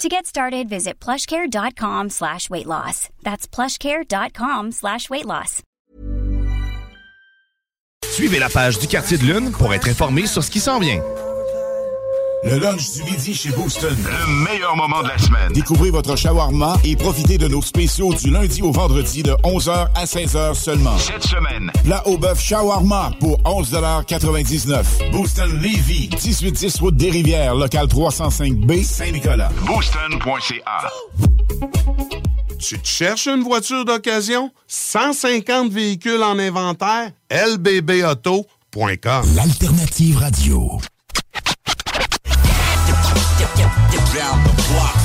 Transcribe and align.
To 0.00 0.08
get 0.08 0.24
started, 0.24 0.66
visit 0.66 0.98
plushcare.com 0.98 2.08
slash 2.08 2.48
weight 2.48 2.64
loss. 2.64 3.10
That's 3.22 3.46
plushcare.com 3.46 4.72
slash 4.72 5.10
weight 5.10 5.26
loss. 5.26 5.60
Suivez 8.10 8.38
la 8.38 8.48
page 8.48 8.78
du 8.78 8.86
Quartier 8.86 9.18
de 9.18 9.24
Lune 9.24 9.52
pour 9.52 9.74
être 9.74 9.90
informé 9.90 10.26
sur 10.26 10.42
ce 10.42 10.50
qui 10.50 10.58
s'en 10.58 10.78
vient. 10.78 11.02
Le 12.42 12.58
lunch 12.58 12.92
du 12.92 13.02
midi 13.04 13.34
chez 13.34 13.50
Booston. 13.50 13.94
Le 14.02 14.44
meilleur 14.44 14.74
moment 14.74 15.02
de 15.02 15.08
la 15.08 15.18
semaine. 15.18 15.52
Découvrez 15.52 15.90
votre 15.90 16.16
shawarma 16.16 16.76
et 16.84 16.96
profitez 16.96 17.36
de 17.36 17.46
nos 17.48 17.60
spéciaux 17.60 18.14
du 18.14 18.30
lundi 18.30 18.62
au 18.62 18.72
vendredi 18.72 19.22
de 19.22 19.32
11h 19.44 19.88
à 19.94 20.04
16h 20.06 20.54
seulement. 20.54 20.96
Cette 20.96 21.22
semaine, 21.22 21.70
Plat 21.84 22.02
au 22.06 22.16
bœuf 22.16 22.40
shawarma 22.40 23.12
pour 23.20 23.36
11,99 23.42 25.10
Booston 25.12 25.52
Levy, 25.60 26.08
1810 26.10 26.80
route 26.80 26.96
des 26.96 27.10
Rivières, 27.10 27.54
local 27.54 27.86
305B, 27.86 28.84
Saint-Nicolas. 28.84 29.50
booston.ca. 29.66 30.90
Tu 32.58 32.78
te 32.78 32.88
cherches 32.88 33.26
une 33.26 33.42
voiture 33.42 33.84
d'occasion? 33.84 34.50
150 34.66 35.70
véhicules 35.72 36.22
en 36.22 36.38
inventaire? 36.38 37.10
lbbauto.com 37.30 39.24
L'alternative 39.34 40.16
radio. 40.18 40.80
Down 44.14 44.42
the 44.44 44.54
block. 44.70 44.96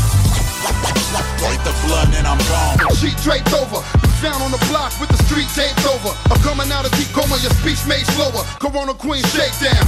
Break 1.39 1.61
the 1.63 1.75
blood 1.85 2.09
and 2.15 2.25
I'm 2.27 2.37
gone. 2.49 2.95
Sheet 2.95 3.17
draped 3.23 3.53
over, 3.53 3.81
found 4.21 4.41
on 4.43 4.51
the 4.51 4.63
block 4.69 4.93
with 4.99 5.09
the 5.09 5.17
street 5.25 5.47
taped 5.53 5.85
over. 5.85 6.09
I'm 6.31 6.41
coming 6.41 6.71
out 6.71 6.85
of 6.85 6.91
deep 6.97 7.09
coma, 7.13 7.37
your 7.41 7.51
speech 7.61 7.85
made 7.87 8.05
slower. 8.13 8.43
Corona 8.59 8.93
Queen 8.93 9.23
shakedown. 9.23 9.85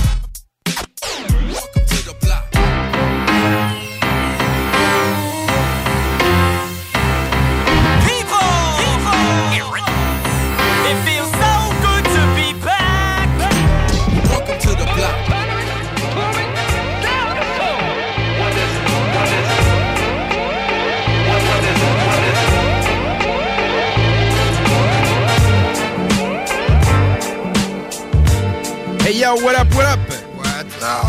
What 29.27 29.55
up, 29.55 29.73
what 29.75 29.85
up? 29.85 29.99
What 30.35 30.65
up? 30.81 31.05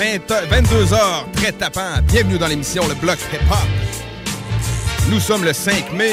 22h, 0.00 1.32
très 1.36 1.52
tapant. 1.52 2.00
Bienvenue 2.04 2.38
dans 2.38 2.46
l'émission 2.48 2.86
Le 2.88 2.94
Bloc 2.94 3.18
Hip 3.32 3.38
Hop. 3.50 3.58
Nous 5.08 5.20
sommes 5.20 5.44
le 5.44 5.52
5 5.52 5.92
mai. 5.92 6.12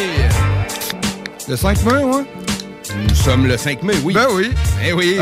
Le 1.48 1.56
5 1.56 1.84
mai, 1.84 2.04
ouais? 2.04 2.24
Nous 3.10 3.16
sommes 3.16 3.48
le 3.48 3.58
5 3.58 3.84
mai, 3.84 3.94
oui. 4.04 4.14
Ben 4.14 4.28
oui. 4.32 4.52
Eh 4.84 4.94
oui, 4.94 5.18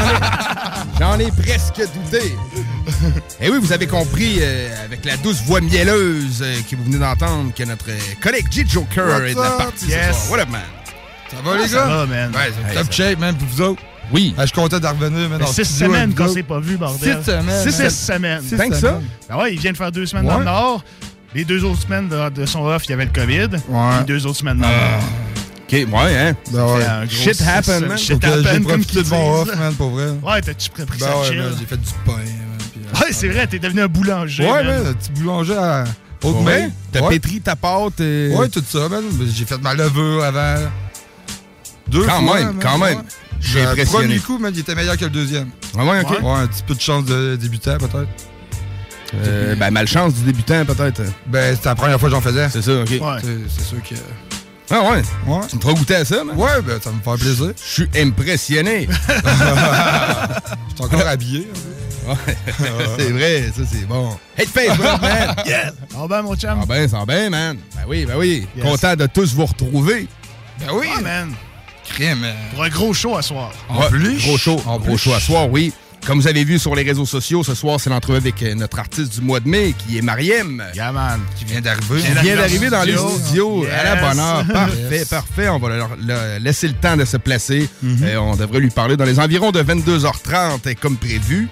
j'en 1.00 1.18
ai, 1.18 1.30
presque 1.32 1.76
douté. 1.94 2.36
Eh 3.40 3.50
oui, 3.50 3.58
vous 3.60 3.72
avez 3.72 3.86
compris, 3.86 4.38
euh, 4.40 4.84
avec 4.84 5.04
la 5.04 5.16
douce 5.18 5.42
voix 5.44 5.60
mielleuse 5.60 6.40
euh, 6.42 6.56
que 6.70 6.76
vous 6.76 6.84
venez 6.84 6.98
d'entendre, 6.98 7.52
que 7.54 7.64
notre 7.64 7.90
euh, 7.90 7.98
collègue 8.22 8.46
G. 8.50 8.64
Joker 8.68 9.06
What's 9.06 9.22
est 9.30 9.34
de 9.34 9.40
la 9.40 9.50
partie 9.50 9.84
ce 9.86 9.90
Yes. 9.90 10.26
soir. 10.26 10.30
What 10.38 10.40
up, 10.42 10.48
man? 10.50 10.60
Ça 11.30 11.36
va, 11.44 11.52
les 11.56 11.62
gars? 11.62 11.68
Ça 11.68 11.84
va, 11.86 12.06
man. 12.06 12.32
Ouais, 12.34 12.52
c'est 12.54 12.70
Hey, 12.70 12.76
top 12.76 12.86
ça- 12.86 12.92
shape, 12.92 13.18
man, 13.18 13.36
pour 13.36 13.48
vous 13.48 13.60
autres. 13.62 13.82
Oui. 14.12 14.34
Ah, 14.36 14.42
je 14.42 14.46
suis 14.46 14.54
content 14.56 14.78
de 14.80 14.86
revenir, 14.86 15.28
fait 15.30 15.38
le 15.38 15.46
six 15.46 15.64
studio 15.64 15.86
semaines 15.86 16.14
qu'on 16.14 16.28
s'est 16.28 16.42
pas 16.42 16.58
vu, 16.60 16.76
bordel. 16.76 17.18
Six 17.18 17.30
semaines. 17.30 17.70
Six, 17.70 17.78
man. 17.80 17.90
semaines. 17.90 18.42
Six 18.42 18.56
que 18.56 18.74
ça? 18.74 18.80
semaines. 18.80 19.02
Ben 19.28 19.36
ouais, 19.36 19.54
il 19.54 19.60
vient 19.60 19.72
de 19.72 19.76
faire 19.76 19.92
deux 19.92 20.06
semaines 20.06 20.26
dans 20.26 20.38
le 20.38 20.44
Nord. 20.44 20.84
Les 21.34 21.44
deux 21.44 21.64
autres 21.64 21.82
semaines 21.82 22.08
de, 22.08 22.28
de 22.30 22.44
son 22.46 22.64
off, 22.66 22.84
il 22.86 22.90
y 22.90 22.92
avait 22.94 23.04
le 23.04 23.12
COVID. 23.12 23.48
Ouais. 23.68 23.98
Les 24.00 24.04
deux 24.06 24.26
autres 24.26 24.38
semaines 24.38 24.58
dans 24.58 24.66
le 24.68 24.74
Ah. 24.74 24.90
Nord. 24.96 25.04
OK, 25.62 25.72
ouais, 25.72 26.18
hein? 26.18 26.32
Ben 26.50 26.64
ouais. 26.66 27.08
Shit 27.08 27.34
six- 27.36 27.48
happen, 27.48 27.86
man. 27.86 27.96
Shit 27.98 28.24
happen, 28.24 28.42
j'ai 28.42 28.52
comme 28.54 28.62
profité 28.64 29.02
de 29.04 29.08
mon 29.10 29.40
off, 29.42 29.56
man, 29.56 29.74
pour 29.74 29.90
vrai. 29.90 30.06
Ouais, 30.24 30.40
t'as-tu 30.40 30.70
pris 30.70 30.82
Ben 30.86 30.98
ça 30.98 31.16
ouais, 31.18 31.26
chill? 31.28 31.38
man, 31.38 31.52
j'ai 31.60 31.66
fait 31.66 31.76
du 31.76 31.90
pain, 32.04 32.12
man. 32.16 32.24
puis, 32.72 32.80
euh, 32.84 33.00
Ouais, 33.00 33.12
c'est 33.12 33.28
vrai, 33.28 33.46
t'es 33.46 33.60
devenu 33.60 33.82
un 33.82 33.86
boulanger. 33.86 34.50
Ouais, 34.50 34.64
man. 34.64 34.86
un 34.88 34.92
petit 34.94 35.12
boulanger 35.12 35.56
à 35.56 35.84
Ouais? 36.24 36.32
main. 36.42 36.68
T'as 36.90 37.00
ouais. 37.02 37.10
pétri 37.10 37.40
ta 37.40 37.54
pâte. 37.54 38.00
euh, 38.00 38.34
Ouais, 38.36 38.48
tout 38.48 38.64
ça, 38.68 38.88
man. 38.88 39.04
J'ai 39.32 39.44
fait 39.44 39.58
ma 39.62 39.72
levure 39.74 40.24
avant. 40.24 40.56
Deux 41.86 42.04
Quand 42.04 42.20
fois, 42.26 42.34
même, 42.38 42.46
man, 42.46 42.56
quand 42.60 42.78
même. 42.78 43.02
J'ai 43.40 43.62
Le 43.62 43.68
impressionné. 43.68 44.04
premier 44.06 44.18
coup, 44.20 44.38
man, 44.38 44.52
il 44.54 44.60
était 44.60 44.74
meilleur 44.74 44.96
que 44.96 45.04
le 45.04 45.10
deuxième. 45.10 45.50
Ah 45.78 45.84
ouais, 45.84 46.00
OK. 46.00 46.10
Ouais, 46.22 46.30
un 46.30 46.46
petit 46.46 46.62
peu 46.62 46.74
de 46.74 46.80
chance 46.80 47.04
de 47.06 47.36
débutant, 47.36 47.78
peut-être. 47.78 48.08
Euh, 49.14 49.56
ben, 49.56 49.70
malchance 49.72 50.14
du 50.14 50.22
débutant, 50.24 50.64
peut-être. 50.64 51.02
Ben, 51.26 51.54
c'était 51.56 51.68
la 51.70 51.74
première 51.74 51.98
fois 51.98 52.08
que 52.08 52.14
j'en 52.14 52.20
faisais. 52.20 52.48
C'est 52.50 52.62
ça, 52.62 52.72
OK. 52.82 52.90
Ouais. 52.90 53.20
C'est 53.48 53.64
sûr 53.64 53.82
que. 53.82 53.94
Ah 54.72 54.82
ouais? 54.82 55.02
Ouais. 55.26 55.40
Tu 55.48 55.56
me 55.56 55.60
feras 55.60 55.72
goûter 55.74 55.96
à 55.96 56.04
ça, 56.04 56.22
man? 56.22 56.36
Ouais, 56.36 56.62
ben, 56.64 56.80
ça 56.80 56.90
me 56.92 57.00
fait 57.00 57.22
plaisir. 57.24 57.52
Je 57.56 57.72
suis 57.72 57.88
impressionné. 58.00 58.88
Je 59.08 60.74
suis 60.74 60.84
encore 60.84 61.06
habillé. 61.08 61.48
Ouais. 62.06 62.36
c'est 62.98 63.10
vrai, 63.10 63.52
ça, 63.56 63.62
c'est 63.70 63.86
bon. 63.86 64.16
Hey, 64.36 64.46
Facebook, 64.46 64.86
man! 65.02 65.34
Yes! 65.46 65.72
Ah 65.94 66.06
ben, 66.08 66.22
mon 66.22 66.34
chum? 66.36 66.58
Ah 66.62 66.66
ben, 66.66 66.88
ça 66.88 66.98
va 67.00 67.06
bien, 67.06 67.30
man. 67.30 67.58
Ben 67.74 67.82
oui, 67.88 68.06
ben 68.06 68.14
oui. 68.16 68.46
Yes. 68.56 68.64
Content 68.64 68.96
de 68.96 69.06
tous 69.06 69.34
vous 69.34 69.44
retrouver. 69.46 70.06
Ben 70.60 70.66
oui, 70.72 70.86
Ouais, 70.96 71.02
man. 71.02 71.32
Euh, 72.00 72.14
Pour 72.54 72.62
un 72.64 72.68
gros 72.68 72.92
show 72.94 73.16
à 73.16 73.22
soir. 73.22 73.52
En 73.68 73.82
plus. 73.88 74.18
Gros 74.24 74.38
show. 74.38 74.60
En 74.66 74.78
gros 74.78 74.96
show 74.96 75.12
à 75.12 75.20
soir, 75.20 75.50
oui. 75.50 75.72
Comme 76.06 76.18
vous 76.18 76.28
avez 76.28 76.44
vu 76.44 76.58
sur 76.58 76.74
les 76.74 76.82
réseaux 76.82 77.04
sociaux, 77.04 77.44
ce 77.44 77.54
soir, 77.54 77.78
c'est 77.78 77.90
l'entrevue 77.90 78.16
avec 78.16 78.42
euh, 78.42 78.54
notre 78.54 78.78
artiste 78.78 79.12
du 79.16 79.20
mois 79.20 79.38
de 79.38 79.46
mai, 79.48 79.74
qui 79.76 79.98
est 79.98 80.02
Mariem. 80.02 80.64
Yeah, 80.74 80.92
man. 80.92 81.20
Qui 81.38 81.44
vient 81.44 81.60
d'arriver. 81.60 82.00
Qui 82.00 82.22
vient 82.22 82.36
d'arriver 82.36 82.70
dans 82.70 82.82
les 82.84 82.96
studio. 82.96 83.18
studios 83.18 83.66
à 83.70 83.84
la 83.84 83.96
bonne 83.96 84.18
heure. 84.18 84.46
Parfait, 84.52 84.78
Yes. 84.98 85.08
parfait. 85.08 85.48
On 85.50 85.58
va 85.58 85.68
leur, 85.68 85.90
leur 86.02 86.38
laisser 86.40 86.68
le 86.68 86.74
temps 86.74 86.96
de 86.96 87.04
se 87.04 87.18
placer. 87.18 87.68
Mm-hmm. 87.84 88.02
Euh, 88.04 88.16
on 88.20 88.34
devrait 88.34 88.60
lui 88.60 88.70
parler 88.70 88.96
dans 88.96 89.04
les 89.04 89.20
environs 89.20 89.50
de 89.52 89.62
22h30, 89.62 90.60
euh, 90.68 90.74
comme 90.80 90.96
prévu. 90.96 91.48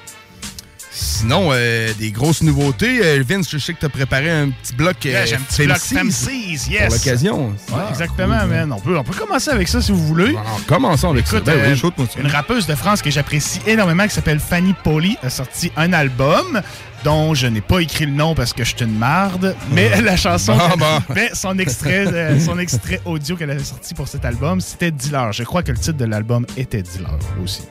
Sinon, 1.01 1.51
euh, 1.53 1.93
des 1.99 2.11
grosses 2.11 2.43
nouveautés. 2.43 3.01
Euh, 3.05 3.23
Vince, 3.27 3.49
je 3.51 3.59
sais 3.59 3.73
que 3.73 3.79
tu 3.79 3.87
as 3.87 3.89
préparé 3.89 4.31
un 4.31 4.51
petit 4.51 4.75
bloc 4.75 4.97
euh, 5.07 5.11
Yeah, 5.11 5.27
J'ai 5.27 5.37
un 5.37 5.41
petit 5.41 5.65
bloc 5.65 5.79
Femsies 5.79 5.95
Femsies, 6.27 6.59
pour 6.65 6.73
yes. 6.73 6.93
l'occasion. 6.93 7.49
Ouais, 7.49 7.83
exactement, 7.91 8.47
man. 8.47 8.73
On 8.73 8.81
peut, 8.81 8.99
on 8.99 9.05
peut 9.05 9.15
commencer 9.15 9.51
avec 9.51 9.69
ça 9.69 9.81
si 9.81 9.93
vous 9.93 10.05
voulez. 10.07 10.31
Alors, 10.31 10.61
commençons 10.67 11.11
avec 11.11 11.25
Écoute, 11.27 11.39
ça. 11.47 11.53
Ben 11.53 11.59
euh, 11.59 11.75
oui, 11.99 12.07
ça. 12.13 12.21
Une 12.21 12.27
rappeuse 12.27 12.67
de 12.67 12.75
France 12.75 13.01
que 13.01 13.11
j'apprécie 13.11 13.61
énormément 13.67 14.05
qui 14.09 14.15
s'appelle 14.15 14.41
Fanny 14.41 14.75
Poli 14.83 15.17
a 15.23 15.31
sorti 15.31 15.71
un 15.77 15.93
album 15.93 16.61
dont 17.05 17.33
je 17.33 17.47
n'ai 17.47 17.61
pas 17.61 17.79
écrit 17.79 18.07
le 18.07 18.13
nom 18.13 18.35
parce 18.35 18.53
que 18.53 18.65
je 18.65 18.75
suis 18.75 18.85
une 18.85 18.99
marde, 18.99 19.55
mais 19.71 20.01
la 20.03 20.17
chanson, 20.17 20.57
Ah, 20.61 20.71
qu'elle- 20.71 20.79
bon. 20.81 21.15
mais 21.15 21.31
son 21.33 21.57
extrait, 21.61 22.07
euh, 22.13 22.41
son 22.41 22.59
extrait 22.59 23.01
audio 23.05 23.37
qu'elle 23.37 23.51
avait 23.53 23.63
sorti 23.63 23.95
pour 23.95 24.09
cet 24.09 24.25
album, 24.25 24.61
c'était 24.61 24.91
Dealer. 24.91 25.33
Je 25.33 25.45
crois 25.45 25.63
que 25.63 25.71
le 25.71 25.79
titre 25.79 25.97
de 25.97 26.05
l'album 26.07 26.45
était 26.57 26.83
Dealer 26.83 27.17
aussi. 27.43 27.63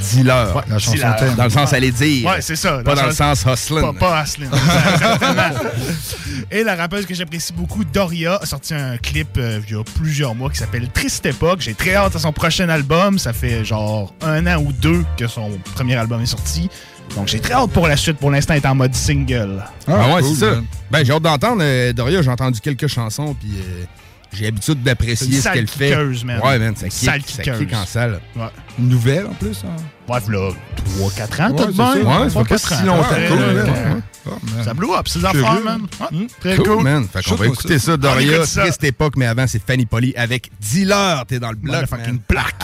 Dis-leur. 0.00 0.56
Ouais, 0.56 0.62
La 0.68 0.78
chanson 0.78 0.96
Dealer. 0.96 1.16
thème. 1.16 1.34
Dans 1.34 1.44
le 1.44 1.50
sens, 1.50 1.72
allait 1.72 1.90
dire. 1.90 2.28
Ouais, 2.28 2.40
c'est 2.40 2.56
ça. 2.56 2.78
Pas 2.84 2.94
dans 2.94 3.06
le 3.06 3.12
sens 3.12 3.44
hustling. 3.44 3.80
Pas, 3.80 3.92
pas. 3.92 4.24
Et 6.50 6.64
la 6.64 6.76
rappeuse 6.76 7.06
que 7.06 7.14
j'apprécie 7.14 7.52
beaucoup, 7.52 7.84
Doria, 7.84 8.36
a 8.40 8.46
sorti 8.46 8.74
un 8.74 8.96
clip 8.96 9.28
euh, 9.36 9.60
il 9.68 9.74
y 9.74 9.78
a 9.78 9.84
plusieurs 9.84 10.34
mois 10.34 10.50
qui 10.50 10.58
s'appelle 10.58 10.88
Triste 10.90 11.26
Époque. 11.26 11.60
J'ai 11.60 11.74
très 11.74 11.94
hâte 11.94 12.16
à 12.16 12.18
son 12.18 12.32
prochain 12.32 12.68
album. 12.68 13.18
Ça 13.18 13.32
fait 13.32 13.64
genre 13.64 14.14
un 14.22 14.46
an 14.46 14.62
ou 14.62 14.72
deux 14.72 15.04
que 15.16 15.26
son 15.26 15.50
premier 15.74 15.96
album 15.96 16.22
est 16.22 16.26
sorti. 16.26 16.68
Donc 17.16 17.28
j'ai 17.28 17.40
très 17.40 17.54
hâte 17.54 17.70
pour 17.70 17.88
la 17.88 17.96
suite. 17.96 18.18
Pour 18.18 18.30
l'instant, 18.30 18.54
elle 18.54 18.62
est 18.62 18.66
en 18.66 18.74
mode 18.74 18.94
single. 18.94 19.62
Ah, 19.86 20.14
ouais, 20.14 20.22
cool, 20.22 20.34
c'est 20.34 20.40
ça. 20.44 20.50
man. 20.52 20.64
Ben, 20.90 21.04
j'ai 21.04 21.12
hâte 21.12 21.22
d'entendre. 21.22 21.60
euh, 21.62 21.92
Doria, 21.92 22.22
j'ai 22.22 22.30
entendu 22.30 22.60
quelques 22.60 22.86
chansons, 22.86 23.34
puis 23.38 23.50
euh, 23.58 23.84
J'ai 24.32 24.44
l'habitude 24.44 24.82
d'apprécier 24.82 25.40
ce 25.40 25.48
qu'elle 25.48 25.68
fait. 25.68 25.96
man. 26.24 26.40
Ouais, 26.44 26.58
man, 26.58 26.76
ça 26.76 26.88
kick, 26.88 27.28
ça 27.28 27.42
kick 27.42 27.72
en 27.72 27.86
salle. 27.86 28.20
Ouais. 28.36 28.42
Une 28.78 28.88
nouvelle, 28.90 29.26
en 29.26 29.34
plus. 29.34 29.62
Hein? 29.64 29.74
Ouais, 30.08 30.20
là, 30.28 30.50
3-4 30.98 31.40
ans, 31.42 31.50
Ouais, 31.50 31.56
tout 31.66 31.72
de 31.72 31.76
même. 31.98 32.06
Ouais, 32.06 32.30
ça 32.30 32.30
fait 32.30 32.38
pas 32.38 32.44
quatre 32.44 32.68
si 32.68 32.74
ans. 32.74 32.86
longtemps. 32.86 34.00
Ah, 34.30 34.62
Ça 34.64 34.74
blow 34.74 34.94
up, 34.94 35.08
ces 35.08 35.24
affaires, 35.24 35.60
man. 35.62 35.86
Ouais, 36.00 36.26
Très 36.40 36.56
Cool, 36.56 36.66
cool. 36.66 36.82
man. 36.82 37.08
Fait 37.10 37.22
qu'on 37.24 37.34
va 37.36 37.46
écouter 37.46 37.78
ça, 37.78 37.92
On 37.94 37.96
Doria. 37.96 38.40
Triste 38.46 38.84
époque, 38.84 39.14
mais 39.16 39.26
avant, 39.26 39.46
c'est 39.46 39.62
Fanny 39.66 39.86
Polly 39.86 40.12
avec 40.16 40.50
Dealer. 40.60 41.24
T'es 41.26 41.38
dans 41.38 41.50
le 41.50 41.56
bloc, 41.56 41.90
man. 41.90 42.18
plaque. 42.28 42.54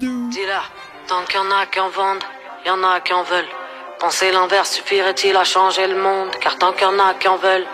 Dis-là, 0.00 0.62
tant 1.08 1.24
qu'il 1.28 1.36
y 1.36 1.38
en 1.38 1.50
a 1.56 1.66
qui 1.66 1.78
en 1.80 1.90
vendent, 1.90 2.22
il 2.64 2.68
y 2.68 2.70
en 2.70 2.82
a 2.82 3.00
qui 3.00 3.12
en 3.12 3.22
veulent. 3.22 3.44
Penser 4.00 4.32
l'inverse 4.32 4.72
suffirait-il 4.72 5.36
à 5.36 5.44
changer 5.44 5.86
le 5.86 5.94
monde? 6.02 6.28
Car 6.42 6.58
tant 6.58 6.72
qu'il 6.72 6.82
y 6.82 6.86
en 6.86 6.98
a 6.98 7.14
qui 7.14 7.28
en 7.28 7.36
veulent, 7.38 7.64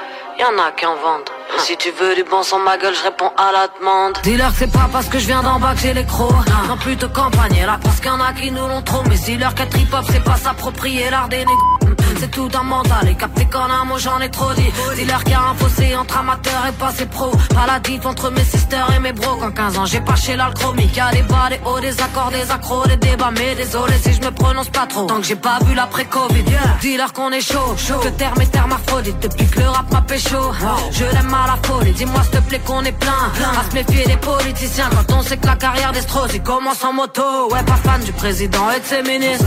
y 0.41 0.45
en 0.45 0.59
a 0.59 0.71
qui 0.73 0.87
en 0.87 0.97
vendent. 0.97 1.29
Et 1.55 1.61
si 1.61 1.77
tu 1.77 1.91
veux 1.91 2.15
du 2.15 2.25
bon 2.25 2.43
sang, 2.43 2.61
ma 2.61 2.79
gueule, 2.79 2.95
je 2.95 3.03
réponds 3.03 3.31
à 3.37 3.53
la 3.53 3.69
demande. 3.79 4.19
Dis-leur 4.23 4.51
que 4.53 4.59
c'est 4.61 4.73
pas 4.73 4.89
parce 4.91 5.09
que 5.09 5.19
je 5.19 5.27
viens 5.27 5.43
d'en 5.43 5.59
bas 5.59 5.75
que 5.75 5.81
j'ai 5.81 5.93
les 5.93 6.07
crocs. 6.07 6.33
Non, 6.69 6.77
plutôt 6.79 7.09
campagne, 7.09 7.63
là, 7.67 7.79
parce 7.83 8.01
qu'il 8.01 8.07
y 8.07 8.11
en 8.11 8.21
a 8.21 8.33
qui 8.33 8.51
nous 8.51 8.67
l'ont 8.67 8.83
trop. 8.83 9.03
Mais 9.09 9.17
dis-leur 9.17 9.55
que 9.55 9.65
trip-hop, 9.65 10.05
c'est 10.11 10.25
pas 10.25 10.37
s'approprier 10.37 11.11
l'art 11.11 11.29
des 11.29 11.45
négros. 11.45 12.00
C'est 12.21 12.31
tout 12.31 12.51
un 12.53 12.63
mental. 12.63 13.09
Et 13.09 13.15
qu'en 13.47 13.71
un 13.71 13.85
mot 13.87 13.97
j'en 13.97 14.21
ai 14.21 14.31
trop 14.31 14.53
dit. 14.53 14.71
Dis-leur 14.95 15.25
qu'il 15.25 15.33
y 15.33 15.35
a 15.35 15.41
un 15.41 15.55
fossé 15.55 15.97
entre 15.97 16.19
amateurs 16.19 16.67
et 16.69 16.73
passé 16.73 17.07
pro 17.07 17.31
Pas 17.31 17.67
la 17.67 17.81
diff 17.81 18.05
entre 18.05 18.31
mes 18.31 18.45
sisters 18.45 18.93
et 18.95 19.01
mes 19.01 19.15
bros. 19.15 19.37
Qu'en 19.37 19.51
15 19.51 19.79
ans 19.79 19.87
j'ai 19.87 20.03
pas 20.03 20.17
chez 20.17 20.37
l'alchromique 20.37 20.95
Y'a 20.95 21.11
des 21.13 21.23
bas, 21.23 21.49
des 21.49 21.59
hauts, 21.65 21.81
des 21.81 21.99
accords, 21.99 22.31
des 22.31 22.51
accros, 22.51 22.87
des 22.87 22.97
débats. 22.97 23.31
Mais 23.33 23.55
désolé 23.55 23.95
si 24.03 24.13
je 24.13 24.21
me 24.21 24.31
prononce 24.33 24.69
pas 24.69 24.87
trop. 24.87 25.07
Tant 25.07 25.17
que 25.17 25.27
j'ai 25.27 25.37
pas 25.37 25.61
vu 25.65 25.75
l'après-Covid 25.75 26.45
Dis-leur 26.83 27.15
qu'on 27.15 27.31
est 27.31 27.41
chaud, 27.41 27.75
chaud. 27.79 28.01
Que 28.03 28.09
terme 28.09 28.43
est 28.43 28.55
hermaphrodite 28.55 29.19
Depuis 29.21 29.47
que 29.47 29.61
le 29.61 29.69
rap 29.69 29.91
m'a 29.91 30.03
pécho 30.03 30.53
Je 30.93 31.05
l'aime 31.05 31.33
à 31.33 31.47
la 31.47 31.59
folie. 31.67 31.93
Dis-moi 31.93 32.23
s'il 32.23 32.33
te 32.33 32.49
plaît 32.49 32.61
qu'on 32.67 32.85
est 32.85 32.93
plein. 32.93 33.33
À 33.59 33.71
se 33.71 33.75
méfier 33.75 34.05
des 34.05 34.19
politiciens 34.19 34.91
Quand 34.91 35.17
on 35.17 35.23
sait 35.23 35.39
que 35.39 35.47
la 35.47 35.57
carrière 35.57 35.93
des 35.93 36.03
Strauss 36.03 36.33
Il 36.35 36.43
commence 36.43 36.85
en 36.85 36.93
moto. 36.93 37.23
Ouais 37.51 37.63
pas 37.63 37.77
fan 37.77 38.03
du 38.03 38.13
président 38.13 38.71
et 38.77 38.81
de 38.81 38.85
ses 38.85 39.03
ministres. 39.03 39.47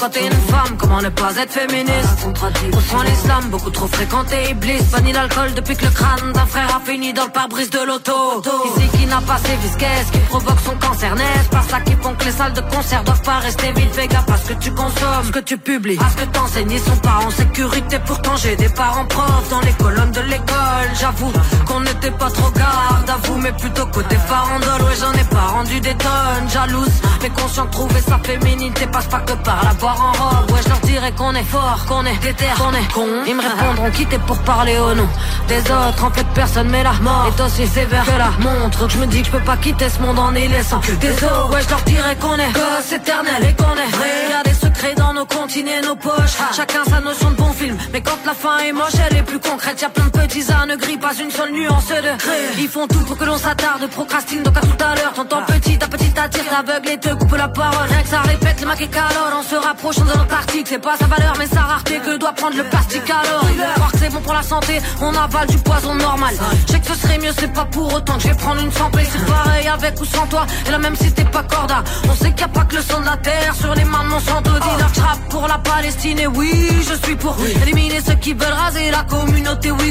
Quand 0.00 0.08
t'es 0.08 0.24
une 0.24 0.32
femme 0.32 0.76
comment 0.78 1.02
ne 1.02 1.10
pas 1.10 1.36
être 1.36 1.52
féministe 1.52 1.97
on 2.26 2.32
prend 2.32 3.02
l'islam, 3.02 3.44
beaucoup 3.50 3.70
trop 3.70 3.86
fréquenté 3.86 4.50
Iblis, 4.50 4.82
banni 4.92 5.12
l'alcool 5.12 5.54
depuis 5.54 5.76
que 5.76 5.84
le 5.84 5.90
crâne 5.90 6.32
d'un 6.32 6.46
frère 6.46 6.76
a 6.76 6.80
fini 6.84 7.12
dans 7.12 7.24
le 7.24 7.30
pare-brise 7.30 7.70
de 7.70 7.80
l'auto. 7.80 8.42
Ici 8.76 8.88
qui 8.98 9.06
n'a 9.06 9.20
pas 9.20 9.38
ses 9.38 9.56
vis, 9.56 9.76
qu'est-ce 9.78 10.12
qui 10.12 10.18
provoque 10.20 10.60
son 10.64 10.76
cancer 10.76 11.14
N'est-ce 11.14 11.48
pas 11.48 11.62
ça 11.62 11.80
qui 11.80 11.92
font 12.00 12.14
que 12.14 12.24
les 12.24 12.32
salles 12.32 12.52
de 12.52 12.60
concert 12.60 13.04
doivent 13.04 13.22
pas 13.22 13.38
rester 13.38 13.72
vides. 13.72 13.92
Fais 13.92 14.08
gaffe 14.08 14.30
à 14.30 14.36
ce 14.36 14.52
que 14.52 14.58
tu 14.58 14.70
consommes, 14.72 15.24
ce 15.24 15.32
que 15.32 15.38
tu 15.40 15.58
publies. 15.58 15.98
À 15.98 16.10
ce 16.10 16.16
que 16.16 16.30
t'enseignes, 16.30 16.70
ils 16.70 16.80
sont 16.80 16.96
pas 16.96 17.20
en 17.26 17.30
sécurité. 17.30 17.98
Pourtant 18.06 18.36
j'ai 18.36 18.56
des 18.56 18.68
parents 18.68 19.06
profs 19.06 19.48
dans 19.50 19.60
les 19.60 19.72
colonnes 19.72 20.12
de 20.12 20.20
l'école. 20.20 20.88
J'avoue 21.00 21.32
qu'on 21.66 21.80
n'était 21.80 22.10
pas 22.10 22.30
trop 22.30 22.50
garde 22.50 23.10
à 23.10 23.16
vous 23.24 23.38
Mais 23.38 23.52
plutôt 23.52 23.86
côté 23.86 24.16
farandole, 24.16 24.82
ouais 24.82 24.96
j'en 25.00 25.12
ai 25.12 25.24
pas 25.24 25.46
rendu 25.56 25.80
des 25.80 25.94
tonnes. 25.94 26.48
Jalouse, 26.52 27.00
mais 27.22 27.30
conscient 27.30 27.64
de 27.64 27.70
trouver 27.70 28.00
sa 28.00 28.18
féminité. 28.18 28.86
Passe 28.86 29.06
pas 29.06 29.20
que 29.20 29.32
par 29.32 29.64
la 29.64 29.72
voir 29.72 30.00
en 30.00 30.12
robe. 30.12 30.50
Ouais 30.52 30.60
je 30.62 30.68
leur 30.68 30.80
dirais 30.80 31.12
qu'on 31.12 31.34
est 31.34 31.44
fort, 31.44 31.86
qu'on 31.88 32.04
est 32.04 32.16
déter, 32.18 32.44
qu'on 32.56 32.72
est 32.72 32.92
con 32.92 33.08
Ils 33.26 33.34
me 33.34 33.42
répondront 33.42 33.90
qui 33.90 34.06
t'es 34.06 34.18
pour 34.18 34.38
parler 34.40 34.78
au 34.78 34.94
nom 34.94 35.08
Des 35.48 35.60
autres, 35.60 36.04
en 36.04 36.10
fait 36.10 36.26
personne 36.34 36.68
mais 36.68 36.82
la 36.82 36.92
mort. 36.92 37.26
Est 37.28 37.42
aussi 37.42 37.66
sévère 37.66 38.04
que 38.04 38.18
la 38.18 38.30
montre 38.38 38.86
Que 38.86 38.92
je 38.92 38.98
me 38.98 39.06
dis 39.06 39.20
que 39.20 39.26
je 39.26 39.32
peux 39.32 39.44
pas 39.44 39.56
quitter 39.56 39.88
ce 39.88 40.00
monde 40.00 40.18
en 40.18 40.34
y 40.34 40.46
laissant 40.48 40.80
que 40.80 40.92
des 40.92 41.12
os. 41.24 41.50
Ouais 41.50 41.62
je 41.62 41.70
leur 41.70 41.80
dirais 41.82 42.16
qu'on 42.16 42.34
est 42.34 42.52
gosse 42.52 42.92
éternel 42.92 43.42
et 43.48 43.54
qu'on 43.54 43.74
est 43.74 43.96
vrai. 43.96 44.42
Des 44.44 44.66
dans 44.96 45.12
nos 45.12 45.26
continents, 45.26 45.82
nos 45.84 45.96
poches. 45.96 46.36
Chacun 46.54 46.84
sa 46.84 47.00
notion 47.00 47.30
de 47.30 47.36
bon 47.36 47.52
film. 47.52 47.76
Mais 47.92 48.00
quand 48.00 48.18
la 48.24 48.34
fin 48.34 48.58
est 48.58 48.72
moche 48.72 48.94
elle 49.10 49.16
est 49.18 49.22
plus 49.22 49.38
concrète. 49.38 49.80
Y'a 49.80 49.88
plein 49.88 50.04
de 50.06 50.10
petits 50.10 50.44
ânes 50.52 50.76
gris, 50.76 50.96
pas 50.96 51.14
une 51.14 51.30
seule 51.30 51.52
nuance 51.52 51.88
de 51.88 52.60
Ils 52.60 52.68
font 52.68 52.86
tout 52.86 53.00
pour 53.00 53.16
que 53.16 53.24
l'on 53.24 53.38
s'attarde, 53.38 53.88
procrastine 53.90 54.42
donc 54.42 54.56
à 54.56 54.60
tout 54.60 54.84
à 54.84 54.94
l'heure. 54.94 55.12
T'entends 55.14 55.42
petit 55.42 55.82
à 55.82 55.88
petit 55.88 56.12
attire 56.18 56.44
l'aveugle 56.52 56.90
et 56.90 56.98
te 56.98 57.12
coupe 57.14 57.36
la 57.36 57.48
parole. 57.48 57.88
Rien 57.88 58.02
que 58.02 58.08
ça 58.08 58.20
répète 58.20 58.60
le 58.60 58.66
mac 58.66 58.80
et 58.80 58.88
calore 58.88 59.32
En 59.38 59.42
se 59.42 59.56
rapprochant 59.56 60.04
de 60.04 60.10
l'Antarctique 60.10 60.66
C'est 60.68 60.78
pas 60.78 60.96
sa 60.96 61.06
valeur 61.06 61.34
mais 61.38 61.46
sa 61.46 61.60
rareté 61.60 61.98
que 61.98 62.16
doit 62.16 62.32
prendre 62.32 62.56
le 62.56 62.64
plastique 62.64 63.10
alors 63.10 63.44
croire 63.74 63.92
que 63.92 63.98
c'est 63.98 64.10
bon 64.10 64.20
pour 64.20 64.34
la 64.34 64.42
santé 64.42 64.80
On 65.00 65.14
avale 65.14 65.48
du 65.48 65.58
poison 65.58 65.94
normal. 65.94 66.34
Je 66.66 66.72
sais 66.72 66.80
que 66.80 66.86
ce 66.86 66.94
serait 66.94 67.18
mieux 67.18 67.32
c'est 67.38 67.52
pas 67.52 67.64
pour 67.64 67.92
autant 67.92 68.16
que 68.16 68.22
je 68.22 68.28
vais 68.28 68.34
prendre 68.34 68.62
une 68.62 68.72
santé. 68.72 69.00
C'est 69.10 69.26
pareil 69.26 69.66
avec 69.68 70.00
ou 70.00 70.04
sans 70.04 70.26
toi 70.26 70.46
Et 70.66 70.70
là 70.70 70.78
même 70.78 70.96
si 70.96 71.12
t'es 71.12 71.24
pas 71.24 71.42
corda. 71.42 71.82
On 72.08 72.14
sait 72.14 72.30
qu'il 72.32 72.40
y 72.40 72.44
a 72.44 72.48
pas 72.48 72.64
que 72.64 72.76
le 72.76 72.82
sang 72.82 73.00
de 73.00 73.06
la 73.06 73.16
terre 73.16 73.54
Sur 73.54 73.74
les 73.74 73.84
mains 73.84 74.04
de 74.04 74.08
Monsanto 74.08 74.50
Que 74.76 74.94
je 74.94 75.00
rappe 75.00 75.28
pour 75.30 75.48
la 75.48 75.58
Palestine 75.58 76.18
Et 76.18 76.26
oui 76.26 76.52
je 76.82 77.06
suis 77.06 77.16
pour 77.16 77.36
éliminer 77.62 78.00
ceux 78.06 78.14
qui 78.16 78.34
veulent 78.34 78.52
raser 78.52 78.90
la 78.90 79.04
communauté 79.04 79.70
tant 79.70 79.87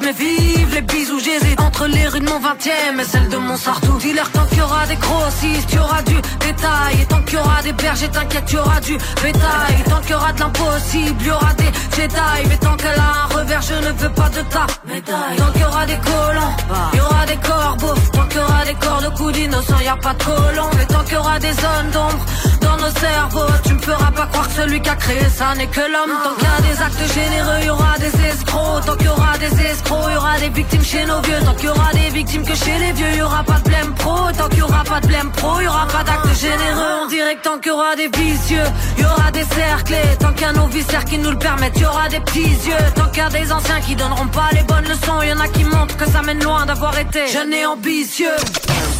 Mais 0.00 0.12
vive 0.12 0.74
les 0.74 0.80
bisous 0.80 1.20
j'hésite 1.20 1.60
Entre 1.60 1.86
les 1.86 2.06
rues 2.08 2.20
de 2.20 2.24
mon 2.24 2.40
20ème 2.40 2.98
et 2.98 3.04
celles 3.04 3.28
de 3.28 3.36
mon 3.36 3.56
Sartou 3.58 3.98
Dis-leur 3.98 4.30
tant 4.30 4.46
qu'il 4.46 4.58
y 4.58 4.62
aura 4.62 4.86
des 4.86 4.96
grossistes 4.96 5.70
y 5.70 5.78
aura 5.78 6.00
du 6.02 6.14
détail 6.14 7.02
Et 7.02 7.06
tant 7.06 7.20
qu'il 7.22 7.34
y 7.34 7.36
aura 7.36 7.60
des 7.62 7.72
bergers 7.74 8.08
t'inquiète 8.08 8.50
y 8.52 8.56
aura 8.56 8.80
du 8.80 8.96
bétail 9.22 9.84
Tant 9.90 10.00
qu'il 10.00 10.12
y 10.12 10.14
aura 10.14 10.32
de 10.32 10.40
l'impossible 10.40 11.22
y 11.22 11.30
aura 11.30 11.52
des 11.54 11.70
Jedi 11.94 12.48
Mais 12.48 12.56
tant 12.56 12.74
qu'elle 12.76 12.98
a 12.98 13.24
un 13.24 13.38
revers 13.38 13.60
je 13.60 13.74
ne 13.74 13.92
veux 13.92 14.12
pas 14.12 14.30
de 14.30 14.40
ta 14.40 14.66
médaille 14.86 15.36
Tant 15.36 15.52
qu'il 15.52 15.60
y 15.60 15.64
aura 15.64 15.84
des 15.84 15.98
colons 15.98 16.54
y 16.94 17.00
aura 17.00 17.26
des 17.26 17.36
corbeaux 17.36 17.94
Tant 18.14 18.26
qu'il 18.28 18.40
y 18.40 18.44
aura 18.44 18.64
des 18.64 18.74
corps 18.74 19.02
de 19.02 19.08
coups 19.16 19.32
d'innocents 19.34 19.80
Y 19.84 19.88
a 19.88 19.96
pas 19.96 20.14
de 20.14 20.24
colons 20.24 20.70
Mais 20.78 20.86
tant 20.86 21.04
qu'il 21.04 21.14
y 21.14 21.16
aura 21.18 21.38
des 21.38 21.52
zones 21.52 21.90
d'ombre 21.92 22.24
dans 22.62 22.76
nos 22.78 22.94
cerveaux 22.98 23.52
Tu 23.64 23.74
me 23.74 23.82
feras 23.82 24.10
pas 24.12 24.26
croire 24.26 24.48
que 24.48 24.54
celui 24.54 24.80
qui 24.80 24.88
a 24.88 24.96
créé 24.96 25.28
ça 25.28 25.54
n'est 25.54 25.66
que 25.66 25.80
l'homme 25.80 26.16
Tant 26.24 26.34
qu'il 26.38 26.48
y 26.48 26.70
a 26.70 26.74
des 26.74 26.82
actes 26.82 27.14
généreux 27.14 27.64
y 27.66 27.70
aura 27.70 27.98
des 27.98 28.26
escrocs 28.26 28.84
Tant 28.86 28.96
qu'il 28.96 29.06
y 29.06 29.10
aura 29.10 29.36
des 29.38 29.46
escrocs 29.46 29.81
Il 29.90 30.14
y 30.14 30.16
aura 30.16 30.38
des 30.38 30.48
victimes 30.50 30.84
chez 30.84 31.04
nos 31.06 31.20
vieux. 31.22 31.38
Tant 31.44 31.54
qu'il 31.54 31.66
y 31.66 31.68
aura 31.68 31.92
des 31.92 32.10
victimes 32.10 32.44
que 32.44 32.54
chez 32.54 32.78
les 32.78 32.92
vieux 32.92 33.06
Il 33.12 33.18
y 33.18 33.22
aura 33.22 33.42
pas 33.44 33.58
de 33.58 33.64
blême 33.64 33.94
pro. 33.94 34.16
Tant 34.36 34.48
qu'il 34.48 34.58
y 34.58 34.62
aura 34.62 34.84
pas 34.84 35.00
de 35.00 35.06
blême 35.06 35.30
pro 35.32 35.60
Il 35.60 35.64
y 35.64 35.68
aura 35.68 35.86
pas 35.86 36.04
d'actes 36.04 36.38
généreux. 36.38 37.04
On 37.04 37.08
dirait 37.08 37.36
que 37.36 37.42
tant 37.42 37.58
qu'il 37.58 37.72
y 37.72 37.74
aura 37.74 37.96
des 37.96 38.08
vicieux 38.08 38.68
Il 38.98 39.02
y 39.02 39.06
aura 39.06 39.30
des 39.30 39.44
cerclés. 39.44 40.16
Tant 40.18 40.32
qu'il 40.32 40.42
y 40.42 40.44
a 40.44 40.52
nos 40.52 40.66
viscères 40.66 41.04
qui 41.04 41.18
nous 41.18 41.30
le 41.30 41.38
permettent 41.38 41.76
Il 41.76 41.82
y 41.82 41.86
aura 41.86 42.08
des 42.08 42.20
petits 42.20 42.40
yeux. 42.40 42.84
Tant 42.94 43.06
qu'il 43.08 43.22
y 43.22 43.26
a 43.26 43.30
des 43.30 43.52
anciens 43.52 43.80
qui 43.80 43.94
donneront 43.96 44.28
pas 44.28 44.50
les 44.52 44.62
bonnes 44.62 44.84
leçons 44.84 45.22
Il 45.22 45.28
y 45.30 45.32
en 45.32 45.40
a 45.40 45.48
qui 45.48 45.64
montrent 45.64 45.96
que 45.96 46.10
ça 46.10 46.22
mène 46.22 46.42
loin 46.42 46.66
d'avoir 46.66 46.98
été 46.98 47.26
jeune 47.28 47.52
et 47.52 47.66
ambitieux. 47.66 48.36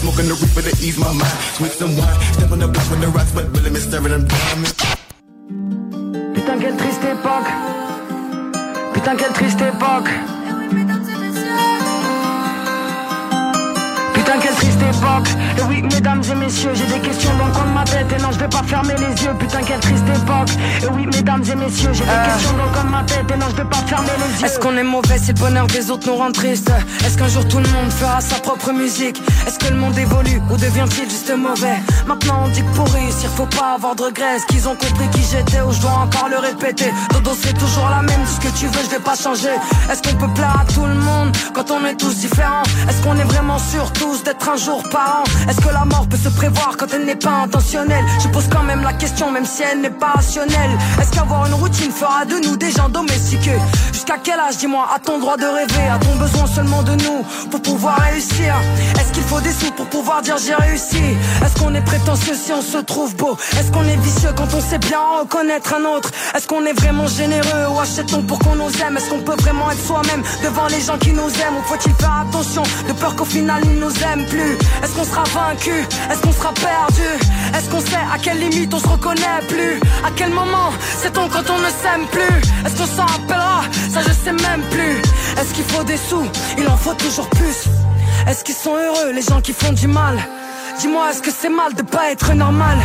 Smoking 0.00 0.28
the 0.28 0.34
reaper 0.40 0.62
to 0.62 0.76
ease 0.82 0.98
my 0.98 1.12
mind. 1.12 1.26
Switch 1.54 1.76
some 1.78 1.96
wine. 1.96 2.08
Step 2.32 2.50
on 2.50 2.58
the 2.58 2.66
block 2.66 2.90
when 2.90 3.00
the 3.00 3.06
rocks, 3.08 3.30
but 3.32 3.44
really 3.54 3.70
me 3.70 3.78
staring 3.78 4.08
them. 4.08 4.26
Down. 4.26 4.64
Putain 6.34 6.58
quelle 6.58 6.76
triste 6.76 7.04
époque. 7.04 7.50
Putain 8.94 9.16
quelle 9.16 9.32
triste 9.32 9.60
époque 9.60 10.10
Putain 14.24 14.38
quelle 14.38 14.54
triste 14.54 14.78
époque. 14.80 15.28
Et 15.58 15.62
oui 15.62 15.82
mesdames 15.82 16.22
et 16.30 16.34
messieurs 16.36 16.70
j'ai 16.74 16.86
des 16.86 17.00
questions 17.00 17.36
dans 17.38 17.46
le 17.46 17.52
coin 17.52 17.64
de 17.64 17.74
ma 17.74 17.84
tête. 17.84 18.06
Et 18.16 18.22
non 18.22 18.30
je 18.30 18.38
vais 18.38 18.48
pas 18.48 18.62
fermer 18.62 18.94
les 18.94 19.22
yeux. 19.22 19.34
Putain 19.36 19.62
quelle 19.62 19.80
triste 19.80 20.04
époque. 20.08 20.50
Et 20.82 20.86
oui 20.94 21.06
mesdames 21.06 21.42
et 21.42 21.56
messieurs 21.56 21.90
j'ai 21.92 22.04
des 22.04 22.30
questions 22.30 22.56
dans 22.56 22.64
le 22.64 22.70
coin 22.70 22.84
de 22.84 22.90
ma 22.90 23.02
tête. 23.02 23.30
Et 23.34 23.36
non 23.36 23.46
je 23.50 23.56
vais 23.56 23.68
pas 23.68 23.82
fermer 23.88 24.10
les 24.24 24.40
yeux. 24.40 24.46
Est-ce 24.46 24.60
qu'on 24.60 24.76
est 24.76 24.84
mauvais 24.84 25.18
si 25.18 25.32
le 25.32 25.40
bonheur 25.40 25.66
des 25.66 25.90
autres 25.90 26.06
nous 26.06 26.14
rend 26.16 26.30
triste? 26.30 26.70
Est-ce 27.04 27.18
qu'un 27.18 27.26
jour 27.26 27.46
tout 27.48 27.58
le 27.58 27.68
monde 27.70 27.90
fera 27.90 28.20
sa 28.20 28.36
propre 28.36 28.70
musique? 28.70 29.20
Est-ce 29.46 29.58
que 29.58 29.72
le 29.72 29.76
monde 29.76 29.98
évolue 29.98 30.40
ou 30.50 30.56
devient-il 30.56 31.10
juste 31.10 31.32
mauvais? 31.36 31.78
Maintenant 32.06 32.44
on 32.44 32.48
dit 32.48 32.62
que 32.62 32.76
pour 32.76 32.88
réussir 32.92 33.28
faut 33.36 33.46
pas 33.46 33.74
avoir 33.74 33.96
de 33.96 34.02
regrets. 34.02 34.36
Est-ce 34.36 34.46
qu'ils 34.46 34.68
ont 34.68 34.76
compris 34.76 35.08
qui 35.12 35.22
j'étais 35.28 35.62
ou 35.62 35.72
je 35.72 35.80
dois 35.80 35.98
encore 36.06 36.28
le 36.28 36.38
répéter? 36.38 36.92
Dodo 37.10 37.32
c'est 37.42 37.58
toujours 37.58 37.88
la 37.90 38.02
même. 38.02 38.22
Dis 38.22 38.34
ce 38.34 38.40
que 38.40 38.56
tu 38.56 38.66
veux 38.66 38.82
je 38.84 38.90
vais 38.90 39.02
pas 39.02 39.16
changer. 39.16 39.56
Est-ce 39.90 40.00
qu'on 40.00 40.14
peut 40.16 40.32
plaire 40.32 40.56
à 40.60 40.72
tout 40.72 40.86
le 40.86 40.94
monde 40.94 41.36
quand 41.54 41.72
on 41.72 41.84
est 41.84 41.96
tous 41.96 42.14
différents? 42.18 42.62
Est-ce 42.88 43.02
qu'on 43.02 43.16
est 43.16 43.24
vraiment 43.24 43.58
sûr 43.58 43.92
d'être 44.20 44.48
un 44.48 44.56
jour 44.56 44.82
par 44.90 45.20
an 45.20 45.48
Est-ce 45.48 45.60
que 45.60 45.72
la 45.72 45.84
mort 45.84 46.06
peut 46.06 46.18
se 46.18 46.28
prévoir 46.28 46.76
quand 46.76 46.86
elle 46.92 47.06
n'est 47.06 47.16
pas 47.16 47.42
intentionnelle? 47.44 48.04
Je 48.22 48.28
pose 48.28 48.46
quand 48.52 48.62
même 48.62 48.82
la 48.82 48.92
question 48.92 49.30
même 49.30 49.46
si 49.46 49.62
elle 49.62 49.80
n'est 49.80 49.90
pas 49.90 50.12
rationnelle. 50.16 50.72
Est-ce 51.00 51.10
qu'avoir 51.12 51.46
une 51.46 51.54
routine 51.54 51.90
fera 51.90 52.24
de 52.26 52.36
nous 52.46 52.56
des 52.56 52.70
gens 52.70 52.88
domestiqués 52.90 53.58
Jusqu'à 53.92 54.18
quel 54.22 54.38
âge 54.38 54.58
dis-moi 54.58 54.86
a-t-on 54.94 55.18
droit 55.18 55.36
de 55.38 55.46
rêver? 55.46 55.88
A-t-on 55.94 56.16
besoin 56.16 56.46
seulement 56.46 56.82
de 56.82 56.92
nous 56.92 57.24
pour 57.50 57.62
pouvoir 57.62 57.96
réussir? 58.10 58.54
Est-ce 59.00 59.12
qu'il 59.12 59.22
faut 59.24 59.40
des 59.40 59.52
sous 59.52 59.72
pour 59.72 59.86
pouvoir 59.86 60.20
dire 60.20 60.36
j'ai 60.36 60.54
réussi? 60.54 61.02
Est-ce 61.44 61.58
qu'on 61.58 61.74
est 61.74 61.84
prétentieux 61.84 62.34
si 62.34 62.52
on 62.52 62.62
se 62.62 62.78
trouve 62.78 63.16
beau? 63.16 63.36
Est-ce 63.58 63.72
qu'on 63.72 63.84
est 63.84 63.96
vicieux 63.96 64.30
quand 64.36 64.52
on 64.54 64.60
sait 64.60 64.78
bien 64.78 65.00
reconnaître 65.20 65.74
un 65.74 65.84
autre? 65.96 66.10
Est-ce 66.34 66.46
qu'on 66.46 66.64
est 66.66 66.74
vraiment 66.74 67.06
généreux 67.06 67.66
ou 67.74 67.80
achète-t-on 67.80 68.22
pour 68.22 68.38
qu'on 68.40 68.56
nous 68.56 68.72
aime? 68.84 68.96
Est-ce 68.98 69.08
qu'on 69.08 69.20
peut 69.20 69.36
vraiment 69.40 69.70
être 69.70 69.84
soi-même 69.86 70.22
devant 70.44 70.66
les 70.66 70.80
gens 70.80 70.98
qui 70.98 71.12
nous 71.12 71.30
aiment? 71.42 71.56
Ou 71.58 71.62
faut-il 71.62 71.94
faire 71.94 72.24
attention 72.28 72.62
de 72.88 72.92
peur 72.92 73.16
qu'au 73.16 73.24
final 73.24 73.62
ils 73.64 73.78
nous 73.78 73.90
aiment 73.90 74.01
Est-ce 74.02 74.94
qu'on 74.96 75.04
sera 75.04 75.22
vaincu? 75.24 75.70
Est-ce 76.10 76.20
qu'on 76.22 76.32
sera 76.32 76.52
perdu? 76.52 77.08
Est-ce 77.54 77.70
qu'on 77.70 77.80
sait 77.80 78.04
à 78.12 78.18
quelle 78.18 78.40
limite 78.40 78.74
on 78.74 78.78
se 78.78 78.88
reconnaît 78.88 79.40
plus? 79.48 79.78
À 80.04 80.10
quel 80.16 80.30
moment 80.30 80.70
sait-on 80.98 81.28
quand 81.28 81.48
on 81.48 81.58
ne 81.58 81.70
s'aime 81.70 82.06
plus? 82.10 82.66
Est-ce 82.66 82.76
qu'on 82.78 82.96
s'en 82.96 83.06
rappellera? 83.06 83.62
Ça 83.90 84.00
je 84.02 84.12
sais 84.12 84.32
même 84.32 84.62
plus. 84.70 84.98
Est-ce 85.40 85.54
qu'il 85.54 85.64
faut 85.64 85.84
des 85.84 85.96
sous? 85.96 86.26
Il 86.58 86.68
en 86.68 86.76
faut 86.76 86.94
toujours 86.94 87.28
plus. 87.30 87.68
Est-ce 88.26 88.42
qu'ils 88.42 88.56
sont 88.56 88.74
heureux 88.74 89.12
les 89.12 89.22
gens 89.22 89.40
qui 89.40 89.52
font 89.52 89.72
du 89.72 89.86
mal? 89.86 90.18
Dis-moi, 90.78 91.10
est-ce 91.10 91.22
que 91.22 91.30
c'est 91.30 91.48
mal 91.48 91.74
de 91.74 91.82
pas 91.82 92.10
être 92.10 92.32
normal? 92.34 92.78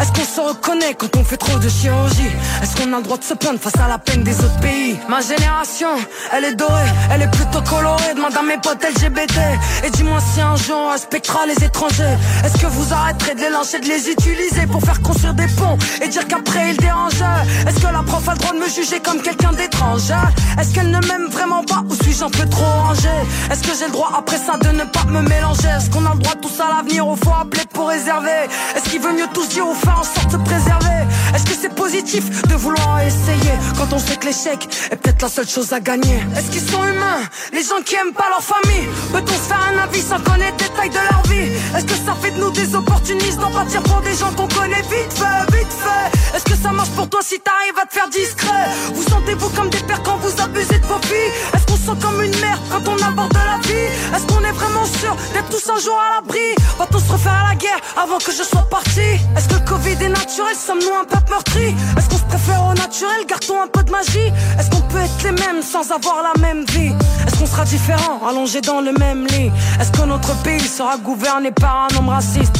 Est-ce 0.00 0.12
qu'on 0.12 0.24
se 0.26 0.40
reconnaît 0.40 0.94
quand 0.94 1.16
on 1.16 1.24
fait 1.24 1.36
trop 1.38 1.58
de 1.58 1.68
chirurgie? 1.68 2.30
Est-ce 2.62 2.76
qu'on 2.76 2.92
a 2.92 2.98
le 2.98 3.02
droit 3.02 3.16
de 3.16 3.24
se 3.24 3.34
plaindre 3.34 3.58
face 3.58 3.76
à 3.80 3.88
la 3.88 3.98
peine 3.98 4.22
des 4.22 4.38
autres 4.40 4.60
pays? 4.60 4.98
Ma 5.08 5.20
génération, 5.20 5.88
elle 6.32 6.44
est 6.44 6.54
dorée, 6.54 6.90
elle 7.10 7.22
est 7.22 7.30
plutôt 7.30 7.62
colorée. 7.62 8.14
Demande 8.14 8.36
à 8.36 8.42
mes 8.42 8.58
potes 8.58 8.84
LGBT. 8.84 9.38
Et 9.84 9.90
dis-moi 9.90 10.18
si 10.20 10.40
un 10.40 10.56
jour 10.56 10.76
on 10.88 10.90
respectera 10.90 11.46
les 11.46 11.64
étrangers. 11.64 12.16
Est-ce 12.44 12.60
que 12.60 12.66
vous 12.66 12.92
arrêterez 12.92 13.34
de 13.36 13.40
les 13.40 13.50
lancer, 13.50 13.78
de 13.78 13.86
les 13.86 14.10
utiliser 14.10 14.66
pour 14.66 14.82
faire 14.82 15.00
construire 15.00 15.34
des 15.34 15.46
ponts 15.46 15.78
et 16.02 16.08
dire 16.08 16.26
qu'après 16.26 16.72
ils 16.72 16.76
dérangent? 16.76 17.22
Est-ce 17.66 17.80
que 17.80 17.92
la 17.92 18.02
prof 18.02 18.28
a 18.28 18.32
le 18.32 18.38
droit 18.38 18.52
de 18.52 18.58
me 18.58 18.68
juger 18.68 19.00
comme 19.00 19.22
quelqu'un 19.22 19.52
d'étranger 19.52 20.14
Est-ce 20.60 20.74
qu'elle 20.74 20.90
ne 20.90 21.00
m'aime 21.06 21.28
vraiment 21.30 21.64
pas 21.64 21.82
ou 21.88 21.94
suis-je 22.02 22.24
un 22.24 22.30
peu 22.30 22.46
trop 22.48 22.64
rangé 22.64 23.08
Est-ce 23.50 23.62
que 23.62 23.74
j'ai 23.78 23.86
le 23.86 23.92
droit 23.92 24.12
après 24.18 24.36
ça 24.38 24.58
de 24.58 24.68
ne 24.76 24.84
pas 24.84 25.04
me 25.04 25.22
mélanger? 25.22 25.68
Est-ce 25.68 25.88
qu'on 25.88 26.04
a 26.04 26.12
le 26.12 26.18
droit 26.20 26.34
tous 26.40 26.60
à 26.60 26.76
l'avenir 26.76 27.06
au 27.08 27.16
fond 27.16 27.25
appeler 27.34 27.64
pour 27.72 27.88
réserver. 27.88 28.48
Est-ce 28.74 28.90
qu'il 28.90 29.00
veut 29.00 29.12
mieux 29.12 29.28
tous 29.32 29.48
dire 29.48 29.66
ou 29.66 29.74
faire 29.74 29.98
en 29.98 30.02
sorte 30.02 30.32
de 30.32 30.38
préserver? 30.38 31.06
Est-ce 31.34 31.44
que 31.44 31.56
c'est 31.60 31.74
positif 31.74 32.42
de 32.42 32.54
vouloir 32.54 33.00
essayer 33.00 33.52
Quand 33.76 33.92
on 33.92 33.98
sait 33.98 34.16
que 34.16 34.26
l'échec 34.26 34.68
est 34.90 34.96
peut-être 34.96 35.22
la 35.22 35.28
seule 35.28 35.48
chose 35.48 35.72
à 35.72 35.80
gagner? 35.80 36.22
Est-ce 36.36 36.50
qu'ils 36.50 36.68
sont 36.68 36.84
humains 36.84 37.22
Les 37.52 37.62
gens 37.62 37.82
qui 37.84 37.94
aiment 37.96 38.12
pas 38.14 38.28
leur 38.28 38.42
famille? 38.42 38.88
Peut-on 39.12 39.32
se 39.32 39.48
faire 39.48 39.68
un 39.74 39.78
avis 39.78 40.02
sans 40.02 40.20
connaître 40.20 40.56
les 40.58 40.68
détails 40.68 40.90
de 40.90 40.94
leur 41.10 41.22
vie? 41.26 41.52
Est-ce 41.76 41.84
que 41.84 41.94
ça 42.06 42.14
fait 42.20 42.30
de 42.30 42.40
nous 42.40 42.50
des 42.50 42.74
opportunistes 42.74 43.38
d'en 43.38 43.50
partir 43.50 43.82
pour 43.82 44.00
des 44.02 44.14
gens 44.14 44.32
qu'on 44.32 44.48
connaît 44.48 44.82
vite 44.82 45.12
fait, 45.12 45.56
vite 45.56 45.72
fait? 45.72 46.36
Est-ce 46.36 46.44
que 46.44 46.56
ça 46.56 46.70
marche 46.72 46.90
pour 46.90 47.08
toi 47.08 47.20
si 47.22 47.40
t'arrives 47.40 47.78
à 47.82 47.86
te 47.86 47.94
faire 47.94 48.08
discret? 48.08 48.66
Vous 48.94 49.02
sentez-vous 49.02 49.48
comme 49.50 49.70
des 49.70 49.78
pères 49.78 50.02
quand 50.02 50.16
vous 50.18 50.40
abusez 50.40 50.78
de 50.78 50.86
vos 50.86 51.00
filles? 51.02 51.32
Est-ce 51.54 51.66
qu'on 51.66 51.76
sent 51.76 51.98
comme 52.00 52.22
une 52.22 52.38
mère 52.40 52.58
quand 52.70 52.86
on 52.88 52.96
aborde 53.02 53.32
la 53.34 53.58
vie? 53.66 53.88
Est-ce 54.14 54.26
qu'on 54.26 54.44
est 54.44 54.52
vraiment 54.52 54.84
sûr 54.84 55.16
d'être 55.32 55.48
tous 55.48 55.70
un 55.70 55.78
jour 55.80 55.98
à 55.98 56.16
l'abri? 56.16 56.54
Va-t-on 56.78 56.98
se 56.98 57.15
refaire 57.16 57.44
à 57.44 57.48
la 57.50 57.54
guerre 57.54 57.80
avant 57.96 58.18
que 58.18 58.32
je 58.32 58.42
sois 58.42 58.66
parti. 58.70 59.08
Est-ce 59.36 59.48
que 59.48 59.54
le 59.54 59.64
Covid 59.64 59.96
est 60.04 60.08
naturel? 60.08 60.54
Sommes-nous 60.54 60.94
un 61.00 61.04
peuple 61.04 61.30
meurtri? 61.30 61.74
Est-ce 61.96 62.08
qu'on 62.10 62.18
se 62.18 62.24
préfère 62.24 62.62
au 62.66 62.74
naturel? 62.74 63.20
Gardons 63.26 63.62
un 63.62 63.68
peu 63.68 63.82
de 63.82 63.90
magie. 63.90 64.30
Est-ce 64.58 64.70
qu'on 64.70 64.82
peut 64.82 65.00
être 65.00 65.22
les 65.24 65.32
mêmes 65.32 65.62
sans 65.62 65.90
avoir 65.90 66.16
la 66.22 66.40
même 66.40 66.64
vie? 66.66 66.92
Est-ce 67.26 67.36
qu'on 67.38 67.46
sera 67.46 67.64
différents 67.64 68.20
allongés 68.28 68.60
dans 68.60 68.80
le 68.80 68.92
même 68.92 69.26
lit? 69.28 69.50
Est-ce 69.80 69.92
que 69.92 70.04
notre 70.06 70.34
pays 70.42 70.66
sera 70.66 70.98
gouverné 70.98 71.50
par 71.52 71.88
un 71.88 71.96
homme 71.96 72.10
raciste? 72.10 72.56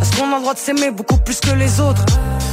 Est-ce 0.00 0.16
qu'on 0.16 0.32
a 0.32 0.36
le 0.36 0.42
droit 0.42 0.54
de 0.54 0.58
s'aimer 0.58 0.90
beaucoup 0.90 1.18
plus 1.18 1.40
que 1.40 1.50
les 1.50 1.80
autres? 1.80 2.04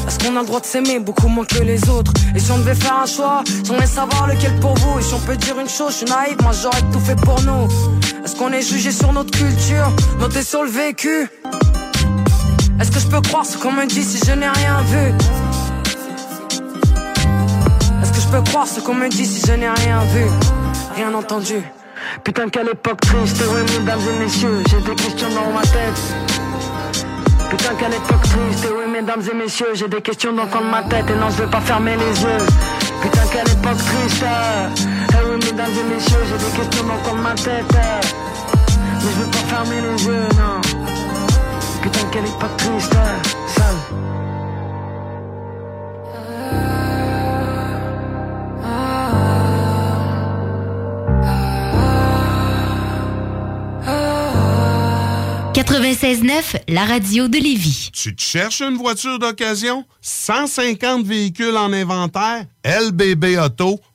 Est-ce 0.08 0.20
qu'on 0.20 0.36
a 0.36 0.42
le 0.42 0.46
droit 0.46 0.60
de 0.60 0.66
s'aimer 0.66 1.00
beaucoup 1.00 1.28
moins 1.28 1.46
que 1.46 1.64
les 1.64 1.90
autres. 1.90 2.12
Et 2.36 2.40
si 2.40 2.52
on 2.52 2.58
devait 2.60 2.76
faire 2.76 3.00
un 3.04 3.06
choix, 3.06 3.44
on 3.70 3.86
savoir 3.86 4.28
lequel 4.28 4.60
pour 4.60 4.74
vous 4.76 5.00
Et 5.00 5.02
si 5.02 5.14
on 5.14 5.20
peut 5.20 5.38
dire 5.38 5.60
une 5.60 5.70
chose, 5.70 5.92
je 5.92 5.98
suis 5.98 6.06
naïf, 6.06 6.36
moi 6.42 6.52
j'aurais 6.52 6.82
tout 6.92 7.00
fait 7.00 7.16
pour 7.16 7.42
nous. 7.42 7.68
Est-ce 8.24 8.36
qu'on 8.36 8.52
est 8.52 8.62
jugé 8.62 8.92
sur 8.92 9.12
notre 9.14 9.32
culture, 9.32 9.92
noté 10.20 10.44
sur 10.44 10.64
le 10.64 10.70
vécu? 10.70 11.30
Est-ce 12.80 12.92
que 12.92 13.00
je 13.00 13.08
peux 13.08 13.22
croire 13.22 13.46
ce 13.46 13.58
qu'on 13.58 13.72
me 13.72 13.86
dit 13.86 14.04
si 14.04 14.20
je 14.26 14.34
n'ai 14.34 14.50
rien 14.50 14.82
vu? 14.82 15.14
Est-ce 18.02 18.12
que 18.12 18.22
je 18.22 18.28
peux 18.28 18.42
croire 18.50 18.68
ce 18.68 18.80
qu'on 18.80 18.96
me 18.96 19.10
dit 19.10 19.26
si 19.26 19.42
je 19.46 19.54
n'ai 19.54 19.70
rien 19.70 20.00
vu? 20.14 20.26
Rien 20.96 21.14
entendu. 21.14 21.56
Putain 22.24 22.50
quelle 22.50 22.70
époque 22.70 23.02
triste, 23.02 23.42
oui 23.50 23.80
mesdames 23.80 24.00
et 24.00 24.24
messieurs 24.24 24.64
J'ai 24.70 24.82
des 24.82 24.96
questions 24.96 25.30
dans 25.30 25.52
ma 25.52 25.62
tête 25.62 26.35
Putain 27.58 27.76
quelle 27.80 27.94
époque 27.94 28.22
triste, 28.24 28.68
oui 28.78 28.92
mesdames 28.92 29.22
et 29.32 29.36
messieurs 29.36 29.68
J'ai 29.76 29.88
des 29.88 30.02
questions 30.02 30.34
dans 30.34 30.44
le 30.44 30.50
coin 30.50 30.62
de 30.62 30.66
ma 30.68 30.84
tête 30.84 31.10
et 31.10 31.16
non 31.16 31.30
je 31.30 31.44
veux 31.44 31.50
pas 31.50 31.62
fermer 31.62 31.96
les 31.96 32.22
yeux. 32.22 32.46
Putain 33.02 33.22
quelle 33.32 33.50
époque 33.50 33.78
triste 33.78 34.24
Eh. 34.24 35.30
Oui 35.30 35.38
mesdames 35.46 35.72
et 35.72 35.94
messieurs 35.94 36.20
J'ai 36.30 36.38
des 36.38 36.58
questions 36.58 36.84
dans 36.88 36.96
le 36.96 37.00
coin 37.02 37.14
de 37.18 37.22
ma 37.22 37.34
tête 37.36 37.66
Mais 37.74 39.10
je 39.12 39.20
veux 39.20 39.32
pas 39.32 39.56
fermer 39.56 39.82
les 39.82 40.06
yeux, 40.06 40.28
non. 40.38 40.62
Putain 41.82 42.00
quelle 42.12 42.26
époque 42.26 42.58
triste 42.58 42.96
96.9, 55.76 56.62
la 56.70 56.86
radio 56.86 57.28
de 57.28 57.38
Lévis. 57.38 57.90
Tu 57.92 58.16
te 58.16 58.22
cherches 58.22 58.62
une 58.62 58.78
voiture 58.78 59.20
d'occasion? 59.20 59.84
150 60.00 61.06
véhicules 61.06 61.58
en 61.58 61.74
inventaire? 61.74 62.46
LBBauto.com 62.64 63.95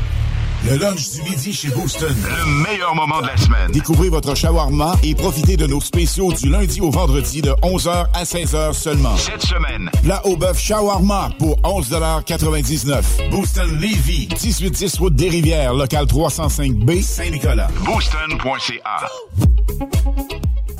Le 0.63 0.77
lunch 0.77 1.11
du 1.11 1.23
midi 1.23 1.51
chez 1.53 1.69
Booston. 1.69 2.15
Le 2.23 2.45
meilleur 2.63 2.93
moment 2.93 3.21
de 3.21 3.27
la 3.27 3.37
semaine. 3.37 3.71
Découvrez 3.71 4.09
votre 4.09 4.35
shawarma 4.35 4.95
et 5.03 5.15
profitez 5.15 5.57
de 5.57 5.65
nos 5.65 5.81
spéciaux 5.81 6.31
du 6.33 6.49
lundi 6.49 6.81
au 6.81 6.91
vendredi 6.91 7.41
de 7.41 7.49
11h 7.63 8.05
à 8.13 8.23
16h 8.23 8.73
seulement. 8.73 9.17
Cette 9.17 9.41
semaine. 9.41 9.89
Plat 10.03 10.21
au 10.25 10.37
bœuf 10.37 10.59
shawarma 10.59 11.31
pour 11.39 11.57
11,99 11.61 13.29
Booston 13.31 13.75
Levy, 13.79 14.27
1810 14.29 14.97
route 14.99 15.15
des 15.15 15.29
Rivières, 15.29 15.73
local 15.73 16.05
305B, 16.05 17.01
Saint-Nicolas. 17.01 17.69
Booston.ca. 17.83 19.09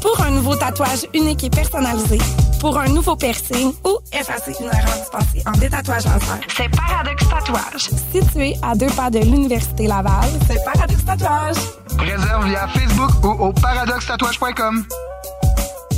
Pour 0.02 0.20
un 0.22 0.32
nouveau 0.32 0.56
tatouage 0.56 1.06
unique 1.14 1.44
et 1.44 1.50
personnalisé, 1.50 2.18
pour 2.60 2.78
un 2.78 2.88
nouveau 2.88 3.16
piercing 3.16 3.74
ou 3.86 3.98
effacer 4.12 4.56
une 4.60 4.66
erreur 4.68 4.98
dispensée 4.98 5.44
en 5.46 5.52
détatouage 5.52 6.06
laser, 6.06 6.40
c'est 6.56 6.70
Paradox 6.70 7.30
Tatouage. 7.30 7.90
Situé 8.12 8.56
à 8.64 8.76
deux 8.76 8.88
pas 8.88 9.10
de 9.10 9.20
l'Université 9.20 9.88
Laval, 9.88 10.30
c'est 10.48 10.64
Paradox 10.66 11.06
Tatouage. 11.06 11.58
Réserve 12.00 12.46
via 12.48 12.68
Facebook 12.68 13.12
ou 13.24 13.46
au 13.46 13.54
paradoxtatouage.com. 13.54 14.86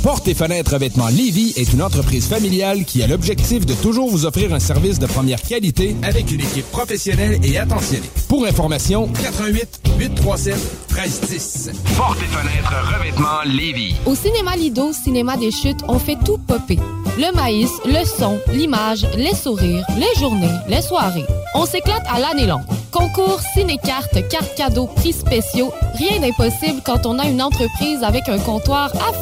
Porte 0.04 0.28
et 0.28 0.34
fenêtres 0.34 0.74
revêtements 0.74 1.08
Lévy 1.08 1.54
est 1.56 1.72
une 1.72 1.80
entreprise 1.80 2.28
familiale 2.28 2.84
qui 2.84 3.02
a 3.02 3.06
l'objectif 3.06 3.64
de 3.64 3.72
toujours 3.72 4.10
vous 4.10 4.26
offrir 4.26 4.52
un 4.52 4.60
service 4.60 4.98
de 4.98 5.06
première 5.06 5.40
qualité 5.40 5.96
avec 6.02 6.30
une 6.30 6.42
équipe 6.42 6.70
professionnelle 6.70 7.38
et 7.42 7.56
attentionnée. 7.56 8.10
Pour 8.28 8.44
information, 8.44 9.08
88 9.22 9.80
837 9.98 10.56
1310. 10.90 11.70
Porte 11.96 12.18
et 12.20 12.26
fenêtres 12.26 12.74
revêtements 12.94 13.42
Lévis. 13.46 13.94
Au 14.04 14.14
cinéma 14.14 14.54
Lido, 14.56 14.92
cinéma 14.92 15.38
des 15.38 15.50
chutes, 15.50 15.80
on 15.88 15.98
fait 15.98 16.18
tout 16.22 16.36
popper. 16.36 16.78
Le 17.16 17.34
maïs, 17.34 17.70
le 17.86 18.04
son, 18.04 18.38
l'image, 18.52 19.06
les 19.16 19.34
sourires, 19.34 19.86
les 19.96 20.20
journées, 20.20 20.52
les 20.68 20.82
soirées. 20.82 21.24
On 21.54 21.64
s'éclate 21.64 22.04
à 22.12 22.18
l'année 22.18 22.46
longue. 22.46 22.64
Concours, 22.92 23.40
ciné-cartes, 23.54 24.28
cartes 24.28 24.54
cadeaux, 24.54 24.86
prix 24.86 25.14
spéciaux. 25.14 25.72
Rien 25.94 26.20
d'impossible 26.20 26.82
quand 26.84 27.06
on 27.06 27.18
a 27.18 27.26
une 27.26 27.40
entreprise 27.40 28.02
avec 28.02 28.28
un 28.28 28.38
comptoir 28.38 28.92
à. 28.96 29.14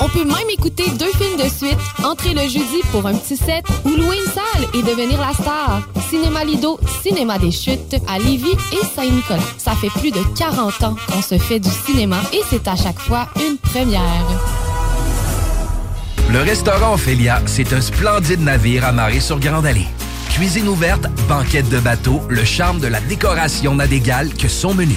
On 0.00 0.08
peut 0.08 0.24
même 0.24 0.50
écouter 0.50 0.84
deux 0.98 1.10
films 1.12 1.36
de 1.36 1.48
suite, 1.48 1.78
entrer 2.04 2.34
le 2.34 2.42
jeudi 2.42 2.80
pour 2.90 3.06
un 3.06 3.14
petit 3.14 3.36
set 3.36 3.64
ou 3.84 3.90
louer 3.90 4.16
une 4.24 4.32
salle 4.32 4.68
et 4.74 4.82
devenir 4.82 5.20
la 5.20 5.32
star. 5.32 5.82
Cinéma 6.08 6.44
Lido, 6.44 6.78
cinéma 7.02 7.38
des 7.38 7.50
chutes 7.50 7.96
à 8.08 8.18
Lévis 8.18 8.56
et 8.72 8.84
Saint-Nicolas. 8.94 9.42
Ça 9.58 9.72
fait 9.72 9.90
plus 9.90 10.10
de 10.10 10.20
40 10.36 10.82
ans 10.84 10.96
qu'on 11.10 11.22
se 11.22 11.38
fait 11.38 11.58
du 11.58 11.70
cinéma 11.86 12.18
et 12.32 12.40
c'est 12.48 12.68
à 12.68 12.76
chaque 12.76 12.98
fois 12.98 13.28
une 13.36 13.56
première. 13.58 14.26
Le 16.30 16.40
restaurant 16.42 16.94
Ophélia, 16.94 17.40
c'est 17.46 17.72
un 17.72 17.80
splendide 17.80 18.40
navire 18.40 18.84
amarré 18.84 19.20
sur 19.20 19.40
Grande 19.40 19.66
Allée. 19.66 19.86
Cuisine 20.30 20.68
ouverte, 20.68 21.06
banquette 21.28 21.68
de 21.68 21.80
bateau, 21.80 22.20
le 22.28 22.44
charme 22.44 22.80
de 22.80 22.86
la 22.86 23.00
décoration 23.00 23.74
n'a 23.74 23.86
d'égal 23.86 24.32
que 24.34 24.46
son 24.48 24.74
menu. 24.74 24.96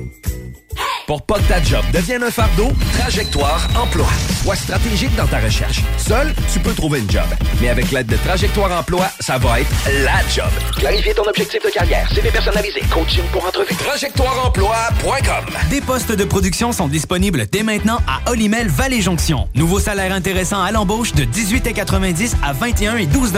Pour 1.07 1.21
pas 1.23 1.35
que 1.39 1.47
ta 1.47 1.61
job 1.61 1.83
devienne 1.91 2.23
un 2.23 2.31
fardeau, 2.31 2.71
Trajectoire 2.97 3.67
Emploi. 3.75 4.07
Sois 4.43 4.55
stratégique 4.55 5.15
dans 5.15 5.27
ta 5.27 5.39
recherche. 5.39 5.81
Seul, 5.97 6.33
tu 6.53 6.59
peux 6.59 6.73
trouver 6.73 6.99
une 6.99 7.09
job. 7.09 7.25
Mais 7.59 7.69
avec 7.69 7.91
l'aide 7.91 8.07
de 8.07 8.15
Trajectoire 8.17 8.71
Emploi, 8.79 9.07
ça 9.19 9.37
va 9.37 9.61
être 9.61 9.69
la 10.03 10.21
job. 10.33 10.49
Clarifier 10.77 11.13
ton 11.13 11.23
objectif 11.23 11.63
de 11.63 11.69
carrière, 11.69 12.09
CV 12.13 12.29
personnalisé, 12.29 12.81
coaching 12.91 13.23
pour 13.31 13.45
entrevue. 13.45 13.75
TrajectoireEmploi.com 13.75 15.45
Des 15.69 15.81
postes 15.81 16.11
de 16.11 16.23
production 16.23 16.71
sont 16.71 16.87
disponibles 16.87 17.45
dès 17.51 17.63
maintenant 17.63 17.99
à 18.07 18.29
Olimel 18.29 18.67
Valley 18.67 19.01
Jonction. 19.01 19.47
Nouveau 19.55 19.79
salaire 19.79 20.13
intéressant 20.13 20.61
à 20.61 20.71
l'embauche 20.71 21.13
de 21.13 21.23
18,90 21.23 22.33
à 22.43 22.53
21 22.53 22.97
et 22.97 23.05
12 23.07 23.33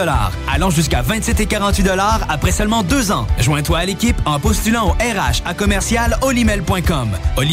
allant 0.51 0.69
jusqu'à 0.69 1.01
27 1.01 1.39
et 1.39 1.45
48 1.45 1.89
après 2.29 2.51
seulement 2.51 2.83
deux 2.83 3.11
ans. 3.11 3.27
Joins-toi 3.39 3.77
à 3.79 3.85
l'équipe 3.85 4.15
en 4.25 4.39
postulant 4.39 4.89
au 4.89 4.91
RH 4.91 5.43
à 5.45 5.53
commercial 5.53 6.17
olimel.com. 6.21 7.09
Olimel, 7.37 7.52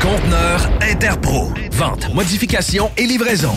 Conteneur 0.00 0.70
Interpro. 0.80 1.52
Vente, 1.72 2.12
modification 2.14 2.90
et 2.96 3.06
livraison. 3.06 3.52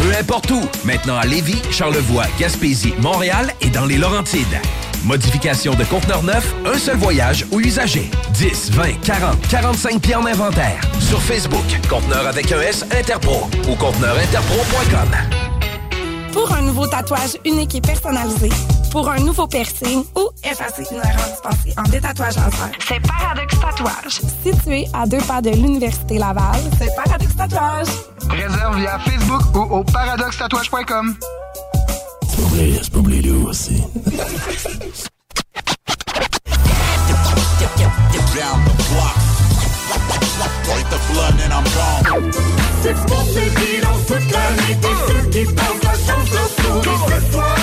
Peu 0.00 0.16
importe 0.18 0.50
où. 0.50 0.60
Maintenant 0.84 1.16
à 1.16 1.24
Lévis, 1.24 1.62
Charlevoix, 1.70 2.24
Gaspésie, 2.38 2.94
Montréal 3.00 3.52
et 3.60 3.68
dans 3.68 3.84
les 3.84 3.98
Laurentides. 3.98 4.60
Modification 5.04 5.74
de 5.74 5.84
conteneur 5.84 6.22
neuf, 6.22 6.54
un 6.64 6.78
seul 6.78 6.96
voyage 6.96 7.44
ou 7.50 7.60
usager. 7.60 8.10
10, 8.34 8.70
20, 8.72 9.00
40, 9.04 9.48
45 9.48 10.00
pieds 10.00 10.14
en 10.14 10.26
inventaire. 10.26 10.80
Sur 11.00 11.20
Facebook, 11.20 11.64
conteneur 11.88 12.26
avec 12.26 12.52
un 12.52 12.60
S 12.60 12.84
Interpro 12.96 13.48
ou 13.68 13.74
conteneurinterpro.com. 13.74 15.10
Pour 16.32 16.52
un 16.54 16.62
nouveau 16.62 16.86
tatouage 16.86 17.36
unique 17.44 17.74
et 17.74 17.80
personnalisé, 17.80 18.48
pour 18.92 19.08
un 19.10 19.18
nouveau 19.20 19.46
piercing 19.46 20.04
ou 20.14 20.28
effacer 20.44 20.84
une 20.90 20.98
erreur 20.98 21.28
dispensée 21.30 21.74
en 21.78 21.82
détatouage 21.84 22.36
laser, 22.36 22.70
c'est 22.86 23.00
Paradox 23.00 23.58
Tatouage. 23.58 24.20
Situé 24.44 24.86
à 24.92 25.06
deux 25.06 25.22
pas 25.22 25.40
de 25.40 25.48
l'Université 25.48 26.18
Laval, 26.18 26.60
c'est 26.78 26.94
Paradox 26.94 27.34
Tatouage. 27.34 27.88
Réserve 28.28 28.76
via 28.76 28.98
Facebook 28.98 29.42
ou 29.56 29.76
au 29.76 29.84
paradoxtatouage.com. 29.84 31.16
C'est 32.28 32.90
pas 32.90 32.98
oublier 32.98 33.30
nous 33.30 33.46
aussi. 33.46 33.82
Down 38.34 38.64
the 38.64 38.74
block. 38.88 39.16
Break 40.64 40.86
the 40.88 41.00
blood 41.12 41.34
and 41.44 41.52
I'm 41.52 41.64
gone. 41.64 42.32
C'est 42.82 42.94
ce 42.94 43.02
qu'on 43.06 43.24
s'est 43.24 43.50
dit 43.56 43.80
dans 43.82 43.98
toute 44.06 44.30
la 44.32 44.50
nuit 44.52 44.76
Et 44.82 44.96
ceux 45.06 45.28
qui 45.30 45.44
pensent 45.54 45.82
la 45.82 45.92
chance 45.92 46.30
leur 46.32 46.48
sourit 46.48 47.61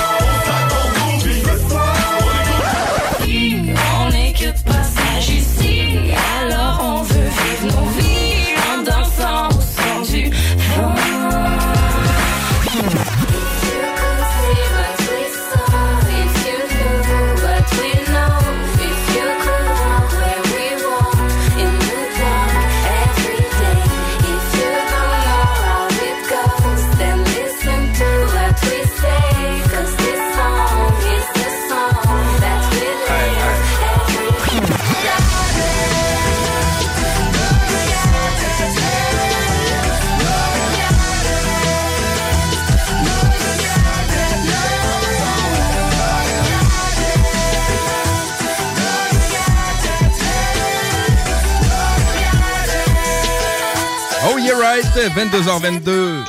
yeah, 55.00 55.08
right. 55.08 55.32
22h22. 55.32 56.24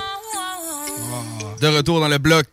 De 1.61 1.67
retour 1.69 2.01
dans 2.01 2.09
le 2.09 2.19
bloc. 2.19 2.47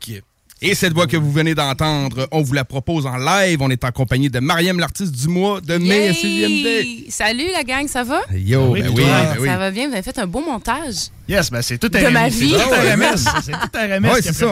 Et 0.60 0.74
cette 0.74 0.94
voix 0.94 1.06
que 1.06 1.16
vous 1.18 1.32
venez 1.32 1.54
d'entendre, 1.54 2.28
on 2.32 2.42
vous 2.42 2.54
la 2.54 2.66
propose 2.66 3.06
en 3.06 3.16
live. 3.16 3.62
On 3.62 3.70
est 3.70 3.84
en 3.84 3.92
compagnie 3.92 4.32
de 4.32 4.40
Mariam, 4.40 4.80
l'artiste 4.80 5.12
du 5.14 5.28
mois 5.28 5.62
de 5.62 5.78
mai 5.78 6.10
à 6.10 6.14
CJMD. 6.14 7.12
Salut 7.12 7.46
la 7.54 7.64
gang, 7.64 7.88
ça 7.88 8.04
va? 8.04 8.22
Yo, 8.34 8.74
ben 8.74 8.88
oui, 8.90 9.04
ben 9.04 9.36
oui. 9.40 9.48
Ça 9.48 9.58
va 9.58 9.70
bien, 9.70 9.88
vous 9.88 9.94
avez 9.94 10.02
fait 10.02 10.18
un 10.18 10.26
beau 10.26 10.42
montage. 10.42 10.96
Yes, 11.30 11.52
ben 11.52 11.62
c'est 11.62 11.78
tout 11.78 11.92
un 11.94 12.02
De 12.04 12.08
ma 12.10 12.28
vie. 12.28 12.56
C'est 12.58 12.58
tout 12.58 12.74
un 12.74 12.92
remis. 12.92 13.06
C'est 13.44 13.52
tout 13.52 13.78
un 13.78 14.04
a 14.04 14.22
c'est 14.22 14.34
ça. 14.34 14.48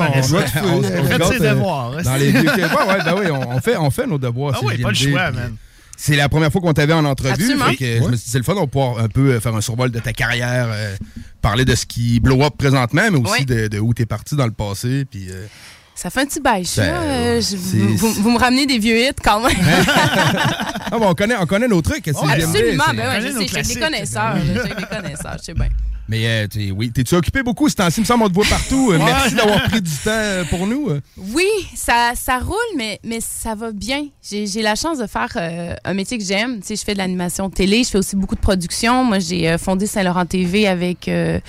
On 0.63 0.79
doit 0.79 1.17
gâte, 1.17 1.33
ses 1.33 1.39
devoirs. 1.39 2.03
Dans 2.03 2.15
les 2.17 2.31
vieux 2.31 2.43
que- 2.43 2.61
ouais, 2.61 2.87
ouais, 2.93 3.03
ben 3.03 3.15
oui, 3.17 3.25
on, 3.31 3.55
on 3.55 3.59
fait, 3.59 3.75
on 3.77 3.89
fait 3.89 4.05
nos 4.05 4.19
devoirs. 4.19 4.53
Ah 4.57 4.59
oui, 4.63 4.77
pas 4.77 4.89
le 4.89 4.95
choix, 4.95 5.31
man. 5.31 5.55
C'est 5.97 6.15
la 6.15 6.29
première 6.29 6.51
fois 6.51 6.61
qu'on 6.61 6.73
t'avait 6.73 6.93
en 6.93 7.05
entrevue. 7.05 7.57
Fait 7.57 7.75
que 7.75 7.85
Je 7.85 7.99
me 8.03 8.15
suis 8.15 8.25
dit, 8.25 8.29
c'est 8.31 8.37
le 8.37 8.43
fun, 8.43 8.53
on 8.57 8.61
va 8.61 8.67
pouvoir 8.67 8.99
un 8.99 9.07
peu 9.07 9.31
euh, 9.31 9.39
faire 9.39 9.55
un 9.55 9.61
survol 9.61 9.91
de 9.91 9.99
ta 9.99 10.13
carrière, 10.13 10.67
euh, 10.71 10.95
parler 11.41 11.65
de 11.65 11.73
ce 11.75 11.85
qui 11.85 12.19
blow 12.19 12.43
up 12.43 12.53
présentement, 12.57 13.03
mais 13.11 13.17
aussi 13.17 13.45
de, 13.45 13.67
de 13.67 13.79
où 13.79 13.93
t'es 13.93 14.05
parti 14.05 14.35
dans 14.35 14.45
le 14.45 14.51
passé. 14.51 15.05
Puis, 15.09 15.27
euh, 15.29 15.45
Ça 15.95 16.09
fait 16.09 16.21
un 16.21 16.25
petit 16.25 16.41
bail, 16.41 16.65
ça. 16.65 16.81
Ben, 16.81 16.93
Euh, 16.93 17.41
je- 17.41 17.55
vous, 17.95 18.29
me 18.31 18.37
ramenez 18.37 18.65
des 18.65 18.77
vieux 18.77 18.97
hits 18.99 19.13
quand 19.23 19.39
même. 19.45 19.55
ah, 19.87 20.89
bon, 20.91 21.07
on, 21.09 21.13
connaît, 21.15 21.35
on 21.39 21.45
connaît 21.45 21.67
nos 21.67 21.81
trucs. 21.81 22.03
CJMD, 22.05 22.29
Absolument, 22.43 22.83
ben 22.95 23.09
ouais, 23.09 23.21
je 23.21 23.47
sais, 23.63 23.73
des 23.73 23.79
connaisseurs. 23.79 24.35
J'ai 24.45 24.75
des 24.75 24.83
connaisseurs, 24.83 25.37
je 25.39 25.43
sais 25.43 25.53
bien. 25.53 25.67
Mais 26.07 26.27
euh, 26.27 26.47
t'es- 26.47 26.71
oui, 26.71 26.91
t'es-tu 26.91 27.15
occupé 27.15 27.41
beaucoup 27.41 27.67
ce 27.67 27.75
temps-ci? 27.75 27.99
Il 27.99 28.01
me 28.01 28.05
semble 28.05 28.23
qu'on 28.23 28.29
te 28.29 28.33
voit 28.35 28.45
partout. 28.45 28.91
Euh, 28.91 28.97
Ouais. 28.99 29.05
Merci 29.05 29.35
d'avoir 29.35 29.63
pris 29.63 29.81
du 29.81 29.89
temps 29.91 30.09
euh, 30.11 30.43
pour 30.45 30.67
nous. 30.67 30.89
euh. 30.89 31.01
Oui, 31.17 31.47
ça, 31.75 32.11
ça 32.15 32.37
roule, 32.39 32.55
mais, 32.77 32.99
mais 33.03 33.19
ça 33.21 33.55
va 33.55 33.71
bien. 33.71 34.05
J'ai 34.27 34.45
j'ai 34.47 34.61
la 34.61 34.75
chance 34.75 34.99
de 34.99 35.07
faire 35.07 35.29
euh, 35.35 35.75
un 35.83 35.93
métier 35.93 36.17
que 36.17 36.23
j'aime. 36.23 36.59
Tu 36.61 36.67
sais, 36.67 36.75
je 36.75 36.83
fais 36.83 36.93
de 36.93 36.99
l'animation 36.99 37.49
télé, 37.49 37.83
je 37.83 37.89
fais 37.89 37.97
aussi 37.97 38.15
beaucoup 38.15 38.35
de 38.35 38.39
production. 38.41 39.03
Moi, 39.03 39.19
j'ai 39.19 39.49
euh, 39.49 39.57
fondé 39.57 39.87
Saint-Laurent 39.87 40.25
TV 40.25 40.67
avec 40.67 41.07
euh, 41.07 41.39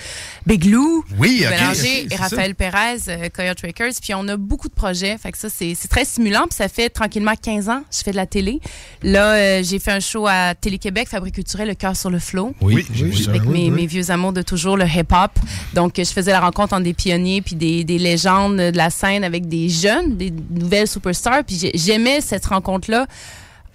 Big 0.45 0.65
Lou, 0.65 1.03
Oui, 1.19 1.43
ok, 1.43 1.49
Bélanger 1.51 2.07
et 2.11 2.15
Raphaël 2.15 2.55
Perez, 2.55 2.97
euh, 3.09 3.29
Coyote 3.33 3.61
Records. 3.61 3.93
Puis 4.01 4.13
on 4.15 4.27
a 4.27 4.37
beaucoup 4.37 4.69
de 4.69 4.73
projets. 4.73 5.17
Fait 5.17 5.31
que 5.31 5.37
ça, 5.37 5.49
c'est 5.49 5.75
c'est 5.75 5.87
très 5.87 6.05
stimulant. 6.05 6.45
Puis 6.49 6.55
ça 6.57 6.67
fait 6.67 6.89
tranquillement 6.89 7.33
15 7.41 7.69
ans 7.69 7.79
que 7.81 7.95
je 7.95 8.03
fais 8.03 8.11
de 8.11 8.15
la 8.17 8.25
télé. 8.25 8.59
Là, 9.03 9.33
euh, 9.33 9.63
j'ai 9.63 9.77
fait 9.79 9.91
un 9.91 9.99
show 9.99 10.25
à 10.27 10.55
Télé-Québec, 10.55 11.07
Fabrique 11.09 11.35
culturelle, 11.35 11.67
Le 11.67 11.75
cœur 11.75 11.95
sur 11.95 12.09
le 12.09 12.19
flot. 12.19 12.53
Oui, 12.61 12.83
ça. 13.23 13.29
Avec 13.29 13.43
Oui, 13.45 13.51
mes, 13.53 13.63
oui. 13.65 13.69
mes 13.71 13.85
vieux 13.87 14.09
amours 14.11 14.33
de 14.33 14.41
toujours 14.47 14.77
le 14.77 14.85
hip-hop. 14.85 15.31
Donc, 15.75 15.93
je 15.97 16.03
faisais 16.05 16.31
la 16.31 16.39
rencontre 16.39 16.73
entre 16.73 16.83
des 16.83 16.93
pionniers 16.95 17.41
puis 17.41 17.55
des, 17.55 17.83
des 17.83 17.99
légendes 17.99 18.57
de 18.57 18.77
la 18.77 18.89
scène 18.89 19.23
avec 19.23 19.47
des 19.47 19.69
jeunes, 19.69 20.17
des 20.17 20.33
nouvelles 20.49 20.87
superstars. 20.87 21.43
Puis 21.45 21.57
j'ai- 21.59 21.71
j'aimais 21.75 22.21
cette 22.21 22.45
rencontre-là 22.47 23.05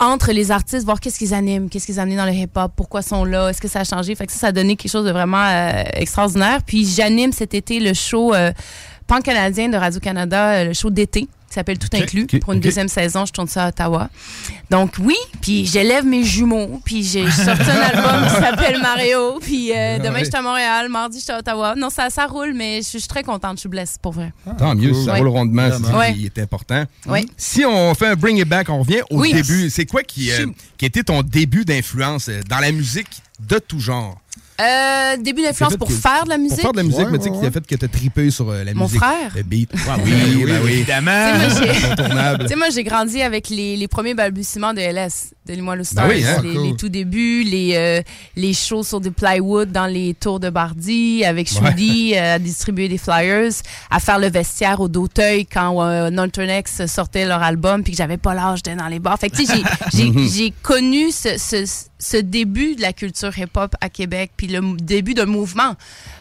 entre 0.00 0.32
les 0.32 0.50
artistes, 0.50 0.84
voir 0.84 0.98
qu'est-ce 0.98 1.18
qu'ils 1.18 1.32
animent, 1.32 1.68
qu'est-ce 1.68 1.86
qu'ils 1.86 2.00
animent 2.00 2.16
dans 2.18 2.26
le 2.26 2.32
hip-hop, 2.32 2.72
pourquoi 2.74 3.02
sont 3.02 3.24
là, 3.24 3.48
est-ce 3.50 3.60
que 3.60 3.68
ça 3.68 3.80
a 3.80 3.84
changé. 3.84 4.16
Fait 4.16 4.26
que 4.26 4.32
ça, 4.32 4.38
ça 4.40 4.46
a 4.48 4.52
donné 4.52 4.74
quelque 4.74 4.90
chose 4.90 5.04
de 5.06 5.12
vraiment 5.12 5.44
euh, 5.46 5.84
extraordinaire. 5.94 6.58
Puis 6.66 6.84
j'anime 6.84 7.30
cet 7.32 7.54
été 7.54 7.78
le 7.78 7.94
show 7.94 8.34
euh, 8.34 8.50
pan-canadien 9.06 9.68
de 9.68 9.76
Radio-Canada, 9.76 10.48
euh, 10.54 10.64
le 10.64 10.72
show 10.72 10.90
d'été 10.90 11.28
qui 11.52 11.56
s'appelle 11.56 11.78
Tout 11.78 11.88
inclus. 11.94 12.26
Pour 12.40 12.54
une 12.54 12.60
deuxième 12.60 12.88
saison, 12.88 13.26
je 13.26 13.32
tourne 13.32 13.46
ça 13.46 13.66
à 13.66 13.68
Ottawa. 13.68 14.08
Donc 14.70 14.94
oui, 15.00 15.16
puis 15.42 15.66
j'élève 15.66 16.04
mes 16.06 16.24
jumeaux, 16.24 16.80
puis 16.84 17.04
j'ai 17.04 17.30
sorti 17.30 17.70
un 17.70 17.80
album 17.82 18.24
qui 18.26 18.34
s'appelle 18.42 18.80
Mario, 18.80 19.38
puis 19.40 19.70
euh, 19.72 19.98
demain 19.98 20.12
Ouais. 20.14 20.20
je 20.20 20.24
suis 20.30 20.36
à 20.36 20.42
Montréal, 20.42 20.88
mardi 20.88 21.18
je 21.18 21.24
suis 21.24 21.32
à 21.32 21.38
Ottawa. 21.40 21.74
Non, 21.76 21.90
ça, 21.90 22.08
ça 22.08 22.26
roule, 22.26 22.54
mais 22.54 22.80
je 22.82 22.88
suis- 22.98 23.02
très 23.02 23.22
contente, 23.22 23.56
je 23.56 23.60
suis 23.60 23.68
blessée, 23.68 23.96
pour 24.00 24.12
vrai. 24.12 24.32
Tant 24.58 24.74
mieux, 24.74 24.94
si 24.94 25.04
ça 25.04 25.12
Ouais. 25.12 25.18
roule 25.18 25.28
rondement, 25.28 25.68
c'est 25.70 25.94
Ouais. 25.94 26.16
est 26.24 26.38
important. 26.38 26.84
Ouais. 27.06 27.26
Si 27.36 27.64
on 27.66 27.94
fait 27.94 28.06
un 28.06 28.14
bring 28.16 28.38
it 28.38 28.48
back, 28.48 28.70
on 28.70 28.78
revient 28.78 29.02
au 29.10 29.20
Oui. 29.20 29.32
début. 29.34 29.68
C'est 29.68 29.84
quoi 29.84 30.02
qui, 30.02 30.32
euh, 30.32 30.46
qui 30.78 30.86
a 30.86 30.88
été 30.88 31.02
ton 31.04 31.20
début 31.22 31.66
d'influence 31.66 32.28
euh, 32.30 32.40
dans 32.48 32.60
la 32.60 32.72
musique 32.72 33.08
de 33.40 33.58
tout 33.58 33.80
genre? 33.80 34.18
Euh, 34.60 35.16
début 35.16 35.42
d'influence 35.42 35.76
pour 35.76 35.88
que- 35.88 35.94
faire 35.94 36.24
de 36.24 36.28
la 36.30 36.38
musique. 36.38 36.56
Pour 36.60 36.62
faire 36.62 36.72
de 36.72 36.76
la 36.78 36.82
musique, 36.84 37.06
mais 37.10 37.18
tu 37.18 37.24
sais, 37.24 37.30
qui 37.30 37.46
a 37.46 37.50
fait 37.50 37.66
que 37.66 37.74
t'as 37.74 37.88
tripé 37.88 38.30
sur 38.30 38.50
euh, 38.50 38.62
la 38.64 38.74
Mon 38.74 38.84
musique. 38.84 38.98
frère. 39.00 39.32
Le 39.34 39.42
beat. 39.42 39.70
Ah 39.88 39.96
oui, 40.04 40.12
Oui, 40.36 40.44
ben 40.44 40.60
oui. 40.64 40.72
évidemment. 40.72 41.32
Tu 41.34 41.50
sais, 41.50 41.60
moi, 41.60 41.72
j'ai- 41.72 41.84
Incontournable. 41.86 42.38
Tu 42.44 42.48
sais, 42.48 42.56
moi, 42.56 42.66
j'ai 42.70 42.84
grandi 42.84 43.22
avec 43.22 43.48
les, 43.48 43.76
les 43.76 43.88
premiers 43.88 44.14
balbutiements 44.14 44.74
de 44.74 44.80
LS, 44.80 45.32
de 45.46 45.54
Limoilou 45.54 45.84
Stars. 45.84 46.06
Ben 46.06 46.14
oui, 46.16 46.24
hein? 46.24 46.40
les, 46.42 46.54
Cool. 46.54 46.62
les 46.66 46.76
tout 46.76 46.88
débuts, 46.88 47.42
les, 47.44 47.72
euh, 47.76 48.02
les 48.36 48.52
shows 48.52 48.82
sur 48.84 49.00
des 49.00 49.10
plywood 49.10 49.72
dans 49.72 49.86
les 49.86 50.14
tours 50.14 50.38
de 50.38 50.50
Bardi, 50.50 51.24
avec 51.24 51.48
Shudi, 51.48 52.12
euh, 52.14 52.34
à 52.34 52.38
distribuer 52.38 52.88
des 52.88 52.98
flyers, 52.98 53.50
à 53.90 54.00
faire 54.00 54.18
le 54.18 54.28
vestiaire 54.28 54.80
au 54.80 54.88
Doteuil 54.88 55.46
quand 55.46 55.82
euh, 55.82 56.10
Nolternex 56.10 56.86
sortait 56.86 57.26
leur 57.26 57.42
album, 57.42 57.82
puis 57.82 57.92
que 57.92 57.98
j'avais 57.98 58.16
pas 58.18 58.34
l'âge 58.34 58.62
d'être 58.62 58.78
dans 58.78 58.88
les 58.88 58.98
bars. 59.00 59.18
Fait 59.18 59.30
que, 59.30 59.36
tu 59.36 59.46
sais, 59.46 59.54
j'ai- 59.92 60.12
j'ai- 60.12 60.28
j'ai 60.28 60.54
connu 60.62 61.10
ce, 61.10 61.38
ce, 61.38 61.64
ce 62.02 62.16
début 62.16 62.74
de 62.74 62.80
la 62.82 62.92
culture 62.92 63.36
hip-hop 63.38 63.76
à 63.80 63.88
Québec, 63.88 64.32
puis 64.36 64.48
le 64.48 64.60
début 64.76 65.14
d'un 65.14 65.26
mouvement. 65.26 65.76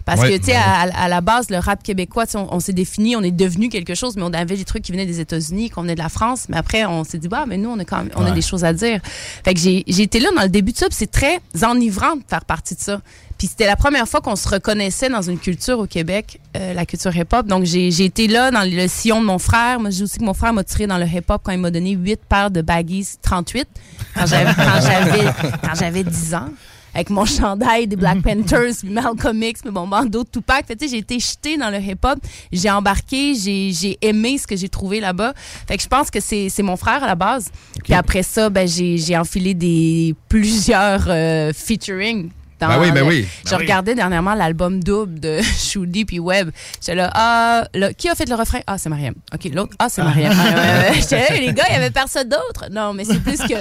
Parce 0.06 0.22
Ouais, 0.22 0.34
que, 0.34 0.38
tu 0.38 0.46
sais, 0.46 0.52
ouais. 0.52 0.58
à, 0.58 0.82
à 0.82 1.08
la 1.08 1.22
base, 1.22 1.50
le 1.50 1.58
rap 1.58 1.82
québécois, 1.82 2.26
on, 2.36 2.48
on 2.52 2.60
s'est 2.60 2.74
défini, 2.74 3.16
on 3.16 3.22
est 3.24 3.32
devenu 3.32 3.70
quelque 3.70 3.96
chose, 3.96 4.16
mais 4.16 4.22
on 4.24 4.34
avait 4.34 4.58
des 4.58 4.66
trucs 4.66 4.84
qui 4.84 4.92
venaient 4.92 5.06
des 5.08 5.20
États-Unis, 5.20 5.70
qu'on 5.72 5.82
venait 5.82 5.96
de 5.96 6.00
la 6.02 6.10
France. 6.10 6.46
Mais 6.50 6.58
après, 6.58 6.86
on 6.86 7.04
s'est 7.04 7.18
dit, 7.18 7.28
bah, 7.28 7.46
mais 7.48 7.58
nous, 7.58 7.70
on 7.70 7.80
a 7.80 7.86
quand 7.86 7.98
même, 7.98 8.12
on 8.16 8.26
a 8.26 8.32
des 8.32 8.42
choses 8.44 8.64
à 8.64 8.74
dire. 8.74 9.00
Fait 9.44 9.54
que 9.56 9.60
j'ai 9.60 9.84
j'ai 9.88 10.04
été 10.04 10.20
là 10.20 10.30
dans 10.36 10.44
le 10.44 10.50
début 10.50 10.72
de 10.72 10.78
ça, 10.78 10.88
puis 10.88 10.96
c'est 10.98 11.10
très 11.12 11.40
enivrant 11.64 12.16
de 12.16 12.22
faire 12.28 12.46
partie 12.46 12.76
de 12.76 12.80
ça. 12.80 13.02
Puis 13.42 13.48
c'était 13.48 13.66
la 13.66 13.76
première 13.76 14.08
fois 14.08 14.22
qu'on 14.22 14.36
se 14.36 14.48
reconnaissait 14.48 15.10
dans 15.10 15.24
une 15.24 15.40
culture 15.40 15.80
au 15.80 15.88
Québec, 15.88 16.40
euh, 16.56 16.76
la 16.76 16.86
culture 16.86 17.18
hip-hop. 17.18 17.48
Donc 17.48 17.64
j'ai 17.64 17.90
j'ai 17.90 18.06
été 18.06 18.28
là 18.28 18.52
dans 18.52 18.62
le 18.62 18.88
sillon 18.88 19.20
de 19.20 19.26
mon 19.26 19.40
frère. 19.40 19.80
Moi, 19.80 19.90
je 19.90 19.96
dis 19.96 20.04
aussi 20.04 20.20
que 20.20 20.24
mon 20.24 20.36
frère 20.36 20.54
m'a 20.54 20.64
tiré 20.64 20.86
dans 20.86 21.00
le 21.00 21.08
hip-hop 21.08 21.42
quand 21.44 21.52
il 21.52 21.58
m'a 21.58 21.72
donné 21.72 21.94
huit 21.94 22.20
paires 22.30 22.52
de 22.52 22.62
baggies 22.62 23.08
38 23.20 23.68
quand 24.14 24.28
j'avais 24.28 24.54
quand 24.54 24.82
j'avais 24.84 25.26
quand 25.64 25.74
j'avais 25.74 26.04
10 26.04 26.36
ans. 26.36 26.50
Avec 26.94 27.10
mon 27.10 27.26
chandail 27.26 27.88
des 27.88 27.96
Black 27.96 28.22
Panthers, 28.22 28.76
puis 28.80 28.90
Malcolm 28.92 29.42
X, 29.42 29.62
mais 29.66 29.72
mon 29.72 29.88
bandeau 29.88 30.24
de 30.24 30.30
Tupac. 30.30 30.68
Fait 30.68 30.76
que, 30.76 30.80
tu 30.80 30.86
sais, 30.86 30.92
j'ai 30.92 31.00
été 31.00 31.18
jetée 31.18 31.58
dans 31.58 31.72
le 31.72 31.80
hip-hop. 31.80 32.20
J'ai 32.52 32.70
embarqué, 32.70 33.34
j'ai 33.34 33.72
j'ai 33.74 33.98
aimé 34.04 34.38
ce 34.38 34.46
que 34.46 34.56
j'ai 34.56 34.70
trouvé 34.70 35.00
là-bas. 35.00 35.34
Fait 35.68 35.78
que 35.78 35.82
je 35.82 35.88
pense 35.88 36.12
que 36.12 36.20
c'est 36.20 36.50
c'est 36.50 36.62
mon 36.62 36.78
frère 36.78 37.04
à 37.04 37.08
la 37.08 37.16
base. 37.16 37.50
Puis 37.84 37.96
après 37.96 38.22
ça, 38.22 38.52
ben, 38.52 38.68
j'ai 38.68 39.00
j'ai 39.00 39.18
enfilé 39.18 39.56
des 39.56 40.14
plusieurs 40.30 41.06
euh, 41.08 41.52
featuring. 41.56 42.30
Dans 42.62 42.68
Ben 42.70 42.80
oui, 42.80 42.92
ben 42.92 43.04
oui. 43.06 43.28
Je 43.46 43.50
Ben 43.52 43.58
oui. 43.58 43.64
regardais 43.64 43.96
dernièrement 43.96 44.34
l'album 44.36 44.82
double 44.84 45.20
de 45.20 45.42
Shudi 45.58 46.06
puis 46.06 46.20
Webb. 46.20 46.52
J'étais 46.80 46.96
là, 46.96 47.10
ah, 47.14 47.64
là, 47.74 47.94
qui 47.94 48.08
a 48.10 48.16
fait 48.16 48.30
le 48.30 48.36
refrain? 48.36 48.60
Ah, 48.68 48.78
c'est 48.78 48.90
Mariam. 48.90 49.14
OK, 49.34 49.50
l'autre, 49.54 49.76
ah, 49.80 49.88
c'est 49.90 50.04
Mariam. 50.04 50.34
Ah. 50.38 50.94
J'étais 50.94 51.20
là, 51.20 51.40
les 51.40 51.54
gars, 51.54 51.64
il 51.70 51.74
y 51.74 51.78
avait 51.78 51.92
personne 51.92 52.30
d'autre. 52.30 52.66
Non, 52.72 52.94
mais 52.94 53.04
c'est 53.04 53.20
plus 53.20 53.38
que 53.40 53.56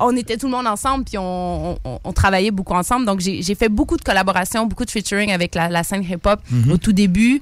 on 0.00 0.16
était 0.16 0.36
tout 0.36 0.46
le 0.46 0.52
monde 0.52 0.66
ensemble 0.66 1.04
puis 1.04 1.18
on, 1.18 1.78
on- 1.84 1.98
on 2.02 2.12
travaillait 2.12 2.50
beaucoup 2.50 2.74
ensemble. 2.74 3.04
Donc, 3.06 3.20
j'ai 3.20 3.42
j'ai 3.42 3.54
fait 3.54 3.68
beaucoup 3.68 3.96
de 3.96 4.02
collaborations, 4.02 4.66
beaucoup 4.66 4.84
de 4.84 4.90
featuring 4.90 5.32
avec 5.32 5.54
la, 5.54 5.68
la 5.68 5.82
scène 5.82 6.02
hip-hop 6.04 6.40
Mhm. 6.50 6.72
au 6.72 6.76
tout 6.78 6.92
début. 6.92 7.40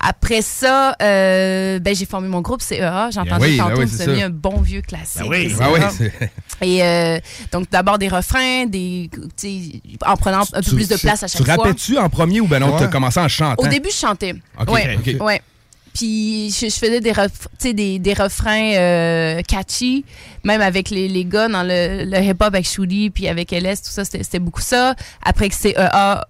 Après 0.00 0.42
ça, 0.42 0.94
euh, 1.02 1.78
ben, 1.80 1.94
j'ai 1.94 2.06
formé 2.06 2.28
mon 2.28 2.40
groupe 2.40 2.62
CEA. 2.62 3.10
J'ai 3.10 3.20
Ben 3.20 3.26
entendu 3.26 3.44
oui, 3.50 3.56
ben 3.56 3.64
tantôt 3.64 3.78
oui, 3.80 3.84
que 3.84 3.90
c'est 3.90 4.04
vous 4.04 4.10
avez 4.10 4.20
ça. 4.20 4.26
un 4.26 4.30
bon 4.30 4.60
vieux 4.60 4.80
classique. 4.82 5.22
Ben 5.22 5.28
oui, 5.28 5.54
ben 5.58 5.68
oui, 5.72 5.80
CEA. 5.90 6.28
Et 6.60 6.82
euh, 6.84 7.18
donc, 7.52 7.68
d'abord 7.70 7.98
des 7.98 8.08
refrains, 8.08 8.66
des, 8.66 9.10
tu 9.36 9.80
en 10.06 10.16
prenant 10.16 10.42
un 10.52 10.60
peu 10.60 10.62
Tu- 10.62 10.74
plus 10.76 10.88
de 10.88 10.94
tu- 10.96 11.00
place 11.06 11.22
à 11.24 11.26
chaque 11.26 11.38
Tu 11.40 11.44
fois. 11.44 11.56
rappelles-tu 11.56 11.98
en 11.98 12.08
premier 12.08 12.40
ou 12.40 12.46
ben 12.46 12.60
non, 12.60 12.72
Ouais. 12.74 12.78
t'as 12.80 12.86
commencé 12.88 13.18
en 13.20 13.28
chantant? 13.28 13.62
Au 13.64 13.66
début, 13.68 13.90
je 13.90 13.96
chantais. 13.96 14.34
Ok, 14.60 14.68
ouais. 15.20 15.42
Puis 15.94 16.50
je, 16.52 16.66
je 16.68 16.74
faisais 16.76 17.00
des, 17.00 17.10
ref- 17.12 17.30
tu 17.58 17.68
sais, 17.68 17.72
des, 17.74 17.98
des 17.98 18.12
refrains 18.14 18.74
euh, 18.74 19.42
catchy, 19.42 20.04
même 20.44 20.60
avec 20.60 20.90
les, 20.90 21.08
les 21.08 21.24
gars 21.24 21.48
dans 21.48 21.64
le, 21.64 22.04
le 22.04 22.18
hip-hop 22.22 22.42
avec 22.54 22.68
Shudi, 22.68 23.10
puis 23.10 23.26
avec 23.26 23.50
LS, 23.50 23.82
tout 23.82 23.90
ça, 23.90 24.04
c'était 24.04 24.22
c'était 24.22 24.38
beaucoup 24.38 24.60
ça. 24.60 24.94
Après 25.24 25.48
que 25.48 25.56
c'est 25.56 25.70
EA, 25.76 26.24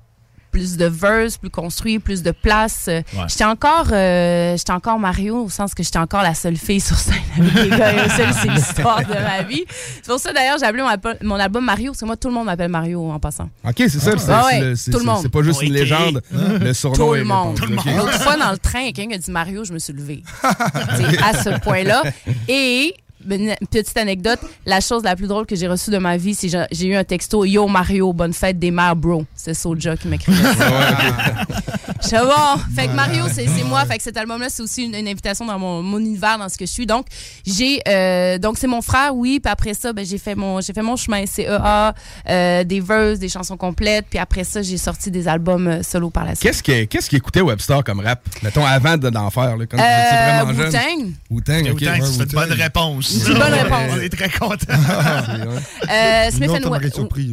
plus 0.51 0.77
de 0.77 0.87
verse, 0.87 1.37
plus 1.37 1.51
construit, 1.51 1.99
plus 1.99 2.23
de 2.23 2.31
place. 2.31 2.87
Euh, 2.89 3.03
J'étais 3.29 3.45
encore, 3.45 3.87
euh, 3.93 4.57
j'étais 4.57 4.73
encore 4.73 4.99
Mario, 4.99 5.45
au 5.45 5.49
sens 5.49 5.75
que 5.75 5.83
j'étais 5.83 5.99
encore 5.99 6.23
la 6.23 6.35
seule 6.35 6.57
fille 6.57 6.81
sur 6.81 6.97
scène 6.97 7.15
avec 7.39 7.55
les 7.55 7.69
gars. 7.71 7.93
Et 8.05 8.09
c'est 8.09 8.49
l'histoire 8.49 9.01
de 9.01 9.13
ma 9.15 9.43
vie. 9.43 9.65
C'est 10.03 10.07
pour 10.11 10.19
ça, 10.19 10.33
d'ailleurs, 10.33 10.59
j'ai 10.59 10.67
appelé 10.67 10.83
mon, 10.83 10.89
album- 10.89 11.17
mon 11.23 11.37
album 11.37 11.65
Mario, 11.65 11.93
parce 11.93 12.01
que 12.01 12.05
moi, 12.07 12.17
tout 12.17 12.29
le 12.29 12.35
monde 12.35 12.47
m'appelle 12.47 12.71
Mario 12.71 13.11
en 13.11 13.19
passant. 13.19 13.49
OK, 13.67 13.75
c'est 13.77 13.91
ça. 13.91 14.17
c'est- 14.19 14.31
Ah 14.31 14.45
ouais, 14.47 14.73
c'est- 14.77 14.91
tout 14.91 14.99
le 14.99 15.05
monde. 15.05 15.19
C'est 15.23 15.29
pas 15.29 15.43
juste 15.43 15.63
une 15.63 15.73
légende. 15.73 16.23
Le 16.33 16.73
surnom 16.73 16.97
Tout 16.97 17.15
le 17.15 17.25
monde. 17.25 17.57
L'autre 17.97 18.21
fois, 18.23 18.37
dans 18.37 18.51
le 18.51 18.59
train, 18.59 18.91
quelqu'un 18.93 19.15
a 19.15 19.19
dit 19.19 19.31
Mario, 19.31 19.65
je 19.65 19.73
me 19.73 19.79
suis 19.79 19.93
levée. 19.93 20.23
À 20.43 21.35
ce 21.43 21.59
point-là. 21.61 22.03
Et, 22.49 22.95
petite 23.71 23.97
anecdote, 23.97 24.39
la 24.67 24.81
chose 24.81 25.03
la 25.03 25.17
plus 25.17 25.27
drôle 25.27 25.47
que 25.47 25.57
j'ai 25.57 25.67
reçue 25.69 25.91
de 25.91 25.99
ma 25.99 26.17
vie, 26.17 26.35
c'est 26.35 26.49
que 26.49 26.57
j'ai- 26.73 26.87
eu 26.87 26.95
un 26.97 27.05
texto 27.05 27.45
Yo 27.45 27.67
Mario, 27.69 28.13
bonne 28.13 28.33
fête 28.33 28.59
des 28.59 28.71
mères, 28.71 28.97
bro. 28.97 29.25
C'est 29.35 29.55
Soulja 29.55 29.97
qui 29.97 30.09
m'écrivait 30.09 30.43
ça. 30.55 30.67
Je 32.03 32.25
bon. 32.25 32.63
Fait 32.75 32.87
que 32.87 32.93
Mario, 32.93 33.25
c'est 33.33 33.47
moi. 33.65 33.85
Fait 33.85 33.97
que 33.99 34.03
cet 34.03 34.17
album-là, 34.17 34.47
c'est 34.49 34.63
aussi 34.63 34.85
une, 34.85 34.95
une 34.95 35.09
invitation 35.09 35.45
dans 35.45 35.59
mon, 35.59 35.83
mon 35.83 35.99
univers, 35.99 36.39
dans 36.39 36.49
ce 36.49 36.57
que 36.57 36.65
je 36.65 36.71
suis. 36.71 36.87
Donc, 36.87 37.07
j'ai, 37.45 37.81
euh, 37.89 38.39
donc 38.39 38.57
c'est 38.59 38.67
mon 38.67 38.81
frère, 38.83 39.15
oui. 39.15 39.41
Puis 39.43 39.51
après 39.51 39.75
ça, 39.75 39.93
ben, 39.93 40.05
j'ai 40.07 40.19
fait 40.19 40.35
mon, 40.35 40.61
j'ai 40.61 40.73
fait 40.73 40.83
mon 40.83 40.97
chemin 40.97 41.25
CEA, 41.27 41.95
euh, 42.29 42.65
des 42.65 42.81
verses, 42.81 43.19
des 43.19 43.29
chansons 43.29 43.57
complètes. 43.57 44.07
Puis 44.09 44.19
après 44.19 44.45
ça, 44.45 44.63
j'ai 44.63 44.79
sorti 44.79 45.11
des 45.11 45.27
albums 45.29 45.67
euh, 45.67 45.83
solo 45.83 46.09
par 46.11 46.25
la 46.25 46.31
suite. 46.35 46.43
Qu'est-ce 46.43 46.63
que- 46.63 46.85
qu'est-ce 46.85 47.09
qu'il 47.11 47.19
écoutait 47.19 47.41
Webster 47.41 47.83
comme 47.85 48.01
rap? 48.01 48.21
Mettons, 48.43 48.65
avant 48.65 48.97
de- 48.97 49.11
d'en 49.11 49.31
faire, 49.31 49.57
là, 49.57 49.67
quand 49.67 49.79
Euh, 49.79 50.43
vraiment 50.45 50.55
jeune. 50.55 50.69
Wu-Tang. 50.69 51.13
Wu-Tang, 51.31 51.73
OK. 51.73 51.81
Wu-Tang, 51.81 52.03
c'est 52.05 52.23
une 52.23 52.29
bonne 52.33 52.53
réponse. 52.53 53.18
C'est 53.19 53.33
une 53.33 53.39
bonne 53.39 53.53
réponse. 53.53 53.93
On 53.93 54.01
est 54.01 54.09
très 54.09 54.29
contents. 54.31 54.57
Euh, 55.91 56.31
Smith 56.31 56.49
Non, 56.51 56.57
and 56.57 56.71
We- 56.83 56.93
surpris. 56.93 57.33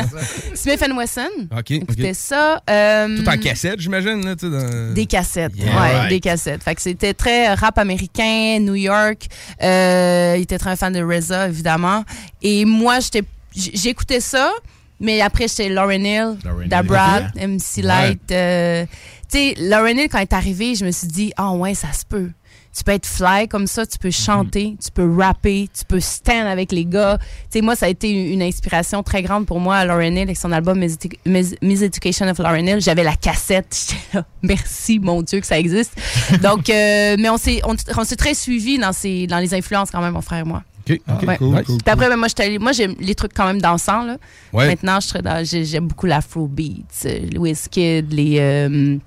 Smith 0.54 0.82
and 0.86 0.96
Wesson. 0.96 1.28
OK, 1.56 1.72
OK. 1.88 2.10
ça. 2.14 2.60
euh, 2.68 3.16
Tout 3.18 3.28
en 3.28 3.38
cassette, 3.38 3.80
j'imagine, 3.80 4.24
là, 4.24 4.36
tu 4.36 4.46
sais, 4.46 4.52
dans- 4.52 4.92
Des 4.92 5.06
cassettes, 5.06 5.52
Yeah. 5.56 5.66
ouais, 5.66 5.92
Right. 5.96 6.08
des 6.10 6.20
cassettes. 6.20 6.62
Fait 6.62 6.74
que 6.74 6.82
c'était 6.82 7.14
très 7.14 7.54
rap 7.54 7.78
américain, 7.78 8.58
New 8.60 8.74
York. 8.74 9.26
Euh, 9.62 10.34
il 10.36 10.42
était 10.42 10.58
très 10.58 10.76
fan 10.76 10.92
de 10.92 11.02
RZA, 11.02 11.48
évidemment. 11.48 12.04
Et 12.42 12.64
moi, 12.64 13.00
j'étais, 13.00 13.22
j- 13.54 13.70
j'écoutais 13.74 14.20
ça, 14.20 14.52
mais 15.00 15.20
après, 15.22 15.48
j'étais 15.48 15.68
Lauryn 15.70 16.04
Hill, 16.04 16.36
Hill. 16.44 16.68
Dabra. 16.68 17.20
MC 17.36 17.82
Light. 17.82 18.30
euh, 18.30 18.84
tu 19.30 19.38
sais, 19.38 19.54
Lauryn 19.58 19.96
Hill, 19.96 20.08
quand 20.10 20.18
elle 20.18 20.22
est 20.24 20.32
arrivée, 20.34 20.74
je 20.74 20.84
me 20.84 20.90
suis 20.90 21.08
dit, 21.08 21.32
ah 21.36 21.52
ouais, 21.52 21.74
ça 21.74 21.92
se 21.92 22.04
peut. 22.04 22.30
Tu 22.76 22.84
peux 22.84 22.92
être 22.92 23.06
fly 23.06 23.48
comme 23.48 23.66
ça, 23.66 23.86
tu 23.86 23.98
peux 23.98 24.10
chanter, 24.10 24.76
tu 24.82 24.90
peux 24.90 25.10
rapper, 25.16 25.68
tu 25.72 25.84
peux 25.86 26.00
stand 26.00 26.46
avec 26.46 26.72
les 26.72 26.84
gars. 26.84 27.16
Tu 27.18 27.24
sais, 27.50 27.60
moi, 27.62 27.74
ça 27.74 27.86
a 27.86 27.88
été 27.88 28.10
une 28.10 28.42
inspiration 28.42 29.02
très 29.02 29.22
grande 29.22 29.46
pour 29.46 29.60
moi, 29.60 29.84
Lauryn 29.86 30.14
Hill, 30.14 30.22
avec 30.22 30.36
son 30.36 30.52
album 30.52 30.78
Miss, 30.78 30.98
Miss 31.24 31.82
Education 31.82 32.28
of 32.28 32.38
Lauryn 32.38 32.66
Hill. 32.66 32.80
J'avais 32.80 33.04
la 33.04 33.16
cassette. 33.16 33.74
J'étais 33.88 34.18
là, 34.18 34.24
merci, 34.42 34.98
mon 34.98 35.22
Dieu, 35.22 35.40
que 35.40 35.46
ça 35.46 35.58
existe. 35.58 35.94
Donc, 36.42 36.68
euh, 36.68 37.16
mais 37.18 37.30
on 37.30 37.38
s'est, 37.38 37.62
on, 37.64 37.74
on 37.96 38.04
s'est 38.04 38.16
très 38.16 38.34
suivis 38.34 38.78
dans, 38.78 38.92
ces, 38.92 39.26
dans 39.26 39.38
les 39.38 39.54
influences 39.54 39.90
quand 39.90 40.02
même, 40.02 40.12
mon 40.12 40.20
frère 40.20 40.40
et 40.40 40.44
moi. 40.44 40.62
OK. 40.90 41.00
Ouais. 41.26 41.38
Nice. 41.40 41.66
Puis 41.66 41.78
après, 41.86 42.08
ben, 42.08 42.16
moi, 42.16 42.28
j'étais 42.28 42.58
moi, 42.58 42.72
j'aime 42.72 42.94
les 43.00 43.14
trucs 43.14 43.32
quand 43.34 43.46
même 43.46 43.60
dansants. 43.60 44.04
Là. 44.04 44.16
Ouais. 44.52 44.66
Maintenant, 44.68 44.98
j'aime 45.42 45.88
beaucoup 45.88 46.06
l'afrobeat, 46.06 46.84
euh, 47.06 47.18
les 47.30 47.38
Wizkid, 47.38 48.12
les, 48.12 48.38
euh, 48.38 48.98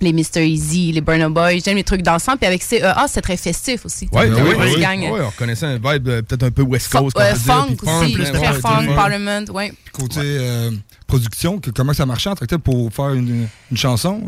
les 0.00 0.12
Mr. 0.12 0.40
Easy, 0.46 0.92
les 0.92 1.00
Burna 1.00 1.28
Boy. 1.28 1.60
J'aime 1.64 1.76
les 1.76 1.84
trucs 1.84 2.02
dansants. 2.02 2.36
Puis 2.36 2.46
avec 2.46 2.62
CEA, 2.62 3.06
c'est 3.08 3.20
très 3.20 3.36
festif 3.36 3.84
aussi. 3.84 4.08
Ouais, 4.12 4.26
sais, 4.28 4.32
oui, 4.42 4.54
oui. 4.56 4.84
Ouais, 5.10 5.20
on 5.22 5.28
reconnaissait 5.28 5.66
un 5.66 5.76
vibe 5.76 6.08
euh, 6.08 6.22
peut-être 6.22 6.42
un 6.44 6.50
peu 6.50 6.62
West 6.62 6.90
Coast. 6.92 7.16
Dire, 7.16 7.36
funk 7.36 7.76
aussi, 7.82 8.12
très 8.14 8.38
ouais, 8.38 8.60
funk. 8.60 8.94
Parliament, 8.94 9.44
ouais. 9.52 9.72
Côté 9.92 10.20
euh, 10.20 10.70
production, 11.06 11.58
que- 11.58 11.70
comment 11.70 11.92
ça 11.92 12.06
marchait 12.06 12.30
en 12.30 12.34
pour 12.58 12.92
faire 12.92 13.12
une, 13.14 13.48
une 13.70 13.76
chanson? 13.76 14.22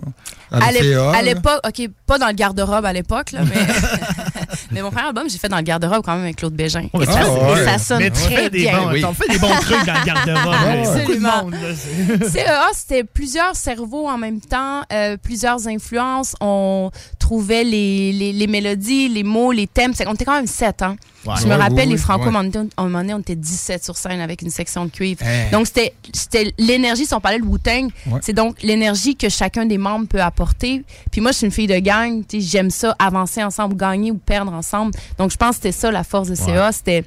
À 0.50 0.72
CA, 0.72 1.10
à 1.10 1.12
là? 1.12 1.22
l'époque, 1.22 1.60
OK, 1.66 1.88
pas 2.06 2.18
dans 2.18 2.26
le 2.28 2.32
garde-robe 2.34 2.84
à 2.84 2.92
l'époque, 2.92 3.32
là, 3.32 3.40
mais. 3.44 3.66
Mais 4.70 4.82
mon 4.82 4.90
premier 4.90 5.06
album, 5.08 5.28
j'ai 5.28 5.38
fait 5.38 5.48
dans 5.48 5.56
le 5.56 5.62
garde-robe 5.62 6.02
quand 6.04 6.14
même 6.14 6.22
avec 6.24 6.36
Claude 6.36 6.54
Bégin. 6.54 6.88
Ouais, 6.94 7.04
Et 7.04 7.64
ça, 7.64 7.78
sonne 7.78 7.98
mais 7.98 8.10
tu 8.10 8.20
très 8.22 8.36
fais 8.36 8.50
des 8.50 8.58
bien. 8.60 8.80
bons- 8.82 9.00
t'en 9.00 9.14
fais 9.14 9.28
des 9.28 9.38
bons 9.38 9.48
trucs 9.60 9.84
dans 9.86 9.94
le 9.94 10.04
garde-robe. 10.06 10.54
Ah, 10.60 10.72
absolument. 10.72 11.50
c'est- 11.74 12.30
CEA, 12.30 12.68
c'était 12.74 13.04
plusieurs 13.04 13.56
cerveaux 13.56 14.08
en 14.08 14.18
même 14.18 14.40
temps, 14.40 14.82
euh, 14.92 15.16
plusieurs 15.16 15.66
influences. 15.68 16.34
On 16.40 16.90
trouvait 17.18 17.64
les, 17.64 18.12
les, 18.12 18.32
les 18.32 18.46
mélodies, 18.46 19.08
les 19.08 19.22
mots, 19.24 19.52
les 19.52 19.66
thèmes. 19.66 19.92
On 20.06 20.14
était 20.14 20.24
quand 20.24 20.34
même 20.34 20.46
sept, 20.46 20.82
hein? 20.82 20.96
Ouais. 21.26 21.34
Je 21.38 21.44
me 21.44 21.50
Ouais, 21.50 21.56
rappelle, 21.56 21.86
oui, 21.88 21.92
les. 21.92 21.96
Franco, 21.98 22.20
Ouais. 22.20 22.26
à 22.26 22.28
un 22.28 22.32
moment 22.32 22.48
donné, 22.50 22.70
à 22.76 22.80
un 22.82 22.84
moment 22.84 22.98
donné, 23.00 23.14
on 23.14 23.18
était 23.18 23.36
17 23.36 23.84
sur 23.84 23.96
scène 23.96 24.20
avec 24.20 24.40
une 24.42 24.50
section 24.50 24.86
de 24.86 24.90
cuivre. 24.90 25.22
Hey. 25.22 25.50
Donc, 25.50 25.66
c'était 25.66 25.92
c'était 26.14 26.52
l'énergie, 26.58 27.04
si 27.04 27.12
on 27.14 27.20
parlait 27.20 27.38
de 27.40 27.44
Wu-Tang, 27.44 27.90
Ouais. 28.06 28.20
c'est 28.22 28.32
donc 28.32 28.62
l'énergie 28.62 29.16
que 29.16 29.28
chacun 29.28 29.66
des 29.66 29.76
membres 29.78 30.06
peut 30.08 30.22
apporter. 30.22 30.82
Puis 31.10 31.20
moi, 31.20 31.32
je 31.32 31.36
suis 31.38 31.46
une 31.46 31.52
fille 31.52 31.66
de 31.66 31.78
gang, 31.78 32.22
tu 32.26 32.40
sais, 32.40 32.46
j'aime 32.48 32.70
ça, 32.70 32.96
avancer 32.98 33.42
ensemble, 33.44 33.76
gagner 33.76 34.10
ou 34.10 34.16
perdre 34.16 34.52
ensemble. 34.54 34.92
Donc, 35.18 35.30
je 35.30 35.36
pense 35.36 35.56
que 35.56 35.62
c'était 35.64 35.72
ça 35.72 35.90
la 35.90 36.04
force 36.04 36.28
de 36.28 36.34
CA. 36.34 36.72
C'était 36.72 37.04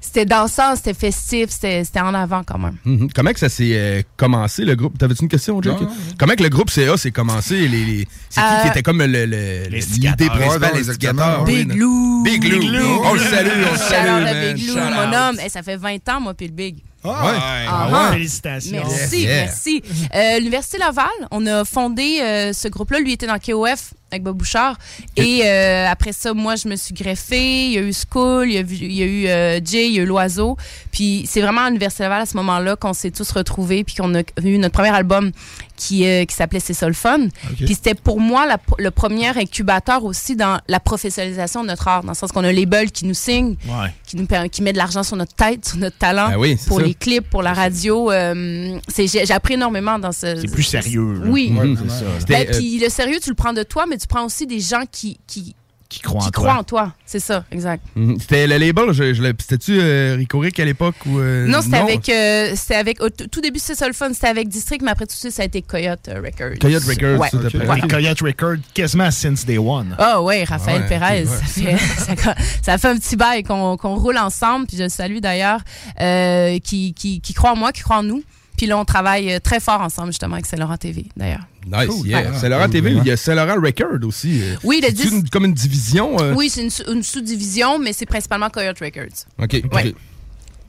c'était 0.00 0.24
dansant, 0.24 0.76
c'était 0.76 0.94
festif, 0.94 1.50
c'était 1.50 1.82
en 2.00 2.14
avant 2.14 2.42
quand 2.44 2.58
même. 2.58 2.76
Mhm. 2.84 3.12
Comment 3.14 3.32
que 3.32 3.38
ça 3.38 3.48
s'est 3.48 3.70
euh, 3.74 4.02
commencé, 4.16 4.64
le 4.64 4.74
groupe? 4.74 4.96
T'avais-tu 4.98 5.22
une 5.22 5.28
question, 5.28 5.60
Jack? 5.62 5.80
Non, 5.80 5.86
non. 5.88 5.92
Comment 6.18 6.34
que 6.34 6.42
le 6.42 6.48
groupe 6.48 6.70
CA 6.70 6.96
s'est 6.96 7.10
commencé? 7.10 7.68
Les, 7.68 7.84
les- 7.84 8.08
C'est 8.28 8.40
qui 8.40 8.46
Euh, 8.46 8.62
qui 8.62 8.68
était 8.68 8.82
comme 8.82 8.98
le- 9.02 9.26
le- 9.26 9.68
principale, 9.70 10.72
Ouais, 10.74 11.44
oui, 11.44 11.64
Big. 11.64 11.68
Big 11.68 11.78
Lou. 11.78 12.22
Big 12.24 12.44
Lou. 12.44 13.00
On 13.04 13.12
le 13.14 13.20
salue, 13.20 13.48
on 13.68 13.72
le 13.72 13.78
salue, 13.78 14.24
man. 14.24 14.54
Big 14.54 14.66
Lou, 14.68 14.74
mon 14.76 15.12
homme. 15.16 15.36
Ça 15.48 15.62
fait 15.62 15.76
20 15.76 16.08
ans, 16.08 16.20
moi, 16.20 16.34
puis 16.34 16.46
le 16.46 16.52
Big. 16.52 16.76
Ah, 17.02 17.08
Ah, 17.22 17.26
ouais. 17.26 17.92
ah. 17.94 18.10
Félicitations. 18.12 18.82
Merci, 18.86 19.20
yeah. 19.22 19.44
merci. 19.44 19.82
Euh, 20.14 20.38
L'Université 20.38 20.76
Laval, 20.78 21.06
on 21.30 21.46
a 21.46 21.64
fondé 21.64 22.20
euh, 22.22 22.52
ce 22.52 22.68
groupe-là. 22.68 23.00
Lui 23.00 23.12
était 23.12 23.26
dans 23.26 23.38
KOF 23.38 23.94
avec 24.10 24.22
Bob 24.22 24.36
Bouchard. 24.36 24.76
Et 25.16 25.42
euh, 25.44 25.86
après 25.88 26.12
ça, 26.12 26.34
moi, 26.34 26.56
je 26.56 26.68
me 26.68 26.76
suis 26.76 26.94
greffée. 26.94 27.66
Il 27.66 27.72
y 27.72 27.78
a 27.78 27.82
eu 27.82 27.92
School, 27.92 28.48
il 28.48 28.54
y 28.54 28.58
a, 28.58 28.62
vu- 28.62 28.76
il 28.80 28.92
y 28.92 29.02
a 29.02 29.06
eu 29.06 29.26
euh, 29.28 29.60
Jay, 29.64 29.86
il 29.88 29.94
y 29.94 29.98
a 29.98 30.02
eu 30.02 30.06
L'Oiseau. 30.06 30.56
Puis 30.92 31.24
c'est 31.28 31.40
vraiment 31.40 31.62
à 31.62 31.66
l'Université 31.68 32.02
Laval 32.04 32.22
à 32.22 32.26
ce 32.26 32.36
moment-là 32.36 32.76
qu'on 32.76 32.92
s'est 32.92 33.10
tous 33.10 33.30
retrouvés 33.32 33.84
puis 33.84 33.94
qu'on 33.94 34.14
a 34.14 34.22
eu 34.44 34.58
notre 34.58 34.74
premier 34.74 34.90
album 34.94 35.30
qui, 35.76 36.04
euh, 36.06 36.24
qui 36.24 36.34
s'appelait 36.34 36.60
C'est 36.60 36.74
ça 36.74 36.86
le 36.88 36.92
fun. 36.94 37.28
Puis 37.56 37.68
c'était 37.74 37.94
pour 37.94 38.20
moi 38.20 38.46
la- 38.46 38.58
le 38.78 38.90
premier 38.90 39.28
incubateur 39.28 40.04
aussi 40.04 40.36
dans 40.36 40.58
la 40.68 40.80
professionnalisation 40.80 41.62
de 41.62 41.68
notre 41.68 41.88
art, 41.88 42.02
dans 42.02 42.10
le 42.12 42.16
sens 42.16 42.32
qu'on 42.32 42.44
a 42.44 42.48
un 42.48 42.52
label 42.52 42.90
qui 42.90 43.06
nous 43.06 43.14
signe, 43.14 43.56
Ouais. 43.66 43.88
qui 44.06 44.16
nous 44.16 44.26
qui 44.50 44.62
met 44.62 44.72
de 44.72 44.78
l'argent 44.78 45.02
sur 45.02 45.16
notre 45.16 45.34
tête, 45.34 45.66
sur 45.66 45.78
notre 45.78 45.96
talent, 45.96 46.28
Ben 46.30 46.36
oui, 46.36 46.56
pour 46.66 46.80
ça. 46.80 46.86
les 46.86 46.94
clips, 46.94 47.28
pour 47.30 47.42
la 47.42 47.52
radio. 47.54 48.10
euh, 48.10 48.78
c'est- 48.88 49.06
j'ai 49.06 49.32
appris 49.32 49.54
énormément 49.54 49.98
dans 49.98 50.12
ce. 50.12 50.36
C'est 50.36 50.50
plus 50.52 50.62
sérieux. 50.62 51.14
là. 51.14 51.26
Oui. 51.26 51.52
Ouais, 51.56 51.74
c'est 51.82 51.88
ça. 51.90 52.04
Ben, 52.28 52.46
puis 52.50 52.78
le 52.78 52.88
sérieux, 52.88 53.18
tu 53.22 53.30
le 53.30 53.34
prends 53.34 53.52
de 53.52 53.62
toi, 53.62 53.86
mais 53.88 53.96
tu 54.00 54.06
prends 54.06 54.24
aussi 54.24 54.46
des 54.46 54.60
gens 54.60 54.82
qui 54.90 55.18
qui, 55.26 55.54
qui 55.88 56.00
croient 56.00 56.22
en 56.22 56.24
qui 56.26 56.30
toi. 56.30 56.42
croient 56.44 56.58
en 56.60 56.64
toi. 56.64 56.92
C'est 57.04 57.18
ça, 57.18 57.44
exact. 57.50 57.82
Mhm. 57.96 58.18
C'était 58.20 58.46
le 58.46 58.58
label, 58.58 58.92
je, 58.92 59.12
je 59.12 59.22
c'était-tu 59.40 59.80
euh, 59.80 60.14
Rico 60.16 60.38
Rick 60.38 60.60
à 60.60 60.64
l'époque? 60.64 60.94
ou 61.06 61.18
euh, 61.18 61.48
non, 61.48 61.60
c'était 61.62 61.78
avec, 61.78 62.08
euh, 62.08 62.52
c'était 62.54 62.76
avec, 62.76 63.02
au 63.02 63.10
tout 63.10 63.40
début, 63.40 63.58
c'est 63.58 63.74
ça 63.74 63.88
le 63.88 63.92
fun, 63.92 64.12
c'était 64.12 64.28
avec 64.28 64.48
District, 64.48 64.82
mais 64.82 64.92
après 64.92 65.06
tout 65.06 65.16
ça, 65.16 65.32
ça 65.32 65.42
a 65.42 65.46
été 65.46 65.62
Coyote 65.62 66.06
euh, 66.08 66.22
Records. 66.24 66.58
Coyote 66.60 66.84
Records, 66.84 67.18
Ouais. 67.18 67.30
tout 67.30 67.40
fait. 67.50 67.66
Ouais. 67.66 67.80
Coyote 67.88 68.20
Record 68.20 68.56
quasiment 68.72 69.10
since 69.10 69.44
day 69.44 69.58
one. 69.58 69.96
Ah 69.98 70.22
oui, 70.22 70.44
Raphaël 70.44 70.82
Ouais, 70.82 70.88
Pérez. 70.88 71.24
Ça, 71.26 71.42
fait, 71.44 71.76
ça, 72.16 72.34
ça 72.62 72.78
fait 72.78 72.88
un 72.88 72.96
petit 72.96 73.16
bail 73.16 73.42
qu'on 73.42 73.76
qu'on 73.76 73.96
roule 73.96 74.18
ensemble, 74.18 74.66
puis 74.68 74.76
je 74.76 74.84
le 74.84 74.88
salue 74.90 75.18
d'ailleurs, 75.18 75.60
euh, 76.00 76.56
qui, 76.60 76.94
qui, 76.94 77.20
qui 77.20 77.34
croit 77.34 77.50
en 77.50 77.56
moi, 77.56 77.72
qui 77.72 77.82
croit 77.82 77.96
en 77.98 78.04
nous. 78.04 78.22
Puis 78.60 78.66
là, 78.66 78.76
on 78.76 78.84
travaille 78.84 79.32
euh, 79.32 79.38
très 79.40 79.58
fort 79.58 79.80
ensemble, 79.80 80.08
justement, 80.08 80.34
avec 80.34 80.44
Saint-Laurent 80.44 80.76
TV, 80.76 81.06
d'ailleurs. 81.16 81.46
Nice, 81.66 81.86
Cool. 81.86 82.06
yeah. 82.08 82.68
TV, 82.68 82.90
il 82.92 83.06
y 83.06 83.10
a 83.10 83.16
Saint-Laurent 83.16 83.58
Record 83.58 84.04
aussi. 84.04 84.42
euh. 84.42 84.56
Oui, 84.64 84.82
le 84.82 84.90
une- 85.14 85.26
comme 85.30 85.46
une 85.46 85.54
division. 85.54 86.20
euh? 86.20 86.34
Oui, 86.36 86.50
c'est 86.50 86.60
une, 86.64 86.68
sous- 86.68 86.84
une 86.92 87.02
sous-division, 87.02 87.78
mais 87.78 87.94
c'est 87.94 88.04
principalement 88.04 88.50
Coyote 88.50 88.78
Records. 88.80 89.24
OK. 89.38 89.62
ok. 89.64 89.72
Ouais. 89.74 89.94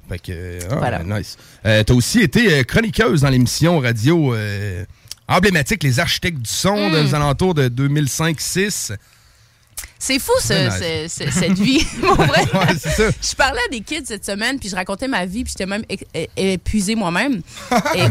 Fait 0.08 0.20
que, 0.20 0.60
ah, 0.72 0.76
Voilà. 0.78 1.04
nice. 1.04 1.36
Euh, 1.66 1.84
T'as 1.84 1.94
aussi 1.94 2.22
été 2.22 2.64
chroniqueuse 2.64 3.20
dans 3.24 3.30
l'émission 3.30 3.80
radio 3.80 4.34
euh, 4.36 4.86
emblématique 5.28 5.84
Les 5.84 6.00
Architectes 6.00 6.40
du 6.40 6.50
Son 6.50 6.88
Mm. 6.88 6.94
des 6.94 7.14
alentours 7.14 7.56
de 7.56 7.68
2005-6. 7.68 8.94
C'est 10.04 10.18
fou, 10.18 10.32
ce- 10.40 10.48
Très 10.48 10.72
ce- 10.72 11.04
nice. 11.04 11.14
ce- 11.14 11.40
cette 11.40 11.60
vie. 11.60 11.86
Pour 12.02 12.16
vrai. 12.16 12.42
Ouais, 12.54 12.76
ça. 12.76 13.04
Je 13.22 13.36
parlais 13.36 13.60
à 13.68 13.72
des 13.72 13.82
kids 13.82 14.02
cette 14.06 14.26
semaine, 14.26 14.58
puis 14.60 14.68
je 14.68 14.76
racontais 14.76 15.08
ma 15.08 15.26
vie, 15.28 15.44
puis 15.44 15.54
j'étais 15.56 15.68
même 15.68 15.84
épuisée 16.36 16.96
moi-même. 16.96 17.42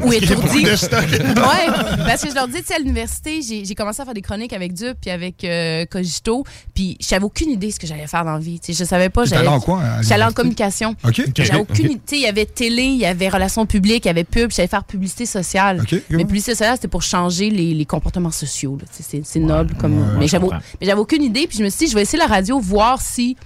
Ou 0.05 0.12
étourdie. 0.12 0.64
ouais, 0.64 1.66
parce 2.07 2.22
que 2.22 2.31
je 2.31 2.35
leur 2.35 2.46
dis, 2.48 2.61
tu 2.61 2.66
sais, 2.66 2.74
à 2.74 2.79
l'université, 2.79 3.40
j'ai 3.42 3.74
commencé 3.74 4.00
à 4.03 4.05
faire 4.05 4.14
des 4.14 4.22
chroniques 4.22 4.53
avec 4.53 4.72
Dup, 4.72 4.96
puis 5.00 5.11
avec 5.11 5.42
euh, 5.44 5.85
Cogito, 5.87 6.44
puis 6.74 6.96
j'avais 7.00 7.24
aucune 7.24 7.50
idée 7.50 7.68
de 7.68 7.72
ce 7.72 7.79
que 7.81 7.87
j'allais 7.87 8.07
faire 8.07 8.24
dans 8.24 8.35
la 8.35 8.38
vie. 8.38 8.61
Tu 8.61 8.72
sais, 8.72 8.85
je 8.85 8.88
savais 8.88 9.09
pas. 9.09 9.24
J'allais- 9.24 9.48
en 9.48 9.61
quoi, 9.61 9.83
J'allais 10.03 10.24
en 10.24 10.33
communication. 10.33 10.94
OK. 11.05 11.22
J'avais 11.37 11.59
Ok. 11.61 11.70
aucune 11.70 11.90
idée. 11.92 12.00
Il 12.12 12.20
y 12.20 12.26
avait 12.26 12.46
télé, 12.46 12.83
il 12.85 12.96
y 12.98 13.07
avait 13.07 13.29
relations 13.29 13.66
publiques, 13.66 14.05
il 14.05 14.09
y 14.09 14.11
avait 14.11 14.24
pub, 14.24 14.50
j'allais 14.53 14.68
faire 14.68 14.85
publicité 14.85 15.26
sociale. 15.26 15.81
OK, 15.83 16.00
Mais 16.11 16.24
publicité 16.24 16.53
sociale, 16.53 16.76
c'était 16.76 16.88
pour 16.88 17.03
changer 17.03 17.50
les, 17.50 17.74
les 17.74 17.85
comportements 17.85 18.31
sociaux. 18.31 18.79
C'est 19.00 19.40
noble 19.40 19.74
comme. 19.74 20.18
ouais, 20.18 20.29
j'avais 20.29 20.44
comprends. 20.44 20.61
mais 20.81 20.87
j'avais 20.87 21.00
aucune 21.00 21.22
idée, 21.22 21.46
puis 21.46 21.59
je 21.59 21.64
me 21.64 21.68
suis 21.68 21.80
je 21.88 21.95
vais 21.95 22.03
essayer 22.03 22.19
la 22.19 22.27
radio, 22.27 22.59
voir 22.61 23.01
si 23.01 23.37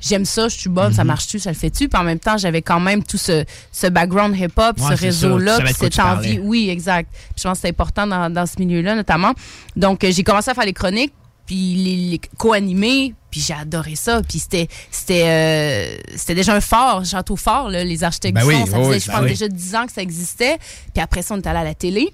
j'aime 0.00 0.24
ça, 0.24 0.48
je 0.48 0.56
suis 0.56 0.70
bonne, 0.70 0.88
Mhm. 0.90 0.94
ça 0.96 1.04
marche-tu, 1.04 1.38
ça 1.40 1.50
le 1.50 1.56
fait-tu? 1.56 1.88
Puis 1.88 2.00
en 2.00 2.04
même 2.04 2.20
temps, 2.20 2.36
j'avais 2.38 2.62
quand 2.62 2.78
même 2.80 3.02
tout 3.02 3.18
ce, 3.18 3.44
ce 3.72 3.86
background 3.88 4.36
hip-hop, 4.36 4.78
Ouais, 4.80 4.96
ce 4.96 5.00
réseau-là, 5.00 5.58
cette 5.76 5.98
envie. 5.98 6.38
Oui, 6.40 6.70
exact. 6.70 7.10
Puis 7.12 7.34
je 7.38 7.42
pense 7.42 7.58
que 7.58 7.62
c'est 7.62 7.68
important 7.68 8.06
dans, 8.06 8.30
dans 8.32 8.46
ce 8.46 8.54
milieu-là, 8.60 8.94
notamment. 8.94 9.32
Donc, 9.76 10.04
euh, 10.04 10.12
j'ai 10.12 10.22
commencé 10.22 10.50
à 10.50 10.54
faire 10.54 10.64
les 10.66 10.72
chroniques, 10.72 11.12
puis 11.46 11.74
les, 11.76 11.96
les 12.10 12.20
co-animer, 12.36 13.14
puis 13.30 13.40
j'ai 13.40 13.54
adoré 13.54 13.96
ça. 13.96 14.20
Puis 14.22 14.38
c'était 14.38 14.68
c'était 14.90 15.24
euh, 15.26 15.96
c'était 16.14 16.34
déjà 16.34 16.54
un 16.54 16.60
fort, 16.60 17.04
château 17.06 17.36
fort, 17.36 17.70
là, 17.70 17.82
les 17.84 18.04
architectes 18.04 18.34
Ben 18.34 18.42
du 18.42 18.48
oui, 18.48 18.54
son. 18.60 18.66
Ça 18.66 18.76
faisait, 18.76 18.88
oui, 18.90 19.00
je 19.00 19.06
ben 19.06 19.12
pense, 19.14 19.22
oui. 19.22 19.28
déjà 19.30 19.48
10 19.48 19.74
ans 19.74 19.86
que 19.86 19.92
ça 19.92 20.02
existait. 20.02 20.58
Puis 20.94 21.02
après 21.02 21.22
ça, 21.22 21.34
on 21.34 21.38
est 21.38 21.46
allé 21.46 21.58
à 21.58 21.64
la 21.64 21.74
télé. 21.74 22.12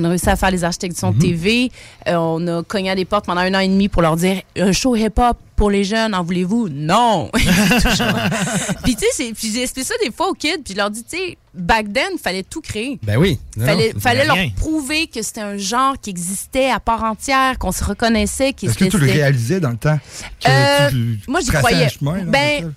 On 0.00 0.04
a 0.04 0.10
réussi 0.10 0.28
à 0.30 0.36
faire 0.36 0.52
les 0.52 0.62
architectes 0.62 0.94
du 0.94 1.00
son 1.00 1.12
TV. 1.12 1.72
Euh, 2.06 2.14
on 2.14 2.46
a 2.46 2.62
cogné 2.62 2.88
à 2.90 2.94
des 2.94 3.04
portes 3.04 3.26
pendant 3.26 3.40
un 3.40 3.52
an 3.54 3.58
et 3.58 3.66
demi 3.66 3.88
pour 3.88 4.00
leur 4.00 4.14
dire 4.16 4.42
un 4.56 4.70
show 4.70 4.94
hip-hop 4.94 5.36
pour 5.56 5.70
les 5.72 5.82
jeunes, 5.82 6.14
en 6.14 6.22
voulez-vous? 6.22 6.68
Non! 6.68 7.30
Puis 7.34 8.94
tu 8.94 9.00
sais, 9.00 9.06
c'est- 9.12 9.32
puis 9.32 9.50
j'ai 9.52 9.62
expliqué 9.64 9.88
ça 9.88 9.94
des 10.04 10.12
fois 10.12 10.28
aux 10.28 10.34
kids, 10.34 10.58
puis 10.64 10.74
je 10.74 10.76
leur 10.78 10.88
dis, 10.90 11.02
tu 11.02 11.16
sais, 11.16 11.36
back 11.52 11.92
then, 11.92 12.10
il 12.12 12.18
fallait 12.20 12.44
tout 12.44 12.60
créer. 12.60 13.00
Ben 13.02 13.16
oui. 13.16 13.40
Non, 13.56 13.66
fallait 13.66 13.92
non, 13.92 14.00
fallait 14.00 14.20
c'est 14.20 14.26
leur 14.28 14.36
rien. 14.36 14.50
prouver 14.56 15.06
que 15.08 15.20
c'était 15.20 15.40
un 15.40 15.56
genre 15.56 15.94
qui 16.00 16.10
existait 16.10 16.70
à 16.70 16.78
part 16.78 17.02
entière, 17.02 17.58
qu'on 17.58 17.72
se 17.72 17.82
reconnaissait. 17.82 18.52
qui 18.52 18.66
Est-ce 18.66 18.78
que 18.78 18.84
tu 18.84 18.98
le 18.98 19.06
réalisais 19.10 19.58
dans 19.58 19.70
le 19.70 19.76
temps? 19.78 19.98
Que 20.40 20.48
Euh, 20.48 20.90
tu- 20.90 21.18
tu 21.24 21.30
moi, 21.30 21.40
j'y 21.40 21.50
croyais. 21.50 21.86
un 21.86 21.88
chemin, 21.88 22.18
là, 22.18 22.24
ben, 22.24 22.72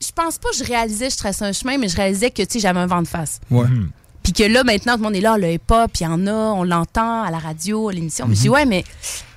je 0.00 0.10
pense 0.14 0.38
pas 0.38 0.48
que 0.48 0.56
je 0.56 0.64
réalisais 0.64 1.08
que 1.08 1.12
je 1.12 1.18
traçais 1.18 1.44
un 1.44 1.52
chemin, 1.52 1.76
mais 1.76 1.88
je 1.88 1.96
réalisais 1.96 2.30
que, 2.30 2.42
tu 2.42 2.52
sais, 2.54 2.60
j'avais 2.60 2.80
un 2.80 2.86
vent 2.86 3.02
de 3.02 3.08
face. 3.08 3.40
Ouais. 3.50 3.66
Puis 4.22 4.32
que 4.32 4.44
là, 4.44 4.62
maintenant, 4.64 4.92
tout 4.94 4.98
le 5.00 5.04
monde 5.04 5.16
est 5.16 5.20
là, 5.20 5.36
le 5.36 5.52
hip-hop, 5.52 5.90
il 6.00 6.04
y 6.04 6.06
en 6.06 6.26
a, 6.26 6.32
on 6.32 6.62
l'entend 6.64 7.22
à 7.24 7.30
la 7.30 7.38
radio, 7.38 7.88
à 7.88 7.92
l'émission. 7.92 8.26
Mais 8.28 8.34
je 8.36 8.40
dis, 8.42 8.48
ouais, 8.48 8.64
mais 8.64 8.84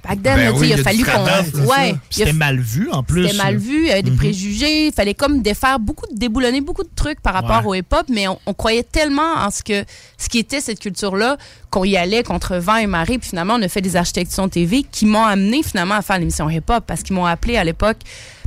back 0.03 0.21
then, 0.21 0.35
Ben 0.35 0.43
là, 0.45 0.51
oui, 0.53 0.67
il 0.67 0.73
a 0.73 0.77
fallu 0.83 1.03
qu'on. 1.03 1.65
Ouais. 1.65 1.95
C'était 2.11 2.33
mal 2.33 2.59
vu 2.59 2.89
en 2.91 3.01
plus. 3.01 3.23
C'était 3.27 3.37
mal 3.43 3.57
vu, 3.57 3.81
il 3.85 3.87
y 3.87 3.91
avait 3.91 4.03
des 4.03 4.11
Mhm. 4.11 4.17
préjugés, 4.17 4.87
il 4.87 4.93
fallait 4.93 5.15
comme 5.15 5.41
défaire 5.41 5.79
beaucoup, 5.79 6.05
de- 6.13 6.15
déboulonner 6.19 6.61
beaucoup 6.61 6.83
de 6.83 6.89
trucs 6.95 7.19
par 7.21 7.33
rapport 7.33 7.65
Ouais. 7.65 7.79
au 7.79 7.81
hip-hop, 7.81 8.05
mais 8.09 8.27
on, 8.27 8.37
on 8.45 8.53
croyait 8.53 8.83
tellement 8.83 9.33
en 9.37 9.49
ce 9.49 9.63
que 9.63 9.83
ce 10.19 10.29
qui 10.29 10.37
était 10.37 10.61
cette 10.61 10.79
culture-là 10.79 11.37
qu'on 11.71 11.83
y 11.83 11.97
allait 11.97 12.21
contre 12.21 12.57
vent 12.57 12.75
et 12.75 12.85
marée. 12.87 13.17
Puis 13.17 13.29
finalement, 13.29 13.55
on 13.55 13.61
a 13.63 13.67
fait 13.67 13.81
des 13.81 13.95
architectures 13.95 14.49
TV 14.49 14.83
qui 14.83 15.07
m'ont 15.07 15.23
amené 15.25 15.63
finalement 15.63 15.95
à 15.95 16.01
faire 16.03 16.19
l'émission 16.19 16.47
hip-hop 16.49 16.83
parce 16.85 17.01
qu'ils 17.01 17.15
m'ont 17.15 17.25
appelé 17.25 17.57
à 17.57 17.63
l'époque 17.63 17.97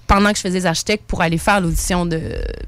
pendant 0.08 0.30
que 0.30 0.36
je 0.36 0.40
faisais 0.42 0.58
des 0.60 0.66
architectes 0.66 1.04
pour 1.06 1.22
aller 1.22 1.38
faire 1.38 1.60
l'audition 1.60 2.04
de 2.06 2.20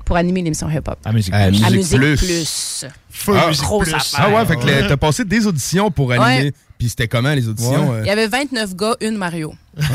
pour 0.04 0.16
animer 0.16 0.42
l'émission 0.42 0.70
hip-hop. 0.70 0.96
À 1.04 1.12
Musique 1.12 1.34
À 1.34 1.48
Plus. 1.48 1.64
À 1.64 1.70
Musique 1.70 1.98
Plus. 1.98 2.16
Plus. 2.18 2.84
Feu 3.10 3.34
Ah, 3.36 3.48
Musique 3.48 3.64
grosse 3.64 3.84
Plus. 3.88 3.94
affaire. 3.94 4.20
Ah 4.22 4.30
ouais, 4.30 4.46
fait 4.46 4.56
que 4.56 4.88
t'as 4.88 4.96
passé 4.96 5.24
des 5.24 5.46
auditions 5.46 5.90
pour 5.90 6.12
animer. 6.12 6.44
Ouais. 6.50 6.52
Puis 6.78 6.88
c'était 6.90 7.08
comment 7.08 7.32
les 7.34 7.46
auditions? 7.48 7.92
euh? 7.94 8.00
Il 8.04 8.06
y 8.06 8.10
avait 8.10 8.26
29 8.28 8.74
gars, 8.76 8.94
une 9.00 9.16
Mario. 9.18 9.52
Puis 9.76 9.86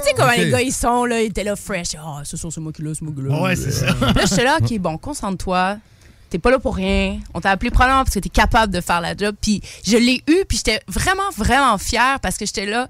tu 0.00 0.02
sais 0.04 0.14
comment 0.16 0.32
les 0.36 0.50
gars 0.50 0.60
ils 0.60 0.72
sont 0.72 1.04
là, 1.04 1.20
ils 1.20 1.26
étaient 1.26 1.44
là 1.44 1.56
fresh. 1.56 1.88
Ah, 1.98 2.22
ce 2.24 2.36
soir 2.36 2.52
c'est 2.52 2.60
moi 2.60 2.72
qui 2.72 2.82
l'ai, 2.82 2.94
c'est 2.94 3.02
moi 3.02 3.12
qui 3.16 3.22
l'ai. 3.22 3.28
Ouais, 3.34 3.56
c'est 3.56 3.70
ça. 3.70 3.86
Là 3.86 4.24
j'étais 4.28 4.44
là, 4.44 4.58
ok 4.60 4.78
bon, 4.78 4.98
concentre-toi. 4.98 5.76
T'es 6.30 6.38
pas 6.38 6.50
là 6.50 6.58
pour 6.58 6.76
rien. 6.76 7.20
On 7.32 7.40
t'a 7.40 7.50
appelé 7.52 7.70
probablement 7.70 8.04
parce 8.04 8.14
que 8.14 8.20
t'es 8.20 8.28
capable 8.28 8.70
de 8.70 8.82
faire 8.82 9.00
la 9.00 9.16
job. 9.16 9.34
Puis 9.40 9.62
je 9.86 9.96
l'ai 9.96 10.22
eu, 10.28 10.44
puis 10.46 10.58
j'étais 10.58 10.78
vraiment, 10.86 11.30
vraiment 11.34 11.78
fière 11.78 12.20
parce 12.20 12.36
que 12.36 12.44
j'étais 12.44 12.66
là. 12.66 12.86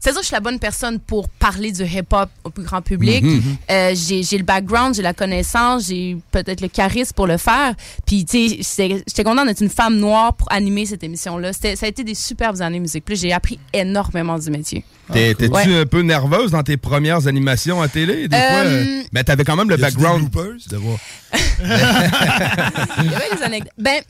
C'est-à-dire 0.00 0.20
que 0.20 0.24
je 0.24 0.28
suis 0.28 0.34
la 0.34 0.40
bonne 0.40 0.58
personne 0.58 0.98
pour 0.98 1.28
parler 1.28 1.72
du 1.72 1.84
hip-hop 1.84 2.30
au 2.44 2.48
plus 2.50 2.64
grand 2.64 2.80
public. 2.80 3.22
Mhm. 3.22 3.42
Euh, 3.70 3.92
j'ai 3.94 4.22
j'ai 4.22 4.38
le 4.38 4.44
background, 4.44 4.94
j'ai 4.94 5.02
la 5.02 5.12
connaissance, 5.12 5.88
j'ai 5.88 6.16
peut-être 6.32 6.62
le 6.62 6.68
charisme 6.68 7.12
pour 7.14 7.26
le 7.26 7.36
faire. 7.36 7.74
Puis, 8.06 8.24
tu 8.24 8.62
sais, 8.62 8.88
j'étais 9.06 9.24
contente 9.24 9.46
d'être 9.46 9.60
une 9.60 9.68
femme 9.68 9.98
noire 9.98 10.32
pour 10.34 10.50
animer 10.50 10.86
cette 10.86 11.04
émission-là. 11.04 11.52
Ça 11.52 11.68
a 11.82 11.86
été 11.86 12.02
des 12.02 12.14
superbes 12.14 12.62
années 12.62 12.80
Musique 12.80 13.04
Plus. 13.04 13.20
J'ai 13.20 13.32
appris 13.34 13.58
énormément 13.74 14.38
du 14.38 14.50
métier. 14.50 14.84
T'es- 15.12 15.34
T'es-tu 15.34 15.52
Ouais. 15.52 15.80
un 15.80 15.86
peu 15.86 16.00
nerveuse 16.02 16.50
dans 16.52 16.62
tes 16.62 16.76
premières 16.78 17.26
animations 17.26 17.82
à 17.82 17.88
télé? 17.88 18.26
Des 18.28 18.36
fois, 18.36 18.46
Euh, 18.46 18.84
euh, 18.84 19.02
ben, 19.12 19.22
t'avais 19.22 19.44
quand 19.44 19.56
même 19.56 19.68
le 19.68 19.76
des 19.76 19.82
background. 19.82 20.30
de 20.30 20.76
voir. 20.76 20.98
Il 21.62 23.10
y 23.10 23.14
avait 23.14 23.36
des 23.36 23.42
anecdotes. 23.42 23.72
Ben, 23.78 24.00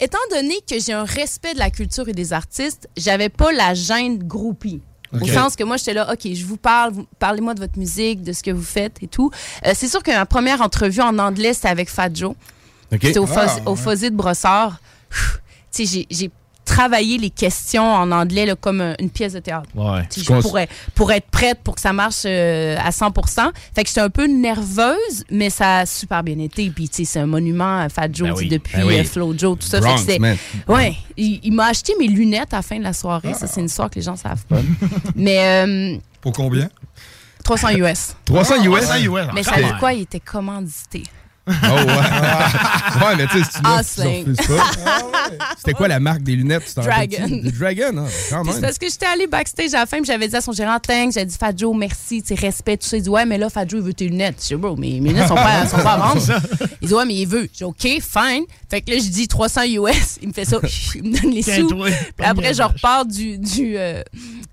étant 0.00 0.18
donné 0.32 0.54
que 0.68 0.78
j'ai 0.80 0.92
un 0.92 1.04
respect 1.04 1.54
de 1.54 1.58
la 1.58 1.70
culture 1.70 2.08
et 2.08 2.12
des 2.12 2.32
artistes, 2.32 2.88
j'avais 2.96 3.28
pas 3.28 3.52
la 3.52 3.74
gêne 3.74 4.18
groupie. 4.18 4.80
Au 5.12 5.26
sens 5.34 5.56
que 5.56 5.64
moi, 5.64 5.76
j'étais 5.76 5.94
là, 5.94 6.12
OK, 6.12 6.32
je 6.34 6.44
vous 6.44 6.56
parle, 6.56 6.92
parlez-moi 7.18 7.54
de 7.54 7.60
votre 7.60 7.78
musique, 7.78 8.22
de 8.22 8.32
ce 8.32 8.42
que 8.42 8.50
vous 8.50 8.62
faites 8.62 8.96
et 9.02 9.06
tout. 9.08 9.30
Euh, 9.66 9.72
c'est 9.74 9.88
sûr 9.88 10.02
que 10.02 10.10
ma 10.10 10.26
première 10.26 10.60
entrevue 10.60 11.00
en 11.00 11.18
anglais, 11.18 11.54
c'était 11.54 11.68
avec 11.68 11.88
Fat 11.88 12.10
Joe. 12.12 12.34
C'était 13.08 13.18
au, 13.18 13.24
Ah, 13.24 13.56
au. 13.70 13.76
Fosé 13.76 14.10
de 14.10 14.16
Brossard. 14.16 14.80
Pff, 15.10 15.40
Tu 15.74 15.86
sais, 15.86 16.06
j'ai- 16.10 16.30
j'ai 16.68 16.74
travaillé 16.74 17.18
les 17.18 17.30
questions 17.30 17.82
en 17.94 18.10
anglais 18.12 18.46
là, 18.46 18.54
comme 18.56 18.80
un- 18.80 18.94
une 19.00 19.10
pièce 19.10 19.32
de 19.32 19.38
théâtre. 19.40 19.68
Ouais. 19.74 20.02
Tu 20.10 20.20
sais, 20.20 20.34
je 20.34 20.40
pourrais, 20.40 20.68
pour 20.94 21.10
être 21.12 21.26
prête 21.30 21.58
pour 21.64 21.74
que 21.74 21.80
ça 21.80 21.92
marche 21.92 22.22
euh, 22.26 22.76
à 22.78 22.90
100% 22.90 23.50
Fait 23.74 23.82
que 23.82 23.88
j'étais 23.88 24.00
un 24.00 24.10
peu 24.10 24.26
nerveuse, 24.26 25.24
mais 25.30 25.50
ça 25.50 25.78
a 25.78 25.86
super 25.86 26.22
bien 26.22 26.38
été. 26.38 26.68
Puis, 26.70 26.88
tu 26.88 26.96
sais, 26.98 27.04
c'est 27.04 27.20
un 27.20 27.26
monument, 27.26 27.80
euh, 27.80 27.88
Fat 27.88 28.08
Joe, 28.12 28.28
Ben 28.28 28.34
oui. 28.36 28.48
depuis 28.48 28.76
Ben 28.76 28.84
oui. 28.86 28.98
euh, 29.00 29.04
Flo 29.04 29.34
Joe, 29.36 29.58
tout 29.58 29.66
ça. 29.66 29.80
Fait 29.80 30.18
que 30.18 30.18
Bronx. 30.18 30.36
Ouais, 30.68 30.94
il, 31.16 31.40
il 31.42 31.52
m'a 31.52 31.66
acheté 31.66 31.94
mes 31.98 32.06
lunettes 32.08 32.52
à 32.52 32.56
la 32.56 32.62
fin 32.62 32.78
de 32.78 32.84
la 32.84 32.92
soirée. 32.92 33.34
Ça, 33.34 33.46
c'est 33.46 33.60
une 33.60 33.66
histoire 33.66 33.88
que 33.90 33.96
les 33.96 34.02
gens 34.02 34.16
savent 34.16 34.44
pas. 34.46 34.58
mais 35.16 35.38
euh, 35.66 35.96
Pour 36.20 36.32
combien? 36.32 36.68
300 37.44 37.68
US. 37.76 38.14
300 38.26 38.56
US? 38.64 38.84
300 38.84 38.94
US, 39.04 39.26
Mais 39.34 39.42
quand 39.42 39.54
ça 39.54 39.60
même. 39.60 39.78
quoi? 39.78 39.92
Il 39.94 40.02
était 40.02 40.20
commandité. 40.20 41.02
Oh, 41.48 41.74
ouais. 41.74 43.06
ouais, 43.06 43.16
mais 43.16 43.26
tu 43.26 43.38
sais, 43.38 43.44
si 43.44 43.56
tu 43.56 43.62
pas. 43.62 43.82
C'était 45.56 45.72
quoi 45.72 45.88
la 45.88 46.00
marque 46.00 46.22
des 46.22 46.36
lunettes? 46.36 46.74
Dragon. 46.76 47.40
Dragon, 47.58 47.98
hein, 47.98 48.06
quand 48.30 48.44
même. 48.44 48.60
parce 48.60 48.78
que 48.78 48.88
j'étais 48.88 49.06
allée 49.06 49.26
backstage 49.26 49.74
à 49.74 49.80
la 49.80 49.86
fin, 49.86 49.98
puis 49.98 50.06
j'avais 50.06 50.28
dit 50.28 50.36
à 50.36 50.40
son 50.40 50.52
gérant, 50.52 50.78
thanks, 50.78 51.14
j'avais 51.14 51.26
dit, 51.26 51.36
Fat 51.38 51.52
Joe, 51.56 51.76
merci, 51.76 52.22
tu 52.22 52.28
sais, 52.28 52.34
respect, 52.34 52.76
tout 52.76 52.86
ça. 52.86 52.96
Il 52.96 53.02
dit, 53.02 53.08
ouais, 53.08 53.24
mais 53.24 53.38
là, 53.38 53.48
Fat 53.50 53.66
Joe, 53.66 53.80
il 53.80 53.86
veut 53.86 53.94
tes 53.94 54.08
lunettes. 54.08 54.36
Je 54.42 54.54
dis, 54.54 54.60
bro, 54.60 54.76
mais 54.76 55.00
mes 55.00 55.10
lunettes 55.10 55.28
sont 55.28 55.34
pas, 55.34 55.66
sont 55.66 55.78
pas 55.78 55.92
à 55.92 55.98
vendre. 55.98 56.22
Il 56.80 56.88
dit, 56.88 56.94
ouais, 56.94 57.04
mais 57.04 57.14
il 57.14 57.26
veut. 57.26 57.48
Je 57.52 57.58
dis, 57.58 57.64
OK, 57.64 57.82
fine. 57.82 58.44
Fait 58.70 58.80
que 58.80 58.90
là, 58.90 58.98
je 58.98 59.08
dis 59.08 59.26
300 59.26 59.62
US. 59.64 60.18
Il 60.22 60.28
me 60.28 60.32
fait 60.32 60.44
ça, 60.44 60.58
il 60.94 61.02
me 61.02 61.20
donne 61.20 61.32
les 61.32 61.42
sous. 61.42 61.68
Puis 61.68 62.26
après, 62.26 62.54
je 62.54 62.62
repars 62.62 63.04
du, 63.04 63.38
du, 63.38 63.76
euh, 63.76 64.02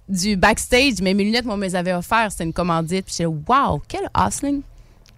du 0.10 0.36
backstage, 0.36 0.96
mais 1.02 1.14
mes 1.14 1.24
lunettes, 1.24 1.46
moi, 1.46 1.56
on 1.56 1.58
me 1.58 1.66
les 1.66 1.76
avait 1.76 1.94
offertes. 1.94 2.32
C'était 2.32 2.46
une 2.46 2.54
commandite. 2.54 3.06
Puis 3.06 3.16
j'étais, 3.18 3.26
wow, 3.26 3.82
quel 3.88 4.10
hustling. 4.18 4.62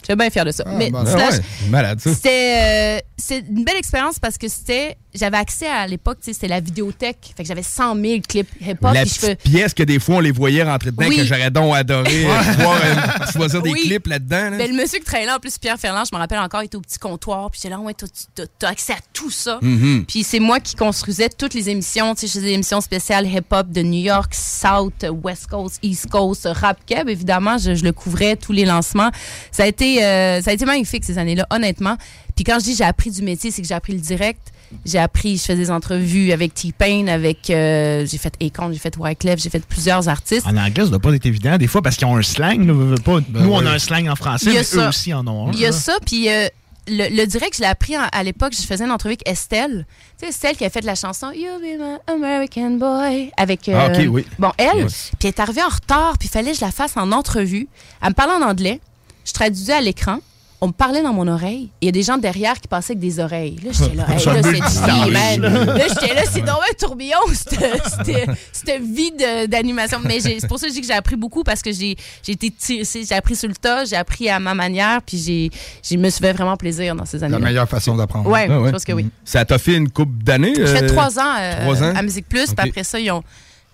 J'étais 0.01 0.15
bien 0.15 0.29
fière 0.29 0.45
de 0.45 0.51
ça. 0.51 0.63
mais 0.77 0.91
Ah, 0.93 1.05
slash, 1.05 1.33
ouais, 1.35 1.69
malade, 1.69 1.99
ça. 1.99 2.13
c'était 2.13 2.99
euh, 2.99 2.99
c'est 3.17 3.39
une 3.39 3.63
belle 3.63 3.77
expérience 3.77 4.19
parce 4.19 4.37
que 4.37 4.47
c'était 4.47 4.95
j'avais 5.17 5.37
accès 5.37 5.67
à 5.67 5.85
l'époque, 5.87 6.19
tu 6.21 6.25
sais, 6.27 6.33
c'était 6.33 6.47
la 6.47 6.59
vidéothèque. 6.59 7.33
Fait 7.35 7.43
que 7.43 7.47
j'avais 7.47 7.63
100 7.63 7.95
000 7.95 8.21
clips 8.27 8.49
hip-hop. 8.61 8.93
La 8.93 9.03
petite 9.03 9.17
fais- 9.17 9.35
pièce 9.35 9.73
que 9.73 9.83
des 9.83 9.99
fois, 9.99 10.15
on 10.15 10.19
les 10.19 10.31
voyait 10.31 10.63
rentrer 10.63 10.91
dedans, 10.91 11.05
Oui. 11.07 11.17
que 11.17 11.23
j'aurais 11.25 11.51
donc 11.51 11.75
adoré 11.75 12.25
euh, 12.25 12.29
euh, 12.29 13.31
choisir 13.31 13.61
des 13.61 13.71
Oui. 13.71 13.81
clips 13.83 14.07
là-dedans. 14.07 14.51
là. 14.51 14.57
Ben, 14.57 14.71
le 14.71 14.77
monsieur 14.77 14.99
qui 14.99 15.05
travaillait 15.05 15.27
là, 15.29 15.37
en 15.37 15.39
plus, 15.39 15.57
Pierre 15.57 15.77
Ferland, 15.77 16.03
je 16.09 16.15
me 16.15 16.19
rappelle 16.19 16.39
encore, 16.39 16.61
il 16.61 16.65
était 16.67 16.77
au 16.77 16.81
petit 16.81 16.99
comptoir. 16.99 17.49
Puis 17.51 17.59
j'étais 17.63 17.73
là, 17.75 17.79
ouais, 17.79 17.93
toi, 17.93 18.07
tu 18.07 18.45
t'as- 18.59 18.67
accès 18.67 18.93
à 18.93 18.97
tout 19.13 19.31
ça. 19.31 19.59
Mhm. 19.61 20.05
Puis 20.07 20.23
c'est 20.23 20.39
moi 20.39 20.59
qui 20.59 20.75
construisais 20.75 21.29
toutes 21.29 21.53
les 21.53 21.69
émissions. 21.69 22.13
Tu 22.15 22.21
sais, 22.21 22.27
je 22.27 22.33
faisais 22.33 22.45
des 22.47 22.53
émissions 22.53 22.81
spéciales 22.81 23.25
hip-hop 23.27 23.71
de 23.71 23.81
New 23.81 24.01
York, 24.03 24.33
South, 24.33 25.05
West 25.23 25.47
Coast, 25.47 25.79
East 25.83 26.07
Coast, 26.09 26.47
Rap 26.51 26.79
Keb, 26.85 27.09
évidemment. 27.09 27.57
Je, 27.57 27.75
je 27.75 27.83
le 27.83 27.91
couvrais, 27.93 28.35
tous 28.35 28.51
les 28.51 28.65
lancements. 28.65 29.09
Ça 29.51 29.63
a 29.63 29.67
été, 29.67 30.03
euh, 30.03 30.41
ça 30.41 30.51
a 30.51 30.53
été 30.53 30.65
magnifique 30.65 31.03
ces 31.05 31.17
années-là, 31.17 31.47
honnêtement. 31.49 31.97
Puis 32.35 32.43
quand 32.43 32.59
je 32.59 32.65
dis 32.65 32.75
j'ai 32.75 32.83
appris 32.83 33.09
du 33.09 33.21
métier, 33.21 33.49
c'est 33.51 33.61
que 33.61 33.67
j'ai 33.67 33.73
appris 33.73 33.93
le 33.93 33.99
direct. 33.99 34.39
J'ai 34.85 34.99
appris, 34.99 35.37
je 35.37 35.43
faisais 35.43 35.55
des 35.55 35.71
entrevues 35.71 36.31
avec 36.31 36.53
T-Pain, 36.53 37.07
avec, 37.07 37.49
euh, 37.49 38.05
j'ai 38.05 38.17
fait 38.17 38.33
Akon, 38.41 38.71
j'ai 38.73 38.79
fait 38.79 38.95
Wyclef, 38.97 39.39
j'ai 39.41 39.49
fait 39.49 39.65
plusieurs 39.65 40.09
artistes. 40.09 40.45
En 40.45 40.57
anglais, 40.57 40.83
ça 40.83 40.89
doit 40.89 40.99
pas 40.99 41.13
être 41.13 41.25
évident. 41.25 41.57
Des 41.57 41.67
fois, 41.67 41.81
parce 41.81 41.95
qu'ils 41.95 42.07
ont 42.07 42.17
un 42.17 42.21
slang. 42.21 42.65
là, 42.67 42.95
pas. 43.03 43.19
Nous, 43.29 43.51
on 43.53 43.65
a 43.65 43.71
un 43.71 43.79
slang 43.79 44.07
en 44.09 44.15
français, 44.15 44.47
Il 44.47 44.53
y 44.53 44.57
a 44.57 44.59
mais 44.59 44.61
eux 44.61 44.63
ça. 44.81 44.89
aussi 44.89 45.13
en 45.13 45.25
ont 45.27 45.49
un. 45.49 45.51
Il 45.53 45.59
y 45.59 45.65
a 45.65 45.71
ça, 45.71 45.93
puis 46.05 46.29
euh, 46.29 46.47
le, 46.89 47.15
le 47.15 47.25
direct, 47.25 47.55
je 47.55 47.61
l'ai 47.61 47.67
appris 47.67 47.97
en- 47.97 48.07
à 48.11 48.23
l'époque. 48.23 48.53
Je 48.59 48.65
faisais 48.65 48.83
une 48.83 48.91
entrevue 48.91 49.13
avec 49.13 49.27
Estelle. 49.29 49.85
Tu 50.19 50.25
sais, 50.25 50.29
Estelle 50.31 50.57
qui 50.57 50.65
a 50.65 50.69
fait 50.69 50.81
la 50.83 50.95
chanson 50.95 51.31
You 51.31 51.59
Be 51.59 51.79
My 51.79 51.97
American 52.07 52.71
Boy 52.71 53.31
avec. 53.37 53.69
Ah, 53.73 53.87
ok, 53.87 54.05
oui. 54.09 54.25
Bon, 54.39 54.51
elle, 54.57 54.79
Yes. 54.79 55.11
puis 55.19 55.27
elle 55.27 55.33
est 55.35 55.39
arrivée 55.39 55.63
en 55.63 55.69
retard, 55.69 56.17
puis 56.17 56.27
il 56.27 56.31
fallait 56.31 56.51
que 56.51 56.57
je 56.57 56.65
la 56.65 56.71
fasse 56.71 56.97
en 56.97 57.11
entrevue. 57.13 57.67
Elle 58.01 58.09
me 58.09 58.13
parlait 58.13 58.33
en 58.33 58.41
anglais. 58.49 58.79
Je 59.25 59.31
traduisais 59.33 59.73
à 59.73 59.81
l'écran. 59.81 60.19
On 60.59 60.67
me 60.67 60.71
parlait 60.71 61.03
dans 61.03 61.13
mon 61.13 61.27
oreille. 61.27 61.69
Il 61.81 61.85
y 61.85 61.89
a 61.89 61.91
des 61.91 62.01
gens 62.01 62.17
derrière 62.17 62.59
qui 62.59 62.67
passaient 62.67 62.93
avec 62.93 62.99
des 62.99 63.19
oreilles. 63.19 63.57
Là, 63.63 63.69
j'étais 63.71 63.95
là, 63.95 64.05
hey, 64.09 64.25
là, 64.25 64.41
c'est 64.67 65.11
man. 65.11 65.41
là. 65.41 65.87
J'étais 65.87 66.15
là, 66.15 66.21
c'est 66.31 66.41
dans 66.41 66.53
un 66.55 66.73
tourbillon, 66.79 67.17
cette- 67.31 68.81
vie 68.81 69.11
d'animation. 69.47 69.99
Mais 70.03 70.19
j'ai- 70.19 70.39
c'est 70.39 70.47
pour 70.47 70.57
ça 70.57 70.65
que 70.65 70.71
je 70.71 70.75
dis 70.77 70.81
que 70.81 70.87
j'ai 70.87 70.93
appris 70.93 71.15
beaucoup 71.15 71.43
parce 71.43 71.61
que 71.61 71.71
j'ai 71.71 71.95
j'ai 72.23 72.31
été 72.31 72.49
tirée- 72.49 72.83
j'ai 73.07 73.13
appris 73.15 73.35
sur 73.35 73.47
le 73.49 73.55
tas, 73.55 73.85
j'ai 73.85 73.95
appris 73.95 74.29
à 74.29 74.39
ma 74.39 74.55
manière, 74.55 75.01
puis 75.03 75.17
j'ai 75.19 75.51
je 75.87 75.95
me 75.97 76.09
suis 76.09 76.21
fait 76.21 76.33
vraiment 76.33 76.57
plaisir 76.57 76.95
dans 76.95 77.05
ces 77.05 77.19
La 77.19 77.27
années-là. 77.27 77.45
meilleure 77.45 77.69
façon 77.69 77.95
d'apprendre. 77.95 78.27
Ouais, 78.29 78.47
Ah 78.49 78.59
je 78.65 78.71
pense 78.71 78.83
que 78.85 78.93
oui. 78.93 79.07
Ça 79.25 79.45
t'a 79.45 79.59
fait 79.59 79.75
une 79.75 79.89
coupe 79.91 80.23
d'années? 80.23 80.53
J'ai 80.55 80.65
fait 80.65 80.83
euh, 80.85 80.87
trois 80.87 81.19
ans, 81.19 81.35
euh, 81.39 81.61
trois 81.61 81.83
ans? 81.83 81.93
à 81.95 82.01
Musique 82.01 82.27
Plus, 82.27 82.47
puis 82.53 82.67
après 82.69 82.83
ça, 82.83 82.99
ils 82.99 83.11
ont 83.11 83.23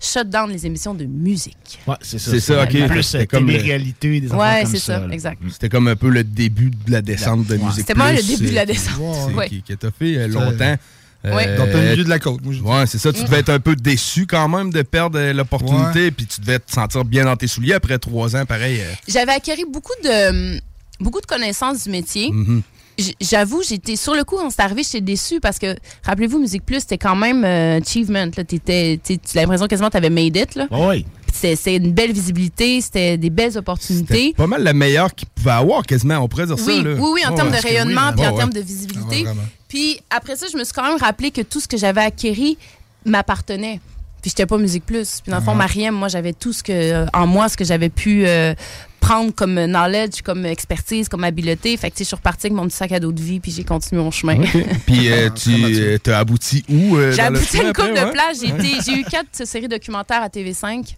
shut 0.04 0.28
down 0.28 0.50
les 0.50 0.66
émissions 0.66 0.94
de 0.94 1.04
musique. 1.04 1.80
Ouais, 1.86 1.94
c'est 2.02 2.18
ça. 2.18 2.30
C'est 2.30 2.40
ça, 2.40 2.62
ok. 2.64 2.86
Plus 2.88 3.02
C'était 3.02 3.22
euh, 3.24 3.26
comme 3.26 3.46
le- 3.46 3.52
télé-réalité, 3.54 4.20
des 4.20 4.28
Ouais, 4.32 4.64
c'est 4.66 4.78
ça, 4.78 5.00
là. 5.00 5.12
exact. 5.12 5.40
C'était 5.50 5.68
comme 5.68 5.88
un 5.88 5.96
peu 5.96 6.08
le 6.10 6.22
début 6.24 6.70
de 6.70 6.92
la 6.92 7.02
descente 7.02 7.46
de 7.46 7.56
musique. 7.56 7.72
C'était 7.86 7.94
pas 7.94 8.12
le 8.12 8.22
début 8.22 8.46
de 8.50 8.54
la 8.54 8.62
euh, 8.62 8.66
descente. 8.66 8.94
c'est- 9.28 9.34
Ouais. 9.34 9.48
Qui, 9.48 9.62
qui 9.62 9.76
t'a 9.76 9.90
fait 9.90 10.16
euh, 10.18 10.28
longtemps. 10.28 10.76
Ouais. 11.24 11.56
Dans 11.56 11.64
le 11.64 11.90
milieu 11.90 12.04
de 12.04 12.10
la 12.10 12.18
côte. 12.18 12.40
Ouais, 12.44 12.86
c'est 12.86 12.98
ça. 12.98 13.10
Tu 13.10 13.22
devais 13.24 13.38
être 13.38 13.48
un 13.48 13.58
peu 13.60 13.74
déçu 13.74 14.26
quand 14.26 14.46
même 14.46 14.70
de 14.70 14.82
perdre 14.82 15.18
l'opportunité, 15.32 16.10
puis 16.10 16.26
tu 16.26 16.40
devais 16.42 16.58
te 16.58 16.70
sentir 16.70 17.02
bien 17.04 17.24
dans 17.24 17.34
tes 17.36 17.46
souliers 17.46 17.72
après 17.72 17.98
trois 17.98 18.36
ans, 18.36 18.44
pareil. 18.44 18.80
J'avais 19.08 19.32
acquis 19.32 19.64
beaucoup 19.72 19.94
de, 20.04 20.60
beaucoup 21.00 21.22
de 21.22 21.26
connaissances 21.26 21.84
du 21.84 21.90
métier. 21.90 22.30
Mhm. 22.30 22.60
J- 22.60 22.62
J'avoue, 23.20 23.62
j'étais 23.66 23.96
sur 23.96 24.14
le 24.14 24.22
coup, 24.24 24.36
quand 24.36 24.50
c'est 24.50 24.62
arrivé, 24.62 24.82
j'étais 24.84 25.00
déçue 25.00 25.40
parce 25.40 25.58
que, 25.58 25.74
rappelez-vous, 26.04 26.38
Musique 26.38 26.64
Plus, 26.64 26.80
c'était 26.80 26.98
quand 26.98 27.16
même 27.16 27.44
euh, 27.44 27.80
achievement. 27.80 28.26
Là. 28.36 28.44
T'étais- 28.44 29.00
t'sais, 29.02 29.18
tu 29.18 29.36
as 29.38 29.40
l'impression 29.42 29.66
quasiment 29.66 29.88
que 29.88 29.92
tu 29.92 29.96
avais 29.98 30.10
made 30.10 30.36
it. 30.36 30.54
Là. 30.54 30.66
Oui. 30.70 31.04
C'était 31.32 31.56
c'était 31.56 31.76
une 31.76 31.92
belle 31.92 32.12
visibilité, 32.12 32.80
c'était 32.80 33.16
des 33.16 33.30
belles 33.30 33.58
opportunités. 33.58 34.34
Pas 34.36 34.46
mal 34.46 34.62
la 34.62 34.72
meilleure 34.72 35.12
qu'il 35.12 35.26
pouvait 35.28 35.50
avoir, 35.50 35.82
quasiment, 35.82 36.18
on 36.18 36.28
pourrait 36.28 36.46
dire 36.46 36.54
Oui, 36.64 36.76
ça. 36.76 36.82
Là. 36.82 36.94
oui, 36.96 37.08
oui, 37.14 37.26
en 37.26 37.34
termes 37.34 37.50
de 37.50 37.56
rayonnement 37.56 38.12
puis 38.16 38.24
en 38.24 38.30
ouais. 38.30 38.36
termes 38.38 38.52
de 38.52 38.60
Ah, 38.60 38.64
visibilité. 38.64 39.24
vraiment. 39.24 39.42
Puis 39.68 39.98
après 40.10 40.36
ça, 40.36 40.46
je 40.52 40.56
me 40.56 40.62
suis 40.62 40.72
quand 40.72 40.86
même 40.86 40.98
rappelé 40.98 41.32
que 41.32 41.40
tout 41.40 41.58
ce 41.58 41.66
que 41.66 41.76
j'avais 41.76 42.02
acquéri 42.02 42.56
m'appartenait. 43.04 43.80
Puis 44.22 44.30
j'étais 44.30 44.46
pas 44.46 44.56
Musique 44.58 44.86
Plus. 44.86 45.20
Puis 45.22 45.30
dans 45.32 45.38
le 45.38 45.44
fond, 45.44 45.50
Ah. 45.52 45.56
Mariem, 45.56 45.94
moi, 45.94 46.08
j'avais 46.08 46.32
tout 46.32 46.52
ce 46.52 46.62
que, 46.62 46.72
euh, 46.72 47.06
en 47.12 47.26
moi, 47.26 47.48
ce 47.48 47.56
que 47.56 47.64
j'avais 47.64 47.88
pu 47.90 48.24
euh, 48.26 48.54
prendre 49.06 49.34
comme 49.34 49.54
knowledge, 49.66 50.22
comme 50.22 50.46
expertise, 50.46 51.08
comme 51.08 51.24
habileté. 51.24 51.76
Fait 51.76 51.90
que 51.90 51.94
tu 51.96 51.98
sais, 51.98 52.04
je 52.04 52.08
suis 52.08 52.16
repartie 52.16 52.46
avec 52.46 52.56
mon 52.56 52.66
petit 52.66 52.76
sac 52.76 52.92
à 52.92 53.00
dos 53.00 53.12
de 53.12 53.20
vie, 53.20 53.38
puis 53.40 53.50
j'ai 53.52 53.64
continué 53.64 54.02
mon 54.02 54.10
chemin. 54.10 54.36
OK. 54.40 54.64
Puis 54.86 55.10
euh, 55.12 55.28
tu 56.02 56.10
as 56.10 56.18
abouti 56.18 56.64
où? 56.68 56.96
euh, 56.96 57.12
J'ai 57.12 57.20
abouti 57.22 57.58
à 57.60 57.62
une 57.64 57.72
couple 57.72 57.88
après, 57.90 58.00
de 58.00 58.06
ouais? 58.06 58.12
plages. 58.12 58.36
J'ai 58.40 58.52
Ouais. 58.52 58.58
été- 58.58 58.82
J'ai 58.84 59.00
eu 59.00 59.04
quatre 59.04 59.46
séries 59.46 59.68
documentaires 59.68 60.22
à 60.22 60.28
TV5. 60.28 60.94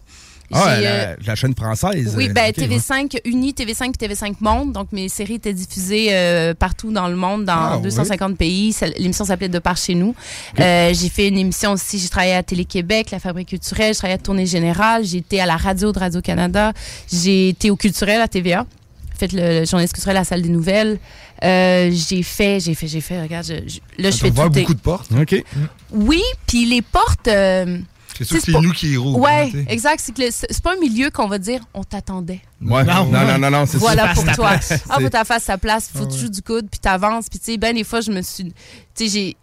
Ah, 0.52 0.80
la, 0.80 0.88
euh, 0.88 1.16
la 1.26 1.34
chaîne 1.34 1.54
française. 1.54 2.14
oui, 2.16 2.28
euh, 2.28 2.32
ben, 2.32 2.50
ok, 2.50 2.58
ouais. 2.58 2.66
TV5 2.68 3.18
Uni, 3.24 3.52
TV5 3.52 3.92
puis 3.96 4.08
TV5 4.08 4.34
Monde. 4.40 4.72
Donc, 4.72 4.88
mes 4.92 5.08
séries 5.08 5.34
étaient 5.34 5.52
diffusées 5.52 6.08
euh, 6.10 6.54
partout 6.54 6.92
dans 6.92 7.08
le 7.08 7.16
monde, 7.16 7.44
dans 7.44 7.74
Ah, 7.74 7.80
250 7.82 8.36
pays. 8.36 8.72
Ça- 8.72 8.86
L'émission 8.86 9.24
s'appelait 9.24 9.48
De 9.48 9.58
par 9.58 9.76
chez 9.76 9.94
nous. 9.94 10.14
Euh, 10.60 10.92
j'ai 10.94 11.08
fait 11.08 11.28
une 11.28 11.38
émission 11.38 11.72
aussi. 11.72 11.98
J'ai 11.98 12.08
travaillé 12.08 12.34
à 12.34 12.42
Télé-Québec, 12.42 13.10
la 13.10 13.18
Fabrique 13.18 13.48
culturelle. 13.48 13.92
J'ai 13.94 13.98
travaillé 13.98 14.14
à 14.14 14.22
Tournée 14.22 14.46
Générale. 14.46 15.04
J'ai 15.04 15.18
été 15.18 15.40
à 15.40 15.46
la 15.46 15.56
radio 15.56 15.92
de 15.92 15.98
Radio-Canada. 15.98 16.72
J'ai 17.12 17.48
été 17.50 17.70
au 17.70 17.76
culturel 17.76 18.20
à 18.20 18.28
TVA. 18.28 18.66
J'ai 19.12 19.28
fait 19.28 19.32
le, 19.32 19.60
le 19.60 19.64
journaliste 19.64 19.94
culturel 19.94 20.16
à 20.18 20.20
la 20.20 20.24
salle 20.24 20.42
des 20.42 20.48
nouvelles. 20.48 20.98
Euh, 21.44 21.90
j'ai 21.92 22.22
fait, 22.22 22.60
j'ai 22.60 22.74
fait, 22.74 22.86
j'ai 22.86 23.00
fait. 23.00 23.20
Regarde, 23.20 23.46
je- 23.46 23.68
je- 23.68 24.02
là, 24.02 24.10
je 24.10 24.16
fais 24.16 24.30
tout. 24.30 24.48
beaucoup 24.48 24.74
de 24.74 24.80
portes. 24.80 25.10
OK. 25.12 25.42
Oui, 25.90 26.22
puis 26.46 26.64
les 26.66 26.82
portes. 26.82 27.28
euh, 27.28 27.78
C'est 28.18 28.24
sûr 28.24 28.36
que 28.36 28.42
c'est 28.42 28.52
nous 28.60 28.72
qui 28.72 28.96
rouvrons. 28.96 29.20
Ouais, 29.20 29.50
hein, 29.54 29.64
exact. 29.68 30.02
C'est 30.04 30.62
pas 30.62 30.74
un 30.74 30.80
milieu 30.80 31.10
qu'on 31.10 31.28
va 31.28 31.38
dire 31.38 31.60
on 31.74 31.84
t'attendait. 31.84 32.40
Ouais. 32.60 32.84
Non, 32.84 33.06
non, 33.06 33.38
non, 33.38 33.50
non, 33.50 33.66
c'est 33.66 33.78
Voilà 33.78 34.08
ça. 34.08 34.14
pour 34.14 34.24
Ta 34.24 34.34
toi. 34.34 34.48
place. 34.50 34.72
Ah, 34.72 34.76
faut 34.94 35.00
C'est- 35.00 35.10
que 35.10 35.18
tu 35.18 35.24
fasses 35.24 35.44
ta 35.44 35.58
place, 35.58 35.90
faut 35.94 36.06
que 36.06 36.12
tu 36.12 36.18
joues 36.18 36.28
du 36.30 36.42
coude, 36.42 36.66
puis 36.70 36.80
t'avances. 36.80 37.28
Puis 37.28 37.38
tu 37.38 37.52
sais, 37.52 37.56
ben 37.58 37.74
des 37.74 37.84
fois, 37.84 38.00
je 38.00 38.10
me 38.10 38.22
suis. 38.22 38.44
Tu 38.44 38.52
sais, 38.94 39.08
j'ai. 39.08 39.36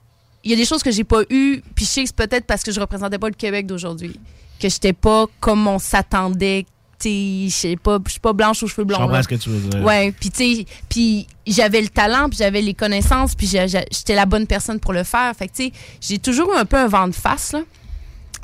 Il 0.44 0.52
y 0.52 0.54
a 0.54 0.58
des 0.58 0.66
choses 0.66 0.84
que 0.84 0.92
j'ai 0.92 1.04
pas 1.06 1.22
eues, 1.30 1.62
puis 1.74 1.86
je 1.86 1.90
sais 1.90 2.02
que 2.04 2.08
c'est 2.08 2.16
peut-être 2.16 2.46
parce 2.46 2.64
que 2.64 2.72
je 2.72 2.80
représentais 2.80 3.18
pas 3.18 3.28
le 3.30 3.34
Québec 3.36 3.66
d'aujourd'hui. 3.66 4.20
Que 4.60 4.68
j'étais 4.70 4.94
pas 4.94 5.26
comme 5.40 5.68
on 5.68 5.80
s'attendait. 5.80 6.66
Tu 7.00 7.10
sais, 7.10 7.46
je 7.50 7.56
sais 7.72 7.76
pas, 7.76 7.98
je 8.06 8.12
suis 8.12 8.20
pas 8.20 8.34
blanche 8.34 8.62
aux 8.64 8.68
cheveux 8.68 8.84
Je 8.84 8.88
blonds. 8.88 8.98
comprends 8.98 9.14
là. 9.14 9.24
ce 9.24 9.28
que 9.28 9.36
tu 9.36 9.50
veux 9.50 9.60
dire. 9.70 9.84
Ouais, 9.84 10.12
puis 10.18 10.30
tu 10.32 10.56
sais, 10.58 10.66
puis 10.90 11.28
j'avais 11.46 11.82
le 11.82 11.90
talent, 11.90 12.30
puis 12.30 12.38
j'avais 12.38 12.62
les 12.62 12.74
connaissances, 12.74 13.36
puis 13.36 13.48
j'étais 13.48 14.16
la 14.16 14.26
bonne 14.26 14.48
personne 14.48 14.80
pour 14.80 14.94
le 14.94 15.04
faire. 15.04 15.34
Fait 15.38 15.48
que 15.48 15.54
tu 15.54 15.64
sais, 15.66 15.72
j'ai 16.00 16.18
toujours 16.20 16.54
eu 16.54 16.58
un 16.58 16.66
peu 16.66 16.78
un 16.78 16.88
vent 16.88 17.08
de 17.08 17.14
face 17.14 17.52
là. 17.54 17.62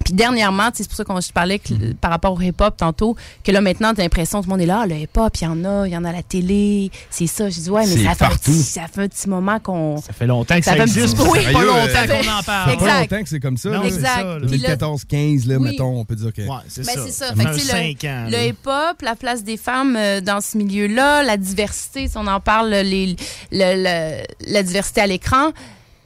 Puis 0.05 0.13
dernièrement, 0.13 0.71
tu 0.71 0.77
sais, 0.77 0.83
c'est 0.83 0.87
pour 0.89 0.95
ça 0.97 1.03
qu'on 1.03 1.19
je 1.19 1.31
parlais 1.31 1.59
que- 1.59 1.73
Mhm. 1.73 1.93
par 1.95 2.11
rapport 2.11 2.33
au 2.33 2.41
hip-hop 2.41 2.75
tantôt, 2.77 3.15
que 3.43 3.51
là 3.51 3.61
maintenant, 3.61 3.93
t'as 3.93 4.01
l'impression 4.03 4.39
tout 4.41 4.47
le 4.47 4.51
monde 4.51 4.61
est 4.61 4.65
là, 4.65 4.79
Ah, 4.83 4.87
le 4.87 4.95
hip-hop, 4.95 5.35
il 5.39 5.43
y 5.43 5.47
en 5.47 5.65
a, 5.65 5.87
il 5.87 5.93
y 5.93 5.97
en 5.97 6.05
a 6.05 6.09
à 6.09 6.13
la 6.13 6.23
télé, 6.23 6.89
c'est 7.09 7.27
ça. 7.27 7.49
J'ai 7.49 7.61
dit 7.61 7.69
ouais, 7.69 7.85
mais 7.85 8.03
ça 8.05 8.15
fait, 8.15 8.37
petit, 8.39 8.53
ça 8.63 8.81
fait 8.87 9.01
un 9.03 9.07
petit 9.07 9.27
moment 9.29 9.59
qu'on. 9.59 9.97
Ça 10.01 10.13
fait 10.13 10.25
longtemps 10.27 10.57
que 10.57 10.63
ça, 10.65 10.73
fait 10.73 10.83
petit 10.85 10.99
existe. 10.99 11.17
bout- 11.17 11.31
oui, 11.31 11.39
Ça 11.39 11.47
fait 11.47 11.53
pas 11.53 11.59
pas 11.59 11.65
longtemps 11.65 11.79
longtemps 11.85 12.07
qu'on 12.23 12.29
en 12.31 12.37
Ça 12.37 12.43
parle. 12.43 12.69
fait 12.71 12.77
pas 12.77 12.83
Exact. 12.85 12.99
longtemps 13.11 13.23
que 13.23 13.29
c'est 13.29 13.39
comme 13.39 13.57
ça. 13.57 13.69
Non, 13.69 13.83
Exact. 13.83 14.07
ça, 14.07 14.23
là. 14.23 14.35
Puis 14.47 14.57
là- 14.57 14.75
2014-15, 14.75 15.45
là, 15.47 15.57
Oui. 15.57 15.69
mettons, 15.71 15.99
on 15.99 16.05
peut 16.05 16.15
dire 16.15 16.33
que... 16.33 16.41
Ouais, 16.43 16.47
c'est 16.67 16.85
Ben, 16.85 16.93
ça. 16.95 17.01
c'est 17.05 17.11
ça. 17.11 17.27
Ça 17.27 17.35
Fait 17.35 17.43
fait 17.43 17.49
que, 17.51 17.59
cinq 17.59 18.03
ans. 18.05 18.25
le, 18.29 18.31
le 18.37 18.43
hip-hop, 18.47 19.01
la 19.01 19.15
place 19.15 19.43
des 19.43 19.57
femmes 19.57 19.95
euh, 19.97 20.21
dans 20.21 20.39
ce 20.41 20.57
milieu-là, 20.57 21.23
la 21.23 21.37
diversité, 21.37 22.07
si 22.07 22.17
on 22.17 22.25
en 22.27 22.39
parle, 22.39 22.69
les, 22.69 23.15
le- 23.51 23.75
le- 23.83 24.23
la 24.53 24.63
diversité 24.63 25.01
à 25.01 25.07
l'écran. 25.07 25.51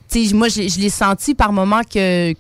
Tu 0.10 0.26
sais, 0.28 0.34
moi, 0.34 0.48
je, 0.50 0.62
l'ai- 0.62 0.70
je 0.70 0.80
l'ai 0.80 0.90
senti 0.90 1.34
par 1.36 1.52
moments 1.54 1.82
que 1.84 2.34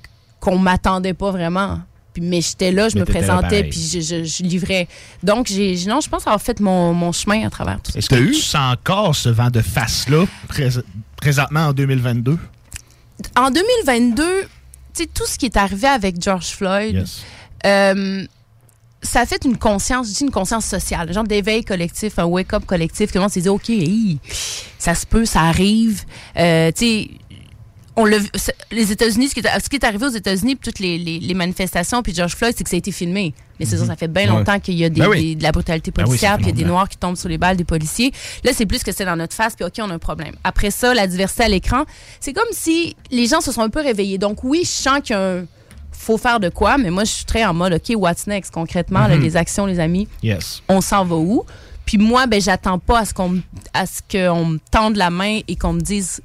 qu'on 0.44 0.58
m'attendait 0.58 1.14
pas 1.14 1.32
vraiment. 1.32 1.80
Puis, 2.14 2.22
mais 2.22 2.42
j'étais 2.42 2.72
là, 2.72 2.90
je 2.90 2.96
Mais 2.96 3.02
me 3.02 3.06
présentais, 3.06 3.64
puis 3.64 3.80
je, 3.92 4.00
je- 4.02 4.24
je 4.24 4.44
livrais. 4.44 4.88
Donc, 5.24 5.48
j'ai, 5.48 5.76
non, 5.88 6.00
je 6.02 6.10
pense 6.10 6.28
avoir 6.28 6.42
fait 6.42 6.60
mon, 6.60 6.94
mon 6.94 7.12
chemin 7.12 7.48
à 7.48 7.50
travers 7.50 7.82
tout 7.82 7.92
ça. 7.92 7.98
Est-ce 8.00 8.10
que 8.10 8.16
tu 8.16 8.34
sens 8.36 8.74
encore 8.74 9.16
ce 9.16 9.30
vent 9.30 9.50
de 9.50 9.62
face-là 9.62 10.26
prés- 10.48 10.70
présentement 11.16 11.68
en 11.68 11.74
2022? 11.74 12.38
En 13.36 13.50
2022, 13.50 14.24
tu 14.24 14.48
sais, 14.94 15.06
tout 15.12 15.26
ce 15.26 15.38
qui 15.40 15.46
est 15.46 15.58
arrivé 15.58 15.88
avec 15.88 16.22
George 16.22 16.48
Floyd, 16.52 17.04
euh, 17.66 18.26
ça 19.02 19.22
a 19.22 19.26
fait 19.26 19.44
une 19.46 19.58
conscience, 19.58 20.08
je 20.10 20.14
dis 20.14 20.24
une 20.24 20.32
conscience 20.32 20.66
sociale, 20.66 21.12
genre 21.14 21.24
d'éveil 21.24 21.64
collectif, 21.64 22.20
un 22.20 22.26
wake-up 22.26 22.66
collectif, 22.66 23.10
que 23.12 23.16
le 23.18 23.22
monde 23.22 23.32
s'est 23.32 23.42
dit, 23.42 23.50
OK, 23.50 23.70
hey, 23.70 24.20
ça 24.78 24.94
se 24.96 25.06
peut, 25.06 25.26
ça 25.26 25.42
arrive. 25.42 26.04
Euh, 26.38 26.72
tu 26.72 26.86
sais, 26.86 27.10
on 27.96 28.06
c'est- 28.36 28.56
les 28.72 28.92
États-Unis, 28.92 29.30
ce 29.30 29.34
qui 29.36 29.42
est, 29.42 29.60
ce 29.64 29.70
qui 29.70 29.76
est 29.76 29.84
arrivé 29.86 30.06
aux 30.06 30.10
États-Unis, 30.10 30.58
toutes 30.58 30.80
les, 30.80 30.98
les- 30.98 31.20
les 31.20 31.34
manifestations, 31.34 32.02
puis 32.02 32.14
George 32.14 32.36
Floyd, 32.36 32.54
c'est 32.58 32.64
que 32.64 32.70
ça 32.70 32.76
a 32.76 32.80
été 32.80 32.92
filmé. 32.92 33.34
Mais 33.60 33.66
c'est 33.68 33.78
ça, 33.78 33.86
ça 33.86 33.96
fait 33.96 34.08
bien 34.08 34.26
longtemps 34.26 34.60
qu'il 34.60 34.74
y 34.76 34.84
a 34.84 34.90
des, 34.90 35.02
Ben 35.02 35.10
oui. 35.10 35.22
des- 35.24 35.36
de 35.36 35.44
la 35.44 35.52
brutalité 35.52 35.92
Ben 35.92 36.02
oui, 36.04 36.08
policière, 36.10 36.32
fait 36.32 36.38
puis 36.38 36.46
il 36.46 36.50
y 36.50 36.62
a 36.62 36.64
des 36.64 36.70
noirs 36.70 36.90
qui 36.90 36.98
tombent 36.98 37.16
sous 37.18 37.28
les 37.28 37.38
balles 37.38 37.56
des 37.56 37.64
policiers. 37.64 38.12
Là, 38.44 38.52
c'est 38.54 38.66
plus 38.66 38.84
que 38.84 38.92
c'est 38.92 39.06
dans 39.06 39.16
notre 39.16 39.34
face, 39.36 39.56
puis 39.56 39.64
OK, 39.64 39.74
on 39.80 39.90
a 39.92 39.94
un 39.94 40.00
problème. 40.00 40.34
Après 40.44 40.72
ça, 40.72 40.94
la 40.94 41.06
diversité 41.08 41.44
à 41.44 41.50
l'écran, 41.50 41.84
c'est 42.20 42.34
comme 42.34 42.48
si 42.52 42.96
les 43.12 43.28
gens 43.28 43.42
se 43.42 43.52
sont 43.52 43.62
un 43.62 43.70
peu 43.70 43.82
réveillés. 43.82 44.18
Donc 44.18 44.44
oui, 44.44 44.62
je 44.64 44.70
sens 44.70 45.00
qu'il 45.04 45.16
y 45.16 45.20
a 45.20 45.22
un- 45.40 45.46
faut 45.92 46.18
faire 46.18 46.40
de 46.40 46.50
quoi, 46.50 46.78
mais 46.80 46.90
moi, 46.90 47.04
je 47.04 47.12
suis 47.12 47.26
très 47.26 47.46
en 47.46 47.54
mode, 47.54 47.74
OK, 47.74 47.94
what's 47.96 48.26
next, 48.28 48.52
concrètement, 48.52 49.08
là, 49.08 49.16
Mhm. 49.16 49.22
les 49.24 49.38
actions, 49.38 49.66
les 49.68 49.80
amis 49.80 50.08
Yes. 50.24 50.62
on 50.68 50.82
s'en 50.82 51.06
va 51.06 51.16
où? 51.16 51.46
Puis 51.86 51.98
moi, 52.00 52.26
ben, 52.28 52.42
j'attends 52.42 52.80
pas 52.80 53.00
à 53.00 53.06
ce 53.06 53.14
qu'on 53.14 53.30
me- 53.30 53.42
à 53.74 53.86
ce 53.86 54.00
qu'on 54.10 54.46
me 54.46 54.60
tende 54.72 54.96
la 54.96 55.10
main 55.12 55.42
et 55.48 55.56
qu'on 55.56 55.74
me 55.74 55.82
dise 55.82 56.22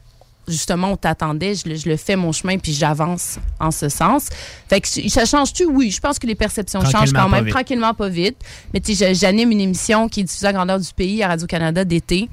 justement 0.50 0.92
on 0.92 0.96
t'attendait, 0.96 1.54
je, 1.54 1.68
le- 1.68 1.76
je 1.76 1.88
le 1.88 1.96
fais 1.96 2.16
mon 2.16 2.32
chemin 2.32 2.58
puis 2.58 2.72
j'avance 2.72 3.38
en 3.60 3.70
ce 3.70 3.88
sens. 3.88 4.28
Fait 4.68 4.80
que 4.80 4.88
ça 5.08 5.24
change-tu? 5.24 5.64
Oui, 5.66 5.90
je 5.90 6.00
pense 6.00 6.18
que 6.18 6.26
les 6.26 6.34
perceptions 6.34 6.80
changent 6.90 7.12
quand 7.12 7.28
même 7.28 7.44
tranquillement, 7.50 7.94
pas 7.94 8.08
vite. 8.08 8.36
Mais 8.72 8.80
tu 8.80 8.94
sais, 8.94 9.14
j'anime 9.14 9.50
une 9.52 9.60
émission 9.60 10.08
qui 10.08 10.20
est 10.20 10.24
diffusée 10.24 10.46
à 10.46 10.52
grandeur 10.52 10.78
du 10.80 10.88
pays 10.94 11.22
à 11.22 11.28
Radio-Canada 11.28 11.84
d'été. 11.84 12.28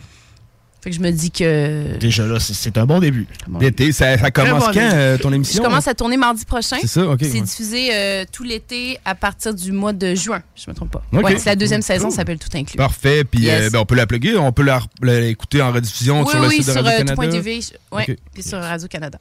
Fait 0.85 0.91
que 0.91 0.97
je 0.97 1.01
me 1.01 1.09
dis 1.09 1.31
que 1.31 1.97
Déjà 1.97 2.27
là, 2.27 2.39
c'est- 2.39 2.77
un 2.77 2.85
bon 2.85 2.99
début. 2.99 3.25
D'été, 3.47 3.91
ça, 3.91 4.19
ça 4.19 4.29
commence 4.29 4.65
quand, 4.65 4.75
euh, 4.77 5.17
ton 5.17 5.31
je 5.31 5.35
émission? 5.35 5.63
commence 5.63 5.87
à 5.87 5.95
tourner 5.95 6.15
mardi 6.15 6.45
prochain. 6.45 6.77
C'est 6.79 6.85
ça, 6.85 7.07
ok, 7.07 7.17
C'est 7.23 7.31
ouais. 7.33 7.41
diffusé 7.41 7.89
euh, 7.91 8.23
tout 8.31 8.43
l'été 8.43 8.99
à 9.03 9.15
partir 9.15 9.55
du 9.55 9.71
mois 9.71 9.93
de 9.93 10.13
juin, 10.13 10.43
je 10.55 10.69
me 10.69 10.75
trompe 10.75 10.91
pas. 10.91 11.01
Ok. 11.11 11.23
Ouais, 11.23 11.37
c'est 11.39 11.47
la 11.49 11.55
deuxième 11.55 11.81
Cool. 11.81 11.87
saison, 11.87 12.09
ça 12.11 12.17
s'appelle 12.17 12.37
Tout 12.37 12.55
inclus. 12.55 12.77
Parfait. 12.77 13.23
Puis 13.23 13.41
Yes. 13.45 13.63
euh, 13.63 13.69
ben, 13.71 13.79
on 13.79 13.85
peut 13.87 13.95
la 13.95 14.05
plugger, 14.05 14.37
on 14.37 14.51
peut 14.51 14.63
l'écouter 15.01 15.59
en 15.63 15.71
rediffusion 15.71 16.21
Oui, 16.21 16.29
sur 16.29 16.39
le 16.39 16.49
oui, 16.49 16.57
site 16.57 16.67
de 16.67 16.71
sur 16.73 16.81
euh, 16.81 16.83
Radio-Canada. 16.83 17.15
tout.tv, 17.31 17.59
ouais, 17.91 18.05
Ok. 18.07 18.15
puis 18.35 18.43
sur 18.43 18.59
Radio-Canada. 18.61 19.17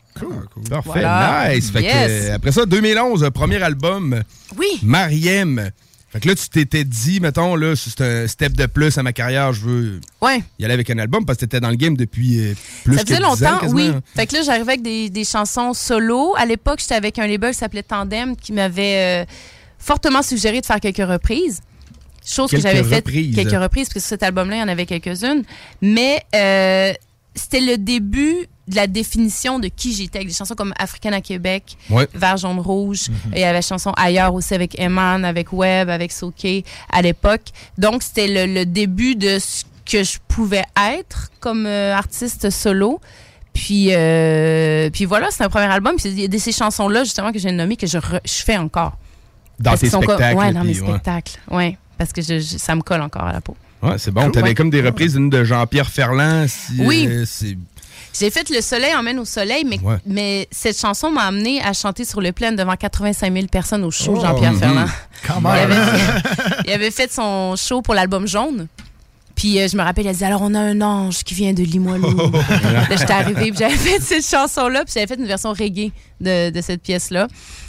Parfait, 0.69 0.81
Voilà. 0.85 1.49
nice. 1.55 1.71
Fait 1.71 1.79
que, 1.81 1.85
Yes. 1.87 2.31
après 2.31 2.53
ça, 2.53 2.67
2011, 2.67 3.25
euh, 3.25 3.31
premier 3.31 3.63
album, 3.63 4.23
Oui. 4.59 4.67
Mariem. 4.83 5.71
Fait 6.15 6.21
que 6.21 6.29
là, 6.29 6.35
tu 6.37 6.49
t'étais 6.49 6.85
dit, 6.85 7.19
mettons, 7.19 7.57
là, 7.57 7.75
c'est 7.75 8.01
un 8.01 8.29
step 8.29 8.53
de 8.53 8.67
plus 8.67 8.97
à 8.99 9.03
ma 9.03 9.13
carrière, 9.13 9.53
je 9.53 9.61
veux 9.63 10.01
Ouais. 10.23 10.43
y 10.61 10.65
aller 10.65 10.73
avec 10.75 10.89
un 10.89 10.99
album 10.99 11.27
parce 11.27 11.39
que 11.39 11.45
t'étais 11.45 11.59
dans 11.59 11.71
le 11.71 11.75
game 11.77 11.97
depuis 11.97 12.39
euh, 12.39 12.55
plus 12.85 12.95
ça 12.97 13.01
faisait 13.03 13.17
10 13.17 13.25
ans, 13.25 13.31
longtemps, 13.31 13.67
oui. 13.73 13.91
Fait 14.15 14.27
que 14.29 14.35
là, 14.37 14.43
j'arrivais 14.43 14.73
avec 14.75 14.83
des, 14.83 15.11
des 15.11 15.25
chansons 15.25 15.75
solo. 15.75 16.33
À 16.39 16.47
l'époque, 16.47 16.79
j'étais 16.81 16.95
avec 16.95 17.19
un 17.19 17.27
label 17.27 17.51
qui 17.53 17.59
s'appelait 17.59 17.83
Tandem 17.83 18.37
qui 18.37 18.53
m'avait 18.53 19.23
euh, 19.23 19.25
fortement 19.77 20.23
suggéré 20.23 20.61
de 20.61 20.67
faire 20.67 20.79
quelques 20.79 20.99
reprises. 20.99 21.63
Chose 22.25 22.49
Quelques 22.49 22.63
que 22.63 22.69
j'avais 22.71 22.85
fait 22.89 22.97
reprises. 22.97 23.35
quelques 23.35 23.61
reprises, 23.61 23.89
parce 23.89 23.95
que 23.95 24.01
sur 24.01 24.09
cet 24.11 24.23
album-là, 24.23 24.57
il 24.57 24.61
y 24.61 24.63
en 24.63 24.69
avait 24.69 24.87
quelques-unes. 24.87 25.43
Mais 25.83 26.23
euh, 26.35 26.93
c'était 27.35 27.61
le 27.61 27.77
début 27.77 28.47
de 28.69 28.77
la 28.77 28.87
définition 28.87 29.59
de 29.59 29.69
qui 29.69 29.93
j'étais, 29.95 30.19
avec 30.19 30.29
des 30.29 30.35
chansons 30.35 30.55
comme 30.55 30.73
Africaine 30.79 31.13
à 31.15 31.21
Québec, 31.21 31.77
Ouais. 31.91 32.09
Vert, 32.15 32.37
Jaune, 32.39 32.59
Rouge. 32.61 33.09
Mhm. 33.11 33.33
Il 33.35 33.39
y 33.41 33.45
avait 33.45 33.61
chansons 33.63 33.93
ailleurs 33.97 34.33
aussi 34.35 34.55
avec 34.55 34.79
Eman, 34.79 35.25
avec 35.25 35.53
Web, 35.53 35.91
avec 35.91 36.13
Soke 36.13 36.65
à 36.91 37.03
l'époque. 37.03 37.43
Donc, 37.77 38.03
c'était 38.03 38.47
le, 38.47 38.53
le 38.53 38.65
début 38.67 39.17
de 39.17 39.39
ce 39.39 39.65
que 39.85 40.03
je 40.03 40.17
pouvais 40.29 40.65
être 40.99 41.31
comme 41.41 41.67
euh, 41.67 41.95
artiste 41.95 42.49
solo. 42.51 43.01
Puis, 43.53 43.89
euh, 43.93 44.91
puis 44.91 45.05
voilà, 45.05 45.29
c'est 45.31 45.45
un 45.45 45.49
premier 45.49 45.67
album. 45.67 45.97
Puis 45.97 46.09
il 46.09 46.21
y 46.21 46.25
a 46.25 46.29
de 46.29 46.39
ces 46.39 46.53
chansons-là, 46.53 47.05
justement, 47.05 47.33
que 47.33 47.39
j'ai 47.39 47.53
nommées, 47.53 47.77
que 47.77 47.87
je, 47.87 47.99
re- 47.99 48.21
je 48.25 48.43
fais 48.45 48.57
encore. 48.57 48.97
Dans 49.61 49.71
Parce 49.71 49.83
tes 49.83 49.91
spectacles, 49.91 50.37
ouais, 50.37 50.53
dans 50.53 50.65
mes 50.65 50.81
ouais. 50.81 50.89
spectacles. 50.89 51.39
Ouais, 51.51 51.79
parce 51.97 52.13
que 52.13 52.21
je- 52.23 52.41
je- 52.41 52.59
ça 52.59 52.75
me 52.75 52.81
colle 52.83 53.03
encore 53.03 53.23
à 53.23 53.33
la 53.33 53.41
peau. 53.41 53.57
Ouais, 53.83 53.99
c'est 53.99 54.11
bon. 54.11 54.23
Cool. 54.23 54.33
T'avais 54.33 54.49
Ouais. 54.49 54.55
comme 54.55 54.71
des 54.71 54.81
reprises 54.81 55.13
d'une 55.13 55.31
de 55.31 55.45
Jean-Pierre 55.45 55.89
Ferland. 55.91 56.47
si, 56.49 56.73
Oui. 56.81 57.07
euh, 57.09 57.25
c'est- 57.27 57.57
J'ai 58.19 58.31
fait 58.31 58.49
Le 58.51 58.61
Soleil 58.61 58.95
emmène 58.95 59.19
au 59.19 59.25
soleil, 59.25 59.65
mais, 59.65 59.79
Ouais. 59.83 59.97
mais 60.07 60.49
cette 60.53 60.79
chanson 60.79 61.11
m'a 61.11 61.23
amené 61.23 61.61
à 61.63 61.73
chanter 61.73 62.05
sur 62.05 62.21
le 62.21 62.31
plein 62.33 62.53
devant 62.53 62.77
85 62.77 63.33
000 63.33 63.47
personnes 63.49 63.85
au 63.85 63.91
show 63.91 64.15
Oh. 64.17 64.21
Jean-Pierre 64.21 64.53
Mhm. 64.53 64.59
Ferland. 64.61 64.89
Il 65.29 65.47
avait, 65.47 65.75
il 66.67 66.71
avait 66.73 66.91
fait 66.91 67.11
son 67.13 67.57
show 67.57 67.83
pour 67.83 67.95
l'album 67.95 68.27
Jaune. 68.29 68.69
Puis 69.35 69.59
euh, 69.61 69.67
je 69.67 69.77
me 69.77 69.83
rappelle, 69.83 70.07
a 70.07 70.13
dit 70.13 70.25
Alors, 70.25 70.43
on 70.43 70.55
a 70.55 70.61
un 70.61 70.81
ange 70.81 71.25
qui 71.25 71.35
vient 71.35 71.53
de 71.53 71.63
Limoilou. 71.65 72.15
là, 72.31 72.85
j'étais 72.97 73.13
arrivée, 73.13 73.51
puis 73.51 73.59
j'avais 73.59 73.75
fait 73.77 74.01
cette 74.01 74.25
chanson-là, 74.25 74.85
puis 74.85 74.93
j'avais 74.95 75.09
fait 75.09 75.17
une 75.21 75.27
version 75.27 75.51
reggae 75.53 75.91
de, 76.21 76.51
de 76.51 76.61
cette 76.61 76.83
pièce-là. 76.83 77.27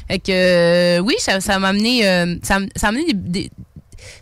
Fait 0.08 0.20
que, 0.20 0.32
euh, 0.32 1.00
oui, 1.00 1.16
ça 1.18 1.42
ça 1.42 1.58
m'a 1.58 1.70
amené. 1.70 2.08
euh, 2.08 2.36
ça, 2.44 2.60
ça 2.76 2.92
m'a 2.92 3.00
amené 3.00 3.14
des- 3.14 3.14
des- 3.46 3.52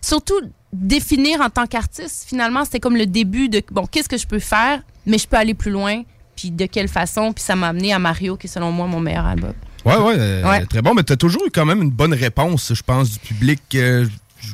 Surtout, 0.02 0.40
définir 0.74 1.40
en 1.42 1.50
tant 1.50 1.66
qu'artiste, 1.68 2.26
finalement, 2.28 2.66
c'était 2.66 2.80
comme 2.80 2.98
le 2.98 3.06
début 3.06 3.48
de 3.50 3.62
bon, 3.72 3.86
qu'est-ce 3.86 4.10
que 4.10 4.18
je 4.18 4.28
peux 4.28 4.40
faire, 4.40 4.82
mais 5.06 5.18
je 5.18 5.28
peux 5.28 5.38
aller 5.38 5.54
plus 5.54 5.72
loin, 5.72 6.02
puis 6.36 6.52
de 6.52 6.66
quelle 6.66 6.88
façon, 6.88 7.32
puis 7.32 7.44
ça 7.44 7.56
m'a 7.56 7.70
amené 7.70 7.94
à 7.94 8.00
Mario, 8.00 8.36
qui 8.38 8.48
est 8.48 8.50
selon 8.50 8.72
moi 8.72 8.88
mon 8.88 9.00
meilleur 9.00 9.26
album. 9.26 9.54
Ouais, 9.86 9.98
ouais, 9.98 10.16
euh, 10.18 10.50
Ouais. 10.50 10.66
très 10.66 10.82
bon. 10.82 10.94
Mais 10.94 11.04
t'as 11.04 11.16
toujours 11.18 11.46
eu 11.46 11.52
quand 11.52 11.66
même 11.66 11.82
une 11.82 11.92
bonne 11.92 12.14
réponse, 12.14 12.74
je 12.74 12.82
pense, 12.82 13.12
du 13.12 13.20
public. 13.20 13.62
euh, 13.76 14.06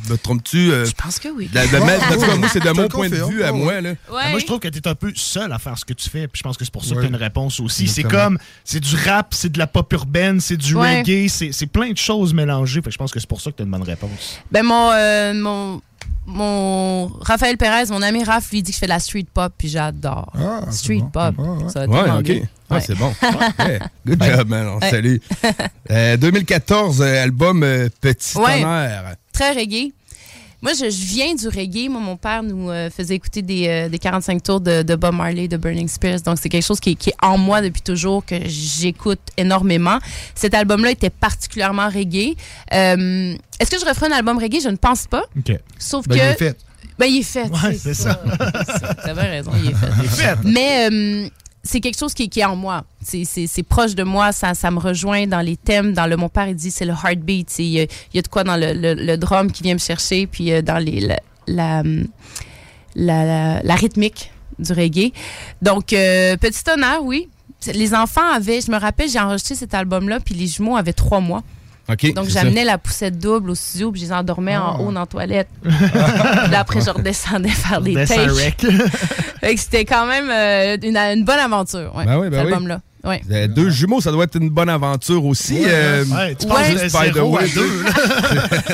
je 0.06 0.12
me 0.12 0.18
trompe-tu? 0.20 0.68
Je 0.70 0.92
pense 0.92 1.18
que 1.18 1.30
oui. 1.30 1.50
Ouais, 1.54 1.62
ouais. 1.62 2.48
c'est 2.52 2.64
de 2.64 2.70
mon 2.72 2.88
point 2.88 3.10
de 3.10 3.16
vue 3.16 3.42
à 3.44 3.52
moi. 3.52 3.82
Là. 3.82 3.94
Ah, 4.16 4.30
Moi, 4.30 4.38
je 4.40 4.46
trouve 4.46 4.60
que 4.60 4.68
tu 4.68 4.78
es 4.78 4.88
un 4.88 4.94
peu 4.94 5.12
seul 5.16 5.52
à 5.52 5.58
faire 5.58 5.78
ce 5.80 5.86
que 5.86 5.94
tu 5.94 6.08
fais. 6.10 6.28
Puis 6.28 6.40
je 6.40 6.44
pense 6.44 6.58
que 6.58 6.64
c'est 6.66 6.72
pour 6.72 6.84
ça 6.86 6.94
que 6.94 7.00
tu 7.00 7.06
as 7.06 7.10
une 7.10 7.16
réponse 7.16 7.60
aussi. 7.60 7.88
C'est 7.88 8.04
comme, 8.04 8.38
c'est 8.64 8.80
du 8.80 8.96
rap, 8.96 9.34
c'est 9.34 9.52
de 9.52 9.58
la 9.58 9.66
pop 9.68 9.92
urbaine, 9.94 10.40
c'est 10.42 10.58
du 10.58 10.76
Ouais. 10.76 11.00
reggae, 11.00 11.28
c'est 11.28 11.52
c'est 11.52 11.66
plein 11.66 11.90
de 11.92 11.98
choses 11.98 12.34
mélangées. 12.36 12.82
Fait 12.82 12.90
que 12.90 12.94
je 12.94 12.98
pense 13.00 13.12
que 13.12 13.20
c'est 13.20 13.30
pour 13.30 13.42
ça 13.42 13.50
que 13.52 13.56
tu 13.58 13.64
as 13.64 13.66
une 13.66 13.72
bonne 13.72 13.82
réponse. 13.84 14.40
Ben 14.52 14.64
mon, 14.64 14.92
euh, 14.94 15.34
mon, 15.34 15.82
mon 16.30 17.08
Raphaël 17.22 17.58
Perez, 17.58 17.86
mon 17.92 18.02
ami 18.02 18.24
Raph, 18.24 18.52
lui 18.52 18.62
dit 18.64 18.72
que 18.72 18.76
je 18.76 18.80
fais 18.80 18.86
de 18.86 18.92
la 18.92 19.00
street 19.00 19.26
pop, 19.34 19.52
puis 19.58 19.68
j'adore. 19.70 20.32
street 20.72 21.04
pop. 21.12 21.36
Ça 21.72 21.86
va 21.86 21.88
Ouais, 21.88 22.04
tellement 22.04 22.18
ok. 22.20 22.24
bien. 22.24 22.42
Ah, 22.70 22.76
Ouais. 22.76 22.82
c'est 22.82 22.96
bon. 22.96 23.12
Ouais. 23.60 23.80
Good 24.06 24.22
Ouais. 24.22 24.36
job, 24.38 24.48
man. 24.50 24.68
On 24.68 24.78
Ouais. 24.80 24.90
salue. 24.90 25.16
Euh, 25.92 26.18
2014, 26.18 27.02
euh, 27.02 27.24
album 27.24 27.64
euh, 27.64 27.90
Petit 28.00 28.38
Ouais. 28.38 28.62
Tonnerre. 28.62 29.16
Très 29.34 29.54
reggae. 29.54 29.92
Moi, 30.62 30.74
je, 30.74 30.90
je 30.90 31.06
viens 31.06 31.34
du 31.36 31.48
reggae. 31.48 31.90
Moi, 31.90 32.02
mon 32.02 32.18
père 32.18 32.44
nous 32.44 32.70
euh, 32.70 32.90
faisait 32.90 33.16
écouter 33.16 33.42
des, 33.42 33.68
euh, 33.68 33.90
des 33.90 33.98
45 34.00 34.44
tours 34.44 34.60
de, 34.62 34.84
de 34.84 34.96
Bob 34.96 35.16
Marley, 35.16 35.48
de 35.48 35.56
Burning 35.58 35.88
Spears. 35.88 36.20
Donc, 36.22 36.38
c'est 36.42 36.50
quelque 36.50 36.66
chose 36.66 36.80
qui, 36.82 36.92
est- 36.92 36.96
qui 36.96 37.10
est 37.12 37.16
en 37.22 37.38
moi 37.38 37.62
depuis 37.62 37.82
toujours, 37.82 38.26
que 38.26 38.36
j'écoute 38.46 39.20
énormément. 39.38 40.00
Cet 40.36 40.54
album-là 40.54 40.92
était 40.92 41.10
particulièrement 41.10 41.88
reggae. 41.90 42.36
Euh, 42.74 43.36
Est-ce 43.60 43.72
que 43.72 43.80
je 43.80 43.86
referai 43.86 44.08
un 44.08 44.12
album 44.18 44.38
reggae? 44.38 44.60
Je 44.62 44.70
ne 44.70 44.76
pense 44.76 45.08
pas. 45.08 45.24
OK. 45.38 45.56
Sauf 45.78 46.08
Ben, 46.08 46.16
que. 46.18 46.22
il 46.24 46.28
est 46.30 46.36
fait. 46.36 46.58
Ben, 46.98 47.06
il 47.06 47.20
est 47.20 47.24
fait. 47.24 47.44
Ouais, 47.50 47.78
c'est 47.82 47.94
ça. 47.94 48.22
T'as 49.06 49.14
bien 49.14 49.24
raison, 49.24 49.52
il 49.64 49.70
est 49.70 49.74
fait. 49.74 49.88
Il 50.00 50.06
est 50.06 50.08
fait. 50.10 50.36
Mais 50.44 50.90
euh, 50.92 51.30
c'est 51.64 51.80
quelque 51.82 51.98
chose 51.98 52.14
qui, 52.14 52.30
est 52.34 52.46
en 52.46 52.56
moi. 52.56 52.86
C'est- 53.02 53.64
proche 53.64 53.96
de 53.96 54.04
moi, 54.04 54.32
ça, 54.32 54.54
ça 54.54 54.72
me 54.72 54.80
rejoint 54.80 55.28
dans 55.28 55.42
les 55.42 55.58
thèmes. 55.58 55.94
Dans 55.94 56.08
le, 56.08 56.16
mon 56.18 56.30
père, 56.30 56.48
il 56.48 56.56
dit 56.56 56.72
c'est 56.72 56.86
le 56.86 56.94
heartbeat. 56.94 57.60
Il 57.60 57.66
y, 57.66 57.82
a- 57.82 57.88
y 58.14 58.20
a 58.20 58.22
de 58.22 58.28
quoi 58.28 58.44
dans 58.44 58.56
le, 58.58 58.74
le- 58.74 58.94
le 58.96 59.18
drum 59.18 59.52
qui 59.52 59.64
vient 59.64 59.74
me 59.74 59.80
chercher, 59.80 60.26
puis 60.28 60.52
euh, 60.52 60.62
dans 60.62 60.78
les, 60.78 61.00
la- 61.48 61.84
la- 62.96 63.62
la 63.62 63.76
rythmique 63.76 64.32
du 64.58 64.74
reggae. 64.74 65.12
Donc, 65.62 65.94
euh, 65.94 66.36
petit 66.38 66.64
honneur, 66.72 67.04
oui. 67.04 67.28
Les 67.74 67.94
enfants 67.94 68.28
avaient, 68.34 68.62
je 68.62 68.72
me 68.72 68.78
rappelle, 68.78 69.10
j'ai 69.10 69.20
enregistré 69.20 69.56
cet 69.56 69.74
album-là, 69.74 70.20
puis 70.22 70.34
les 70.34 70.48
jumeaux 70.48 70.78
avaient 70.78 70.94
trois 70.94 71.20
mois. 71.20 71.44
Donc, 72.14 72.28
j'amenais 72.30 72.64
la 72.64 72.78
poussette 72.78 73.18
double 73.20 73.52
au 73.52 73.56
studio, 73.56 73.92
puis 73.92 74.02
je 74.02 74.06
les 74.08 74.14
endormais 74.14 74.56
en 74.58 74.76
Ah. 74.78 74.82
haut 74.82 74.92
dans 74.92 75.00
la 75.02 75.06
toilette. 75.06 75.48
Puis 75.64 75.72
là, 76.52 76.60
après, 76.60 76.82
je 76.82 76.90
redescendais 76.90 77.50
faire 77.50 77.82
des 77.82 77.94
takes. 78.06 78.66
c'était 79.58 79.86
quand 79.86 80.06
même 80.06 80.30
euh, 80.30 80.78
une, 80.82 80.98
une 80.98 81.26
bonne 81.26 81.40
aventure, 81.40 81.94
ouais, 81.96 82.06
Ben 82.06 82.20
oui, 82.20 82.30
ben 82.30 82.38
cet 82.38 82.48
oui. 82.48 82.54
album-là. 82.54 82.82
Ouais. 83.04 83.22
Euh, 83.32 83.48
deux 83.48 83.70
jumeaux, 83.70 84.02
ça 84.02 84.12
doit 84.12 84.26
être 84.26 84.36
une 84.36 84.50
bonne 84.50 84.68
aventure 84.70 85.24
aussi. 85.26 85.54
Ouais, 85.62 85.66
euh, 85.70 86.06
ouais, 86.06 86.36
tu 86.36 86.48
passes 86.48 86.78
juste 86.78 86.96
à 86.96 87.10
deux, 87.10 87.24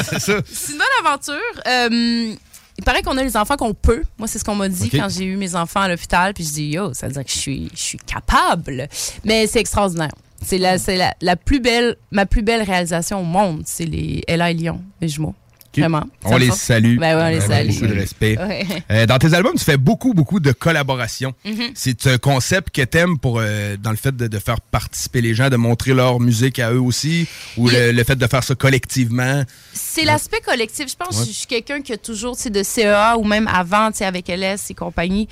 c'est 0.10 0.20
ça. 0.20 0.34
C'est 0.52 0.72
une 0.72 0.78
bonne 0.80 1.06
aventure. 1.06 1.36
Euh, 1.68 2.34
il 2.78 2.84
paraît 2.84 3.04
qu'on 3.04 3.18
a 3.18 3.24
les 3.24 3.38
enfants 3.38 3.56
qu'on 3.56 3.74
peut. 3.74 4.02
Moi, 4.18 4.28
c'est 4.28 4.38
ce 4.40 4.44
qu'on 4.44 4.56
m'a 4.56 4.68
dit 4.68 4.90
quand 4.90 5.08
j'ai 5.10 5.24
eu 5.26 5.38
mes 5.38 5.56
enfants 5.56 5.82
à 5.82 5.88
l'hôpital. 5.88 6.34
Puis 6.34 6.44
je 6.44 6.52
dis, 6.52 6.66
yo, 6.70 6.94
ça 6.94 7.08
veut 7.08 7.14
dire 7.14 7.24
que 7.24 7.32
je 7.32 7.38
suis, 7.38 7.70
je 7.74 7.80
suis 7.80 7.98
capable. 8.00 8.88
Mais 9.24 9.48
c'est 9.48 9.60
extraordinaire. 9.60 10.12
C'est 10.42 10.58
la, 10.58 10.78
c'est 10.78 10.98
la, 10.98 11.14
la 11.22 11.36
plus 11.36 11.60
belle, 11.60 11.96
ma 12.12 12.26
plus 12.26 12.42
belle 12.42 12.62
réalisation 12.62 13.22
au 13.22 13.24
monde. 13.24 13.64
C'est 13.66 13.86
les 13.86 14.24
Ella 14.28 14.52
et 14.52 14.54
Lyon, 14.54 14.82
mes 15.02 15.08
jumeaux. 15.08 15.36
Vraiment. 15.78 16.06
On 16.24 16.38
les 16.38 16.52
salue. 16.52 16.98
Ben 16.98 17.18
ouais, 17.18 17.24
on 17.24 17.30
les 17.30 17.42
salue. 17.42 17.68
Beaucoup 17.74 17.88
de 17.88 18.00
respect. 18.00 18.38
Ouais. 18.40 18.66
Euh, 18.92 19.06
dans 19.06 19.18
tes 19.18 19.34
albums, 19.34 19.56
tu 19.58 19.66
fais 19.66 19.76
beaucoup, 19.76 20.14
beaucoup 20.14 20.40
de 20.40 20.54
collaborations. 20.54 21.34
Mhm. 21.44 21.72
C'est 21.74 22.08
un 22.08 22.18
concept 22.18 22.74
que 22.74 22.82
t'aimes 22.84 23.18
pour, 23.20 23.40
euh, 23.42 23.76
dans 23.76 23.90
le 23.92 23.98
fait 23.98 24.16
de, 24.16 24.28
de 24.28 24.40
faire 24.40 24.62
participer 24.62 25.20
les 25.20 25.34
gens, 25.34 25.50
de 25.50 25.58
montrer 25.58 25.94
leur 25.94 26.22
musique 26.22 26.60
à 26.60 26.72
eux 26.72 26.80
aussi, 26.80 27.28
ou 27.58 27.68
le, 27.68 27.92
le 27.92 28.04
fait 28.06 28.16
de 28.16 28.26
faire 28.28 28.42
ça 28.42 28.56
collectivement? 28.56 29.44
C'est 29.74 30.06
l'aspect 30.06 30.40
collectif. 30.40 30.90
Je 30.90 30.96
pense 30.96 31.20
que 31.20 31.28
je 31.28 31.32
suis 31.32 31.48
quelqu'un 31.48 31.82
qui 31.82 31.92
a 31.92 31.98
toujours, 31.98 32.38
de 32.50 32.64
CEA 32.64 33.18
ou 33.18 33.26
même 33.26 33.50
avant, 33.50 33.90
avec 34.00 34.30
LS 34.30 34.70
et 34.70 34.76
compagnie. 34.76 35.28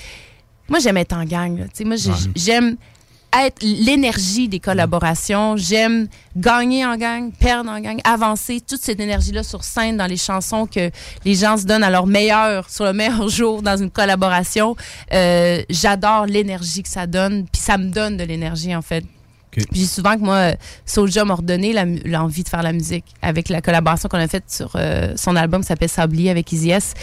Moi, 0.68 0.80
j'aime 0.80 0.98
être 0.98 1.14
en 1.14 1.24
gang. 1.24 1.58
là. 1.58 1.66
Tu 1.66 1.72
sais, 1.76 1.84
Moi, 1.86 1.96
j'aime 2.36 2.76
être 3.42 3.62
l'énergie 3.62 4.48
des 4.48 4.60
collaborations. 4.60 5.58
J'aime 5.58 6.08
gagner 6.36 6.86
en 6.86 6.96
gang, 6.98 7.32
perdre 7.32 7.70
en 7.70 7.80
gang, 7.80 8.00
avancer. 8.04 8.62
Toute 8.62 8.82
cette 8.82 9.00
énergie-là 9.00 9.44
sur 9.44 9.64
scène 9.64 9.98
dans 9.98 10.06
les 10.08 10.18
chansons 10.18 10.66
que 10.68 10.90
les 11.26 11.36
gens 11.36 11.58
se 11.58 11.66
donnent 11.66 11.84
à 11.84 11.90
leur 11.90 12.06
meilleur, 12.08 12.70
sur 12.70 12.86
le 12.86 12.94
meilleur 12.94 13.28
jour 13.30 13.62
dans 13.62 13.78
une 13.78 13.90
collaboration. 13.92 14.76
Euh, 15.14 15.62
J'adore 15.70 16.26
l'énergie 16.26 16.84
que 16.84 16.90
ça 16.90 17.08
donne. 17.08 17.46
Puis 17.52 17.62
ça 17.62 17.78
me 17.78 17.90
donne 17.90 18.18
de 18.18 18.24
l'énergie, 18.24 18.76
en 18.76 18.82
fait. 18.82 19.04
Puis 19.52 19.66
j'ai 19.72 19.86
souvent 19.86 20.16
que 20.16 20.22
moi, 20.22 20.54
Soulja 20.86 21.26
m'a 21.26 21.36
redonné 21.36 21.74
l'envie 22.06 22.44
de 22.44 22.50
faire 22.50 22.64
la 22.64 22.74
musique 22.74 23.06
avec 23.22 23.50
la 23.50 23.62
collaboration 23.62 24.10
qu'on 24.10 24.18
a 24.18 24.28
faite 24.28 24.46
sur 24.50 24.72
euh, 24.76 25.14
son 25.16 25.36
album 25.36 25.62
qui 25.62 25.68
s'appelle 25.68 25.90
Sablier 25.90 26.32
avec 26.32 26.52
Easy 26.52 26.72
S. 26.72 26.94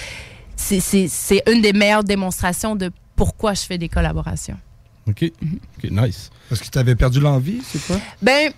C'est- 0.56 0.80
C'est 0.80 1.06
c'est 1.08 1.42
une 1.50 1.60
des 1.62 1.72
meilleures 1.72 2.02
démonstrations 2.04 2.74
de 2.74 2.90
pourquoi 3.14 3.54
je 3.54 3.62
fais 3.62 3.78
des 3.78 3.88
collaborations. 3.88 4.56
OK. 5.08 5.24
OK, 5.42 5.90
nice. 5.90 6.30
Parce 6.48 6.60
que 6.60 6.68
tu 6.68 6.78
avais 6.78 6.94
perdu 6.94 7.20
l'envie, 7.20 7.60
c'est 7.66 7.84
quoi? 7.86 7.98
Ben, 8.22 8.52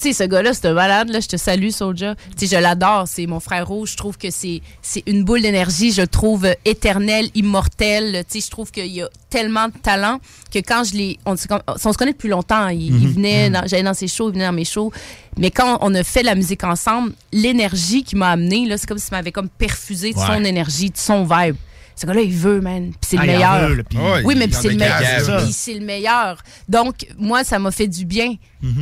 tu 0.00 0.12
sais, 0.12 0.24
ce 0.24 0.28
gars-là, 0.28 0.52
c'est 0.54 0.66
un 0.66 0.72
malade, 0.74 1.08
là. 1.10 1.20
Je 1.20 1.28
te 1.28 1.36
salue, 1.36 1.68
Soulja. 1.70 2.16
Tu 2.36 2.46
sais, 2.48 2.56
je 2.56 2.60
l'adore. 2.60 3.06
C'est 3.06 3.26
mon 3.26 3.38
frère 3.38 3.66
rouge. 3.68 3.92
Je 3.92 3.96
trouve 3.96 4.18
que 4.18 4.28
c'est 4.30 4.60
c'est 4.82 5.04
une 5.06 5.22
boule 5.22 5.42
d'énergie. 5.42 5.92
Je 5.92 6.00
le 6.02 6.08
trouve 6.08 6.48
éternel, 6.64 7.28
immortel. 7.36 8.24
Tu 8.28 8.40
sais, 8.40 8.46
je 8.46 8.50
trouve 8.50 8.72
qu'il 8.72 8.86
y 8.88 9.02
a 9.02 9.08
tellement 9.30 9.68
de 9.68 9.74
talent 9.78 10.18
que 10.52 10.58
quand 10.58 10.82
je 10.82 10.94
l'ai. 10.94 11.18
On, 11.26 11.36
se- 11.36 11.46
on 11.68 11.92
se 11.92 11.96
connaît 11.96 12.12
depuis 12.12 12.28
longtemps. 12.28 12.68
Il, 12.68 12.86
il 12.86 12.92
Mhm. 12.92 13.12
venait, 13.14 13.50
dans- 13.50 13.66
j'allais 13.68 13.84
dans 13.84 13.94
ses 13.94 14.08
shows, 14.08 14.30
il 14.30 14.34
venait 14.34 14.46
dans 14.46 14.52
mes 14.52 14.64
shows. 14.64 14.90
Mais 15.38 15.52
quand 15.52 15.78
on 15.80 15.94
a 15.94 16.02
fait 16.02 16.24
la 16.24 16.34
musique 16.34 16.64
ensemble, 16.64 17.12
l'énergie 17.32 18.02
qu'il 18.02 18.18
m'a 18.18 18.30
amené, 18.30 18.66
là, 18.66 18.76
c'est 18.78 18.88
comme 18.88 18.98
s'il 18.98 19.12
m'avait 19.12 19.32
comme 19.32 19.48
perfusé 19.48 20.12
de 20.12 20.18
son 20.18 20.42
énergie, 20.44 20.90
de 20.90 20.96
son 20.96 21.24
vibe. 21.24 21.56
Ce 21.96 22.06
gars-là, 22.06 22.22
il 22.22 22.32
veut, 22.32 22.60
man. 22.60 22.90
Puis 22.90 22.98
c'est 23.02 23.16
Ah, 23.20 23.24
le 23.26 23.30
en 23.30 23.34
meilleur. 23.34 23.68
veut, 23.68 23.74
là, 23.76 23.82
puis- 23.88 23.98
oui, 24.24 24.34
mais 24.36 24.48
c'est 24.50 24.68
le 24.70 24.76
meilleur. 24.76 25.42
Puis 25.44 25.52
c'est 25.52 25.74
le 25.74 25.84
meilleur. 25.84 26.42
Donc, 26.68 27.06
moi, 27.18 27.44
ça 27.44 27.58
m'a 27.60 27.70
fait 27.70 27.86
du 27.88 28.04
bien. 28.04 28.34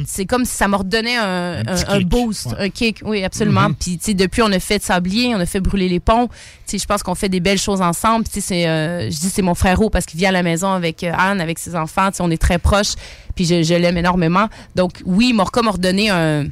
C'est 0.06 0.26
comme 0.26 0.44
si 0.44 0.54
ça 0.54 0.68
m'a 0.68 0.76
redonné 0.76 1.16
un, 1.16 1.62
Un 1.88 2.00
boost, 2.02 2.46
Ouais. 2.46 2.52
un 2.58 2.70
kick. 2.70 3.00
Oui, 3.04 3.24
absolument. 3.24 3.68
Mhm. 3.68 3.74
Puis, 3.74 3.98
tu 3.98 4.04
sais, 4.04 4.14
depuis, 4.14 4.40
on 4.40 4.52
a 4.52 4.60
fait 4.60 4.78
de 4.78 4.84
sablier, 4.84 5.34
on 5.34 5.40
a 5.40 5.46
fait 5.46 5.58
brûler 5.60 5.88
les 5.88 5.98
ponts. 6.00 6.28
Tu 6.28 6.34
sais, 6.66 6.78
je 6.78 6.86
pense 6.86 7.02
qu'on 7.02 7.16
fait 7.16 7.28
des 7.28 7.40
belles 7.40 7.58
choses 7.58 7.80
ensemble. 7.82 8.24
Tu 8.26 8.34
sais, 8.34 8.40
c'est, 8.40 8.68
euh, 8.68 9.10
je 9.10 9.18
dis 9.18 9.28
c'est 9.28 9.42
mon 9.42 9.54
frérot 9.56 9.90
parce 9.90 10.06
qu'il 10.06 10.18
vient 10.18 10.28
à 10.28 10.32
la 10.32 10.44
maison 10.44 10.70
avec 10.70 11.02
euh, 11.02 11.12
Anne, 11.18 11.40
avec 11.40 11.58
ses 11.58 11.74
enfants. 11.74 12.10
Tu 12.12 12.18
sais, 12.18 12.22
on 12.22 12.30
est 12.30 12.40
très 12.40 12.58
proches. 12.58 12.94
Puis, 13.34 13.44
je, 13.44 13.62
je 13.64 13.74
l'aime 13.74 13.98
énormément. 13.98 14.48
Donc, 14.76 15.02
oui, 15.04 15.28
il 15.30 15.34
m'a 15.34 15.44
comme 15.46 15.68
redonné 15.68 16.10
un, 16.10 16.44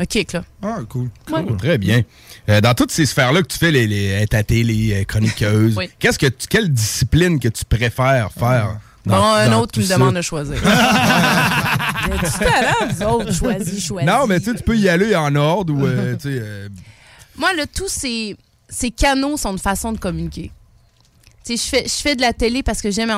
un 0.00 0.04
kick, 0.06 0.32
là. 0.32 0.42
Ah, 0.62 0.78
cool. 0.88 1.08
Ouais. 1.32 1.44
Très 1.56 1.78
bien. 1.78 2.02
Euh, 2.50 2.60
dans 2.60 2.74
toutes 2.74 2.90
ces 2.90 3.06
sphères-là 3.06 3.42
que 3.42 3.46
tu 3.46 3.58
fais, 3.58 3.70
les, 3.70 3.86
les, 3.86 4.06
être 4.08 4.34
à 4.34 4.42
télé, 4.42 4.92
euh, 5.00 5.04
chroniqueuse, 5.04 5.76
Oui. 5.76 5.88
qu'est-ce 5.98 6.18
que 6.18 6.26
tu- 6.26 6.48
quelle 6.48 6.68
discipline 6.72 7.38
que 7.38 7.48
tu 7.48 7.64
préfères 7.64 8.30
faire? 8.32 8.78
Bon, 9.06 9.12
dans- 9.14 9.24
un 9.34 9.48
dans 9.50 9.60
autre 9.60 9.72
qui 9.72 9.80
me 9.80 9.84
ça? 9.84 9.94
demande 9.94 10.16
de 10.16 10.22
choisir. 10.22 10.56
Vous 10.62 12.38
talent, 12.44 13.12
autres. 13.12 13.32
Choisis, 13.32 13.86
choisis. 13.86 14.10
Non, 14.10 14.26
mais 14.26 14.40
tu 14.40 14.52
peux 14.54 14.76
y 14.76 14.88
aller 14.88 15.14
en 15.14 15.34
ordre 15.36 15.72
ou, 15.72 15.86
euh, 15.86 16.16
euh, 16.26 16.68
Moi, 17.36 17.52
le 17.54 17.66
tout, 17.66 17.86
c'est 17.88 18.36
ces 18.68 18.90
canaux 18.90 19.36
sont 19.36 19.52
une 19.52 19.58
façon 19.58 19.92
de 19.92 19.98
communiquer. 19.98 20.50
Je 21.48 21.56
fais, 21.56 21.84
je 21.84 21.94
fais 21.94 22.14
de 22.14 22.20
la 22.20 22.32
télé 22.32 22.62
parce 22.62 22.80
que 22.82 22.90
j'aime 22.92 23.10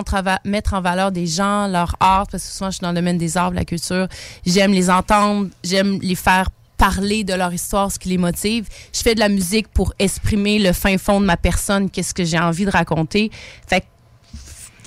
mettre 0.44 0.74
en 0.74 0.80
valeur 0.80 1.12
des 1.12 1.26
gens, 1.26 1.66
leur 1.68 1.96
art, 2.00 2.26
parce 2.30 2.44
que 2.44 2.48
souvent, 2.50 2.70
je 2.70 2.76
suis 2.76 2.82
dans 2.82 2.90
le 2.90 2.94
domaine 2.94 3.18
des 3.18 3.36
arts, 3.36 3.50
de 3.50 3.56
la 3.56 3.64
culture. 3.64 4.08
J'aime 4.46 4.72
les 4.72 4.88
entendre, 4.88 5.48
j'aime 5.64 5.98
les 6.00 6.14
faire 6.14 6.48
parler 6.82 7.22
de 7.22 7.32
leur 7.32 7.54
histoire, 7.54 7.92
ce 7.92 7.98
qui 8.00 8.08
les 8.08 8.18
motive. 8.18 8.66
Je 8.92 9.02
fais 9.02 9.14
de 9.14 9.20
la 9.20 9.28
musique 9.28 9.68
pour 9.68 9.94
exprimer 10.00 10.58
le 10.58 10.72
fin 10.72 10.98
fond 10.98 11.20
de 11.20 11.26
ma 11.26 11.36
personne, 11.36 11.88
qu'est-ce 11.88 12.12
que 12.12 12.24
j'ai 12.24 12.40
envie 12.40 12.64
de 12.64 12.70
raconter. 12.70 13.30
Fait 13.68 13.82
que, 13.82 13.86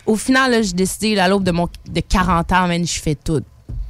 au 0.06 0.18
final, 0.18 0.52
là, 0.52 0.62
j'ai 0.62 0.74
décidé, 0.74 1.18
à 1.18 1.30
l'aube 1.30 1.46
de, 1.46 1.52
mon, 1.52 1.70
de 1.90 2.02
40 2.02 2.52
ans, 2.52 2.68
man, 2.68 2.86
je 2.86 3.00
fais 3.00 3.16
tout. 3.16 3.42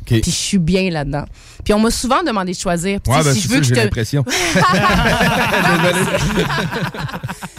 Puis 0.05 0.21
je 0.23 0.29
suis 0.29 0.59
bien 0.59 0.91
là-dedans. 0.91 1.25
Puis 1.63 1.73
on 1.73 1.79
m'a 1.79 1.89
souvent 1.89 2.21
demandé 2.21 2.51
de 2.51 2.57
choisir. 2.57 2.99
Ouais, 3.07 3.23
ben, 3.23 3.33
si 3.33 3.41
c'est 3.41 3.47
je 3.47 3.47
veux 3.47 3.57
que 3.61 3.65
j'ai 3.65 3.73
l'impression. 3.73 4.23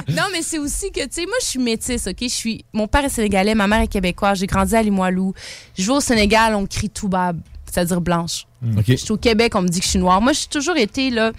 non, 0.09 0.23
mais 0.31 0.43
c'est 0.43 0.59
aussi 0.59 0.93
que, 0.93 1.01
tu 1.01 1.09
sais, 1.11 1.27
moi, 1.27 1.35
je 1.41 1.47
suis 1.47 1.59
métisse, 1.59 2.07
OK? 2.07 2.19
Je 2.21 2.29
suis... 2.29 2.65
Mon 2.73 2.87
père 2.87 3.05
est 3.05 3.09
sénégalais, 3.09 3.57
ma 3.57 3.67
mère 3.67 3.81
est 3.81 3.89
québécoise. 3.89 4.39
J'ai 4.39 4.47
grandi 4.47 4.77
à 4.77 4.83
Limoilou. 4.85 5.35
Je 5.77 5.85
vais 5.87 5.93
au 5.93 6.01
Sénégal, 6.01 6.55
on 6.55 6.67
crie 6.67 6.89
Toubab, 6.89 7.41
c'est-à-dire 7.77 8.01
blanche. 8.01 8.47
OK. 8.77 8.85
Je 8.89 8.97
suis 8.97 9.13
au 9.13 9.17
Québec, 9.19 9.55
on 9.55 9.63
me 9.63 9.69
dit 9.69 9.79
que 9.81 9.85
je 9.85 9.91
suis 9.91 9.99
noire. 9.99 10.21
Moi, 10.21 10.33
j'ai 10.33 10.47
toujours 10.49 10.77
été, 10.77 11.11
là, 11.11 11.33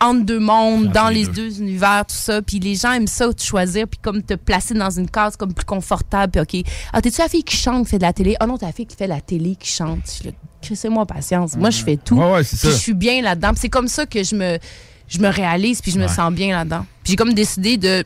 entre 0.00 0.24
deux 0.24 0.40
mondes, 0.40 0.90
dans 0.90 1.08
les 1.08 1.24
deux. 1.26 1.60
univers, 1.60 2.04
tout 2.06 2.16
ça. 2.16 2.42
Puis 2.42 2.58
les 2.58 2.74
gens 2.74 2.92
aiment 2.92 3.06
ça, 3.06 3.32
te 3.32 3.40
choisir, 3.42 3.86
puis 3.86 4.00
comme 4.02 4.22
te 4.22 4.34
placer 4.34 4.74
dans 4.74 4.90
une 4.90 5.08
case 5.08 5.36
comme 5.36 5.54
plus 5.54 5.64
confortable. 5.64 6.32
Puis 6.44 6.60
OK, 6.62 6.66
ah, 6.92 7.00
t'es-tu 7.00 7.20
la 7.20 7.28
fille 7.28 7.44
qui 7.44 7.56
chante, 7.56 7.84
qui 7.84 7.90
fait 7.92 7.98
de 7.98 8.02
la 8.02 8.12
télé? 8.12 8.34
Ah 8.40 8.46
non, 8.46 8.58
t'es 8.58 8.66
la 8.66 8.72
fille 8.72 8.86
qui 8.86 8.96
fait 8.96 9.04
de 9.04 9.10
la 9.10 9.20
télé, 9.20 9.54
qui 9.56 9.70
chante. 9.70 10.00
Je 10.06 10.10
suis 10.10 10.24
là, 10.26 10.30
Crissez-moi 10.62 11.06
patience. 11.06 11.56
Moi, 11.56 11.70
je 11.70 11.82
fais 11.84 11.96
tout. 11.96 12.16
Ouais, 12.16 12.32
ouais, 12.32 12.42
c'est 12.44 12.56
Puis 12.58 12.68
ça. 12.68 12.70
je 12.74 12.82
suis 12.82 12.94
bien 12.94 13.22
là-dedans. 13.22 13.50
Puis 13.50 13.60
c'est 13.60 13.68
comme 13.68 13.86
ça 13.88 14.04
que 14.06 14.22
je 14.24 14.34
me, 14.34 14.58
je 15.06 15.18
me 15.20 15.28
réalise, 15.28 15.80
puis 15.80 15.92
je 15.92 15.98
me 15.98 16.06
Ouais. 16.06 16.12
sens 16.12 16.32
bien 16.32 16.56
là-dedans. 16.56 16.84
Puis 17.04 17.12
j'ai 17.12 17.16
comme 17.16 17.32
décidé 17.34 17.76
de 17.76 18.04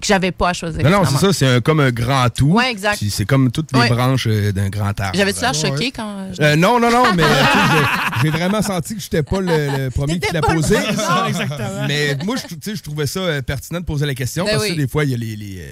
que 0.00 0.06
j'avais 0.06 0.30
pas 0.32 0.50
à 0.50 0.52
choisir. 0.52 0.82
Non, 0.82 0.90
non, 0.90 1.04
c'est 1.04 1.16
ça, 1.18 1.32
c'est 1.32 1.46
un- 1.46 1.60
comme 1.60 1.80
un 1.80 1.90
grand 1.90 2.28
tout. 2.28 2.48
Ouais, 2.52 2.70
exact. 2.70 3.02
C'est 3.08 3.24
comme 3.24 3.50
toutes 3.50 3.72
les 3.72 3.80
Ouais. 3.80 3.88
branches 3.88 4.26
euh, 4.28 4.52
d'un 4.52 4.68
grand 4.68 4.98
arbre. 5.00 5.16
J'avais-tu 5.16 5.40
l'air 5.40 5.54
choqué 5.54 5.90
quand. 5.90 6.28
je- 6.36 6.42
Euh, 6.42 6.56
non, 6.56 6.78
non, 6.78 6.90
non, 6.90 7.04
mais 7.14 7.22
tu 7.22 7.28
sais, 7.28 7.84
j'ai- 8.22 8.30
vraiment 8.30 8.60
senti 8.62 8.94
que 8.96 9.00
j'étais 9.00 9.22
pas 9.22 9.40
le, 9.40 9.84
le 9.84 9.90
premier 9.90 10.18
qui 10.20 10.32
l'a 10.32 10.40
pas 10.42 10.54
le 10.54 10.60
posé. 10.60 10.74
premier, 10.76 10.96
non. 10.96 11.24
Exactement. 11.28 11.86
Mais 11.88 12.16
moi, 12.24 12.36
je, 12.36 12.46
tu 12.54 12.56
sais, 12.62 12.76
je 12.76 12.82
trouvais 12.82 13.06
ça 13.06 13.20
euh, 13.20 13.42
pertinent 13.42 13.80
de 13.80 13.86
poser 13.86 14.04
la 14.06 14.14
question 14.14 14.44
Ben 14.44 14.52
parce 14.52 14.64
que 14.66 14.70
oui. 14.72 14.76
des 14.76 14.88
fois, 14.88 15.04
il 15.04 15.10
y 15.10 15.14
a 15.14 15.16
les, 15.16 15.34
les, 15.36 15.62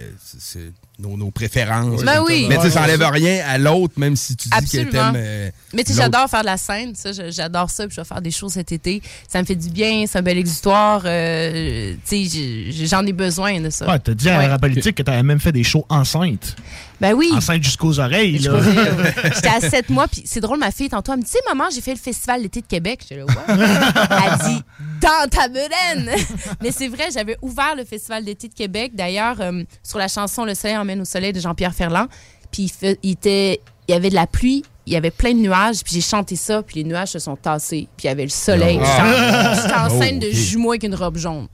nos, 0.99 1.17
nos 1.17 1.31
préférences. 1.31 2.03
Ben 2.05 2.23
oui. 2.25 2.47
Mais 2.49 2.57
tu 2.57 2.63
sais, 2.63 2.71
ça 2.71 2.81
Ouais, 2.81 2.85
enlève 2.87 3.01
ouais. 3.01 3.09
rien 3.11 3.45
à 3.49 3.59
l'autre, 3.59 3.95
même 3.97 4.15
si 4.17 4.37
tu 4.37 4.45
dis 4.49 4.51
que 4.51 4.57
Absolument. 4.59 4.91
t'aimes. 4.91 5.13
euh, 5.17 5.51
Mais 5.73 5.83
tu 5.85 5.93
sais, 5.93 6.01
j'adore 6.03 6.29
faire 6.31 6.41
de 6.43 6.47
la 6.47 6.57
scène, 6.57 6.95
ça, 6.95 7.11
j'adore 7.31 7.69
ça, 7.71 7.87
puis 7.87 7.95
je 7.97 8.01
vais 8.01 8.07
faire 8.07 8.23
des 8.23 8.31
shows 8.31 8.49
cet 8.49 8.71
été. 8.73 9.03
Ça 9.29 9.41
me 9.41 9.47
fait 9.47 9.57
du 9.57 9.71
bien, 9.71 10.05
c'est 10.07 10.19
un 10.19 10.23
bel 10.23 10.39
exutoire. 10.39 11.03
euh, 11.05 11.95
tu 12.09 12.29
sais, 12.29 12.87
j'en 12.87 13.05
ai 13.07 13.13
besoin 13.13 13.61
de 13.61 13.71
ça. 13.71 13.87
Ouais, 13.89 13.99
t'as 13.99 14.15
dit 14.15 14.29
à 14.29 14.39
Ouais. 14.39 14.49
la 14.49 14.59
politique 14.59 14.95
que 14.97 15.03
t'avais 15.03 15.23
même 15.23 15.41
fait 15.41 15.53
des 15.53 15.65
shows 15.65 15.85
enceintes. 15.89 16.57
Ben 17.01 17.13
oui. 17.13 17.31
Enceinte 17.35 17.63
jusqu'aux 17.63 17.99
oreilles, 17.99 18.39
là. 18.39 18.53
J'étais 19.35 19.49
à 19.49 19.61
7 19.61 19.91
mois, 19.91 20.07
puis 20.09 20.23
c'est 20.25 20.41
drôle, 20.41 20.59
ma 20.59 20.71
fille, 20.71 20.89
tantôt, 20.89 21.13
elle 21.13 21.19
me 21.19 21.25
dit, 21.25 21.31
tu 21.31 21.37
sais, 21.39 21.45
maman, 21.49 21.65
j'ai 21.75 21.81
fait 21.81 21.93
le 21.93 21.99
festival 21.99 22.43
d'été 22.43 22.61
de 22.61 22.67
Québec. 22.67 23.01
J'étais 23.03 23.17
là, 23.17 23.25
ouais. 23.27 23.35
Elle 23.49 24.47
dit, 24.55 24.63
dans 25.01 25.29
ta 25.29 25.49
bedaine. 25.49 26.11
Mais 26.63 26.71
c'est 26.71 26.89
vrai, 26.89 27.09
j'avais 27.13 27.37
ouvert 27.43 27.75
le 27.77 27.85
festival 27.85 28.25
d'été 28.25 28.49
de 28.49 28.55
Québec, 28.55 28.93
d'ailleurs, 28.95 29.41
euh, 29.41 29.63
sur 29.83 29.99
la 29.99 30.09
chanson 30.09 30.45
Le 30.45 30.55
soleil 30.55 30.77
emmène 30.77 31.01
au 31.01 31.05
soleil 31.05 31.33
de 31.33 31.41
Jean-Pierre 31.41 31.75
Ferland. 31.75 32.07
Puis 32.53 32.73
il, 33.03 33.11
était, 33.11 33.61
il 33.89 33.93
y 33.93 33.95
avait 33.95 34.11
de 34.11 34.15
la 34.15 34.29
pluie, 34.29 34.63
il 34.87 34.93
y 34.93 34.97
avait 34.97 35.11
plein 35.11 35.33
de 35.33 35.39
nuages, 35.41 35.83
puis 35.83 35.95
j'ai 35.95 36.01
chanté 36.01 36.37
ça, 36.37 36.63
puis 36.63 36.77
les 36.77 36.85
nuages 36.85 37.09
se 37.09 37.19
sont 37.19 37.35
tassés, 37.37 37.89
puis 37.97 38.05
il 38.05 38.07
y 38.07 38.11
avait 38.11 38.23
le 38.23 38.29
soleil. 38.31 38.79
Ah. 38.83 39.55
J'étais 39.57 39.75
en- 39.75 39.89
Oh, 39.91 40.01
scène 40.01 40.19
de 40.21 40.31
jumeaux 40.31 40.71
avec 40.71 40.85
une 40.85 40.95
robe 40.95 41.17
jaune. 41.17 41.49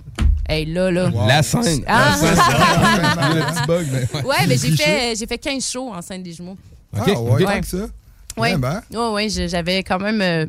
Hey, 0.51 0.67
là, 0.67 0.91
là. 0.91 1.11
La 1.29 1.43
scène. 1.43 1.85
Ah. 1.87 2.17
La 2.23 2.35
scène, 2.35 3.55
bug, 3.67 3.87
mais 3.93 4.23
Ouais, 4.23 4.47
mais 4.49 4.57
j'ai 4.59 4.77
fait, 4.77 5.15
j'ai 5.17 5.27
fait 5.27 5.39
15 5.39 5.71
shows 5.71 5.93
en 5.95 6.03
scène 6.03 6.23
des 6.23 6.33
jumeaux. 6.33 6.57
OK, 6.97 7.03
Ah, 7.07 7.21
ouais, 7.21 7.43
OK. 7.43 7.45
tant 7.45 7.61
que 7.61 7.67
ça. 7.67 7.77
Oui, 8.37 8.49
Ouais, 8.53 8.57
ben. 8.57 8.83
ouais, 9.13 9.29
je- 9.29 9.47
j'avais 9.49 9.83
quand 9.85 9.99
même 10.01 10.21
euh, 10.21 10.47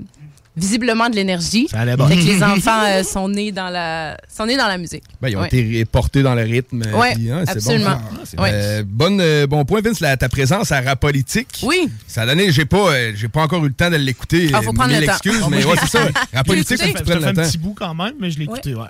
visiblement 0.55 1.09
de 1.09 1.15
l'énergie. 1.15 1.67
Ça 1.69 1.81
allait 1.81 1.95
bien. 1.95 2.07
Fait 2.07 2.15
que 2.15 2.21
les 2.21 2.41
enfants 2.43 2.81
euh, 2.83 3.03
sont, 3.03 3.29
nés 3.29 3.51
dans 3.51 3.69
la, 3.69 4.17
sont 4.33 4.45
nés 4.47 4.57
dans 4.57 4.67
la 4.67 4.77
musique. 4.79 5.03
Ben, 5.21 5.29
ils 5.29 5.37
ont 5.37 5.41
Ouais. 5.41 5.47
été 5.47 5.85
portés 5.85 6.23
dans 6.23 6.33
le 6.35 6.41
rythme. 6.43 6.83
euh, 6.85 6.97
Ouais, 6.97 7.13
puis, 7.13 7.31
hein, 7.31 7.43
absolument. 7.47 7.91
Bon, 7.91 8.21
Ah, 8.37 8.41
Ouais. 8.41 8.49
Euh, 8.53 8.83
bonne, 8.85 9.19
euh, 9.21 9.45
bon 9.47 9.65
point, 9.65 9.81
Vince, 9.81 9.99
la- 9.99 10.17
ta 10.17 10.29
présence 10.29 10.71
à 10.71 10.81
Rap 10.81 10.99
Politique. 10.99 11.59
Oui. 11.63 11.89
Ça 12.07 12.23
a 12.23 12.25
donné, 12.25 12.51
j'ai 12.51 12.65
pas, 12.65 12.91
euh, 12.91 13.11
j'ai 13.15 13.27
pas 13.29 13.43
encore 13.43 13.63
eu 13.65 13.67
le 13.67 13.73
temps 13.73 13.89
de 13.91 13.97
l'écouter. 13.97 14.49
Ah, 14.53 14.61
faut 14.63 14.73
prendre 14.73 14.93
le 14.99 15.05
temps. 15.05 15.13
Ah, 15.13 15.47
mais 15.49 15.63
ouais, 15.63 15.75
c'est 15.81 15.89
ça. 15.89 16.07
Rap 16.33 16.47
Politique, 16.47 16.77
faut 16.81 16.85
que 16.85 16.91
tu 16.91 16.97
Ça 16.97 17.03
prennes 17.03 17.19
fait 17.19 17.19
le 17.19 17.27
un 17.27 17.33
temps. 17.33 17.49
petit 17.49 17.57
bout 17.59 17.75
quand 17.77 17.93
même, 17.93 18.13
mais 18.19 18.31
je 18.31 18.39
l'ai 18.39 18.45
écouté, 18.45 18.73
ouais. 18.73 18.87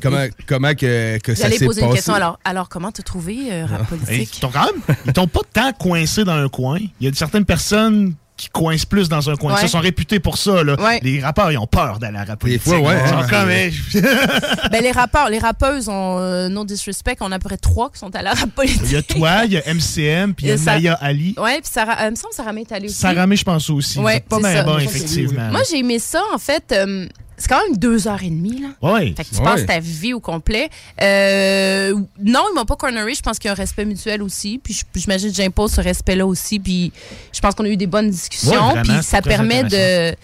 Comment, 0.00 0.24
comment 0.46 0.74
que, 0.74 1.18
que 1.18 1.34
ça 1.34 1.50
s'est 1.50 1.64
poser 1.66 1.80
passé? 1.82 1.90
une 1.90 1.94
question. 1.96 2.14
Alors, 2.14 2.38
alors 2.44 2.68
comment 2.68 2.90
te 2.92 3.02
trouver, 3.02 3.38
euh, 3.52 3.66
rap 3.66 3.80
Hey, 3.82 3.86
politique? 3.98 4.36
Ils 4.36 4.40
t'ont 4.40 4.50
quand 4.50 4.64
même, 4.64 4.96
ils 5.06 5.12
t'ont 5.12 5.26
pas 5.26 5.40
tant 5.52 5.72
coincé 5.72 6.24
dans 6.24 6.32
un 6.32 6.48
coin. 6.48 6.78
Il 7.00 7.06
y 7.06 7.10
a 7.10 7.14
certaines 7.14 7.44
personnes 7.44 8.14
qui 8.38 8.48
coincent 8.48 8.86
plus 8.86 9.08
dans 9.10 9.28
un 9.28 9.36
coin. 9.36 9.54
Ouais. 9.54 9.60
Ils 9.62 9.68
sont 9.68 9.78
réputés 9.78 10.18
pour 10.18 10.38
ça. 10.38 10.64
Là. 10.64 10.74
Ouais. 10.80 10.98
Les 11.02 11.20
rappeurs, 11.20 11.52
ils 11.52 11.58
ont 11.58 11.66
peur 11.66 11.98
d'aller 11.98 12.16
à 12.16 12.20
la 12.20 12.24
rap 12.32 12.40
politique. 12.40 12.62
fois, 12.62 12.78
ouais, 12.80 12.96
Ils 13.04 13.08
sont 13.08 13.16
hein. 13.16 13.26
comme, 13.28 13.48
ben, 14.72 14.82
les 14.82 14.90
rappeurs, 14.90 15.28
les 15.28 15.38
rappeuses 15.38 15.88
ont, 15.90 16.18
euh, 16.18 16.48
no 16.48 16.64
disrespect, 16.64 17.16
on 17.20 17.30
a 17.30 17.36
à 17.36 17.38
peu 17.38 17.48
près 17.50 17.58
trois 17.58 17.90
qui 17.90 17.98
sont 17.98 18.12
à 18.16 18.22
la 18.22 18.32
rap 18.32 18.50
politique. 18.50 18.80
Il 18.86 18.92
y 18.92 18.96
a 18.96 19.02
toi, 19.02 19.44
il 19.44 19.52
y 19.52 19.58
a 19.58 19.62
MCM, 19.72 20.34
puis 20.34 20.46
il 20.46 20.48
y 20.48 20.52
a 20.52 20.56
Maya 20.64 20.94
Ali. 20.94 21.34
Ouais, 21.36 21.60
puis 21.60 21.70
Sarah, 21.70 21.98
euh, 22.00 22.06
il 22.06 22.10
me 22.12 22.16
semble 22.16 22.30
que 22.30 22.36
Sarah 22.36 22.52
May 22.54 22.62
est 22.62 22.72
allée 22.72 22.86
aussi. 22.88 22.96
Saramé, 22.96 23.36
je 23.36 23.44
pense 23.44 23.68
aussi. 23.70 23.98
Ouais, 24.00 24.14
C'est 24.14 24.28
pas 24.28 24.40
ça. 24.40 24.62
bon, 24.64 24.70
Moi, 24.72 24.82
effectivement. 24.82 25.50
Moi, 25.50 25.60
j'ai 25.70 25.78
aimé 25.78 25.98
ça, 25.98 26.22
en 26.34 26.38
fait. 26.38 26.72
euh, 26.72 27.06
c'est 27.36 27.48
quand 27.48 27.60
même 27.66 27.76
deux 27.76 28.06
heures 28.08 28.22
et 28.22 28.30
demie, 28.30 28.60
là. 28.60 28.68
Ouais. 28.92 29.14
Fait 29.16 29.24
que 29.24 29.30
tu 29.30 29.36
Ouais. 29.36 29.44
passes 29.44 29.66
ta 29.66 29.80
vie 29.80 30.12
au 30.14 30.20
complet. 30.20 30.68
Euh, 31.00 31.92
non, 32.20 32.40
ils 32.50 32.54
m'ont 32.54 32.64
pas 32.64 32.76
corneré. 32.76 33.14
Je 33.14 33.22
pense 33.22 33.38
qu'il 33.38 33.46
y 33.46 33.50
a 33.50 33.52
un 33.52 33.56
respect 33.56 33.84
mutuel 33.84 34.22
aussi. 34.22 34.60
Puis 34.62 34.82
j'imagine 34.94 35.30
que 35.30 35.36
j'impose 35.36 35.72
ce 35.72 35.80
respect-là 35.80 36.26
aussi. 36.26 36.58
Puis 36.60 36.92
je 37.32 37.40
pense 37.40 37.54
qu'on 37.54 37.64
a 37.64 37.68
eu 37.68 37.76
des 37.76 37.86
bonnes 37.86 38.10
discussions. 38.10 38.52
Vraiment, 38.70 38.82
puis 38.82 39.02
ça 39.02 39.22
permet 39.22 39.64
de 39.64 40.14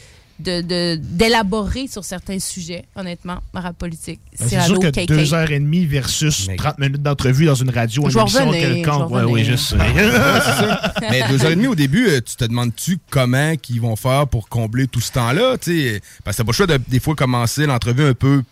intéressant. 0.41 0.67
de- 0.67 0.97
de- 0.97 1.01
d'élaborer 1.03 1.87
sur 1.89 2.05
certains 2.05 2.39
sujets, 2.39 2.85
honnêtement, 2.97 3.39
ma 3.53 3.61
rap 3.61 3.77
politique. 3.79 4.21
Ben, 4.39 4.47
c'est 4.49 4.61
sûr 4.63 4.79
que 4.79 4.89
KK. 4.91 5.07
deux 5.07 5.35
heures 5.35 5.51
et 5.51 5.59
demie 5.59 5.85
versus 5.87 6.49
30 6.57 6.79
minutes 6.79 7.03
d'entrevue 7.03 7.47
dans 7.47 7.55
une 7.55 7.71
radio, 7.71 8.09
une 8.09 8.19
émission 8.19 8.51
quelconque. 8.51 9.11
Ouais, 9.11 9.23
oui, 9.25 9.45
je 9.45 9.57
sais. 9.57 9.77
Mais 11.11 11.23
deux 11.29 11.45
heures 11.45 11.53
et 11.53 11.57
demie 11.57 11.67
au 11.67 11.75
début, 11.75 12.09
euh, 12.09 12.21
tu 12.21 12.37
te 12.37 12.45
demandes-tu 12.45 12.99
comment 13.11 13.57
qu'ils 13.57 13.81
vont 13.81 13.97
faire 13.97 14.27
pour 14.29 14.49
combler 14.49 14.87
tout 14.87 15.01
ce 15.01 15.13
temps-là? 15.13 15.57
tu 15.59 15.73
sais? 15.93 16.01
Parce 16.25 16.37
que 16.37 16.43
t'as 16.43 16.45
pas 16.47 16.51
le 16.51 16.55
choix 16.57 16.67
de 16.67 16.79
des 16.89 17.01
fois 17.01 17.15
commencer 17.15 17.67
l'entrevue 17.67 18.05
un 18.05 18.15
peu 18.15 18.43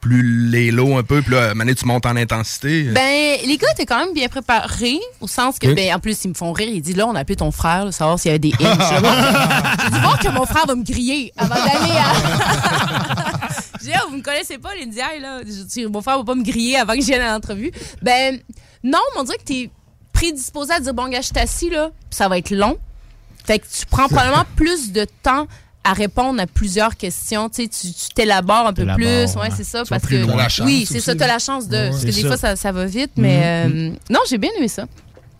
plus 0.00 0.22
lélo 0.50 0.96
un 0.96 1.02
peu, 1.02 1.20
puis 1.20 1.34
là, 1.34 1.52
donné, 1.54 1.74
tu 1.74 1.84
montes 1.84 2.06
en 2.06 2.16
intensité. 2.16 2.84
Ben, 2.84 3.38
les 3.46 3.56
gars 3.58 3.68
étaient 3.72 3.84
quand 3.86 3.98
même 3.98 4.14
bien 4.14 4.28
préparés, 4.28 4.98
au 5.20 5.28
sens 5.28 5.58
que, 5.58 5.66
Oui. 5.68 5.74
ben, 5.74 5.94
en 5.94 5.98
plus, 5.98 6.24
ils 6.24 6.28
me 6.28 6.34
font 6.34 6.52
rire. 6.52 6.68
Ils 6.72 6.80
disent, 6.80 6.96
là, 6.96 7.06
on 7.06 7.14
a 7.14 7.20
appelé 7.20 7.36
ton 7.36 7.50
frère, 7.50 7.84
là, 7.84 7.92
savoir 7.92 8.18
s'il 8.18 8.30
y 8.30 8.32
avait 8.32 8.38
des 8.38 8.52
hinges. 8.60 8.78
J'ai 9.84 9.90
dit, 9.90 10.00
bon, 10.00 10.12
que 10.22 10.28
mon 10.34 10.46
frère 10.46 10.64
va 10.66 10.74
me 10.74 10.82
griller 10.84 11.32
avant 11.36 11.54
d'aller 11.54 11.96
à. 11.98 12.12
J'ai 13.82 13.86
dit, 13.88 13.92
Ah, 13.94 14.02
vous 14.10 14.16
me 14.16 14.22
connaissez 14.22 14.58
pas, 14.58 14.74
les 14.74 14.84
Indiens, 14.84 15.06
là. 15.20 15.40
Je 15.46 15.62
dis, 15.64 15.86
mon 15.86 16.00
frère 16.02 16.18
va 16.18 16.24
pas 16.24 16.34
me 16.34 16.42
griller 16.44 16.76
avant 16.76 16.94
que 16.94 17.00
je 17.00 17.06
vienne 17.06 17.22
à 17.22 17.32
l'entrevue. 17.32 17.70
Ben, 18.02 18.38
non, 18.82 18.98
mais 19.14 19.20
on 19.20 19.24
dirait 19.24 19.38
que 19.38 19.44
t'es 19.44 19.70
prédisposé 20.12 20.72
à 20.72 20.80
dire, 20.80 20.94
bon, 20.94 21.08
gars, 21.08 21.20
je 21.20 21.26
suis 21.26 21.38
assis, 21.38 21.70
là, 21.70 21.88
puis 21.88 22.16
ça 22.16 22.28
va 22.28 22.38
être 22.38 22.50
long. 22.50 22.78
Fait 23.44 23.58
que 23.58 23.64
tu 23.66 23.86
prends 23.86 24.06
probablement 24.06 24.44
plus 24.56 24.92
de 24.92 25.06
temps 25.22 25.46
à 25.82 25.92
répondre 25.94 26.40
à 26.40 26.46
plusieurs 26.46 26.96
questions. 26.96 27.48
Tu 27.48 27.62
sais, 27.64 27.68
tu 27.68 27.92
tu 27.92 28.08
t'élabores 28.14 28.66
un 28.66 28.72
peu 28.72 28.84
plus. 28.94 29.04
Ouais, 29.06 29.24
ouais. 29.36 29.48
c'est 29.56 29.64
ça. 29.64 29.82
Parce 29.88 30.04
que, 30.06 30.16
loin. 30.16 30.48
Chance 30.48 30.66
oui, 30.66 30.86
c'est 30.86 31.00
ça. 31.00 31.14
Tu 31.14 31.22
as 31.22 31.26
la 31.26 31.38
chance 31.38 31.68
de. 31.68 31.76
Ouais, 31.76 31.90
parce 31.90 32.04
que 32.04 32.10
c'est 32.12 32.16
des 32.16 32.22
ça. 32.22 32.26
fois, 32.28 32.36
ça, 32.36 32.56
ça 32.56 32.72
va 32.72 32.84
vite. 32.86 33.12
Mais 33.16 33.66
Mhm. 33.66 33.72
euh, 33.74 33.90
non, 34.10 34.20
j'ai 34.28 34.38
bien 34.38 34.50
aimé 34.58 34.68
ça. 34.68 34.84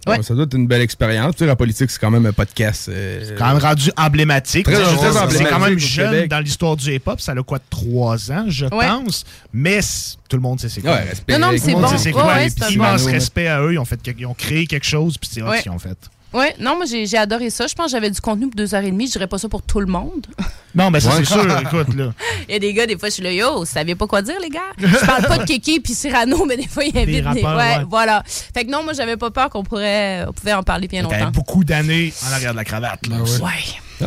Ouais. 0.07 0.23
Ça 0.23 0.33
doit 0.35 0.45
être 0.45 0.55
une 0.57 0.67
belle 0.67 0.81
expérience. 0.81 1.35
Tu 1.35 1.41
sais, 1.41 1.47
la 1.47 1.57
politique, 1.57 1.91
c'est 1.91 1.99
quand 1.99 2.11
même 2.11 2.25
un 2.25 2.33
podcast. 2.33 2.89
euh, 2.89 3.37
quand 3.37 3.49
même 3.49 3.59
rendu 3.59 3.93
emblématique. 3.99 4.67
C'est 4.67 5.45
quand 5.45 5.59
même 5.61 5.79
jeune 5.79 6.11
Québec. 6.11 6.31
dans 6.31 6.41
l'histoire 6.41 6.75
du 6.75 6.91
hip-hop. 6.95 7.21
Ça 7.21 7.33
a 7.33 7.43
quoi, 7.43 7.59
trois 7.69 8.33
ans, 8.33 8.47
je 8.49 8.65
Ouais. 8.65 8.89
pense. 8.89 9.25
Mais 9.53 9.81
tout 10.27 10.37
le 10.37 10.43
monde 10.43 10.59
sait 10.59 10.71
c'est 10.71 10.81
quoi. 10.81 10.93
Ouais, 10.93 11.01
respect. 11.11 11.39
Non, 11.39 11.53
non, 11.53 11.59
c'est 11.59 11.73
bon. 11.75 11.87
c'est 11.99 12.13
quoi. 12.13 12.27
ouais, 12.29 12.49
c'est 12.49 12.65
un 12.65 12.69
immense 12.71 13.05
bon- 13.05 13.11
respect 13.13 13.47
à 13.49 13.61
eux. 13.61 13.75
Ils 13.75 13.79
ont, 13.79 13.85
fait, 13.85 14.01
quelque- 14.01 14.21
ils 14.21 14.27
ont 14.27 14.33
créé 14.35 14.67
quelque 14.67 14.87
chose, 14.87 15.19
puis 15.19 15.29
c'est 15.31 15.41
ce 15.43 15.63
qu'ils 15.63 15.71
ont 15.71 15.79
fait. 15.79 15.99
Ouais, 16.33 16.55
non, 16.61 16.77
moi, 16.77 16.85
j'ai 16.87 17.17
adoré 17.19 17.51
ça. 17.51 17.67
Je 17.67 17.75
pense 17.75 17.87
que 17.87 17.91
j'avais 17.93 18.11
du 18.11 18.21
contenu 18.21 18.47
pour 18.49 18.55
deux 18.55 18.73
heures 18.75 18.85
et 18.85 18.91
demie. 18.91 19.07
Je 19.09 19.13
dirais 19.13 19.27
pas 19.27 19.39
ça 19.39 19.49
pour 19.49 19.63
tout 19.63 19.81
le 19.81 19.87
monde. 19.87 20.27
Non, 20.73 20.89
mais 20.89 21.01
ça, 21.01 21.11
c'est 21.17 21.25
sûr. 21.25 21.45
Écoute, 21.63 21.93
là. 21.97 22.13
Il 22.49 22.53
y 22.53 22.55
a 22.55 22.59
des 22.61 22.73
gars, 22.73 22.87
des 22.87 22.97
fois, 22.97 23.09
je 23.09 23.15
suis 23.15 23.25
là, 23.25 23.33
yo, 23.33 23.59
vous 23.59 23.65
saviez 23.65 23.97
pas 23.97 24.07
quoi 24.07 24.23
dire, 24.23 24.37
les 24.41 24.51
gars? 24.51 24.61
Je 24.79 25.05
parle 25.05 25.27
pas 25.27 25.39
de 25.39 25.43
Kéké 25.45 25.81
puis 25.81 25.95
Cyrano, 25.95 26.45
mais 26.47 26.57
des 26.57 26.69
fois, 26.69 26.85
il 26.85 26.97
a 26.97 27.05
Des 27.05 27.21
rappeurs, 27.23 27.57
Ouais, 27.57 27.79
ouais. 27.79 27.85
voilà. 27.91 28.23
Fait 28.55 28.65
que 28.65 28.71
non, 28.71 28.85
moi, 28.85 28.93
j'avais 28.93 29.17
pas 29.17 29.33
peur 29.33 29.51
qu'on 29.51 29.65
pourrait, 29.65 30.25
on 30.29 30.33
pouvait 30.33 30.53
en 30.53 30.63
parler 30.63 30.87
bien 30.87 31.03
T'avais 31.03 31.19
longtemps. 31.25 31.33
beaucoup 31.33 31.65
d'années 31.65 32.13
en 32.25 32.33
arrière 32.35 32.53
de 32.53 32.57
la 32.59 32.65
cravate. 32.65 33.05
Là, 33.09 33.17
aussi. 33.21 33.43
Ouais, 33.43 33.51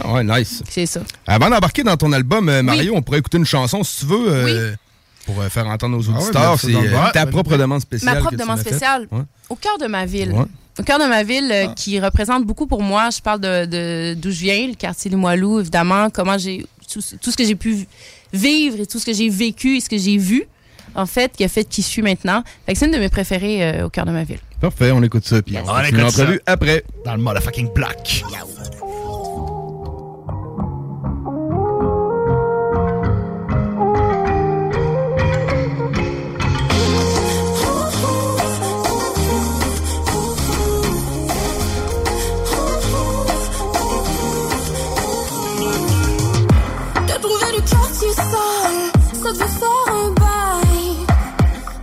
Ah, 0.01 0.13
ouais, 0.13 0.23
nice. 0.23 0.63
c'est 0.69 0.85
ça. 0.85 1.01
Avant 1.27 1.49
d'embarquer 1.49 1.83
dans 1.83 1.97
ton 1.97 2.13
album, 2.13 2.47
euh, 2.47 2.63
Mario, 2.63 2.93
on 2.95 3.01
pourrait 3.01 3.19
écouter 3.19 3.39
une 3.39 3.45
chanson 3.45 3.83
si 3.83 3.99
tu 3.99 4.05
veux. 4.05 4.25
euh, 4.31 4.73
Pour 5.25 5.41
euh, 5.41 5.49
faire 5.49 5.67
entendre 5.67 5.97
nos 5.97 6.03
ouais, 6.13 6.17
auditeurs, 6.23 6.57
c'est 6.61 6.73
euh, 6.73 7.09
ta 7.11 7.25
propre 7.25 7.57
demande 7.57 7.81
spéciale. 7.81 8.13
Ma 8.15 8.21
propre 8.21 8.37
demande 8.37 8.59
spéciale. 8.59 9.05
Ouais. 9.11 9.23
Au 9.49 9.55
cœur 9.57 9.77
de 9.81 9.87
ma 9.87 10.05
ville. 10.05 10.33
Au 10.79 10.83
cœur 10.83 10.97
de 10.99 11.05
ma 11.05 11.23
ville, 11.23 11.51
euh, 11.51 11.67
qui 11.75 11.99
représente 11.99 12.45
beaucoup 12.45 12.65
pour 12.65 12.81
moi. 12.81 13.09
Je 13.11 13.21
parle 13.21 13.39
de 13.41 14.13
d'où 14.15 14.31
je 14.31 14.39
viens, 14.39 14.67
le 14.67 14.73
quartier 14.73 15.11
Limoilou, 15.11 15.59
évidemment, 15.59 16.09
comment 16.09 16.37
j'ai 16.37 16.65
tout, 16.91 17.01
tout 17.21 17.31
ce 17.31 17.37
que 17.37 17.45
j'ai 17.45 17.55
pu 17.55 17.87
vivre 18.31 18.79
et 18.79 18.85
tout 18.87 18.97
ce 18.99 19.05
que 19.05 19.13
j'ai 19.13 19.29
vécu 19.29 19.77
et 19.77 19.79
ce 19.79 19.89
que 19.89 19.97
j'ai 19.97 20.17
vu, 20.17 20.45
en 20.95 21.05
fait, 21.05 21.31
qui 21.35 21.43
a 21.43 21.47
fait 21.47 21.63
qui 21.63 21.81
je 21.83 21.87
suis 21.87 22.01
maintenant. 22.01 22.43
Fait 22.65 22.73
que 22.73 22.79
c'est 22.79 22.85
une 22.87 22.91
de 22.91 22.97
mes 22.97 23.09
préférées 23.09 23.63
euh, 23.63 23.85
au 23.85 23.89
cœur 23.89 24.05
de 24.05 24.11
ma 24.11 24.23
ville. 24.23 24.39
Parfait, 24.59 24.91
on 24.91 25.03
écoute 25.03 25.25
ça. 25.25 25.41
Puis 25.41 25.55
on, 25.57 25.69
On 25.69 25.79
écoute 25.83 25.99
l'entrevue 25.99 26.39
après. 26.45 26.83
Dans 27.05 27.15
le 27.15 27.21
motherfucking 27.21 27.71
block. 27.73 28.23
T'as 28.31 28.82
te 49.33 49.39
fait 49.39 49.59
faire 49.59 49.87
un 49.89 50.09
bail. 50.11 50.95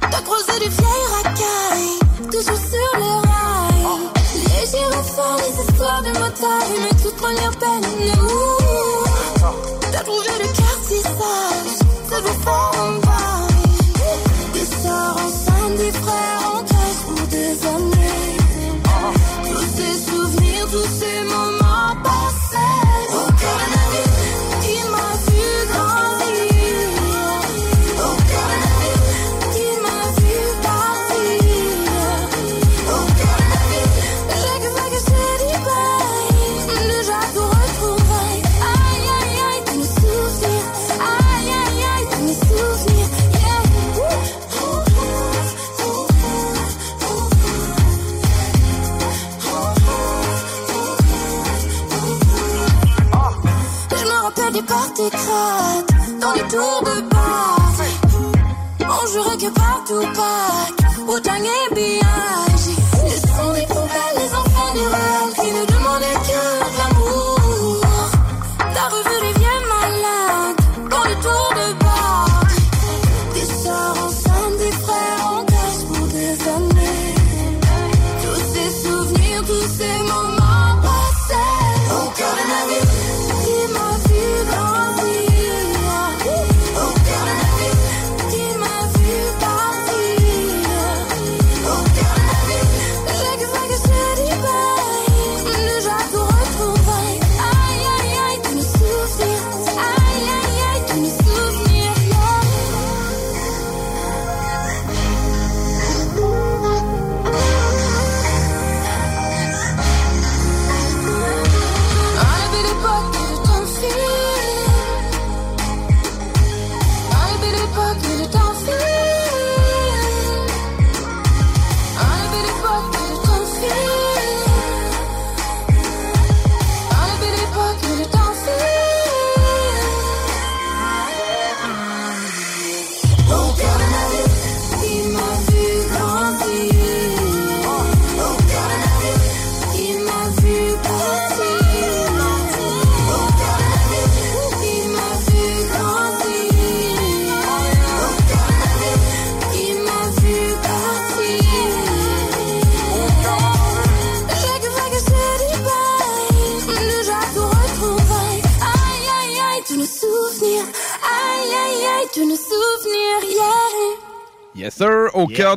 T'as 0.00 0.22
creusé 0.22 0.58
des 0.60 0.68
vieilles 0.68 1.08
racailles, 1.16 1.98
toujours 2.30 2.62
sur 2.70 2.92
les 3.02 3.16
rails. 3.28 4.02
Les 4.34 4.66
gyrophares, 4.70 5.38
les 5.38 5.54
histoires 5.64 6.02
de 6.02 6.08
motards, 6.08 6.70
mais 6.82 7.02
toute 7.02 7.16
première 7.16 7.50
peine, 7.50 7.86
nous. 8.00 8.60
T'as 9.92 10.04
trouvé 10.04 10.32
du 10.42 10.48
quartier 10.60 11.02
sale, 11.02 11.70
ça 12.08 12.16
fait 12.16 12.38
faire 12.44 12.72
un 12.82 12.92
bail. 13.06 13.54
Des 14.52 14.66
sœurs 14.82 15.16
enceintes, 15.16 15.76
des 15.76 15.92
frères 15.92 16.49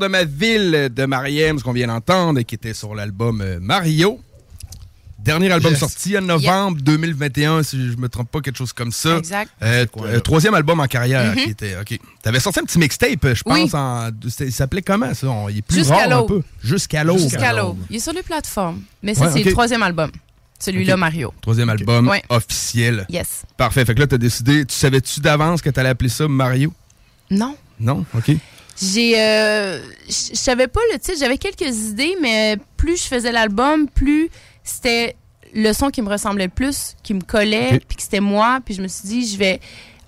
de 0.03 0.07
ma 0.07 0.23
ville 0.25 0.89
de 0.93 1.05
Mariem, 1.05 1.57
ce 1.57 1.63
qu'on 1.63 1.73
vient 1.73 1.87
d'entendre, 1.87 2.41
qui 2.41 2.55
était 2.55 2.73
sur 2.73 2.93
l'album 2.95 3.41
euh, 3.41 3.57
Mario. 3.61 4.19
Dernier 5.19 5.49
album 5.53 5.71
Yes. 5.71 5.79
sorti 5.79 6.17
en 6.17 6.21
novembre 6.21 6.81
2021, 6.81 7.63
si 7.63 7.91
je 7.91 7.95
me 7.95 8.09
trompe 8.09 8.29
pas, 8.29 8.41
quelque 8.41 8.57
chose 8.57 8.73
comme 8.73 8.91
ça. 8.91 9.17
Exact. 9.19 9.49
Euh, 9.61 9.85
euh, 10.01 10.19
troisième 10.19 10.53
album 10.53 10.81
en 10.81 10.85
carrière 10.87 11.31
Mhm. 11.31 11.43
qui 11.43 11.49
était. 11.51 11.77
OK. 11.79 11.97
T'avais 12.21 12.41
sorti 12.41 12.59
un 12.59 12.63
petit 12.63 12.77
mixtape, 12.77 13.33
je 13.33 13.41
pense. 13.43 13.57
Oui. 13.57 13.69
en- 13.73 14.09
c'était- 14.27 14.47
il 14.47 14.51
s'appelait 14.51 14.81
comment 14.81 15.13
ça? 15.13 15.27
On- 15.27 15.47
Il 15.47 15.59
est 15.59 15.61
plus 15.61 15.77
Jusqu'à 15.77 15.95
rare 15.95 16.05
un 16.07 16.09
l'aube. 16.09 16.27
peu. 16.27 16.41
Jusqu'à 16.61 17.03
l'aube. 17.05 17.19
Jusqu'à 17.19 17.53
l'aube. 17.53 17.77
Il 17.89 17.95
est 17.95 17.99
sur 17.99 18.11
les 18.11 18.21
plateformes. 18.23 18.81
Mais 19.01 19.15
ça, 19.15 19.27
Ouais, 19.27 19.31
c'est 19.31 19.43
le 19.43 19.51
troisième 19.53 19.83
album. 19.83 20.11
Celui-là. 20.59 20.97
Mario. 20.97 21.33
Troisième 21.41 21.69
album 21.69 22.07
Ouais. 22.09 22.23
officiel. 22.27 23.05
Yes. 23.09 23.43
Parfait. 23.55 23.85
Fait 23.85 23.95
que 23.95 24.01
là, 24.01 24.07
t'as 24.07 24.17
décidé. 24.17 24.65
Tu 24.65 24.75
savais-tu 24.75 25.21
d'avance 25.21 25.61
que 25.61 25.69
t'allais 25.69 25.89
appeler 25.89 26.09
ça 26.09 26.27
Mario? 26.27 26.73
Non. 27.31 27.55
Non? 27.79 28.05
OK. 28.13 28.31
J'ai. 28.81 29.19
euh, 29.19 29.79
je 30.07 30.35
savais 30.35 30.67
pas 30.67 30.79
le 30.91 30.99
titre. 30.99 31.17
J'avais 31.19 31.37
quelques 31.37 31.61
idées, 31.89 32.15
mais 32.21 32.57
plus 32.77 32.97
je 33.01 33.07
faisais 33.07 33.31
l'album, 33.31 33.87
plus 33.87 34.29
c'était 34.63 35.15
le 35.53 35.71
son 35.73 35.89
qui 35.89 36.01
me 36.01 36.09
ressemblait 36.09 36.45
le 36.45 36.51
plus, 36.51 36.95
qui 37.03 37.13
me 37.13 37.21
collait, 37.21 37.79
puis 37.87 37.97
que 37.97 38.01
c'était 38.03 38.19
moi. 38.19 38.59
Puis 38.65 38.73
je 38.73 38.81
me 38.81 38.87
suis 38.87 39.07
dit, 39.07 39.27
je 39.27 39.37
vais. 39.37 39.59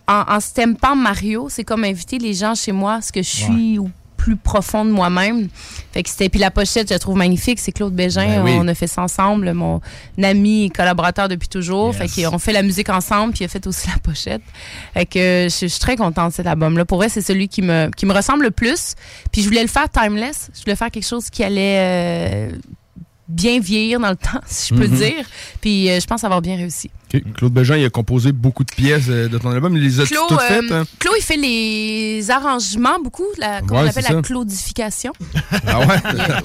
En, 0.07 0.23
en 0.27 0.39
stampant 0.39 0.95
Mario, 0.95 1.47
c'est 1.49 1.63
comme 1.63 1.83
inviter 1.83 2.19
les 2.19 2.33
gens 2.35 2.53
chez 2.53 2.71
moi, 2.71 3.01
ce 3.01 3.11
que 3.11 3.23
je 3.23 3.29
suis 3.29 3.79
au 3.79 3.89
plus 4.25 4.35
profond 4.37 4.83
de 4.85 4.89
moi-même. 4.89 5.49
Fait 5.93 6.01
que 6.01 6.09
c'était. 6.09 6.29
Puis 6.29 6.39
la 6.39 6.49
pochette, 6.49 6.87
je 6.89 6.93
la 6.95 6.99
trouve 6.99 7.15
magnifique. 7.15 7.59
C'est 7.59 7.71
Claude 7.71 7.93
Bégin. 7.93 8.25
Ben 8.25 8.41
oui. 8.43 8.51
On 8.59 8.67
a 8.67 8.73
fait 8.73 8.87
ça 8.87 9.03
ensemble, 9.03 9.53
mon 9.53 9.81
ami 10.21 10.65
et 10.65 10.69
collaborateur 10.71 11.29
depuis 11.29 11.47
toujours. 11.47 11.93
Fait 11.93 12.07
qu'on 12.07 12.39
fait 12.39 12.51
la 12.53 12.63
musique 12.63 12.89
ensemble, 12.89 13.33
puis 13.33 13.41
il 13.43 13.45
a 13.45 13.49
fait 13.49 13.67
aussi 13.67 13.87
la 13.87 13.99
pochette. 13.99 14.41
Fait 14.95 15.05
que 15.05 15.47
je, 15.47 15.57
je 15.61 15.67
suis 15.67 15.79
très 15.79 15.95
contente 15.95 16.29
de 16.31 16.33
cet 16.33 16.47
album-là. 16.47 16.85
Pour 16.85 16.97
vrai, 16.97 17.09
c'est 17.09 17.21
celui 17.21 17.47
qui 17.47 17.61
me, 17.61 17.91
qui 17.95 18.07
me 18.07 18.13
ressemble 18.13 18.43
le 18.45 18.51
plus. 18.51 18.95
Puis 19.31 19.43
je 19.43 19.47
voulais 19.47 19.61
le 19.61 19.67
faire 19.67 19.87
timeless. 19.89 20.49
Je 20.55 20.61
voulais 20.61 20.75
faire 20.75 20.89
quelque 20.89 21.05
chose 21.07 21.29
qui 21.29 21.43
allait 21.43 21.77
euh, 21.77 22.49
bien 23.27 23.59
vieillir 23.59 23.99
dans 23.99 24.09
le 24.09 24.15
temps, 24.27 24.41
si 24.47 24.73
je 24.73 24.79
peux 24.79 24.87
Mhm. 24.87 24.95
dire. 24.97 25.25
Puis 25.61 25.89
euh, 25.91 25.99
je 25.99 26.07
pense 26.07 26.23
avoir 26.23 26.41
bien 26.41 26.55
réussi. 26.55 26.89
Claude 27.21 27.53
Bégin, 27.53 27.77
il 27.77 27.85
a 27.85 27.89
composé 27.89 28.31
beaucoup 28.31 28.63
de 28.63 28.71
pièces 28.73 29.05
euh, 29.09 29.27
de 29.27 29.37
ton 29.37 29.51
album. 29.51 29.75
Il 29.77 29.83
les 29.83 29.99
a 29.99 30.05
Claude, 30.05 30.27
toutes 30.27 30.39
euh, 30.41 30.47
faites. 30.61 30.71
hein? 30.71 30.83
Claude, 30.99 31.15
il 31.17 31.23
fait 31.23 31.37
les 31.37 32.31
arrangements 32.31 32.99
beaucoup, 33.03 33.25
la, 33.37 33.61
Ouais, 33.63 33.89
appelle 33.89 34.05
la 34.09 34.21
claudification. 34.21 35.11
Ah 35.67 35.79
ouais? 35.79 35.95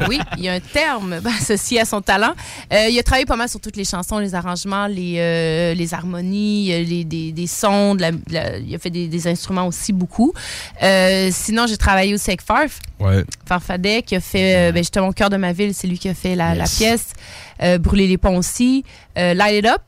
Il 0.01 0.09
oui, 0.09 0.19
il 0.39 0.45
y 0.45 0.49
a 0.49 0.55
un 0.55 0.61
terme 0.61 1.15
associé 1.41 1.81
à 1.81 1.85
son 1.85 2.01
talent. 2.01 2.33
Euh, 2.73 2.89
il 2.89 2.99
a 2.99 3.03
travaillé 3.03 3.27
pas 3.27 3.37
mal 3.37 3.49
sur 3.49 3.61
toutes 3.61 3.77
les 3.77 3.85
chansons, 3.85 4.19
les 4.19 4.35
arrangements, 4.35 4.87
les, 4.87 5.17
euh, 5.19 5.75
les 5.75 5.95
harmonies, 5.95 6.73
euh, 6.73 6.83
les, 6.85 7.05
des, 7.05 7.33
des 7.33 7.47
sons. 7.47 7.95
de 7.95 8.01
la- 8.03 8.13
de 8.13 8.19
la- 8.31 8.59
il 8.59 8.75
a 8.75 8.79
fait 8.79 8.91
des, 8.91 9.09
des 9.09 9.27
instruments 9.29 9.67
aussi 9.67 9.93
beaucoup. 9.93 10.33
Euh, 10.83 11.29
sinon, 11.33 11.67
j'ai 11.67 11.77
travaillé 11.77 12.15
aussi 12.15 12.31
avec 12.31 12.43
Farf. 12.43 12.79
Ouais. 12.99 13.25
Farfadet 13.47 14.03
qui 14.03 14.17
a 14.17 14.21
fait 14.21 14.57
euh, 14.57 14.73
ben, 14.73 14.79
justement 14.81 15.13
cœur 15.13 15.31
de 15.31 15.37
ma 15.37 15.53
ville, 15.53 15.73
c'est 15.75 15.87
lui 15.87 15.99
qui 15.99 16.09
a 16.09 16.15
fait 16.15 16.35
la, 16.35 16.55
la 16.55 16.65
pièce. 16.65 17.09
Euh, 17.63 17.79
Brûler 17.79 18.07
les 18.07 18.19
ponts 18.19 18.37
aussi. 18.39 18.85
Euh, 19.19 19.35
Light 19.35 19.59
It 19.65 19.67
Up 19.71 19.83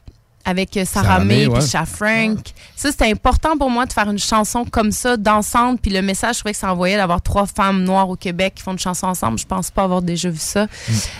avec 0.44 0.76
euh, 0.76 0.84
Sarah, 0.84 1.20
May 1.24 1.46
ouais. 1.46 1.60
Cha 1.60 1.84
Frank. 1.84 2.38
Ça, 2.76 2.90
c'était 2.90 3.10
important 3.10 3.56
pour 3.56 3.70
moi 3.70 3.86
de 3.86 3.92
faire 3.92 4.10
une 4.10 4.18
chanson 4.18 4.64
comme 4.64 4.90
ça, 4.90 5.16
dansante. 5.16 5.80
Puis 5.80 5.90
le 5.90 6.02
message, 6.02 6.34
je 6.36 6.40
trouvais 6.40 6.52
que 6.52 6.58
ça 6.58 6.72
envoyait 6.72 6.96
d'avoir 6.96 7.22
trois 7.22 7.46
femmes 7.46 7.84
noires 7.84 8.08
au 8.08 8.16
Québec 8.16 8.54
qui 8.56 8.62
font 8.62 8.72
une 8.72 8.78
chanson 8.78 9.06
ensemble. 9.06 9.38
Je 9.38 9.46
pense 9.46 9.70
pas 9.70 9.84
avoir 9.84 10.02
déjà 10.02 10.28
vu 10.30 10.38
ça. 10.38 10.66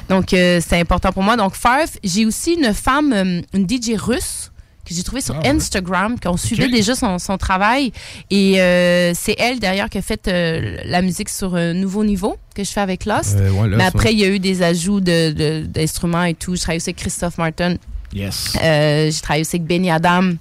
Donc, 0.08 0.32
euh, 0.34 0.60
c'était 0.60 0.80
important 0.80 1.12
pour 1.12 1.22
moi. 1.22 1.36
Donc, 1.36 1.54
Farf, 1.54 1.90
j'ai 2.02 2.26
aussi 2.26 2.54
une 2.54 2.74
femme, 2.74 3.12
euh, 3.12 3.40
une 3.54 3.68
DJ 3.68 3.96
russe 3.96 4.50
que 4.84 4.92
j'ai 4.96 5.04
trouvée 5.04 5.20
sur 5.20 5.36
Instagram, 5.46 6.18
qu'on 6.18 6.36
suivait 6.36 6.64
déjà 6.68 6.96
son, 6.96 7.20
son 7.20 7.38
travail. 7.38 7.92
Et 8.30 8.60
euh, 8.60 9.12
c'est 9.14 9.36
elle, 9.38 9.60
d'ailleurs, 9.60 9.88
qui 9.88 9.98
a 9.98 10.02
fait 10.02 10.26
euh, 10.26 10.78
la 10.84 11.02
musique 11.02 11.28
sur 11.28 11.54
un 11.54 11.72
nouveau 11.72 12.02
niveau 12.02 12.36
que 12.56 12.64
je 12.64 12.70
fais 12.70 12.80
avec 12.80 13.04
Lost. 13.04 13.36
Ouais, 13.38 13.68
Mais 13.76 13.84
après, 13.84 14.12
il 14.12 14.18
y 14.18 14.24
a 14.24 14.28
eu 14.28 14.40
des 14.40 14.62
ajouts 14.62 15.00
de- 15.00 15.30
de- 15.30 15.66
d'instruments 15.66 16.24
et 16.24 16.34
tout. 16.34 16.56
Je 16.56 16.62
travaille 16.62 16.78
aussi 16.78 16.90
avec 16.90 16.96
Christophe 16.96 17.38
Martin. 17.38 17.76
Yes. 18.12 18.54
Euh, 18.62 19.10
j'ai 19.10 19.20
travaillé 19.20 19.42
aussi 19.42 19.56
avec 19.56 19.66
Benny 19.66 19.90
Adam, 19.90 20.32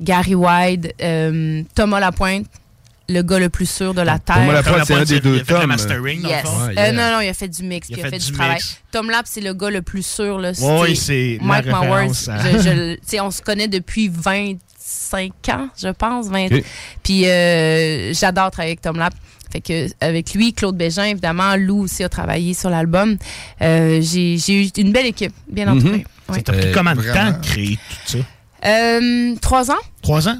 Gary 0.00 0.34
Wide, 0.34 0.92
euh, 1.02 1.62
Thomas 1.74 2.00
Lapointe, 2.00 2.46
le 3.08 3.22
gars 3.22 3.38
le 3.38 3.48
plus 3.48 3.68
sûr 3.68 3.92
de 3.94 4.00
la 4.02 4.18
Terre. 4.18 4.36
Thomas 4.36 4.52
Lapointe, 4.52 4.84
c'est 4.86 4.94
un 4.94 5.04
des 5.04 5.20
deux 5.20 5.36
Il 5.36 5.40
a 5.40 5.44
fait 5.44 5.52
le 5.54 5.60
tomes. 5.60 5.68
mastering, 5.68 6.22
dans 6.22 6.28
le 6.28 6.34
Yes. 6.34 6.42
fond. 6.44 6.60
Euh, 6.60 6.66
Ouais, 6.68 6.74
yeah. 6.74 6.92
non, 6.92 7.10
non, 7.16 7.20
il 7.20 7.28
a 7.28 7.34
fait 7.34 7.48
du 7.48 7.62
mix, 7.64 7.88
Il 7.88 7.94
a 7.94 7.98
il 7.98 8.00
a, 8.00 8.04
fait 8.04 8.10
fait, 8.10 8.18
du 8.20 8.26
du 8.26 8.32
travail. 8.32 8.54
mix. 8.54 8.78
Tom 8.92 9.10
Lap, 9.10 9.26
c'est 9.28 9.40
le 9.40 9.52
gars 9.54 9.70
le 9.70 9.82
plus 9.82 10.06
sûr. 10.06 10.38
Là, 10.38 10.52
ouais, 10.52 10.94
c'est 10.94 11.38
Mike 11.42 11.66
Mowers. 11.66 11.78
référence 11.80 12.28
à- 12.28 12.38
je- 12.52 12.58
je- 12.58 12.94
tu 12.94 13.00
sais, 13.04 13.20
on 13.20 13.30
se 13.30 13.42
connaît 13.42 13.68
depuis 13.68 14.08
25 14.08 15.32
ans, 15.50 15.68
je 15.80 15.88
pense. 15.88 16.28
20. 16.28 16.46
Ok. 16.52 16.62
Puis 17.02 17.26
euh, 17.28 18.12
j'adore 18.14 18.50
travailler 18.50 18.72
avec 18.72 18.80
Tom 18.80 18.96
Lap. 18.98 19.14
Fait 19.52 19.60
que 19.60 19.88
avec 20.00 20.32
lui, 20.34 20.52
Claude 20.54 20.76
Bégin, 20.76 21.04
évidemment, 21.04 21.56
Lou 21.56 21.82
aussi 21.82 22.02
a 22.02 22.08
travaillé 22.08 22.54
sur 22.54 22.70
l'album. 22.70 23.16
Euh, 23.60 24.00
j'ai 24.00 24.38
j'ai 24.38 24.62
eu 24.64 24.68
une 24.78 24.92
belle 24.92 25.06
équipe, 25.06 25.34
bien 25.48 25.72
Mhm. 25.74 26.02
Ça 26.28 26.32
Ouais. 26.34 26.42
t'a 26.42 26.52
pris 26.54 26.66
Euh, 26.68 26.72
combien 26.74 26.94
de 26.94 27.02
temps 27.02 27.30
de 27.38 27.44
créer 27.46 27.76
tout 27.76 28.18
ça? 28.18 28.18
Euh, 28.64 29.34
trois 29.40 29.70
ans. 29.70 29.82
Trois 30.02 30.28
ans? 30.28 30.38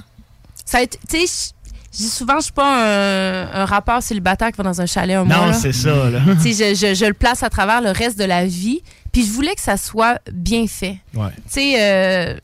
Ça 0.65 0.79
a 0.79 0.83
été, 0.83 0.99
tu 1.09 1.27
sais, 1.27 1.53
je- 1.93 1.99
je 1.99 2.05
dis 2.05 2.09
souvent, 2.09 2.37
je 2.39 2.45
suis 2.45 2.53
pas 2.53 2.65
un, 2.87 3.63
un 3.63 3.65
rappeur 3.67 4.03
célibataire 4.03 4.51
qui 4.51 4.57
va 4.57 4.65
dans 4.65 4.81
un 4.81 4.87
chalet 4.87 5.17
un 5.17 5.25
mois. 5.25 5.49
Non, 5.49 5.53
c'est 5.53 5.73
ça, 5.73 6.09
là. 6.09 6.21
Tu 6.43 6.55
sais, 6.55 6.75
je, 6.75 6.87
je- 6.89 6.95
je 6.95 7.05
le 7.05 7.13
place 7.15 7.43
à 7.43 7.51
travers 7.51 7.83
le 7.83 7.91
reste 7.91 8.19
de 8.19 8.25
la 8.25 8.47
vie. 8.47 8.81
Puis 9.13 9.27
je 9.27 9.31
voulais 9.33 9.55
que 9.55 9.61
ça 9.61 9.77
soit 9.77 10.19
bien 10.33 10.67
fait. 10.67 10.97
Ouais. 11.15 11.29
Tu 11.47 11.61
sais, 11.61 11.75
euh, 11.79 12.35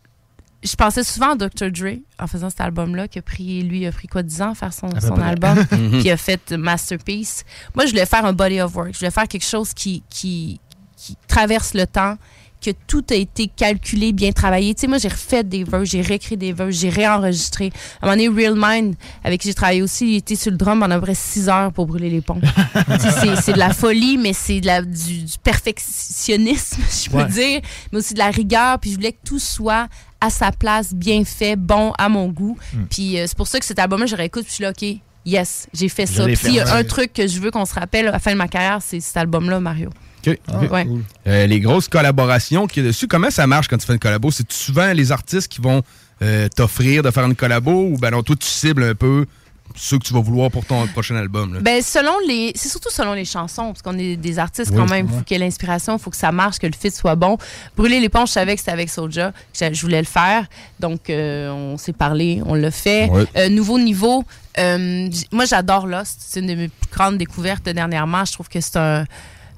je 0.69 0.77
pensais 0.77 1.05
souvent 1.05 1.31
à 1.33 1.35
Dr. 1.37 1.71
Dre 1.71 1.99
en 2.19 2.27
faisant 2.27 2.51
cet 2.51 2.61
album-là, 2.61 3.09
qui 3.09 3.19
a 3.19 3.23
pris, 3.23 3.63
lui, 3.63 3.87
a 3.87 3.93
pris 3.93 4.09
quoi, 4.09 4.23
10 4.23 4.43
ans 4.43 4.51
à 4.51 4.55
faire 4.55 4.73
son, 4.73 4.89
son 5.01 5.21
album, 5.21 5.57
Mhm. 5.73 5.91
puis 5.91 6.01
il 6.05 6.11
a 6.11 6.17
fait 6.17 6.53
Masterpiece. 6.53 7.45
Moi, 7.75 7.87
je 7.87 7.91
voulais 7.93 8.07
faire 8.07 8.25
un 8.25 8.33
body 8.33 8.61
of 8.61 8.75
work. 8.75 8.91
Je 8.93 8.99
voulais 8.99 9.11
faire 9.11 9.29
quelque 9.29 9.47
chose 9.47 9.73
qui, 9.75 10.03
qui, 10.11 10.61
qui 10.97 11.17
traverse 11.27 11.75
le 11.75 11.87
temps, 11.87 12.17
que 12.61 12.73
tout 12.89 13.05
a 13.11 13.15
été 13.15 13.47
calculé, 13.47 14.13
bien 14.13 14.33
travaillé. 14.33 14.75
Tu 14.75 14.81
sais, 14.81 14.87
moi, 14.89 14.99
j'ai 14.99 15.07
refait 15.07 15.45
des 15.45 15.63
verses, 15.63 15.91
j'ai 15.91 16.01
réécrit 16.01 16.37
des 16.37 16.53
verses, 16.53 16.75
j'ai 16.75 16.89
réenregistré. 16.89 17.71
À 18.03 18.07
un 18.07 18.17
moment 18.17 18.25
donné, 18.31 18.43
Real 18.43 18.55
Mind, 18.57 18.97
avec 19.23 19.41
qui 19.43 19.47
j'ai 19.49 19.55
travaillé 19.55 19.81
aussi, 19.81 20.15
il 20.15 20.17
était 20.17 20.35
sur 20.35 20.51
le 20.51 20.57
drum 20.57 20.81
pendant 20.81 20.97
à 20.97 20.99
peu 20.99 21.05
près 21.05 21.15
6 21.15 21.49
heures 21.49 21.73
pour 21.73 21.87
brûler 21.87 22.11
les 22.11 22.21
ponts. 22.21 22.41
Tu 23.01 23.11
sais, 23.11 23.37
c'est- 23.41 23.53
de 23.53 23.59
la 23.59 23.73
folie, 23.73 24.19
mais 24.19 24.33
c'est 24.33 24.61
de 24.61 24.67
la- 24.67 24.83
du, 24.83 25.23
du 25.23 25.39
perfectionnisme, 25.41 26.83
si 26.89 27.05
je 27.07 27.11
peux 27.11 27.19
Ouais. 27.19 27.27
dire, 27.29 27.61
mais 27.93 27.99
aussi 27.99 28.15
de 28.15 28.19
la 28.19 28.31
rigueur. 28.31 28.79
Puis 28.81 28.91
je 28.91 28.97
voulais 28.97 29.13
que 29.13 29.19
tout 29.25 29.39
soit 29.39 29.89
à 30.21 30.31
sa 30.31 30.53
place, 30.53 30.95
bien 30.95 31.25
fait, 31.25 31.57
bon 31.57 31.93
à 31.99 32.09
mon 32.09 32.29
goût. 32.29 32.59
Hmm. 32.73 32.85
Puis 32.91 33.19
euh, 33.19 33.25
c'est 33.27 33.37
pour 33.37 33.47
ça 33.47 33.59
que 33.59 33.67
cet 33.67 33.79
album-là, 33.79 34.07
je 34.07 34.17
réécoute, 34.17 34.43
puis 34.43 34.51
je 34.51 34.55
suis 34.55 34.65
là, 34.65 34.71
OK, 34.71 35.01
yes, 35.25 35.69
j'ai 35.73 35.89
fait 35.89 36.07
ça. 36.07 36.25
Puis 36.25 36.37
s'il 36.37 36.55
y 36.55 36.61
a 36.61 36.75
un 36.75 36.85
truc 36.85 37.13
que 37.13 37.27
je 37.27 37.41
veux 37.41 37.51
qu'on 37.51 37.65
se 37.65 37.75
rappelle 37.75 38.09
à 38.09 38.13
la 38.13 38.19
fin 38.19 38.33
de 38.33 38.37
ma 38.37 38.49
carrière, 38.49 38.81
c'est 38.83 39.01
cet 39.01 39.17
album-là, 39.17 39.61
Mario. 39.61 39.91
OK. 40.27 40.39
Ouais. 40.71 40.87
Euh, 41.27 41.47
les 41.47 41.61
grosses 41.61 41.89
collaborations 41.89 42.67
qu'il 42.67 42.83
y 42.83 42.87
a 42.87 42.89
dessus, 42.89 43.07
comment 43.07 43.31
ça 43.31 43.47
marche 43.47 43.69
quand 43.69 43.79
tu 43.79 43.87
fais 43.87 43.93
une 43.93 43.99
collabo? 43.99 44.31
C'est 44.31 44.51
souvent 44.51 44.93
les 44.93 45.13
artistes 45.13 45.49
qui 45.49 45.61
vont 45.61 45.83
euh, 46.23 46.49
t'offrir 46.49 47.03
de 47.03 47.11
faire 47.11 47.25
une 47.25 47.37
collabo 47.37 47.91
ou 47.91 47.97
ben 47.99 48.11
non, 48.11 48.23
toi 48.23 48.35
tu 48.35 48.49
cibles 48.49 48.83
un 48.83 48.95
peu 48.95 49.27
ceux 49.75 49.99
que 49.99 50.05
tu 50.05 50.13
vas 50.15 50.21
vouloir 50.21 50.51
pour 50.51 50.65
ton 50.65 50.87
prochain 50.89 51.17
album? 51.17 51.55
là? 51.55 51.61
Ben, 51.61 51.83
selon 51.83 52.13
les. 52.27 52.53
C'est 52.55 52.69
surtout 52.69 52.91
selon 52.91 53.13
les 53.15 53.25
chansons, 53.25 53.67
parce 53.69 53.83
qu'on 53.83 53.99
est 53.99 54.17
des 54.17 54.39
artistes 54.39 54.71
Oui, 54.73 54.77
quand 54.79 54.89
même. 54.89 55.07
Il 55.11 55.19
faut 55.19 55.25
qu'il 55.25 55.37
y 55.39 55.41
ait 55.41 55.45
l'inspiration, 55.45 55.97
il 55.97 56.01
faut 56.01 56.11
que 56.11 56.17
ça 56.17 56.33
marche, 56.33 56.59
que 56.59 56.67
le 56.67 56.73
fit 56.79 56.91
soit 56.91 57.15
bon. 57.17 57.37
Brûler 57.77 58.01
les 58.01 58.09
ponts, 58.09 58.27
je 58.27 58.33
savais 58.33 58.55
que 58.55 58.61
c'était 58.61 58.73
avec 58.73 58.91
que 58.91 59.11
je- 59.11 59.81
voulais 59.83 60.01
le 60.01 60.07
faire. 60.07 60.47
Donc, 60.81 61.11
euh, 61.11 61.51
on 61.51 61.77
s'est 61.79 61.93
parlé, 61.93 62.43
on 62.47 62.55
l'a 62.55 62.71
fait. 62.71 63.11
Euh, 63.37 63.49
nouveau 63.49 63.79
niveau, 63.79 64.25
euh, 64.59 65.09
moi, 65.33 65.45
j'adore 65.45 65.87
Lost. 65.87 66.17
C'est 66.21 66.41
une 66.41 66.47
de 66.47 66.55
mes 66.55 66.69
plus 66.69 66.91
grandes 66.91 67.19
découvertes 67.19 67.65
dernièrement. 67.69 68.25
Je 68.25 68.33
trouve 68.33 68.49
que 68.49 68.61
c'est 68.61 68.77
un. 68.77 69.05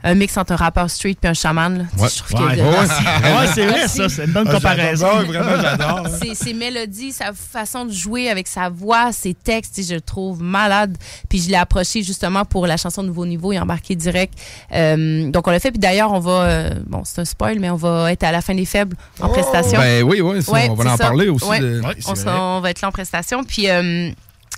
Un 0.03 0.15
mix 0.15 0.37
entre 0.37 0.53
un 0.53 0.57
rappeur 0.57 0.89
street 0.91 1.17
et 1.23 1.27
un 1.27 1.35
chaman. 1.35 1.87
Ouais. 1.99 2.09
Je 2.09 2.23
trouve 2.23 2.41
que- 2.41 2.57
Ouais. 2.57 2.63
Ouais, 2.63 3.47
c'est 3.55 3.67
vrai, 3.67 3.87
ça, 3.89 4.09
c'est 4.09 4.25
une 4.25 4.33
bonne 4.33 4.49
Ah, 4.49 4.55
comparaison. 4.55 5.07
j'adore, 5.07 5.27
vraiment, 5.27 5.63
j'adore. 5.63 6.09
ses, 6.23 6.35
ses 6.35 6.55
mélodies, 6.55 7.13
sa 7.13 7.33
façon 7.33 7.85
de 7.85 7.93
jouer 7.93 8.31
avec 8.31 8.47
sa 8.49 8.69
voix, 8.71 9.13
ses 9.13 9.35
textes, 9.35 9.81
je 9.87 9.95
le 9.95 10.01
trouve 10.01 10.43
malade. 10.43 10.97
Puis 11.29 11.41
je 11.43 11.49
l'ai 11.51 11.57
approché 11.57 12.03
justement 12.03 12.45
pour 12.45 12.67
la 12.67 12.77
chanson 12.77 13.03
Nouveau 13.03 13.27
Niveau, 13.27 13.53
il 13.53 13.59
a 13.59 13.63
embarqué 13.63 13.95
direct. 13.95 14.35
Euh, 14.73 15.31
donc 15.31 15.47
on 15.47 15.51
l'a 15.51 15.61
fait. 15.61 15.71
Puis 15.71 15.79
d'ailleurs, 15.81 16.13
on 16.13 16.19
va, 16.21 16.43
euh, 16.45 16.71
bon, 16.87 17.03
c'est 17.05 17.21
un 17.21 17.25
spoil, 17.25 17.59
mais 17.61 17.71
on 17.71 17.77
va 17.77 18.11
être 18.13 18.23
à 18.25 18.33
la 18.33 18.41
fin 18.41 18.55
des 18.55 18.65
faibles 18.65 18.97
en 19.21 19.29
prestation. 19.29 19.79
Ben 19.81 20.03
oui, 20.03 20.21
oui, 20.21 20.43
ça, 20.43 20.53
on 20.71 20.75
va 20.75 20.93
en 20.93 20.97
ça. 20.97 21.05
parler 21.05 21.29
aussi. 21.29 21.45
Ouais. 21.45 21.61
de- 21.61 21.83
on, 22.27 22.61
va 22.61 22.71
être 22.71 22.81
là 22.81 22.89
en 22.89 22.93
prestation. 22.93 23.45
Puis 23.45 23.69
euh, 23.69 24.11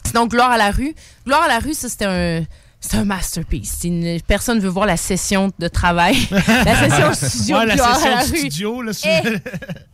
sinon, 0.06 0.26
Gloire 0.26 0.50
à 0.52 0.56
la 0.58 0.70
rue. 0.70 0.94
Gloire 1.26 1.42
à 1.42 1.48
la 1.48 1.58
rue, 1.58 1.74
ça 1.74 1.88
c'était 1.88 2.04
un 2.06 2.42
c'est 2.84 2.96
un 2.96 3.04
masterpiece. 3.04 3.76
C'est 3.80 3.88
une- 3.88 4.20
personne 4.22 4.58
veut 4.58 4.68
voir 4.68 4.86
la 4.86 4.96
session 4.96 5.50
de 5.58 5.68
travail, 5.68 6.16
la 6.30 6.76
session 6.88 7.14
studio. 7.14 7.56
Ouais, 7.56 7.66
la 7.66 7.76
session 7.76 8.06
à 8.06 8.10
la 8.16 8.20
rue. 8.22 8.38
studio, 8.38 8.82
là, 8.82 8.92
sur- 8.92 9.08
Eh, 9.08 9.38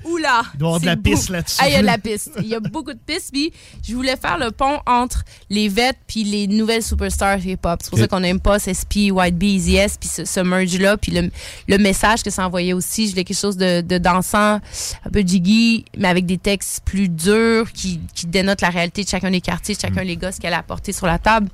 oula! 0.05 0.43
Il 0.55 0.59
doit 0.59 0.69
y 0.69 0.71
avoir 0.71 0.81
de 0.81 0.85
c'est 0.85 0.87
la 0.91 0.97
piste 0.97 1.29
là-dessus. 1.29 1.57
Ah, 1.61 1.69
il 1.69 1.73
y 1.73 1.77
a 1.77 1.81
de 1.83 1.87
la 1.87 1.99
piste. 1.99 2.31
Il 2.39 2.47
y 2.47 2.55
a 2.55 2.61
beaucoup 2.61 2.93
de 2.95 2.99
pistes. 2.99 3.31
Puis 3.33 3.53
je 3.87 3.95
voulais 3.95 4.17
faire 4.17 4.39
le 4.39 4.51
pont 4.51 4.79
entre 4.87 5.23
les 5.51 5.69
vets 5.69 5.93
puis 6.07 6.25
les 6.25 6.47
nouvelles 6.47 6.83
superstars 6.83 7.39
hip-hop. 7.47 7.81
C'est 7.83 7.91
pour 7.91 7.99
ça 7.99 8.09
qu'on 8.09 8.23
aime 8.23 8.41
pas 8.41 8.59
SP, 8.59 9.13
White 9.13 9.37
Bee, 9.37 9.55
Easy 9.57 9.77
S, 9.77 9.97
puis 10.01 10.09
ce, 10.09 10.25
ce 10.25 10.41
merge-là, 10.41 10.97
puis 10.97 11.13
le, 11.13 11.31
le 11.69 11.79
message 11.79 12.23
que 12.23 12.31
ça 12.31 12.47
envoyait 12.47 12.73
aussi. 12.73 13.05
Je 13.07 13.11
voulais 13.11 13.25
quelque 13.25 13.39
chose 13.39 13.59
de, 13.59 13.83
de 13.83 13.99
dansant, 13.99 14.61
un 15.05 15.11
peu 15.13 15.21
jiggy, 15.21 15.85
mais 15.97 16.09
avec 16.09 16.25
des 16.25 16.39
textes 16.39 16.81
plus 16.87 17.09
durs 17.11 17.71
qui, 17.73 18.01
qui 18.15 18.27
dénotent 18.27 18.63
la 18.63 18.71
réalité 18.71 19.05
de 19.05 19.09
chacun 19.09 19.31
des 19.31 19.43
quartiers, 19.43 19.75
de 19.75 19.81
chacun 19.81 20.05
des 20.05 20.17
gars, 20.17 20.33
ce 20.33 20.41
qu'elle 20.41 20.55
a 20.55 20.59
apporté 20.59 20.93
sur 20.93 21.07
la 21.07 21.19
table. 21.19 21.49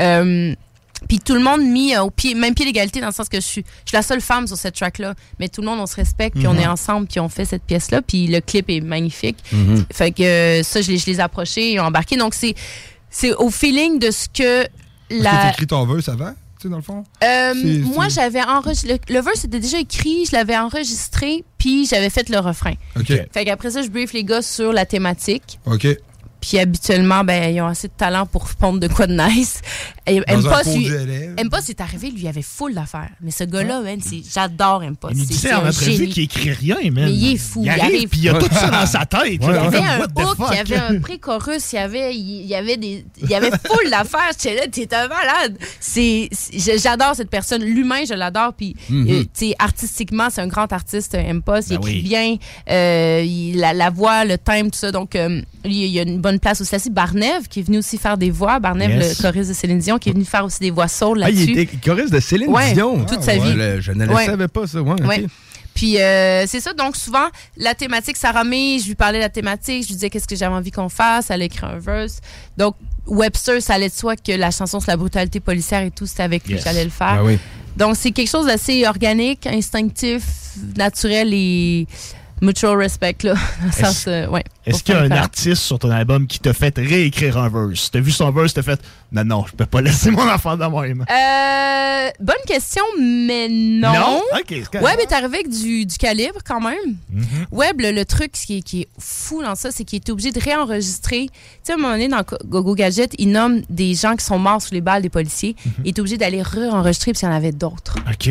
Euh, 0.00 0.54
puis 1.08 1.18
tout 1.18 1.34
le 1.34 1.40
monde 1.40 1.62
mis 1.62 1.94
euh, 1.94 2.02
au 2.02 2.10
pied, 2.10 2.34
même 2.34 2.54
pied 2.54 2.64
d'égalité 2.64 3.00
dans 3.00 3.06
le 3.08 3.12
sens 3.12 3.28
que 3.28 3.38
je 3.40 3.46
suis, 3.46 3.64
je 3.84 3.88
suis 3.90 3.96
la 3.96 4.02
seule 4.02 4.20
femme 4.20 4.46
sur 4.46 4.56
cette 4.56 4.74
track-là. 4.74 5.14
Mais 5.38 5.48
tout 5.48 5.60
le 5.60 5.66
monde, 5.66 5.80
on 5.80 5.86
se 5.86 5.96
respecte, 5.96 6.36
puis 6.36 6.46
on 6.46 6.52
Mhm. 6.54 6.60
est 6.60 6.66
ensemble, 6.66 7.06
puis 7.06 7.20
on 7.20 7.28
fait 7.28 7.44
cette 7.44 7.62
pièce-là. 7.64 8.02
Puis 8.02 8.26
le 8.26 8.40
clip 8.40 8.68
est 8.70 8.80
magnifique. 8.80 9.38
Mhm. 9.52 9.84
Fait 9.92 10.12
que 10.12 10.22
euh, 10.22 10.62
ça, 10.62 10.80
je 10.82 10.90
les, 10.90 10.98
je 10.98 11.06
les 11.06 11.16
ai 11.16 11.20
approchés 11.20 11.72
et 11.72 11.80
ont 11.80 11.84
embarqué. 11.84 12.16
Donc 12.16 12.34
c'est, 12.34 12.54
c'est 13.10 13.34
au 13.34 13.50
feeling 13.50 13.98
de 13.98 14.10
ce 14.10 14.26
que 14.28 14.62
Est-ce 14.62 15.18
que 15.18 15.22
la. 15.24 15.50
t'écris 15.50 15.66
ton 15.66 15.84
verse 15.86 16.08
avant, 16.08 16.30
tu 16.60 16.62
sais, 16.62 16.68
dans 16.68 16.76
le 16.76 16.82
fond? 16.82 17.02
Euh, 17.24 17.54
moi, 17.84 18.08
j'avais 18.08 18.42
enregistré. 18.42 19.00
Le, 19.08 19.14
le 19.14 19.20
verse 19.20 19.44
était 19.44 19.58
déjà 19.60 19.78
écrit, 19.78 20.26
je 20.26 20.32
l'avais 20.36 20.56
enregistré, 20.56 21.44
puis 21.58 21.86
j'avais 21.86 22.10
fait 22.10 22.28
le 22.28 22.38
refrain. 22.38 22.74
OK. 22.98 23.12
Fait 23.32 23.44
qu'après 23.44 23.70
ça, 23.70 23.82
je 23.82 23.88
brief 23.88 24.12
les 24.12 24.24
gars 24.24 24.42
sur 24.42 24.72
la 24.72 24.84
thématique. 24.86 25.58
OK. 25.66 25.86
Puis 26.40 26.58
habituellement, 26.58 27.22
ben, 27.24 27.54
ils 27.54 27.60
ont 27.60 27.66
assez 27.66 27.88
de 27.88 27.92
talent 27.96 28.24
pour 28.26 28.48
pondre 28.54 28.80
de 28.80 28.88
quoi 28.88 29.06
de 29.06 29.14
nice. 29.14 29.60
Et 30.06 30.20
Dans 30.20 30.34
un 30.34 30.38
Impost, 30.38 30.64
pot 30.64 30.76
lui, 30.76 30.88
de 30.88 30.94
lait. 30.96 31.30
Impost 31.38 31.70
est 31.70 31.80
arrivé, 31.80 32.10
lui, 32.10 32.22
il 32.22 32.28
avait 32.28 32.42
full 32.42 32.74
d'affaires. 32.74 33.10
Mais 33.20 33.30
ce 33.30 33.44
gars-là, 33.44 33.80
man, 33.82 34.00
c'est- 34.02 34.22
j'adore 34.32 34.80
Impost. 34.82 35.14
Il 35.16 35.20
C'est- 35.20 35.26
disait 35.28 35.48
c'est 35.48 35.54
en 35.54 35.64
un 35.64 35.68
entrevue 35.68 35.92
génie. 35.92 36.08
qu'il 36.08 36.22
écrit 36.24 36.52
rien, 36.52 36.76
man. 36.90 37.04
Mais 37.04 37.12
il 37.12 37.34
est 37.34 37.36
fou. 37.36 37.60
Il, 37.62 37.66
Il 37.66 37.68
arrive, 37.70 37.82
arrive. 37.84 38.08
puis 38.08 38.20
il 38.22 38.28
a 38.30 38.34
tout 38.34 38.48
ça 38.54 38.70
dans 38.70 38.86
sa 38.86 39.04
tête. 39.06 39.22
Il 39.40 39.42
y 39.42 39.44
avait 39.48 39.78
un 39.78 40.00
hook, 40.00 40.38
il 40.50 40.56
y 40.56 40.58
avait 40.58 40.76
un 40.76 40.98
pré-chorus, 41.00 41.72
il 41.72 41.76
y 41.76 41.78
avait, 41.78 42.16
il 42.16 42.46
y 42.46 42.54
avait 42.54 42.76
des, 42.76 43.04
il 43.22 43.28
y 43.28 43.34
avait 43.34 43.50
full 43.50 43.88
d'affaires. 43.90 44.30
J'étais 44.32 44.54
là, 44.56 44.66
t'es 44.70 44.94
un 44.94 45.08
malade. 45.08 45.58
C'est, 45.78 46.28
c'est- 46.32 46.78
j'adore 46.78 47.14
cette 47.14 47.30
personne. 47.30 47.62
L'humain, 47.62 48.04
je 48.08 48.14
l'adore. 48.14 48.54
Puis, 48.54 48.74
Mhm. 48.88 49.06
euh, 49.10 49.22
tu 49.24 49.28
sais, 49.48 49.54
artistiquement, 49.58 50.28
c'est 50.30 50.40
un 50.40 50.46
grand 50.48 50.72
artiste, 50.72 51.14
Impost. 51.14 51.68
Il 51.70 51.74
Ben 51.78 51.80
écrit 51.82 51.96
oui. 51.96 52.02
bien, 52.02 52.36
euh, 52.70 53.22
il- 53.24 53.58
la, 53.58 53.72
la 53.74 53.90
voix, 53.90 54.24
le 54.24 54.38
thème, 54.38 54.70
tout 54.70 54.78
ça. 54.78 54.90
Donc, 54.90 55.14
euh, 55.14 55.40
il 55.64 55.72
y 55.72 55.98
a 55.98 56.02
une 56.02 56.20
bonne 56.20 56.29
place 56.38 56.60
aussi. 56.60 56.72
Là-dessus. 56.72 56.90
Barnev, 56.90 57.48
qui 57.48 57.60
est 57.60 57.62
venu 57.62 57.78
aussi 57.78 57.98
faire 57.98 58.16
des 58.16 58.30
voix. 58.30 58.60
Barnev, 58.60 58.90
Yes. 58.90 59.18
le 59.18 59.22
choriste 59.22 59.48
de 59.50 59.54
Céline 59.54 59.78
Dion, 59.78 59.98
qui 59.98 60.10
est 60.10 60.12
venu 60.12 60.24
faire 60.24 60.44
aussi 60.44 60.60
des 60.60 60.70
voix 60.70 60.88
soul 60.88 61.22
Ah, 61.22 61.30
il 61.30 61.36
là-dessus. 61.36 61.60
était 61.60 61.76
choriste 61.78 62.12
de 62.12 62.20
Céline 62.20 62.50
Ouais, 62.50 62.72
Dion. 62.72 63.04
toute 63.04 63.18
Ah, 63.20 63.22
sa 63.22 63.32
vie. 63.36 63.54
Je 63.80 63.92
ne 63.92 64.04
le 64.06 64.12
Ouais. 64.14 64.26
savais 64.26 64.48
pas, 64.48 64.66
ça. 64.66 64.80
Ouais, 64.80 64.92
ok. 64.92 65.06
Ouais. 65.08 65.26
Puis 65.74 65.98
euh, 66.00 66.46
c'est 66.48 66.60
ça, 66.60 66.72
donc 66.72 66.96
souvent, 66.96 67.26
la 67.56 67.74
thématique, 67.74 68.16
Sarah 68.16 68.42
May, 68.44 68.78
je 68.80 68.88
lui 68.88 68.96
parlais 68.96 69.18
de 69.18 69.22
la 69.22 69.28
thématique, 69.30 69.84
je 69.84 69.88
lui 69.88 69.94
disais 69.94 70.10
qu'est-ce 70.10 70.26
que 70.26 70.34
j'avais 70.36 70.54
envie 70.54 70.72
qu'on 70.72 70.88
fasse, 70.88 71.30
elle 71.30 71.42
a 71.42 71.44
écrit 71.44 71.64
un 71.64 71.78
verse. 71.78 72.20
Donc, 72.58 72.74
Webster, 73.06 73.62
ça 73.62 73.74
allait 73.74 73.88
de 73.88 73.94
soi 73.94 74.16
que 74.16 74.32
la 74.32 74.50
chanson 74.50 74.80
sur 74.80 74.90
la 74.90 74.96
brutalité 74.96 75.38
policière 75.40 75.82
et 75.82 75.90
tout, 75.92 76.06
c'était 76.06 76.24
avec 76.24 76.44
lui 76.46 76.54
Yes. 76.54 76.64
que 76.64 76.68
j'allais 76.68 76.84
le 76.84 76.90
faire. 76.90 77.18
Ah 77.20 77.24
oui. 77.24 77.38
Donc, 77.76 77.94
c'est 77.96 78.10
quelque 78.10 78.28
chose 78.28 78.46
d'assez 78.46 78.84
organique, 78.86 79.46
instinctif, 79.46 80.24
naturel 80.76 81.30
et 81.32 81.86
mutual 82.40 82.76
respect, 82.76 83.16
là. 83.22 83.34
Euh, 84.06 84.26
ouais, 84.28 84.44
Est-ce 84.66 84.76
pour 84.76 84.84
qu'il 84.84 84.94
y 84.94 84.98
a 84.98 85.02
un 85.02 85.10
artiste 85.10 85.62
sur 85.62 85.78
ton 85.78 85.90
album 85.90 86.26
qui 86.26 86.38
t'a 86.38 86.52
fait 86.52 86.76
réécrire 86.76 87.38
un 87.38 87.48
verse? 87.48 87.90
T'as 87.90 88.00
vu 88.00 88.10
son 88.10 88.30
verse, 88.30 88.54
t'as 88.54 88.62
fait 88.62 88.80
Non, 89.12 89.24
non, 89.24 89.44
je 89.46 89.52
peux 89.56 89.66
pas 89.66 89.80
laisser 89.80 90.10
mon 90.10 90.28
enfant 90.28 90.56
dans 90.56 90.70
moi. 90.70 90.84
Euh, 90.84 92.10
bonne 92.20 92.36
question, 92.46 92.82
mais 93.00 93.48
non. 93.50 93.92
Non? 93.92 94.22
Ok. 94.38 94.54
Web 94.80 95.00
est 95.00 95.12
arrivé 95.12 95.38
avec 95.38 95.48
du, 95.50 95.84
du 95.84 95.96
calibre 95.96 96.38
quand 96.44 96.60
même. 96.60 96.96
Mhm. 97.10 97.24
Web, 97.50 97.80
le, 97.80 97.90
le 97.90 98.04
truc 98.04 98.32
qui 98.32 98.58
est, 98.58 98.62
qui 98.62 98.82
est 98.82 98.88
fou 98.98 99.42
dans 99.42 99.54
ça, 99.56 99.70
c'est 99.72 99.84
qu'il 99.84 99.96
est 99.96 100.10
obligé 100.10 100.30
de 100.30 100.38
réenregistrer. 100.40 101.26
Tu 101.28 101.32
sais, 101.64 101.72
à 101.72 101.74
un 101.74 101.78
moment 101.78 101.92
donné, 101.94 102.08
dans 102.08 102.22
Gogo 102.46 102.74
Gadget, 102.74 103.12
il 103.18 103.30
nomme 103.32 103.62
des 103.68 103.94
gens 103.94 104.14
qui 104.14 104.24
sont 104.24 104.38
morts 104.38 104.62
sous 104.62 104.74
les 104.74 104.80
balles 104.80 105.02
des 105.02 105.08
policiers. 105.10 105.56
Mhm. 105.64 105.72
Il 105.84 105.88
est 105.88 105.98
obligé 105.98 106.16
d'aller 106.16 106.42
réenregistrer 106.42 107.12
parce 107.12 107.20
qu'il 107.20 107.28
y 107.28 107.32
en 107.32 107.34
avait 107.34 107.52
d'autres. 107.52 107.96
OK. 108.08 108.30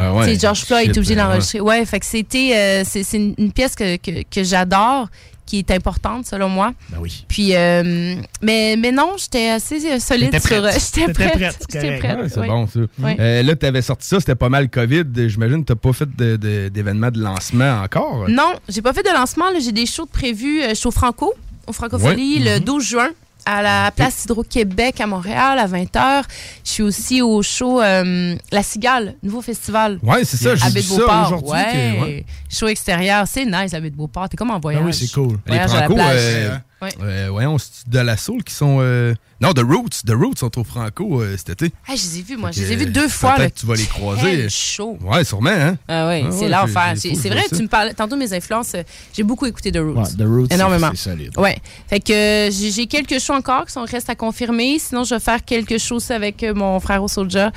Ah 0.00 0.12
Tu 0.24 0.30
sais, 0.34 0.38
George 0.38 0.64
Floyd 0.64 0.90
est 0.90 0.98
obligé 0.98 1.14
d'enregistrer. 1.16 1.60
Ouais, 1.60 1.84
fait 1.86 2.00
que 2.00 2.06
c'était. 2.06 2.52
euh, 2.54 2.82
c'est 2.86 3.02
c'est 3.02 3.16
une, 3.16 3.34
une 3.38 3.52
pièce 3.52 3.74
que, 3.74 3.96
que, 3.96 4.22
que 4.30 4.44
j'adore, 4.44 5.08
qui 5.48 5.58
est 5.58 5.70
importante 5.70 6.26
selon 6.26 6.48
moi. 6.50 6.72
Ben 6.90 6.98
oui. 7.00 7.24
Puis, 7.26 7.56
euh, 7.56 8.14
mais, 8.42 8.76
mais 8.78 8.92
non, 8.92 9.12
j'étais 9.16 9.48
assez 9.48 9.76
euh, 9.90 9.98
solide 9.98 10.30
T'étais 10.30 10.46
sur. 10.48 10.64
euh, 10.64 10.70
J'étais 10.72 11.12
prête. 11.12 11.32
prête, 11.32 11.56
c'est 11.70 11.80
J'étais 11.80 11.98
prête. 11.98 12.18
Ouais, 12.18 12.28
c'est 12.28 12.46
bon, 12.46 12.66
ça. 12.66 12.80
Euh, 13.18 13.42
là, 13.42 13.56
tu 13.56 13.64
avais 13.66 13.80
sorti 13.82 14.06
ça, 14.06 14.20
c'était 14.20 14.34
pas 14.34 14.50
mal 14.50 14.68
COVID. 14.68 15.04
J'imagine 15.28 15.64
que 15.64 15.72
tu 15.72 15.78
pas 15.78 15.92
fait 15.94 16.08
de- 16.16 16.36
de- 16.36 16.68
d'événements 16.68 17.10
de, 17.10 17.20
lancement 17.22 17.80
encore? 17.82 18.28
Non, 18.28 18.52
j'ai 18.68 18.82
pas 18.82 18.92
fait 18.92 19.02
de 19.02 19.12
lancement. 19.12 19.46
J'ai 19.58 19.72
des 19.72 19.86
shows 19.86 20.04
de 20.04 20.10
prévus. 20.10 20.60
Je 20.68 20.74
suis 20.74 20.86
au 20.86 20.90
Franco, 20.90 21.32
au 21.66 21.72
Francophonie, 21.72 22.38
le 22.40 22.58
Mhm. 22.58 22.64
12 22.64 22.84
juin, 22.84 23.08
à 23.46 23.62
la 23.62 23.90
place 23.90 24.24
Hydro-Québec 24.24 25.00
à 25.00 25.06
Montréal, 25.06 25.58
à 25.58 25.66
20h. 25.66 26.22
Je 26.64 26.70
suis 26.70 26.82
aussi 26.82 27.22
au 27.22 27.42
show 27.42 27.80
euh, 27.80 28.36
La 28.52 28.62
Cigale, 28.62 29.14
nouveau 29.22 29.40
festival. 29.42 29.98
Ouais, 30.02 30.24
c'est 30.24 30.36
ça, 30.36 30.54
j'ai 30.54 30.68
vu 30.70 30.82
ça 30.82 30.94
aujourd'hui 31.26 31.50
Ouais. 31.50 31.64
que- 31.72 32.02
ouais. 32.04 32.26
Show 32.50 32.68
extérieur, 32.68 33.24
c'est 33.26 33.44
nice, 33.44 33.72
la 33.72 33.80
baie 33.80 33.90
de 33.90 33.96
Beauport. 33.96 34.28
T'es 34.28 34.36
comme 34.36 34.50
en 34.50 34.58
voyage. 34.60 34.82
Ah 34.82 34.86
oui, 34.86 34.94
c'est 34.94 35.10
cool. 35.12 35.38
Voyage 35.46 35.72
à 35.74 35.80
la 35.80 35.86
plage. 35.86 36.16
euh, 36.18 36.56
Ouais. 36.80 36.90
euh, 37.02 37.28
voyons, 37.30 37.58
c'est 37.58 37.88
de 37.88 37.98
la 37.98 38.16
Soul 38.16 38.44
qui 38.44 38.54
sont. 38.54 38.78
euh, 38.80 39.12
Non, 39.40 39.52
The 39.52 39.60
Roots. 39.62 40.04
The 40.06 40.12
Roots 40.12 40.38
sont 40.38 40.58
au 40.58 40.64
Franco 40.64 41.20
euh, 41.22 41.36
cet 41.36 41.50
été. 41.50 41.72
Ah, 41.88 41.92
je 41.96 42.02
les 42.02 42.18
ai 42.18 42.22
vus, 42.22 42.36
moi. 42.36 42.50
Je 42.52 42.60
les 42.60 42.72
ai 42.72 42.76
vus 42.76 42.86
deux 42.86 43.08
fois. 43.08 43.34
peut-être 43.34 43.42
là. 43.42 43.50
que 43.50 43.58
tu 43.60 43.66
vas 43.66 43.74
les 43.74 43.84
croiser. 43.86 44.48
Show. 44.48 44.96
Ouais, 45.02 45.24
sûrement, 45.24 45.50
hein? 45.50 45.76
Ah 45.88 46.08
oui, 46.08 46.22
Ah 46.24 46.30
c'est 46.32 46.40
ouais, 46.44 46.48
l'enfer. 46.48 46.92
C'est 46.96 47.28
vrai, 47.28 47.42
ça. 47.50 47.56
tu 47.56 47.62
me 47.62 47.68
parlais 47.68 47.94
tantôt 47.94 48.14
de 48.14 48.20
mes 48.20 48.32
influences. 48.32 48.74
euh, 48.74 48.82
J'ai 49.12 49.22
beaucoup 49.24 49.46
écouté 49.46 49.72
The 49.72 49.78
Roots. 49.78 49.96
Ouais, 49.96 50.04
The 50.16 50.26
Roots, 50.28 50.46
c'est- 50.50 50.54
Énormément. 50.54 50.90
c'est 50.94 51.10
solide. 51.10 51.36
Ouais. 51.36 51.58
Fait 51.88 52.00
que 52.00 52.12
euh, 52.12 52.50
j'ai 52.52 52.86
quelques 52.86 53.18
shows 53.20 53.34
encore 53.34 53.66
qui 53.66 53.72
sont 53.72 53.84
restent 53.84 54.10
à 54.10 54.14
confirmer. 54.14 54.78
Sinon, 54.78 55.02
je 55.04 55.14
vais 55.14 55.20
faire 55.20 55.44
quelque 55.44 55.78
chose 55.78 56.08
avec 56.12 56.42
mon 56.54 56.78
frère 56.80 57.02
au. 57.02 57.08
Euh, 57.18 57.50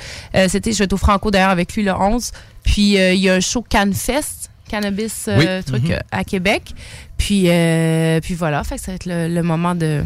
C'était, 0.48 0.72
je 0.72 0.78
vais 0.78 0.84
être 0.84 0.92
au 0.94 0.96
Franco 0.96 1.30
d'ailleurs 1.30 1.50
avec 1.50 1.74
lui 1.74 1.84
le 1.84 1.92
11. 1.92 2.30
Puis 2.64 2.98
euh, 2.98 3.12
il 3.14 3.20
y 3.20 3.28
a 3.28 3.34
un 3.34 3.40
show 3.40 3.64
Canfest, 3.68 4.50
cannabis 4.68 5.26
euh, 5.28 5.58
Oui. 5.58 5.64
truc 5.64 5.82
Mhm. 5.84 5.90
euh, 5.92 5.98
à 6.10 6.24
Québec. 6.24 6.72
Puis 7.24 7.44
euh, 7.48 8.20
puis 8.20 8.34
voilà, 8.34 8.64
fait 8.64 8.76
que 8.76 8.80
ça 8.82 8.90
va 8.92 8.96
être 8.96 9.06
le, 9.06 9.28
le 9.28 9.42
moment 9.44 9.74
de 9.76 10.02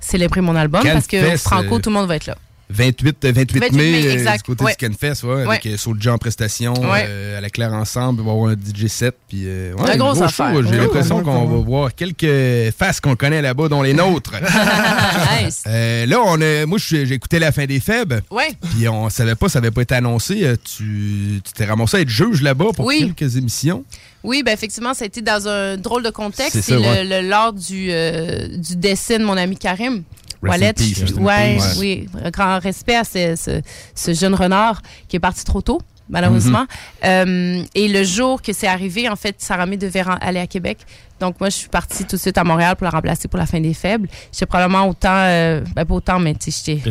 célébrer 0.00 0.40
mon 0.40 0.54
album 0.54 0.82
parce 0.84 1.06
que 1.08 1.36
Franco, 1.38 1.76
euh, 1.76 1.80
tout 1.80 1.90
le 1.90 1.94
monde 1.94 2.06
va 2.08 2.14
être 2.16 2.26
là. 2.26 2.36
28, 2.68 3.24
euh, 3.24 3.32
28, 3.32 3.60
28 3.60 3.76
mai, 3.76 3.90
mai, 3.92 4.06
euh, 4.08 4.12
exact. 4.12 4.38
du 4.38 4.42
côté 4.42 4.64
Ouais. 4.64 4.74
du 4.76 4.86
Scanfest, 4.86 5.22
ouais, 5.24 5.42
avec 5.46 5.64
Ouais. 5.64 5.72
euh, 5.72 5.76
Soulja 5.76 6.12
en 6.12 6.18
prestation, 6.18 6.72
Ouais. 6.74 7.04
euh, 7.08 7.38
à 7.38 7.40
la 7.40 7.48
Claire 7.48 7.72
ensemble, 7.72 8.22
il 8.22 8.24
va 8.26 8.32
y 8.32 8.34
avoir 8.34 8.50
un 8.50 8.56
DJ 8.56 8.86
set, 8.88 9.14
puis 9.28 9.42
euh, 9.46 9.72
ouais, 9.74 9.90
Un 9.92 9.96
gros 9.96 10.14
show. 10.28 10.62
J'ai 10.68 10.76
l'impression 10.76 11.22
qu'on 11.22 11.44
va 11.46 11.56
voir 11.64 11.94
quelques 11.94 12.72
faces 12.76 12.98
qu'on 13.00 13.14
connaît 13.14 13.40
là-bas, 13.40 13.68
dont 13.68 13.82
les 13.82 13.94
nôtres. 13.94 14.32
nice. 15.44 15.62
Euh, 15.68 16.06
là, 16.06 16.18
on 16.24 16.40
a, 16.40 16.66
moi, 16.66 16.78
j'ai 16.80 17.02
écouté 17.12 17.38
La 17.38 17.52
fin 17.52 17.66
des 17.66 17.78
faibles. 17.80 18.22
Ouais. 18.32 18.50
Puis 18.70 18.88
on 18.88 19.10
savait 19.10 19.36
pas, 19.36 19.48
ça 19.48 19.58
avait 19.60 19.70
pas 19.70 19.82
été 19.82 19.94
annoncé. 19.94 20.44
Tu 20.64 21.40
tu 21.44 21.52
t'es 21.54 21.64
ramassé 21.66 21.98
à 21.98 22.00
être 22.00 22.08
juge 22.08 22.42
là-bas 22.42 22.66
pour 22.74 22.84
Oui. 22.86 23.12
quelques 23.16 23.36
émissions. 23.36 23.84
Oui, 24.26 24.42
ben 24.42 24.52
effectivement, 24.52 24.92
ça 24.92 25.04
a 25.04 25.06
été 25.06 25.22
dans 25.22 25.48
un 25.48 25.76
drôle 25.76 26.02
de 26.02 26.10
contexte. 26.10 26.60
C'est 26.60 26.74
le, 26.74 26.80
ouais. 26.80 27.04
le- 27.04 27.28
lors 27.28 27.52
du, 27.52 27.88
euh, 27.90 28.48
du 28.48 28.76
décès 28.76 29.18
de 29.18 29.24
mon 29.24 29.36
ami 29.36 29.56
Karim. 29.56 30.02
Wallet. 30.42 30.74
ouais, 31.18 31.56
oui, 31.78 32.08
grand 32.32 32.58
respect 32.58 32.96
à 32.96 33.04
ce, 33.04 33.34
ce- 33.36 33.60
ce 33.94 34.12
jeune 34.14 34.34
renard 34.34 34.82
qui 35.08 35.16
est 35.16 35.20
parti 35.20 35.44
trop 35.44 35.62
tôt, 35.62 35.80
malheureusement. 36.10 36.66
Mhm. 37.02 37.08
Euh, 37.08 37.62
et 37.74 37.88
le 37.88 38.04
jour 38.04 38.42
que 38.42 38.52
c'est 38.52 38.66
arrivé, 38.66 39.08
en 39.08 39.16
fait, 39.16 39.36
Sarah 39.38 39.64
May 39.66 39.76
devait 39.78 40.02
aller 40.20 40.40
à 40.40 40.46
Québec. 40.46 40.78
Donc, 41.20 41.40
moi, 41.40 41.48
je 41.48 41.54
suis 41.56 41.68
partie 41.68 42.04
tout 42.04 42.16
de 42.16 42.20
suite 42.20 42.36
à 42.36 42.44
Montréal 42.44 42.76
pour 42.76 42.84
la 42.84 42.90
remplacer 42.90 43.26
pour 43.28 43.38
la 43.38 43.46
fin 43.46 43.58
des 43.60 43.72
faibles. 43.74 44.08
J'étais 44.30 44.44
probablement 44.46 44.86
autant, 44.88 45.08
euh, 45.16 45.62
ben 45.74 45.84
pas 45.86 45.94
autant, 45.94 46.18
mais 46.18 46.34
tu 46.34 46.50
sais, 46.50 46.62
j'étais. 46.66 46.82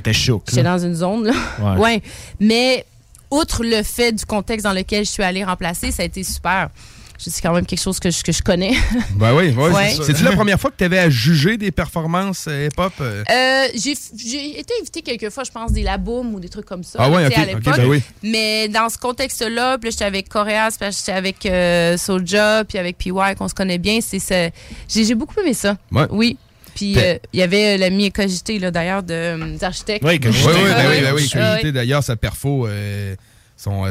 J'étais 0.50 0.64
dans 0.64 0.80
une 0.80 0.96
zone, 0.96 1.26
là. 1.26 1.34
Ouais. 1.60 1.80
Ouais. 1.80 2.02
Mais, 2.40 2.84
outre 3.30 3.64
le 3.64 3.84
fait 3.84 4.12
du 4.12 4.26
contexte 4.26 4.64
dans 4.66 4.74
lequel 4.74 5.06
je 5.06 5.12
suis 5.12 5.24
allée 5.24 5.44
remplacer, 5.44 5.92
ça 5.92 6.02
a 6.02 6.06
été 6.06 6.24
super. 6.24 6.70
C'est 7.18 7.42
quand 7.42 7.54
même 7.54 7.66
quelque 7.66 7.82
chose 7.82 8.00
que 8.00 8.12
je, 8.12 8.24
que 8.24 8.32
je 8.32 8.42
connais. 8.42 8.74
Ben 9.16 9.34
oui, 9.34 9.52
Ouais. 9.52 9.96
C'est-tu 10.02 10.24
la 10.24 10.32
première 10.34 10.60
fois 10.60 10.70
que 10.72 10.76
tu 10.78 10.84
avais 10.84 11.00
à 11.00 11.10
juger 11.10 11.58
des 11.58 11.72
performances 11.72 12.46
euh, 12.48 12.68
hip-hop? 12.68 12.94
euh? 13.02 13.24
Euh, 13.30 13.68
j'ai 13.76 14.60
été 14.60 14.74
invitée 14.82 15.02
quelques 15.02 15.30
fois, 15.32 15.44
je 15.44 15.52
pense, 15.52 15.72
des 15.72 15.84
laboum 15.84 16.34
ou 16.36 16.40
des 16.40 16.50
trucs 16.50 16.66
comme 16.66 16.84
ça. 16.84 17.00
Ah 17.02 17.10
ouais, 17.10 17.30
tu 17.30 17.36
sais, 17.36 17.42
ok, 17.42 17.44
à 17.44 17.46
l'époque. 17.54 17.78
ben 17.78 17.86
oui. 17.88 18.02
Mais 18.24 18.68
dans 18.68 18.90
ce 18.90 18.98
contexte-là, 18.98 19.78
puis 19.78 19.88
là, 19.88 19.92
j'étais 19.92 20.06
avec 20.06 20.30
Coréas, 20.30 20.72
puis 20.78 20.88
là, 20.88 20.92
j'étais 20.92 21.12
avec 21.14 21.46
euh, 21.46 21.98
Soulja, 21.98 22.64
puis 22.68 22.78
avec 22.78 22.98
PY, 22.98 23.12
qu'on 23.38 23.48
se 23.48 23.54
connaît 23.56 23.78
bien. 23.78 24.00
C'est. 24.02 24.52
J'ai 24.90 25.16
beaucoup 25.16 25.40
aimé 25.40 25.54
ça. 25.54 25.78
Ouais. 25.92 26.06
Oui. 26.10 26.38
Puis 26.76 26.96
euh, 26.98 27.18
il 27.32 27.40
y 27.40 27.44
avait 27.44 27.78
l'ami 27.78 28.12
Cogité, 28.12 28.60
là, 28.60 28.70
d'ailleurs, 28.70 29.02
de, 29.02 29.54
des 29.54 29.64
architectes. 29.64 30.04
Oui, 30.04 30.20
oui, 30.22 30.30
oui, 30.30 30.54
ben 30.54 30.90
oui, 30.90 31.02
ben 31.02 31.14
oui. 31.16 31.32
Ah 31.36 31.52
Cogité, 31.52 31.72
d'ailleurs, 31.72 32.04
sa 32.04 32.18
perfo, 32.18 32.68
euh, 32.68 33.16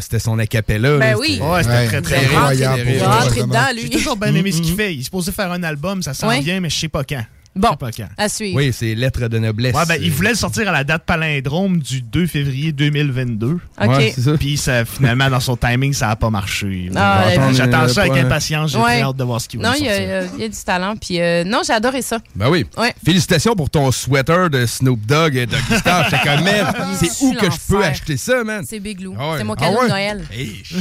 c'était 0.01 0.19
son 0.19 0.39
acapella. 0.39 0.99
Ben 0.99 1.11
là, 1.13 1.19
oui. 1.19 1.33
c'était- 1.35 1.45
Ouais, 1.45 1.63
c'était 1.63 1.87
très, 1.87 2.03
très 2.03 2.17
Il 2.25 2.25
est 2.25 2.37
rentré- 2.37 2.65
incroyable. 2.65 2.83
il 2.91 2.95
est 2.97 3.03
rentré 3.07 3.43
dedans, 3.43 3.59
lui. 3.75 3.83
J'ai 3.83 3.91
toujours 3.91 4.17
bien 4.17 4.35
aimé 4.35 4.53
ce 4.53 4.61
qu'il 4.61 4.75
fait. 4.75 4.95
Il 4.95 5.01
est 5.01 5.05
supposé 5.05 5.33
faire 5.33 5.51
un 5.53 5.63
album, 5.63 6.03
ça 6.03 6.15
sent 6.15 6.27
Ouais. 6.27 6.41
bien, 6.41 6.61
mais 6.61 6.71
je 6.71 6.77
sais 6.79 6.89
pas 6.89 7.03
quand. 7.05 7.25
Bon, 7.57 7.77
à 8.19 8.29
suivre. 8.29 8.57
Oui, 8.57 8.73
c'est 8.73 8.95
lettre 8.95 9.29
de 9.29 9.39
noblesse. 9.39 9.75
Ouais, 9.77 9.87
ben, 9.87 9.97
il 10.03 10.11
voulait 10.11 10.31
le 10.31 10.35
sortir 10.37 10.69
à 10.69 10.73
la 10.73 10.83
date 10.83 11.05
palindrome 11.05 11.79
du 11.79 12.03
2 12.03 12.27
février 12.27 12.73
2022. 12.73 13.59
Ok. 13.81 13.89
Ouais, 13.89 14.13
c'est. 14.17 14.37
Puis 14.39 14.57
ça, 14.57 14.85
finalement, 14.85 15.31
dans 15.31 15.39
son 15.41 15.57
timing, 15.57 15.93
ça 15.93 16.09
n'a 16.09 16.17
pas 16.17 16.31
marché. 16.31 16.91
Ah, 16.97 17.25
J'attends- 17.29 17.47
ouais. 17.47 17.55
J'attends 17.55 17.89
ça 17.89 18.01
avec 18.03 18.13
Ouais. 18.15 18.21
impatience. 18.21 18.73
J'ai 18.73 18.79
Ouais. 18.79 19.03
hâte 19.03 19.17
de 19.17 19.25
voir 19.25 19.41
ce 19.41 19.49
qu'il 19.49 19.61
va 19.61 19.69
Non, 19.69 19.75
il 19.79 19.85
y, 19.85 19.89
sortir. 19.89 20.03
a, 20.09 20.23
il 20.37 20.41
y 20.41 20.45
a 20.45 20.49
du 20.49 20.57
talent. 20.65 20.95
Puis 20.97 21.21
euh, 21.21 21.45
non, 21.45 21.61
j'ai 21.67 21.73
adoré 21.73 22.03
ça. 22.03 22.19
Ben 22.35 22.49
oui. 22.51 22.67
Ouais. 22.77 22.93
Félicitations 23.05 23.55
pour 23.55 23.71
ton 23.71 23.91
sweater 23.93 24.51
de 24.51 24.67
Snoop 24.67 25.01
Dogg 25.07 25.37
et 25.37 25.47
comme, 26.25 26.45
man, 26.45 26.75
c'est 26.99 27.23
où 27.25 27.35
que 27.35 27.47
je 27.51 27.57
peux 27.69 27.85
acheter 27.85 28.17
ça, 28.17 28.43
man? 28.45 28.65
C'est 28.69 28.81
Big 28.81 29.01
Lou. 29.01 29.15
Ah 29.19 29.31
ouais. 29.33 29.39
C'est 29.39 29.45
mon 29.45 29.55
Ah 29.55 29.61
cadeau 29.65 29.79
ouais? 29.79 29.85
de 29.85 29.91
Noël. 29.91 30.25
Hey, 30.33 30.63
suis 30.65 30.77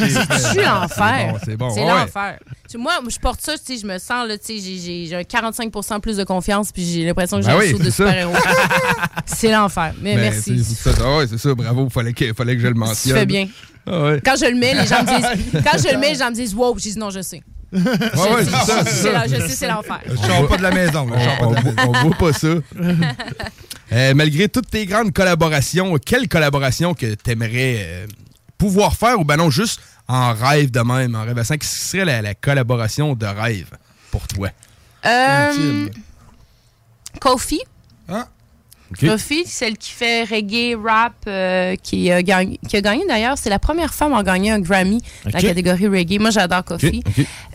l'enfer. 0.64 0.90
C'est 0.90 1.28
bon, 1.30 1.38
c'est 1.46 1.58
bon. 1.58 1.70
C'est 1.70 1.82
Ah 1.82 1.86
ouais. 1.86 2.00
l'enfer. 2.02 2.40
Tu 2.74 2.80
Moi, 2.80 2.94
je 3.08 3.20
porte 3.20 3.40
ça, 3.40 3.54
tu 3.56 3.76
sais, 3.76 3.78
je 3.80 3.86
me 3.86 4.00
sens, 4.00 4.28
là, 4.28 4.36
tu 4.36 4.46
sais, 4.48 4.58
j'ai- 4.58 4.80
j'ai 4.80 5.06
j'ai 5.06 5.16
un 5.16 5.22
45% 5.22 6.00
plus 6.00 6.18
de 6.18 6.24
confiance, 6.24 6.72
puis 6.72 6.84
j'ai 6.84 7.06
l'impression 7.06 7.38
que 7.38 7.44
j'ai 7.44 7.50
Ben 7.52 7.58
un 7.58 7.60
oui, 7.60 7.70
saut 7.72 7.78
de 7.78 7.90
super-héros. 7.92 8.34
c'est 9.28 9.52
l'enfer. 9.52 9.94
Mais 10.02 10.16
Ben, 10.16 10.22
merci. 10.32 10.64
c'est- 10.64 10.90
ça. 10.92 10.92
Ah 11.00 11.18
ouais, 11.18 11.28
ça. 11.38 11.54
Bravo. 11.54 11.88
Fallait 11.90 12.14
que, 12.14 12.34
fallait 12.34 12.56
que 12.56 12.62
je 12.64 12.68
le 12.68 12.74
Tu 12.74 12.80
mentionne. 12.80 13.16
fais 13.18 13.26
bien. 13.28 13.48
Ah 13.86 14.02
ouais. 14.06 14.22
Quand 14.26 14.36
je 14.40 14.46
le 14.46 14.56
mets, 14.58 14.74
les 14.74 14.88
gens 14.88 15.04
me 15.04 15.18
disent, 15.18 15.62
quand 15.64 15.78
je 15.78 15.94
le 15.94 16.00
mets, 16.00 16.14
les 16.14 16.18
gens 16.18 16.30
me 16.32 16.36
disent, 16.36 16.56
wow, 16.56 16.76
je 16.78 16.82
dis 16.84 16.98
non, 16.98 17.12
je 17.12 17.22
sais. 17.22 17.44
Je, 17.72 17.78
ouais, 17.80 18.44
sais, 18.44 18.52
c'est 18.52 18.66
ça, 18.72 18.80
je 18.80 18.86
c'est 18.86 18.96
sais, 18.96 19.02
ça. 19.04 19.12
là, 19.12 19.28
je 19.28 19.36
sais, 19.36 19.50
c'est 19.50 19.68
l'enfer. 19.68 20.00
Je 20.10 20.16
sors 20.16 20.48
pas 20.48 20.58
de 20.58 20.64
la 20.64 20.72
maison. 20.72 21.08
là. 21.08 21.18
On, 21.42 21.52
de 21.52 21.56
la 21.56 21.86
on, 21.86 21.90
on 21.90 22.08
voit 22.08 22.18
pas 22.18 22.34
ça. 22.34 22.48
Euh, 23.92 24.14
malgré 24.16 24.50
toutes 24.50 24.72
tes 24.72 24.88
grandes 24.88 25.12
collaborations, 25.14 25.96
quelle 26.04 26.28
collaboration 26.28 26.96
que 26.96 27.14
tu 27.14 27.30
aimerais 27.32 28.08
pouvoir 28.58 28.96
faire 28.96 29.20
ou 29.20 29.24
ben 29.24 29.38
non, 29.38 29.52
juste 29.52 29.82
en 30.08 30.34
rêve 30.34 30.72
de 30.72 30.80
même, 30.82 31.16
en 31.16 31.24
rêvassant, 31.24 31.58
qui 31.58 31.68
serait 31.68 32.06
la, 32.06 32.22
la 32.22 32.36
collaboration 32.36 33.16
de 33.16 33.26
rêve 33.26 33.72
pour 34.12 34.28
toi? 34.28 34.50
Euh, 35.06 35.90
Kofi. 37.20 37.62
OK. 38.10 39.00
Kofi, 39.00 39.44
celle 39.46 39.78
qui 39.78 39.92
fait 39.92 40.24
reggae, 40.24 40.78
rap, 40.80 41.14
euh, 41.28 41.76
qui, 41.82 42.12
a 42.12 42.22
gagné, 42.22 42.60
qui 42.68 42.78
a 42.78 42.82
gagné 42.82 43.04
d'ailleurs. 43.08 43.38
C'est 43.38 43.50
la 43.50 43.60
première 43.60 43.94
femme 43.94 44.14
à 44.14 44.24
gagner 44.24 44.52
un 44.52 44.60
Grammy 44.60 45.02
dans 45.26 45.32
la 45.32 45.42
catégorie 45.42 45.88
reggae. 45.88 46.20
Moi, 46.20 46.30
j'adore 46.30 46.64
Kofi. 46.64 47.04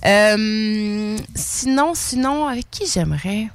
Euh, 0.04 1.16
sinon, 1.34 1.92
sinon, 1.94 2.46
avec 2.48 2.70
qui 2.70 2.86
j'aimerais? 2.86 3.48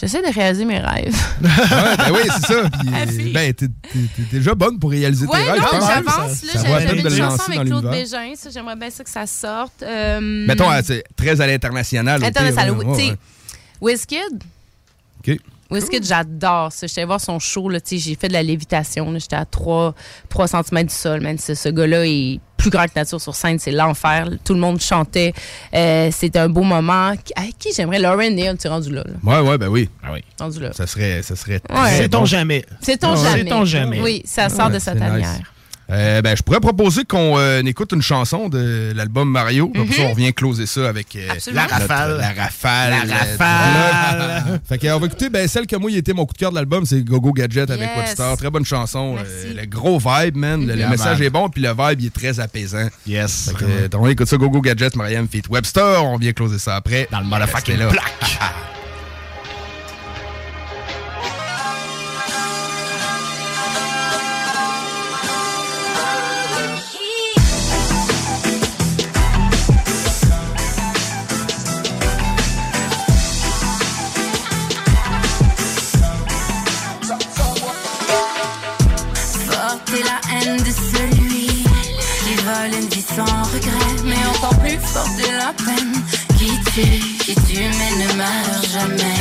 J'essaie 0.00 0.22
de 0.22 0.32
réaliser 0.32 0.64
mes 0.64 0.78
rêves. 0.78 1.14
Ouais, 1.42 1.96
ben 1.96 2.12
oui, 2.12 2.20
c'est 2.34 2.46
ça. 2.46 2.70
Puis, 3.08 3.32
ben, 3.32 3.52
t'es 3.52 3.66
déjà 4.32 4.54
bonne 4.54 4.78
pour 4.78 4.90
réaliser 4.90 5.26
Ouais, 5.26 5.44
tes 5.44 5.50
rêves. 5.50 5.60
non, 5.60 5.66
pense. 5.78 5.86
j'avance. 5.88 6.44
J'avais 6.54 7.00
une 7.00 7.10
chanson 7.10 7.52
avec 7.52 7.66
Claude. 7.66 7.90
Bégin. 7.90 8.32
Ça, 8.36 8.50
j'aimerais 8.50 8.76
bien 8.76 8.90
ça 8.90 9.04
que 9.04 9.10
ça 9.10 9.26
sorte. 9.26 9.82
Euh, 9.82 10.20
Mettons, 10.46 10.70
euh, 10.70 10.80
c'est 10.84 11.04
très 11.16 11.40
à 11.40 11.46
l'international. 11.46 12.24
International, 12.24 12.70
oui, 12.78 12.84
tu 12.94 13.00
sais, 13.06 13.10
Ouais, 13.80 13.92
Wizkid? 13.92 14.42
ouais. 15.26 15.34
OK. 15.34 15.40
Wizkid, 15.70 16.04
j'adore 16.04 16.72
ça. 16.72 16.86
J'étais 16.86 17.04
voir 17.04 17.20
son 17.20 17.38
show, 17.38 17.70
j'ai 17.90 18.14
fait 18.14 18.28
de 18.28 18.32
la 18.32 18.42
lévitation. 18.42 19.10
là. 19.12 19.18
J'étais 19.18 19.36
à 19.36 19.44
3, 19.44 19.94
3 20.28 20.48
cm 20.48 20.82
du 20.84 20.94
sol. 20.94 21.20
Man. 21.20 21.38
Ce, 21.38 21.54
ce 21.54 21.68
gars-là 21.68 22.04
est 22.06 22.40
plus 22.56 22.70
grand 22.70 22.84
que 22.86 22.92
nature 22.96 23.20
sur 23.20 23.34
scène. 23.34 23.58
C'est 23.58 23.70
l'enfer. 23.70 24.28
Tout 24.44 24.54
le 24.54 24.60
monde 24.60 24.80
chantait. 24.80 25.32
Euh, 25.74 26.10
C'était 26.12 26.40
un 26.40 26.48
beau 26.48 26.62
moment. 26.62 27.12
Avec 27.36 27.58
qui 27.58 27.72
j'aimerais? 27.74 27.98
Lauren 28.00 28.30
Neal, 28.30 28.58
tu 28.58 28.66
es 28.66 28.70
rendu 28.70 28.90
là. 28.92 29.04
là. 29.06 29.12
Ouais, 29.42 29.48
ouais, 29.48 29.58
ben 29.58 29.68
oui. 29.68 29.88
Rendu 30.38 30.60
là. 30.60 30.72
Ça 30.72 30.86
serait, 30.86 31.22
ça 31.22 31.36
serait 31.36 31.60
Ouais. 31.70 31.76
très 31.76 31.96
Sait-on 32.02 32.24
jamais. 32.24 32.56
Ouais. 32.56 32.64
jamais. 33.16 33.44
Sait-on 33.44 33.64
jamais. 33.64 34.00
Oui, 34.00 34.22
ça 34.24 34.48
sort 34.48 34.66
Ouais, 34.66 34.74
de 34.74 34.78
sa 34.78 34.94
nice. 34.94 35.26
Euh, 35.90 36.22
ben, 36.22 36.36
je 36.36 36.42
pourrais 36.42 36.60
proposer 36.60 37.04
qu'on 37.04 37.36
euh, 37.38 37.62
écoute 37.64 37.92
une 37.92 38.02
chanson 38.02 38.48
de 38.48 38.92
l'album 38.94 39.28
Mario. 39.28 39.68
Comme 39.74 39.86
Mhm. 39.86 39.92
ça, 39.92 40.02
on 40.02 40.10
revient 40.10 40.32
closer 40.32 40.66
ça 40.66 40.88
avec 40.88 41.16
euh. 41.16 41.28
La 41.52 41.66
rafale. 41.66 42.16
La 42.18 42.28
rafale. 42.42 42.94
La 43.08 43.16
rafale. 43.16 44.60
fait 44.68 44.78
que, 44.78 44.86
on 44.94 44.98
va 45.00 45.06
écouter 45.06 45.30
ben, 45.30 45.48
celle 45.48 45.66
que 45.66 45.76
moi, 45.76 45.90
il 45.90 45.96
était 45.96 46.12
mon 46.12 46.26
coup 46.26 46.34
de 46.34 46.38
cœur 46.38 46.50
de 46.50 46.56
l'album, 46.56 46.86
c'est 46.86 47.02
Gogo 47.02 47.32
Gadget 47.32 47.70
avec. 47.70 47.90
Webster. 47.96 48.36
Très 48.36 48.50
bonne 48.50 48.64
chanson. 48.64 49.16
Euh, 49.18 49.52
le 49.56 49.66
gros 49.66 49.98
vibe, 49.98 50.36
man. 50.36 50.66
Le, 50.66 50.74
le 50.74 50.78
Yeah, 50.80 50.88
message 50.90 51.18
man. 51.18 51.26
est 51.26 51.30
bon, 51.30 51.48
puis 51.48 51.62
le 51.62 51.70
vibe, 51.70 52.00
il 52.00 52.06
est 52.06 52.14
très 52.14 52.38
apaisant. 52.40 52.88
Yes. 53.06 53.50
Fait 53.50 53.56
que, 53.56 53.64
euh, 53.64 53.88
on 53.98 54.06
écoute 54.06 54.28
ça, 54.28 54.36
Gogo 54.36 54.60
Gadget, 54.60 54.94
Mariam 54.96 55.26
Feet 55.28 55.48
Webster. 55.48 56.04
On 56.04 56.16
vient 56.18 56.32
closer 56.32 56.58
ça 56.58 56.76
après. 56.76 57.08
Dans 57.10 57.20
le 57.20 57.26
motherfucking 57.26 57.76
Restez 57.76 57.98
une 82.66 82.88
vie 82.88 83.02
sans 83.02 83.24
regret, 83.24 84.02
mais 84.04 84.26
encore 84.36 84.58
plus 84.58 84.76
porter 84.92 85.32
la 85.32 85.52
peine 85.64 85.92
qui 86.36 86.50
tue, 86.72 87.24
qui 87.24 87.34
tue 87.34 87.70
mais 87.78 88.04
ne 88.04 88.12
meurt 88.14 88.66
jamais. 88.70 89.16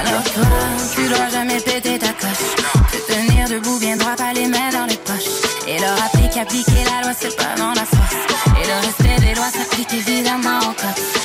Alors 0.00 0.24
toi, 0.24 0.46
tu 0.94 1.08
dois 1.08 1.28
jamais 1.30 1.60
péter 1.60 1.98
ta 1.98 2.12
coche, 2.12 2.54
te 2.92 3.12
tenir 3.12 3.48
debout 3.48 3.78
bien 3.78 3.96
droit, 3.96 4.16
pas 4.16 4.32
les 4.32 4.46
mains 4.46 4.70
dans 4.72 4.86
les 4.86 4.96
poches, 4.96 5.30
et 5.68 5.78
leur 5.78 5.96
appliquer, 6.04 6.40
appliquer 6.40 6.84
la 6.84 7.02
loi, 7.02 7.12
c'est 7.18 7.36
pas 7.36 7.54
dans 7.58 7.74
la 7.74 7.84
force, 7.84 8.14
et 8.60 8.66
le 8.66 8.86
respect 8.86 9.26
des 9.26 9.34
lois 9.34 9.50
s'applique 9.50 9.92
évidemment 9.92 10.60
au 10.60 10.72
code. 10.72 11.19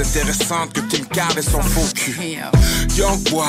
Intéressante 0.00 0.72
que 0.72 0.80
Kim 0.80 1.04
Card 1.06 1.36
et 1.36 1.42
son 1.42 1.62
faux 1.62 1.88
cul. 1.94 2.38
Young 2.96 3.18
boy, 3.30 3.44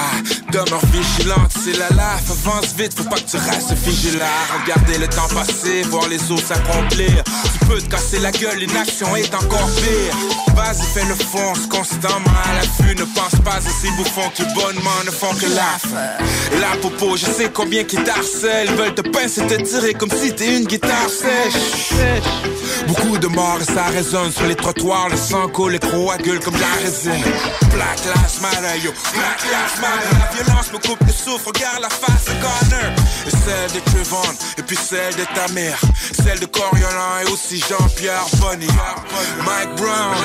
demeure 0.52 0.86
vigilante, 0.88 1.52
c'est 1.64 1.78
la 1.78 1.89
life, 1.89 2.30
avance 2.30 2.74
vite, 2.78 2.93
faut 2.95 3.04
pas 3.04 3.18
que 3.18 3.30
tu 3.30 3.38
restes 3.38 3.74
vigilant. 3.86 4.26
Regarder 4.64 4.97
le 4.97 5.08
temps 5.08 5.28
passer, 5.34 5.84
voir 5.89 6.08
les 6.08 6.32
autres 6.32 6.47
s'accomplir. 6.47 7.24
Tu 7.54 7.66
peux 7.68 7.82
te 7.82 7.89
casser 7.89 8.20
la 8.20 8.32
gueule, 8.32 8.58
l'inaction 8.60 9.16
est 9.16 9.34
encore 9.34 9.70
pire. 9.78 10.16
Vas-y, 10.56 10.86
fais 10.93 11.06
le 11.06 11.16
fonce 11.16 11.68
constamment 11.68 12.39
à 12.45 12.54
l'affût, 12.56 12.95
ne 12.95 13.06
pense 13.06 13.39
pas 13.43 13.56
à 13.58 13.62
ces 13.62 13.91
bouffons 13.91 14.30
qui 14.34 14.43
bonnement 14.56 15.04
ne 15.06 15.12
font 15.12 15.34
que 15.36 15.45
laf. 15.56 15.86
La 16.60 16.76
popo, 16.82 17.16
je 17.16 17.26
sais 17.26 17.50
combien 17.54 17.84
qui 17.84 17.97
t'harcèlent, 17.97 18.74
veulent 18.76 18.95
te 18.95 19.02
pincer, 19.02 19.45
te 19.47 19.62
tirer 19.62 19.93
comme 19.93 20.12
si 20.12 20.34
t'es 20.34 20.58
une 20.58 20.66
guitare 20.66 21.10
sèche. 21.10 21.93
Beaucoup 22.88 23.18
de 23.18 23.28
morts 23.28 23.60
et 23.62 23.66
ça 23.66 23.86
résonne 23.86 24.32
sur 24.32 24.46
les 24.46 24.56
trottoirs, 24.56 25.10
le 25.10 25.18
sang 25.18 25.48
coule, 25.50 25.74
les 25.74 25.80
crocs 25.80 26.12
à 26.14 26.18
gueule 26.18 26.40
comme 26.40 26.56
de 26.56 26.60
la 26.62 26.74
résine. 26.84 27.24
Black 27.74 28.00
Lives 28.06 28.42
Matter, 28.42 28.80
yo, 28.84 28.92
Black 29.14 29.42
Lives 29.44 29.82
Matter. 29.82 30.18
La 30.20 30.44
violence 30.44 30.72
me 30.74 30.78
coupe 30.80 31.02
le 31.06 31.12
souffle, 31.14 31.48
regarde 31.48 31.82
la 31.82 31.90
face 31.90 32.26
de 32.26 32.34
Connor. 32.42 32.92
Et 33.28 33.32
celle 33.32 33.72
de 33.76 33.80
Trevon, 33.92 34.34
et 34.58 34.62
puis 34.64 34.76
celle 34.78 35.16
de 35.16 35.26
ta 35.36 35.52
mère. 35.54 35.80
Celle 36.24 36.40
de 36.40 36.46
Coriolan 36.46 37.20
et 37.26 37.32
aussi 37.32 37.60
Jean-Pierre 37.70 38.26
Bonny. 38.40 38.68
Mike 39.46 39.76
Brown, 39.78 40.16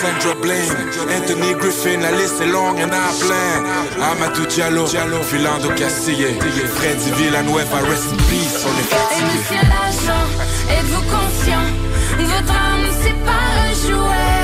Sandra 0.00 0.34
Blaine, 0.40 0.76
Anthony 1.16 1.54
Griffin, 1.54 2.00
la 2.00 2.12
liste 2.12 2.40
est 2.40 2.46
longue, 2.46 2.78
y'en 2.78 2.88
a 2.88 3.12
plein. 3.20 4.04
Amadou 4.12 4.46
Diallo, 4.46 4.86
Philando 4.86 5.68
Castille, 5.76 6.36
Freddy 6.76 7.10
Villanueva, 7.16 7.78
rest 7.88 8.12
in 8.12 8.16
peace, 8.28 8.64
on 8.64 8.78
est 8.78 8.82
Et 8.82 8.94
fatigué. 8.94 9.26
monsieur 9.34 9.68
l'agent, 9.68 10.26
êtes-vous 10.70 11.02
conscient 11.02 11.73
Votre 12.18 12.52
âme 12.52 12.86
c'est 13.02 13.18
pas 13.24 13.44
un 13.64 13.72
jouet 13.82 14.34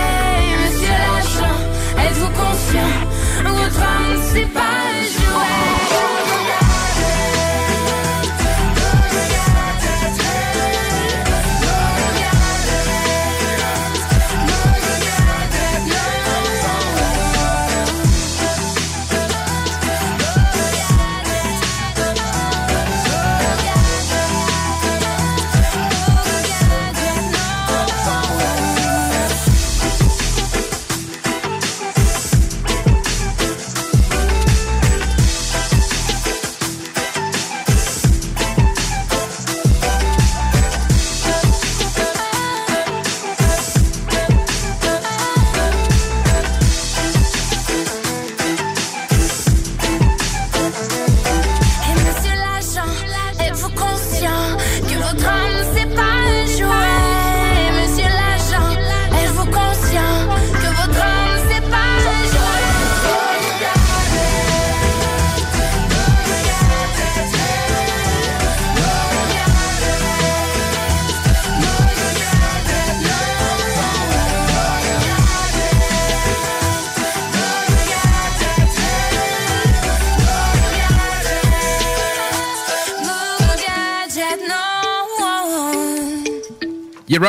Monsieur 0.61 0.97
l'agent, 1.03 1.59
êtes-vous 2.05 2.33
conscient? 2.43 2.95
Votre 3.45 3.83
âme 3.83 4.17
c'est 4.33 4.53
pas 4.53 4.61
un 4.61 5.03
jouet 5.15 5.80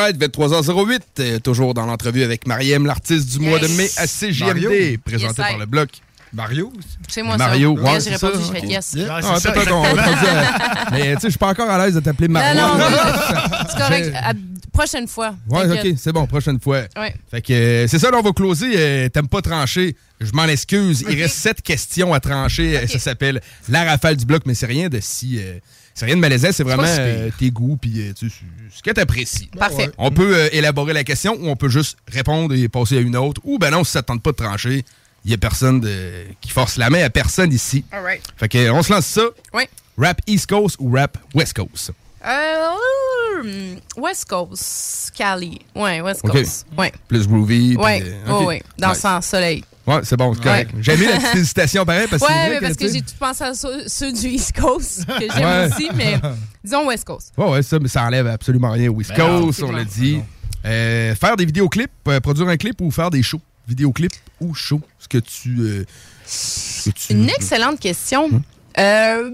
You're 0.02 0.18
right, 0.18 0.18
23h08, 0.18 1.00
euh, 1.20 1.38
toujours 1.38 1.74
dans 1.74 1.86
l'entrevue 1.86 2.22
avec 2.24 2.46
Mariem, 2.46 2.86
l'artiste 2.86 3.28
du 3.28 3.38
mois 3.38 3.58
de 3.60 3.68
mai 3.68 3.88
à 3.96 4.06
CJMD, 4.06 4.46
Mario. 4.54 4.70
présenté 5.04 5.42
Yes, 5.42 5.50
par 5.50 5.58
le 5.58 5.66
bloc. 5.66 5.90
Mario? 6.32 6.72
C'est 7.08 7.22
moi 7.22 7.36
Mario, 7.36 7.76
ça. 7.76 7.82
ouais, 7.82 7.90
Hier, 7.90 8.00
c'est 8.02 8.10
j'ai 8.10 8.16
répondu, 8.16 8.44
j'ai 8.54 8.60
fait 8.60 8.66
yes. 8.66 8.96
Ah, 9.08 9.20
euh, 9.22 10.88
Mais 10.92 11.14
tu 11.14 11.20
sais, 11.20 11.26
je 11.26 11.28
suis 11.28 11.38
pas 11.38 11.48
encore 11.50 11.68
à 11.70 11.84
l'aise 11.84 11.94
de 11.94 12.00
t'appeler 12.00 12.26
Mario. 12.28 12.58
Non, 12.60 12.68
non, 12.72 12.78
là. 12.78 12.90
non, 13.52 13.58
c'est 13.68 13.78
correct. 13.78 14.12
À- 14.16 14.32
Prochaine 14.72 15.06
fois. 15.06 15.34
Ouais, 15.50 15.70
ok, 15.70 15.94
c'est 15.98 16.12
bon, 16.12 16.26
prochaine 16.26 16.58
fois. 16.58 16.80
Ouais. 16.96 17.14
Fait 17.30 17.42
que 17.42 17.52
euh, 17.52 17.86
c'est 17.86 17.98
ça, 17.98 18.10
là, 18.10 18.16
on 18.18 18.22
va 18.22 18.32
closer. 18.32 18.72
euh, 18.74 19.08
T'aimes 19.10 19.28
pas 19.28 19.42
trancher. 19.42 19.94
Je 20.18 20.32
m'en 20.32 20.44
excuse. 20.46 21.04
Il 21.06 21.20
reste 21.20 21.36
sept 21.36 21.60
questions 21.60 22.14
à 22.14 22.20
trancher. 22.20 22.86
Ça 22.86 22.98
s'appelle 22.98 23.42
la 23.68 23.84
rafale 23.84 24.16
du 24.16 24.24
bloc, 24.24 24.44
mais 24.46 24.54
c'est 24.54 24.64
rien 24.64 24.88
de 24.88 24.98
si. 25.02 25.38
euh, 25.38 25.58
c'est 25.94 26.06
rien 26.06 26.16
de 26.16 26.20
malaisant, 26.20 26.48
c'est 26.52 26.62
vraiment 26.64 26.84
euh, 26.86 27.30
tes 27.38 27.50
goûts 27.50 27.76
puis 27.80 28.00
euh, 28.08 28.12
tu 28.12 28.28
sais, 28.30 28.36
ce 28.74 28.82
que 28.82 28.90
t'apprécies. 28.90 29.48
Parfait. 29.58 29.90
On 29.98 30.10
peut 30.10 30.34
euh, 30.36 30.48
élaborer 30.52 30.92
la 30.92 31.04
question 31.04 31.34
ou 31.40 31.48
on 31.48 31.56
peut 31.56 31.68
juste 31.68 31.98
répondre 32.10 32.54
et 32.54 32.68
passer 32.68 32.96
à 32.98 33.00
une 33.00 33.16
autre. 33.16 33.40
Ou 33.44 33.58
ben 33.58 33.70
non, 33.70 33.84
si 33.84 33.92
ça 33.92 34.02
te 34.02 34.06
tente 34.06 34.22
pas 34.22 34.32
de 34.32 34.36
trancher, 34.36 34.84
il 35.24 35.30
y 35.30 35.34
a 35.34 35.38
personne 35.38 35.80
de- 35.80 36.24
qui 36.40 36.50
force 36.50 36.76
la 36.76 36.90
main 36.90 37.02
à 37.04 37.10
personne 37.10 37.52
ici. 37.52 37.84
All 37.92 38.02
right. 38.02 38.22
Fait 38.36 38.48
que 38.48 38.70
on 38.70 38.82
se 38.82 38.92
lance 38.92 39.06
ça. 39.06 39.22
Oui. 39.54 39.64
Rap 39.98 40.20
East 40.26 40.46
Coast 40.48 40.76
ou 40.78 40.90
rap 40.92 41.18
West 41.34 41.54
Coast? 41.54 41.92
Euh, 42.24 43.74
West 43.96 44.26
Coast, 44.28 45.12
Cali. 45.16 45.60
Ouais, 45.74 46.00
West. 46.00 46.22
Coast. 46.22 46.66
Ouais. 46.78 46.92
Plus 47.08 47.26
groovy. 47.26 47.76
Ouais, 47.76 48.02
euh, 48.04 48.26
ouais, 48.26 48.32
OK. 48.42 48.46
ouais. 48.48 48.62
Dans 48.78 48.88
le 48.88 48.94
Nice. 48.94 49.02
sens 49.02 49.26
soleil. 49.26 49.64
Ouais, 49.86 50.00
c'est 50.04 50.16
bon, 50.16 50.32
c'est 50.34 50.42
correct. 50.42 50.70
J'ai 50.80 50.92
aimé 50.92 51.06
la 51.08 51.18
petite 51.18 51.34
hésitation 51.36 51.84
pareil 51.84 52.06
parce 52.08 52.22
ouais, 52.22 52.50
mais 52.50 52.60
parce 52.60 52.76
que 52.76 52.88
j'ai 52.92 53.00
tout 53.02 53.14
pensé 53.18 53.42
à 53.42 53.52
ceux, 53.54 53.88
ceux 53.88 54.12
du 54.12 54.28
East 54.28 54.52
Coast, 54.60 55.04
que 55.06 55.24
j'aime 55.34 55.44
Ouais. 55.44 55.68
aussi, 55.74 55.88
mais 55.94 56.20
disons 56.62 56.86
West 56.86 57.04
Coast. 57.04 57.32
Ouais, 57.36 57.48
ouais, 57.50 57.62
ça, 57.62 57.78
mais 57.80 57.88
ça 57.88 58.04
enlève 58.04 58.26
absolument 58.28 58.70
rien 58.70 58.90
au 58.90 58.94
West 58.94 59.10
Ben 59.16 59.18
non, 59.28 59.46
Coast, 59.46 59.62
on 59.64 59.72
l'a 59.72 59.84
dit. 59.84 60.20
Euh, 60.64 61.14
faire 61.16 61.36
des 61.36 61.44
vidéoclips, 61.44 61.90
euh, 62.06 62.20
produire 62.20 62.46
un 62.48 62.56
clip 62.56 62.80
ou 62.80 62.90
faire 62.92 63.10
des 63.10 63.22
shows? 63.24 63.40
Vidéoclip 63.66 64.12
ou 64.40 64.54
show? 64.54 64.80
Ce 65.00 65.08
que 65.08 65.18
tu. 65.18 65.56
euh, 65.60 65.84
ce 66.24 66.90
que 66.90 66.94
tu- 66.94 67.12
Une 67.14 67.28
excellente 67.28 67.80
question. 67.80 68.26
Hum. 68.26 68.42
Euh, 68.78 69.30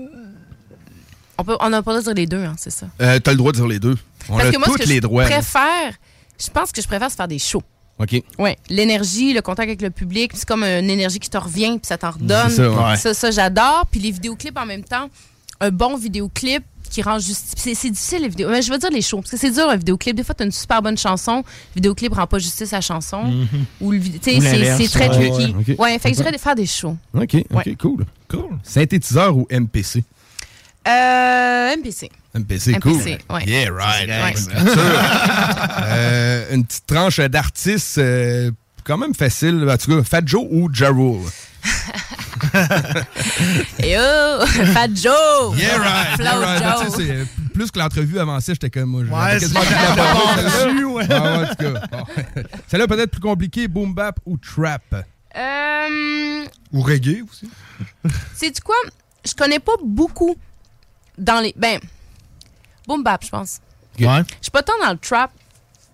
on, 1.37 1.45
peut, 1.45 1.57
on 1.61 1.71
a 1.73 1.83
pas 1.83 1.93
le 1.95 2.01
droit 2.01 2.01
de 2.01 2.03
dire 2.05 2.15
les 2.15 2.27
deux, 2.27 2.43
hein, 2.45 2.55
c'est 2.57 2.71
ça. 2.71 2.87
Euh, 3.03 3.19
T'as 3.21 3.33
le 3.33 3.37
droit 3.37 3.53
de 3.53 3.59
dire 3.59 3.67
les 3.69 3.79
deux. 3.79 3.97
On 4.31 4.37
Parce 4.39 4.49
a 4.49 4.53
que 4.53 4.57
moi, 4.59 4.67
tous 4.69 4.73
ce 4.79 4.79
que 4.85 4.89
les 4.89 4.97
je 4.97 5.01
droits. 5.03 5.25
là. 5.25 5.29
préfère, 5.29 5.93
je 6.43 6.49
pense 6.51 6.73
que 6.73 6.81
je 6.81 6.87
préfère 6.87 7.11
se 7.11 7.17
faire 7.17 7.29
des 7.29 7.39
shows. 7.39 7.63
OK. 7.99 8.23
Ouais, 8.39 8.57
l'énergie, 8.71 9.33
le 9.33 9.41
contact 9.43 9.69
avec 9.69 9.83
le 9.83 9.91
public, 9.91 10.33
c'est 10.35 10.47
comme 10.47 10.63
une 10.63 10.89
énergie 10.91 11.19
qui 11.19 11.31
te 11.31 11.39
revient 11.39 11.79
puis 11.79 11.87
ça 11.89 11.99
t'en 11.99 12.11
redonne. 12.13 12.51
Ça, 12.51 12.71
ouais. 12.71 12.97
ça, 12.97 13.13
ça, 13.15 13.31
j'adore. 13.31 13.87
Puis 13.91 14.01
les 14.01 14.11
vidéoclips 14.13 14.57
en 14.57 14.67
même 14.67 14.85
temps, 14.85 15.11
un 15.61 15.71
bon 15.71 15.97
vidéoclip 15.97 16.63
qui 16.91 17.03
rend 17.03 17.19
justice. 17.19 17.53
C'est 17.57 17.91
difficile 17.91 18.23
les 18.23 18.29
vidéos. 18.29 18.49
Mais 18.49 18.63
je 18.63 18.73
veux 18.73 18.79
dire 18.79 18.91
les 18.91 19.03
shows 19.03 19.19
parce 19.19 19.33
que 19.33 19.37
c'est 19.37 19.51
dur 19.51 19.69
un 19.69 19.77
vidéoclip. 19.77 20.17
Des 20.17 20.25
fois, 20.25 20.35
t'as 20.35 20.45
une 20.45 20.53
super 20.53 20.81
bonne 20.81 20.97
chanson, 20.97 21.39
le 21.39 21.75
vidéoclip 21.77 22.15
rend 22.15 22.27
pas 22.27 22.39
justice 22.39 22.73
à 22.73 22.77
la 22.77 22.81
chanson. 22.81 23.25
Mhm. 23.25 23.47
Ou 23.81 23.93
le 23.93 24.01
tu 24.01 24.19
c'est 24.23 24.89
très 24.89 25.09
ouais. 25.09 25.31
tricky. 25.31 25.55
Ouais, 25.55 25.77
Ouais, 25.79 25.95
ok. 25.97 26.01
fait 26.01 26.11
que 26.11 26.17
je 26.17 26.21
dirais 26.23 26.33
de 26.33 26.39
faire 26.39 26.55
des 26.55 26.67
shows. 26.67 26.97
OK, 27.15 27.37
OK, 27.53 27.77
cool. 27.79 28.07
Cool. 28.29 28.59
Synthétiseur 28.63 29.37
ou 29.37 29.47
MPC? 29.51 30.05
Euh, 30.89 31.77
MPC. 31.77 32.11
MPC, 32.35 32.79
cool. 32.81 32.93
MPC, 32.95 33.19
ouais. 33.31 33.45
Yeah, 33.47 33.71
right. 33.73 34.09
Ouais. 34.09 34.35
Euh, 35.85 36.55
une 36.55 36.65
petite 36.65 36.87
tranche 36.87 37.21
d'artistes 37.21 37.99
euh, 37.99 38.51
quand 38.85 38.97
même 38.99 39.15
facile. 39.15 39.67
En 39.69 39.77
tout 39.77 39.97
cas, 39.97 40.03
Fat 40.05 40.23
Joe 40.25 40.47
ou 40.51 40.71
Ja 40.73 40.89
Rule? 40.91 41.21
Oh, 43.81 44.47
Fat 44.47 44.89
Joe! 44.95 45.57
Yeah, 45.59 45.79
right. 45.79 46.17
Flow 46.17 46.25
yeah, 46.25 46.39
right. 46.39 46.63
Joe. 46.63 46.95
Tu 46.97 47.03
sais, 47.07 47.27
c'est, 47.27 47.51
plus 47.53 47.71
que 47.71 47.79
l'entrevue 47.79 48.19
avancée, 48.19 48.53
j'étais 48.55 48.71
comme 48.71 48.91
moi. 48.91 49.03
Ouais, 49.03 49.39
quasiment 49.39 49.61
c'est- 49.63 50.85
ouais. 50.85 51.05
Ah, 51.11 51.23
ouais, 51.23 51.45
en 51.45 51.47
tout 51.49 51.55
cas. 51.57 51.87
Bon. 51.91 52.05
Celle-là 52.69 52.87
peut-être 52.87 53.11
plus 53.11 53.21
compliquée, 53.21 53.69
boom 53.69 53.95
bap 53.95 54.19
ou 54.27 54.37
trap? 54.37 54.83
Euh, 55.37 56.45
Ou 56.73 56.83
reggae 56.83 57.23
aussi. 57.29 57.51
C'est 58.35 58.51
du 58.51 58.61
quoi? 58.61 58.77
Je 59.25 59.35
connais 59.35 59.61
pas 59.61 59.73
beaucoup 59.85 60.37
dans 61.19 61.41
les. 61.41 61.53
Ben, 61.57 61.79
boom 62.87 63.03
bap, 63.03 63.25
je 63.25 63.31
pense. 63.31 63.59
Ouais. 64.01 64.07
Je 64.29 64.43
suis 64.43 64.51
pas 64.53 64.63
tant 64.63 64.73
dans 64.83 64.93
le 64.93 64.99
trap. 64.99 65.31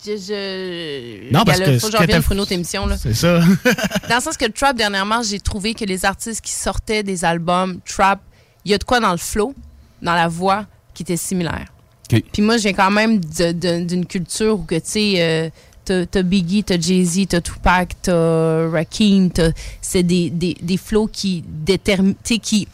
Je, 0.06 0.18
je... 0.18 1.32
Non, 1.32 1.44
parce 1.44 1.58
que 1.60 1.78
faut 1.78 1.86
que 1.86 1.92
je 1.92 1.96
que 1.96 2.02
revienne 2.02 2.22
pour 2.22 2.32
une 2.32 2.40
autre 2.40 2.52
émission. 2.52 2.84
Là. 2.86 2.98
C'est 2.98 3.14
ça. 3.14 3.40
Dans 4.10 4.16
le 4.16 4.20
sens 4.20 4.36
que 4.36 4.44
le 4.44 4.52
trap, 4.52 4.76
dernièrement, 4.76 5.22
j'ai 5.22 5.40
trouvé 5.40 5.72
que 5.72 5.86
les 5.86 6.04
artistes 6.04 6.42
qui 6.42 6.52
sortaient 6.52 7.02
des 7.02 7.24
albums 7.24 7.80
trap, 7.86 8.20
il 8.66 8.70
y 8.72 8.74
a 8.74 8.78
de 8.78 8.84
quoi 8.84 9.00
dans 9.00 9.12
le 9.12 9.16
flow, 9.16 9.54
dans 10.02 10.12
la 10.12 10.28
voix, 10.28 10.66
qui 10.92 11.04
était 11.04 11.16
similaire. 11.16 11.68
Puis 12.10 12.42
moi, 12.42 12.58
je 12.58 12.64
viens 12.64 12.74
quand 12.74 12.90
même 12.90 13.18
d'une 13.18 14.04
culture 14.04 14.58
où 14.60 14.64
que, 14.64 14.74
tu 14.74 14.82
sais, 14.84 15.50
euh, 15.86 16.04
t'as 16.04 16.22
Biggie, 16.22 16.62
t'as 16.64 16.78
Jay-Z, 16.78 17.28
t'as 17.28 17.40
Tupac, 17.40 17.94
t'as 18.02 18.68
Rakim, 18.68 19.30
t'as- 19.30 19.52
c'est 19.80 20.02
des, 20.02 20.28
des, 20.28 20.54
des 20.60 20.76
flows 20.76 21.06
qui 21.10 21.42
déterminent, 21.46 22.14
tu 22.22 22.34
sais, 22.34 22.40
qui... 22.40 22.68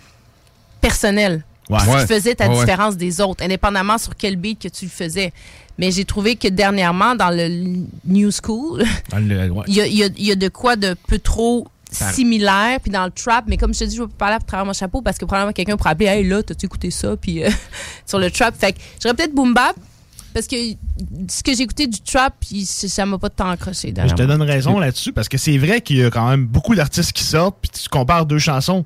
personnels. 0.81 1.45
Ouais. 1.71 1.79
Qui 1.83 1.89
Ouais. 1.89 2.07
faisaient 2.07 2.35
ta 2.35 2.49
différence 2.49 2.97
des 2.97 3.21
autres, 3.21 3.45
indépendamment 3.45 3.97
sur 3.99 4.15
quel 4.17 4.37
beat 4.37 4.61
que 4.61 4.69
tu 4.69 4.85
le 4.87 4.91
faisais. 4.91 5.33
Mais 5.79 5.91
j'ai 5.93 6.05
trouvé 6.05 6.37
que 6.37 6.49
dernièrement, 6.49 7.15
dans 7.15 7.31
le 7.31 7.49
New 8.07 8.31
School, 8.33 8.85
il 9.17 9.75
y 9.75 9.81
a, 9.81 9.87
il 9.87 9.95
y 9.95 10.03
a- 10.05 10.07
il 10.17 10.25
y 10.27 10.31
a 10.33 10.35
de 10.35 10.49
quoi 10.49 10.77
de 10.77 10.95
peu 11.09 11.19
trop 11.19 11.67
similaire, 11.93 12.79
puis 12.81 12.91
dans 12.91 13.05
le 13.05 13.11
trap, 13.11 13.45
mais 13.49 13.57
comme 13.57 13.75
je 13.75 13.81
te 13.81 13.85
dis, 13.85 13.97
je 13.97 14.03
vais 14.03 14.09
pas 14.09 14.15
parler 14.27 14.37
à 14.37 14.39
travers 14.41 14.65
mon 14.67 14.73
chapeau 14.73 15.03
parce 15.03 15.19
que 15.19 15.25
probablement 15.25 15.53
quelqu'un 15.53 15.77
pourrait 15.77 15.91
appeler, 15.91 16.07
hey 16.09 16.25
là, 16.29 16.43
t'as-tu 16.43 16.67
écouté 16.67 16.91
ça, 16.91 17.17
puis 17.17 17.43
euh, 17.45 17.51
sur 18.07 18.19
le 18.19 18.31
trap. 18.31 18.55
Fait 18.59 18.73
que 18.73 18.79
j'aurais 19.03 19.15
peut-être 19.15 19.35
boom 19.35 19.55
bap, 19.55 19.75
parce 20.35 20.47
que 20.47 20.55
ce 21.29 21.43
que 21.43 21.55
j'ai 21.55 21.63
écouté 21.63 21.87
du 21.89 22.01
trap, 22.01 22.35
ça 22.65 23.07
m'a 23.07 23.19
pas 23.19 23.31
tant 23.31 23.49
accroché. 23.51 23.93
Je 24.07 24.15
te 24.15 24.23
donne 24.23 24.43
raison 24.43 24.79
là-dessus 24.79 25.13
parce 25.13 25.29
que 25.29 25.39
c'est 25.39 25.59
vrai 25.59 25.81
qu'il 25.81 25.97
y 25.97 26.05
a 26.05 26.11
quand 26.11 26.29
même 26.29 26.47
beaucoup 26.47 26.75
d'artistes 26.75 27.13
qui 27.13 27.25
sortent, 27.25 27.57
puis 27.61 27.71
tu 27.71 27.89
compares 27.89 28.27
deux 28.27 28.39
chansons, 28.39 28.85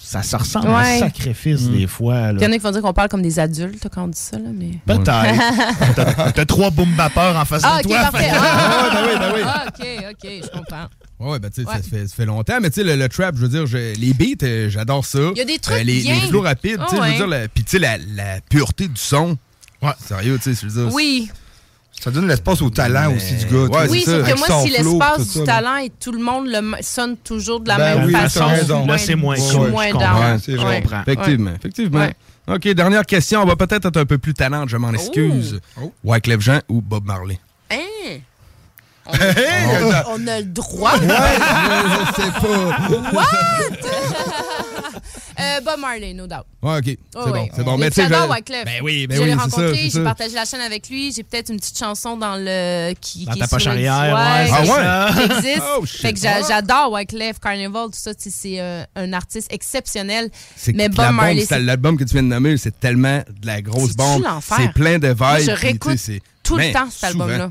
ça 0.00 0.22
se 0.22 0.36
ressemble 0.36 0.68
à 0.68 0.78
un 0.78 0.98
sacrifice 1.00 1.62
Mm. 1.62 1.76
des 1.76 1.86
fois. 1.86 2.30
Il 2.32 2.42
y 2.42 2.46
en 2.46 2.50
a 2.50 2.52
qui 2.52 2.58
vont 2.58 2.70
dire 2.70 2.82
qu'on 2.82 2.92
parle 2.92 3.08
comme 3.08 3.22
des 3.22 3.38
adultes 3.38 3.86
quand 3.92 4.04
on 4.04 4.08
dit 4.08 4.18
ça, 4.18 4.38
là, 4.38 4.48
mais. 4.54 4.78
Peut-être. 4.86 6.32
T'as- 6.34 6.46
trois 6.46 6.70
boom 6.70 6.88
en 6.98 7.44
face 7.44 7.62
Ah, 7.64 7.80
de 7.82 7.86
ok, 7.88 7.92
toi. 7.94 8.10
parfait. 8.10 8.30
Ah, 8.32 8.90
ben 8.92 9.00
oui, 9.04 9.18
ben 9.18 9.32
oui. 9.34 9.40
ah, 9.44 9.64
ok, 9.68 9.86
ok, 10.12 10.30
je 10.44 10.58
comprends. 10.58 10.86
Ouais, 11.20 11.30
ouais, 11.32 11.38
ben, 11.40 11.50
tu 11.50 11.62
sais, 11.62 11.68
Ouais. 11.68 11.76
ça, 11.76 11.82
fait, 11.82 12.06
ça 12.06 12.14
fait 12.14 12.24
longtemps, 12.26 12.58
mais 12.62 12.70
tu 12.70 12.76
sais, 12.76 12.84
le, 12.84 12.94
le 12.96 13.08
trap, 13.08 13.34
je 13.36 13.40
veux 13.40 13.48
dire, 13.48 13.66
je- 13.66 13.94
les 13.98 14.14
beats, 14.14 14.44
euh, 14.44 14.70
j'adore 14.70 15.04
ça. 15.04 15.18
Il 15.32 15.38
y 15.38 15.40
a 15.40 15.44
des 15.44 15.58
trucs 15.58 15.82
les, 15.84 16.00
bien. 16.02 16.14
les 16.14 16.20
flows 16.28 16.42
rapides, 16.42 16.80
tu 16.88 16.94
sais, 16.96 17.02
Ah, 17.02 17.06
je 17.06 17.10
veux 17.10 17.16
dire, 17.16 17.26
la- 17.26 17.48
puis 17.48 17.64
tu 17.64 17.70
sais, 17.72 17.78
la, 17.80 17.98
la 18.14 18.40
pureté 18.48 18.86
du 18.88 19.00
son. 19.00 19.36
Ouais. 19.82 19.90
Sérieux, 20.06 20.38
tu 20.42 20.54
sais, 20.54 20.60
je 20.62 20.68
veux 20.72 20.84
dire. 20.84 20.94
Oui. 20.94 21.30
Ça 22.00 22.10
donne 22.12 22.28
l'espace 22.28 22.62
au 22.62 22.70
talent 22.70 23.10
Mais- 23.10 23.16
aussi 23.16 23.34
du 23.34 23.44
gars. 23.46 23.86
oui, 23.88 24.02
c'est 24.04 24.12
que 24.12 24.22
Avec 24.22 24.38
moi, 24.38 24.62
si 24.62 24.70
l'espace 24.70 25.32
du 25.36 25.44
talent 25.44 25.76
et 25.78 25.90
tout 25.90 26.12
le 26.12 26.20
monde 26.20 26.46
le 26.46 26.60
sonne 26.82 27.16
toujours 27.16 27.60
de 27.60 27.68
la 27.68 27.76
Ben 27.76 27.96
même 27.98 28.06
oui, 28.06 28.12
façon, 28.12 28.46
Là, 28.86 28.98
c'est 28.98 29.14
moins 29.16 29.34
cool, 29.36 29.44
je 29.66 29.70
moins. 29.70 29.88
Je 29.88 29.92
comprends. 29.92 31.02
Effectivement, 31.06 31.50
effectivement. 31.56 31.98
Ouais. 32.00 32.14
OK, 32.54 32.68
dernière 32.68 33.04
question. 33.04 33.42
On 33.42 33.46
va 33.46 33.56
peut-être 33.56 33.86
être 33.86 33.96
un 33.98 34.06
peu 34.06 34.16
plus 34.18 34.32
tannante, 34.32 34.68
je 34.68 34.76
m'en 34.76 34.92
excuse. 34.92 35.60
Oh. 35.82 35.92
Wyclef 36.04 36.40
Jean 36.40 36.60
ou 36.68 36.80
Bob 36.80 37.04
Marley? 37.04 37.38
Hein? 37.70 37.76
On, 39.06 39.12
Hey, 39.14 39.82
on- 39.82 40.12
on 40.22 40.26
a 40.26 40.38
le 40.40 40.44
droit. 40.46 40.92
Ouais, 40.98 41.08
je, 41.08 41.08
je 42.06 42.22
sais 42.22 42.30
pas. 42.40 43.12
What? 43.12 43.24
Euh, 45.40 45.60
Bob 45.64 45.80
Marley, 45.80 46.12
no 46.14 46.26
doubt. 46.26 46.44
Ouais, 46.62 46.78
OK. 46.78 46.84
C'est 46.84 46.98
Oh, 47.14 47.30
bon, 47.32 47.48
c'est 47.54 47.64
bon. 47.64 47.78
Mais 47.78 47.88
tu 47.90 47.94
sais, 47.96 48.02
J'adore 48.08 48.26
je- 48.26 48.32
Wyclef. 48.32 48.64
Ben 48.64 48.80
oui, 48.82 49.06
ben 49.06 49.16
je 49.16 49.20
oui, 49.22 49.26
l'ai 49.28 49.34
rencontré, 49.34 49.90
j'ai 49.90 50.02
partagé 50.02 50.34
la 50.34 50.44
chaîne 50.44 50.60
avec 50.60 50.88
lui. 50.88 51.12
J'ai 51.12 51.22
peut-être 51.22 51.50
une 51.50 51.58
petite 51.58 51.78
chanson 51.78 52.16
dans 52.16 52.36
le 52.36 52.94
qui, 53.00 53.24
Dans 53.24 53.32
qui 53.32 53.38
ta 53.40 53.46
poche 53.48 53.66
arrière, 53.66 53.94
Ouais, 53.94 54.50
ouais, 54.50 54.50
Ah 54.52 54.60
ouais? 54.62 54.68
ça. 54.68 55.10
qui 55.26 55.32
existe. 55.48 55.62
Oh, 55.78 55.86
shit. 55.86 56.00
fait 56.00 56.12
que 56.12 56.18
j'a- 56.20 56.42
j'adore 56.46 56.90
Wyclef, 56.92 57.38
Carnival, 57.38 57.86
tout 57.86 57.90
ça. 57.94 58.14
tu 58.14 58.22
sais, 58.22 58.30
C'est 58.30 58.60
euh, 58.60 58.84
un 58.96 59.12
artiste 59.12 59.52
exceptionnel. 59.52 60.30
C'est 60.56 60.72
Mais 60.74 60.88
que 60.88 60.94
Bob 60.94 61.12
Marley, 61.12 61.44
l'album 61.60 61.96
que 61.96 62.04
tu 62.04 62.12
viens 62.14 62.22
de 62.22 62.28
nommer, 62.28 62.56
c'est 62.56 62.78
tellement 62.78 63.18
de 63.18 63.46
la 63.46 63.62
grosse 63.62 63.94
bombe. 63.94 64.24
C'est 64.40 64.72
plein 64.72 64.98
de 64.98 65.08
vibes. 65.08 65.46
Je 65.46 65.50
réécoute 65.52 65.98
c'est- 65.98 66.20
tout 66.42 66.56
le 66.56 66.72
temps 66.72 66.88
cet 66.90 67.04
album-là. 67.04 67.50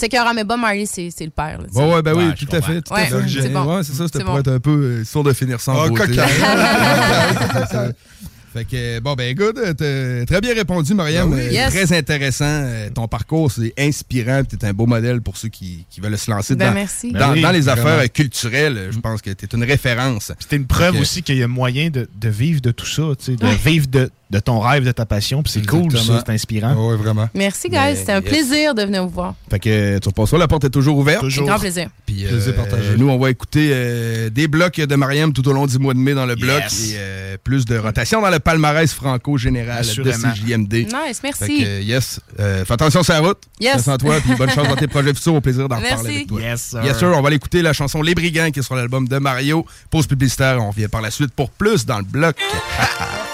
C'est 0.00 0.08
que 0.08 0.34
mais 0.34 0.44
Bob 0.44 0.58
Marley, 0.60 0.86
c'est 0.86 1.10
c'est 1.14 1.24
le 1.26 1.30
père. 1.30 1.58
là. 1.60 1.66
Ouais, 1.74 1.94
ouais, 1.94 2.02
ben 2.02 2.14
oui, 2.16 2.24
Ouais, 2.28 2.34
tout 2.34 2.46
à 2.56 2.62
fait. 2.62 2.80
Tout 2.80 2.94
Ouais, 2.94 3.02
à 3.02 3.06
fait. 3.06 3.40
c'est 3.42 3.48
bon. 3.50 3.76
Ouais, 3.76 3.82
c'est 3.84 3.92
ça, 3.92 4.04
c'était 4.06 4.24
pour 4.24 4.32
bon. 4.34 4.40
être 4.40 4.48
un 4.48 4.58
peu 4.60 4.70
euh, 4.70 5.04
sûr 5.04 5.22
de 5.22 5.32
finir 5.34 5.60
sans 5.60 5.78
Ah, 5.80 5.88
beauté. 5.88 6.06
coquin. 6.06 6.26
C'est 6.26 7.72
ça. 7.72 7.88
Fait 8.52 8.64
que, 8.64 8.98
bon, 8.98 9.14
ben, 9.14 9.32
good. 9.32 9.54
t'as 9.78 10.24
Très 10.26 10.40
bien 10.40 10.54
répondu, 10.54 10.92
Mariam. 10.94 11.30
Ben 11.30 11.36
oui. 11.36 11.42
Euh, 11.46 11.52
Yes. 11.52 11.72
Très 11.72 11.96
intéressant. 11.96 12.44
Euh, 12.48 12.90
Ton 12.92 13.06
parcours, 13.06 13.52
c'est 13.52 13.72
inspirant. 13.78 14.42
Tu 14.42 14.56
es 14.56 14.64
un 14.68 14.72
beau 14.72 14.86
modèle 14.86 15.20
pour 15.20 15.36
ceux 15.36 15.48
qui, 15.50 15.86
qui 15.88 16.00
veulent 16.00 16.18
se 16.18 16.28
lancer 16.32 16.56
Ben, 16.56 16.70
dans, 16.70 16.74
merci. 16.74 17.12
dans, 17.12 17.18
Ben 17.28 17.32
oui, 17.34 17.42
dans 17.42 17.52
les 17.52 17.60
vraiment. 17.60 17.82
affaires 17.82 18.00
euh, 18.04 18.08
culturelles. 18.08 18.88
Je 18.90 18.98
pense 18.98 19.22
que 19.22 19.30
tu 19.30 19.44
es 19.44 19.48
une 19.56 19.62
référence. 19.62 20.32
C'était 20.40 20.56
une 20.56 20.66
preuve 20.66 20.98
aussi 20.98 21.22
qu'il 21.22 21.36
y 21.36 21.44
a 21.44 21.48
moyen 21.48 21.90
de, 21.90 22.08
de 22.20 22.28
vivre 22.28 22.60
de 22.60 22.72
tout 22.72 22.86
ça, 22.86 23.02
tu 23.18 23.26
sais, 23.26 23.36
de 23.36 23.44
Ouais. 23.46 23.54
vivre 23.64 23.86
de 23.86 24.10
de 24.30 24.38
ton 24.38 24.60
rêve, 24.60 24.84
de 24.84 24.92
ta 24.92 25.06
passion. 25.06 25.42
Puis 25.42 25.52
c'est 25.52 25.66
cool, 25.66 25.90
ça, 25.96 26.22
c'est 26.24 26.32
inspirant. 26.32 26.74
Oui, 26.76 26.96
vraiment. 26.96 27.28
Merci, 27.34 27.68
guys. 27.68 27.96
C'était 27.96 28.12
un 28.12 28.20
yes. 28.20 28.30
plaisir 28.30 28.74
de 28.74 28.82
venir 28.82 29.02
vous 29.04 29.10
voir. 29.10 29.34
Fait 29.50 29.58
que 29.58 29.98
tu 29.98 30.08
repasses 30.08 30.30
ça, 30.30 30.38
la 30.38 30.48
porte 30.48 30.64
est 30.64 30.70
toujours 30.70 30.98
ouverte. 30.98 31.24
Avec 31.24 31.36
grand 31.36 31.58
plaisir. 31.58 31.88
Puis, 32.06 32.24
euh, 32.24 32.28
Plaisir 32.28 32.54
partagé. 32.54 32.96
nous, 32.96 33.08
on 33.08 33.18
va 33.18 33.30
écouter 33.30 33.70
euh, 33.72 34.30
des 34.30 34.48
blocs 34.48 34.76
de 34.76 34.96
Mariam 34.96 35.32
tout 35.32 35.46
au 35.48 35.52
long 35.52 35.66
du 35.66 35.78
mois 35.78 35.94
de 35.94 35.98
mai 35.98 36.14
dans 36.14 36.26
le 36.26 36.36
bloc 36.36 36.62
et 36.62 36.94
euh, 36.96 37.36
plus 37.42 37.64
de 37.64 37.76
rotation 37.76 38.22
dans 38.22 38.30
le 38.30 38.38
palmarès 38.38 38.92
franco-général 38.92 39.84
de. 39.84 40.10
CJMD. 40.12 40.72
Nice, 40.72 41.20
merci. 41.22 41.44
Fait 41.44 41.62
que, 41.62 41.64
euh, 41.64 41.80
yes. 41.80 42.20
Euh, 42.38 42.64
fais 42.64 42.72
attention 42.74 43.02
sur 43.02 43.12
la 43.14 43.20
route. 43.20 43.38
Yes. 43.60 43.74
Merci 43.74 43.90
à 43.90 43.98
toi, 43.98 44.20
puis 44.20 44.34
bonne 44.34 44.50
chance 44.50 44.68
dans 44.68 44.76
tes 44.76 44.88
projets 44.88 45.14
futurs. 45.14 45.34
Au 45.34 45.40
plaisir 45.40 45.68
d'en 45.68 45.80
Merci. 45.80 45.94
parler 45.94 46.14
avec 46.16 46.26
toi. 46.28 46.40
Yes, 46.40 46.62
sir. 46.62 46.84
Yes, 46.84 46.98
sir. 46.98 47.08
On 47.08 47.20
va 47.20 47.28
aller 47.28 47.36
écouter 47.36 47.62
la 47.62 47.72
chanson 47.72 48.02
Les 48.02 48.14
Brigands 48.14 48.50
qui 48.50 48.60
est 48.60 48.62
sur 48.62 48.74
l'album 48.74 49.08
de 49.08 49.18
Mario. 49.18 49.64
Pause 49.90 50.06
publicitaire. 50.06 50.58
On 50.60 50.70
revient 50.70 50.88
par 50.88 51.00
la 51.00 51.10
suite 51.10 51.32
pour 51.32 51.50
plus 51.50 51.86
dans 51.86 51.98
le 51.98 52.04
bloc. 52.04 52.36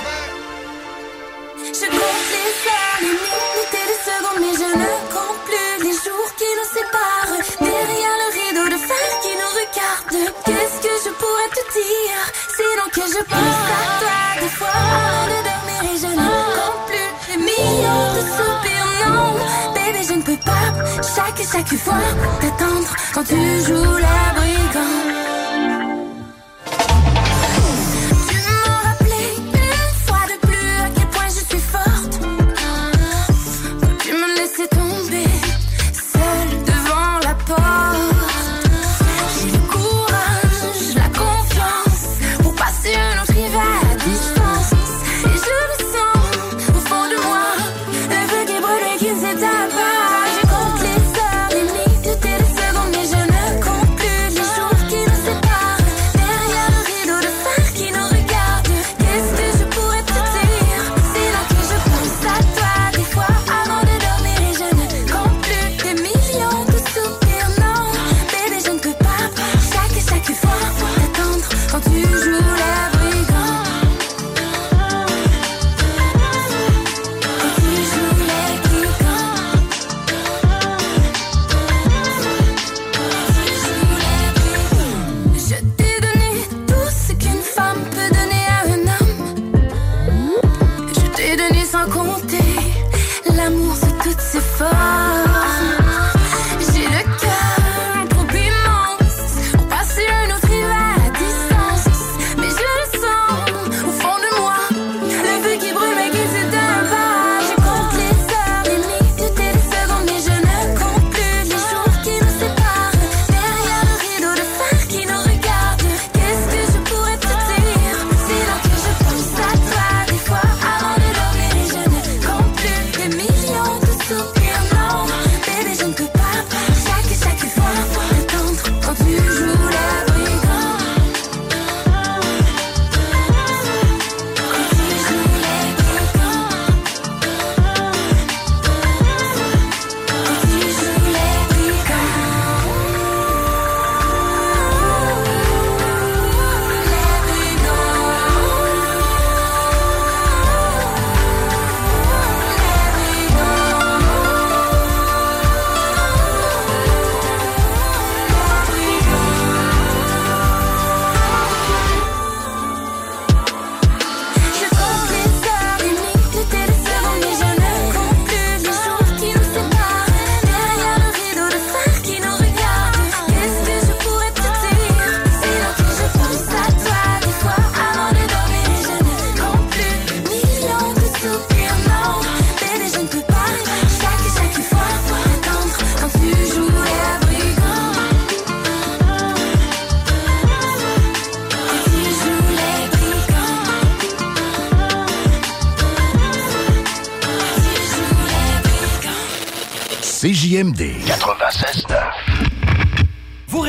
je 13.09 13.23
pense 13.23 13.61
à 13.70 13.99
toi 14.01 14.20
des 14.41 14.49
fois 14.49 14.66
de 15.31 15.39
dormir 15.49 15.81
et 15.93 15.99
je 15.99 16.07
ne 16.07 16.28
compte 16.57 16.87
plus 16.89 17.11
les 17.31 17.39
millions 17.39 18.12
de 18.16 18.23
soupirs. 18.37 18.91
Non, 19.07 19.35
bébé, 19.74 20.05
je 20.09 20.15
ne 20.15 20.23
peux 20.23 20.37
pas 20.45 20.66
chaque 21.15 21.43
chaque 21.53 21.78
fois 21.78 21.95
t'attendre 22.41 22.91
quand 23.15 23.24
tu 23.24 23.37
joues 23.66 23.97
la 23.97 24.35
brigand. 24.35 25.15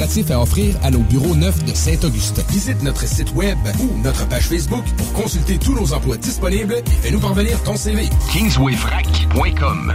à 0.00 0.40
offrir 0.40 0.76
à 0.82 0.90
nos 0.90 1.00
bureaux 1.00 1.34
neufs 1.34 1.64
de 1.64 1.74
Saint-Augustin. 1.74 2.42
Visite 2.50 2.82
notre 2.82 3.06
site 3.06 3.34
web 3.34 3.58
ou 3.80 4.02
notre 4.02 4.28
page 4.28 4.44
Facebook 4.44 4.84
pour 4.96 5.12
consulter 5.12 5.58
tous 5.58 5.74
nos 5.74 5.92
emplois 5.92 6.16
disponibles 6.16 6.74
et 6.74 7.02
fais-nous 7.02 7.20
parvenir 7.20 7.60
ton 7.64 7.76
CV. 7.76 8.08
KingswayFrac.com 8.32 9.94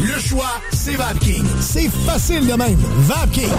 le 0.00 0.18
choix, 0.20 0.60
c'est 0.72 0.94
VapKing. 0.94 1.44
C'est 1.60 1.88
facile 2.06 2.46
de 2.46 2.54
même. 2.54 2.78
VapKing. 2.98 3.50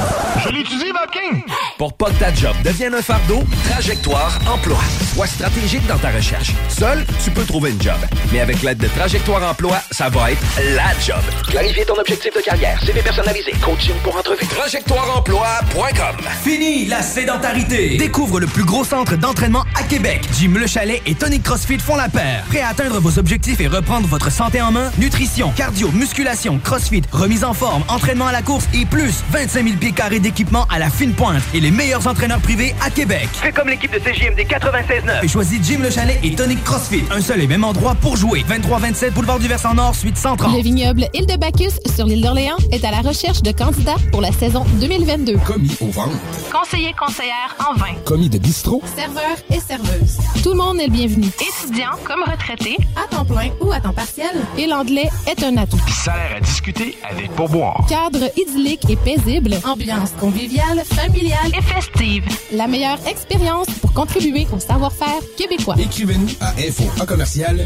Je 0.43 0.49
l'utilise, 0.49 0.93
Vapking! 0.93 1.43
Pour 1.77 1.93
pas 1.93 2.07
que 2.07 2.19
ta 2.19 2.33
job 2.33 2.55
devienne 2.63 2.93
un 2.95 3.01
fardeau, 3.01 3.43
Trajectoire 3.69 4.39
Emploi. 4.51 4.77
Sois 5.13 5.27
stratégique 5.27 5.85
dans 5.87 5.97
ta 5.97 6.09
recherche. 6.09 6.51
Seul, 6.69 7.05
tu 7.23 7.31
peux 7.31 7.43
trouver 7.43 7.71
une 7.71 7.81
job. 7.81 7.97
Mais 8.31 8.39
avec 8.39 8.61
l'aide 8.61 8.77
de 8.77 8.87
Trajectoire 8.87 9.43
Emploi, 9.43 9.77
ça 9.91 10.09
va 10.09 10.31
être 10.31 10.41
la 10.75 10.97
job. 11.05 11.21
Clarifier 11.49 11.85
ton 11.85 11.95
objectif 11.95 12.33
de 12.33 12.41
carrière, 12.41 12.81
CV 12.83 13.01
personnalisé, 13.01 13.51
coaching 13.61 13.95
pour 14.03 14.15
entrevue. 14.15 14.45
TrajectoireEmploi.com 14.47 16.15
Fini 16.43 16.85
la 16.85 17.01
sédentarité! 17.01 17.97
Découvre 17.97 18.39
le 18.39 18.47
plus 18.47 18.63
gros 18.63 18.83
centre 18.85 19.15
d'entraînement 19.17 19.65
à 19.77 19.83
Québec. 19.83 20.21
Jim 20.39 20.53
Le 20.55 20.67
Chalet 20.67 21.01
et 21.05 21.15
Tonic 21.15 21.43
CrossFit 21.43 21.79
font 21.79 21.95
la 21.95 22.07
paire. 22.09 22.43
Prêt 22.49 22.61
à 22.61 22.69
atteindre 22.69 22.99
vos 22.99 23.19
objectifs 23.19 23.59
et 23.59 23.67
reprendre 23.67 24.07
votre 24.07 24.31
santé 24.31 24.61
en 24.61 24.71
main? 24.71 24.91
Nutrition, 24.97 25.51
cardio, 25.55 25.91
musculation, 25.91 26.28
CrossFit, 26.63 27.01
remise 27.11 27.43
en 27.43 27.53
forme, 27.53 27.83
entraînement 27.87 28.27
à 28.27 28.31
la 28.31 28.43
course 28.43 28.65
et 28.73 28.85
plus 28.85 29.23
25 29.31 29.63
000 29.63 29.77
pieds 29.77 29.91
carrés 29.91 30.19
d'équipement 30.19 30.67
à 30.69 30.77
la 30.77 30.89
fine 30.91 31.13
pointe 31.13 31.41
et 31.55 31.59
les 31.59 31.71
meilleurs 31.71 32.05
entraîneurs 32.05 32.39
privés 32.39 32.75
à 32.85 32.91
Québec. 32.91 33.27
Fais 33.33 33.51
comme 33.51 33.67
l'équipe 33.67 33.91
de 33.91 33.97
CJMD 33.97 34.39
96.9. 34.41 35.23
Et 35.23 35.27
choisis 35.27 35.59
Jim 35.63 35.79
Le 35.81 35.89
Chalet 35.89 36.19
et 36.23 36.35
Tonic 36.35 36.63
CrossFit. 36.63 37.03
Un 37.09 37.21
seul 37.21 37.41
et 37.41 37.47
même 37.47 37.63
endroit 37.63 37.95
pour 37.95 38.15
jouer. 38.15 38.45
23-27 38.47 39.11
Boulevard 39.11 39.39
du 39.39 39.47
Versant 39.47 39.73
Nord, 39.73 39.95
suite 39.95 40.17
130. 40.17 40.55
Le 40.55 40.61
vignoble 40.61 41.07
Île 41.15 41.25
de 41.25 41.35
Bacchus 41.35 41.79
sur 41.95 42.05
l'île 42.05 42.21
d'Orléans 42.21 42.57
est 42.71 42.85
à 42.85 42.91
la 42.91 42.99
recherche 42.99 43.41
de 43.41 43.51
candidats 43.51 43.97
pour 44.11 44.21
la 44.21 44.31
saison 44.31 44.65
2022. 44.79 45.37
Commis 45.37 45.75
au 45.81 45.87
ventre. 45.87 46.15
Conseiller 46.53 46.93
conseillère 46.93 47.55
en 47.67 47.73
vin. 47.73 47.93
Commis 48.05 48.29
de 48.29 48.37
bistrot. 48.37 48.83
Serveur 48.95 49.23
et 49.49 49.59
serveuse. 49.59 50.17
Tout 50.43 50.51
le 50.51 50.57
monde 50.57 50.79
est 50.79 50.85
le 50.85 50.91
bienvenu. 50.91 51.27
Étudiant 51.41 51.97
comme 52.03 52.21
retraité. 52.21 52.77
À 52.95 53.07
temps 53.13 53.25
plein 53.25 53.49
ou 53.61 53.71
à 53.71 53.79
temps 53.79 53.93
partiel. 53.93 54.29
Et 54.57 54.67
l'anglais 54.67 55.09
est 55.27 55.43
un 55.43 55.57
atout. 55.57 55.79
À 56.19 56.39
discuter 56.41 56.97
avec 57.09 57.31
pourboire. 57.31 57.85
Cadre 57.87 58.29
idyllique 58.35 58.89
et 58.89 58.97
paisible. 58.97 59.55
Ambiance 59.63 60.11
conviviale, 60.19 60.83
familiale 60.83 61.51
et 61.57 61.61
festive. 61.61 62.25
La 62.51 62.67
meilleure 62.67 62.99
expérience 63.07 63.67
pour 63.81 63.93
contribuer 63.93 64.45
au 64.53 64.59
savoir-faire 64.59 65.21
québécois. 65.37 65.75
Écrivez-nous 65.79 66.27
à 66.41 66.49
info 66.59 66.83
en 67.01 67.05
commercial. 67.05 67.65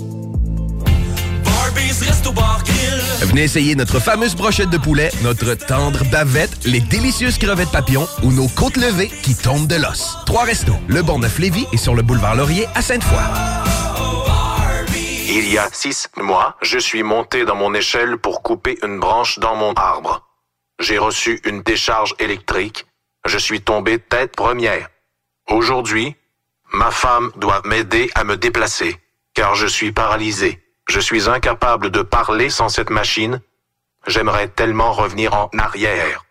Venez 3.21 3.43
essayer 3.43 3.75
notre 3.75 3.99
fameuse 3.99 4.35
brochette 4.35 4.69
de 4.69 4.77
poulet, 4.77 5.09
notre 5.23 5.53
tendre 5.53 6.03
bavette, 6.11 6.65
les 6.65 6.81
délicieuses 6.81 7.37
crevettes 7.37 7.71
papillons 7.71 8.07
ou 8.23 8.31
nos 8.31 8.47
côtes 8.47 8.77
levées 8.77 9.09
qui 9.23 9.35
tombent 9.35 9.67
de 9.67 9.75
l'os. 9.75 10.17
Trois 10.25 10.43
restos, 10.43 10.75
le 10.87 11.01
Bonneuf 11.01 11.39
Lévis 11.39 11.67
et 11.71 11.77
sur 11.77 11.95
le 11.95 12.01
boulevard 12.01 12.35
Laurier 12.35 12.67
à 12.75 12.81
Sainte-Foy. 12.81 13.21
Il 15.29 15.49
y 15.49 15.57
a 15.57 15.69
six 15.71 16.09
mois, 16.17 16.57
je 16.61 16.77
suis 16.77 17.03
monté 17.03 17.45
dans 17.45 17.55
mon 17.55 17.73
échelle 17.73 18.17
pour 18.17 18.41
couper 18.41 18.77
une 18.83 18.99
branche 18.99 19.39
dans 19.39 19.55
mon 19.55 19.73
arbre. 19.73 20.27
J'ai 20.79 20.97
reçu 20.97 21.39
une 21.45 21.61
décharge 21.61 22.15
électrique. 22.19 22.85
Je 23.25 23.37
suis 23.37 23.61
tombé 23.61 23.99
tête 23.99 24.35
première. 24.35 24.89
Aujourd'hui, 25.47 26.15
ma 26.73 26.91
femme 26.91 27.31
doit 27.37 27.61
m'aider 27.65 28.09
à 28.15 28.25
me 28.25 28.35
déplacer, 28.35 28.97
car 29.33 29.55
je 29.55 29.67
suis 29.67 29.93
paralysé. 29.93 30.60
Je 30.89 30.99
suis 30.99 31.29
incapable 31.29 31.89
de 31.89 32.01
parler 32.01 32.49
sans 32.49 32.69
cette 32.69 32.89
machine. 32.89 33.41
J'aimerais 34.07 34.47
tellement 34.47 34.91
revenir 34.93 35.33
en 35.33 35.49
arrière. 35.57 36.25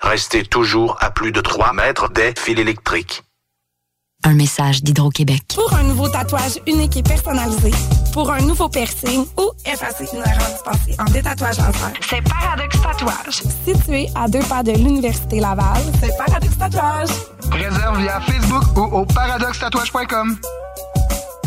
Rester 0.00 0.44
toujours 0.44 0.96
à 1.00 1.10
plus 1.10 1.32
de 1.32 1.40
3 1.40 1.72
mètres 1.72 2.08
des 2.10 2.34
fils 2.36 2.58
électriques. 2.58 3.22
Un 4.24 4.34
message 4.34 4.82
d'Hydro-Québec. 4.82 5.42
Pour 5.54 5.72
un 5.74 5.84
nouveau 5.84 6.08
tatouage 6.08 6.58
unique 6.66 6.96
et 6.96 7.02
personnalisé, 7.02 7.70
pour 8.12 8.30
un 8.30 8.40
nouveau 8.40 8.68
piercing 8.68 9.24
ou 9.38 9.50
effacer 9.64 10.06
une 10.12 10.20
erreur 10.20 10.48
dispensée 10.48 10.96
en 10.98 11.04
détatouage 11.04 11.58
laser, 11.58 11.92
c'est 12.00 12.22
Paradox 12.22 12.80
Tatouage. 12.80 13.42
Situé 13.64 14.08
à 14.14 14.26
deux 14.28 14.40
pas 14.40 14.62
de 14.62 14.72
l'Université 14.72 15.38
Laval, 15.38 15.82
c'est 16.00 16.16
Paradox 16.16 16.58
Tatouage. 16.58 17.08
Réserve 17.52 17.98
via 18.00 18.20
Facebook 18.20 18.76
ou 18.76 18.82
au 18.96 19.04
paradoxtatouage.com. 19.06 20.36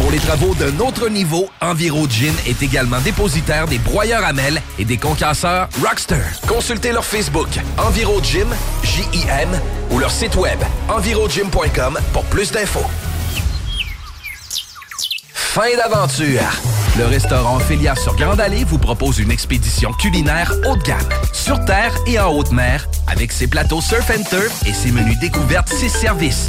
Pour 0.00 0.10
les 0.10 0.18
travaux 0.18 0.54
d'un 0.54 0.80
autre 0.80 1.10
niveau, 1.10 1.50
EnviroGym 1.60 2.34
est 2.46 2.62
également 2.62 3.00
dépositaire 3.00 3.66
des 3.66 3.76
broyeurs 3.76 4.24
à 4.24 4.32
mêles 4.32 4.62
et 4.78 4.86
des 4.86 4.96
concasseurs 4.96 5.68
Rockster. 5.86 6.22
Consultez 6.48 6.92
leur 6.92 7.04
Facebook 7.04 7.48
EnviroGym, 7.76 8.48
J-I-M, 8.82 9.60
ou 9.90 9.98
leur 9.98 10.10
site 10.10 10.36
web 10.36 10.58
envirogym.com 10.88 11.98
pour 12.14 12.24
plus 12.24 12.50
d'infos. 12.50 12.86
Fin 15.34 15.76
d'aventure 15.76 16.40
Le 16.96 17.04
restaurant 17.04 17.56
Ophélia 17.56 17.94
sur 17.94 18.16
Grande 18.16 18.40
Allée 18.40 18.64
vous 18.64 18.78
propose 18.78 19.18
une 19.18 19.30
expédition 19.30 19.92
culinaire 19.92 20.54
haut 20.66 20.76
de 20.76 20.82
gamme, 20.82 21.08
sur 21.34 21.62
terre 21.66 21.94
et 22.06 22.18
en 22.18 22.32
haute 22.32 22.52
mer, 22.52 22.88
avec 23.06 23.32
ses 23.32 23.48
plateaux 23.48 23.82
surf 23.82 24.10
and 24.10 24.22
turf 24.30 24.66
et 24.66 24.72
ses 24.72 24.92
menus 24.92 25.18
découvertes, 25.18 25.68
ses 25.68 25.90
services. 25.90 26.48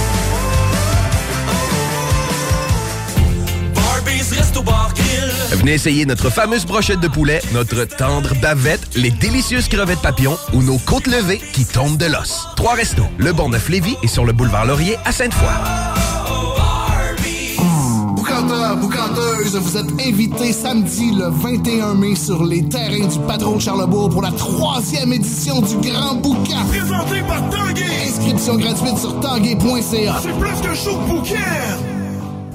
Venez 5.51 5.73
essayer 5.73 6.05
notre 6.05 6.29
fameuse 6.29 6.65
brochette 6.65 6.99
de 6.99 7.07
poulet, 7.07 7.41
notre 7.53 7.85
tendre 7.85 8.33
bavette, 8.41 8.81
les 8.95 9.11
délicieuses 9.11 9.67
crevettes 9.67 10.01
papillons 10.01 10.37
ou 10.53 10.63
nos 10.63 10.77
côtes 10.77 11.07
levées 11.07 11.41
qui 11.53 11.65
tombent 11.65 11.97
de 11.97 12.05
l'os. 12.05 12.47
Trois 12.55 12.73
restos, 12.73 13.05
le 13.17 13.33
Bonneuf-Lévis 13.33 13.97
et 14.03 14.07
sur 14.07 14.25
le 14.25 14.33
boulevard 14.33 14.65
Laurier 14.65 14.97
à 15.05 15.11
Sainte-Foy. 15.11 15.49
Boucanteurs, 18.15 18.77
boucanteuses, 18.77 19.55
vous 19.55 19.77
êtes 19.77 20.07
invités 20.07 20.53
samedi 20.53 21.11
le 21.11 21.29
21 21.29 21.93
mai 21.95 22.15
sur 22.15 22.43
les 22.43 22.67
terrains 22.67 23.07
du 23.07 23.19
patron 23.27 23.57
de 23.57 23.61
Charlebourg 23.61 24.09
pour 24.09 24.21
la 24.21 24.31
troisième 24.31 25.13
édition 25.13 25.61
du 25.61 25.89
Grand 25.89 26.15
Boucan. 26.15 26.65
Présenté 26.69 27.21
par 27.27 27.49
Tanguay. 27.49 28.07
Inscription 28.07 28.55
gratuite 28.55 28.97
sur 28.97 29.19
tanguay.ca. 29.19 30.21
C'est 30.23 30.39
plus 30.39 30.67
que 30.67 30.75
chaud 30.75 30.97
bouquet. 31.07 32.00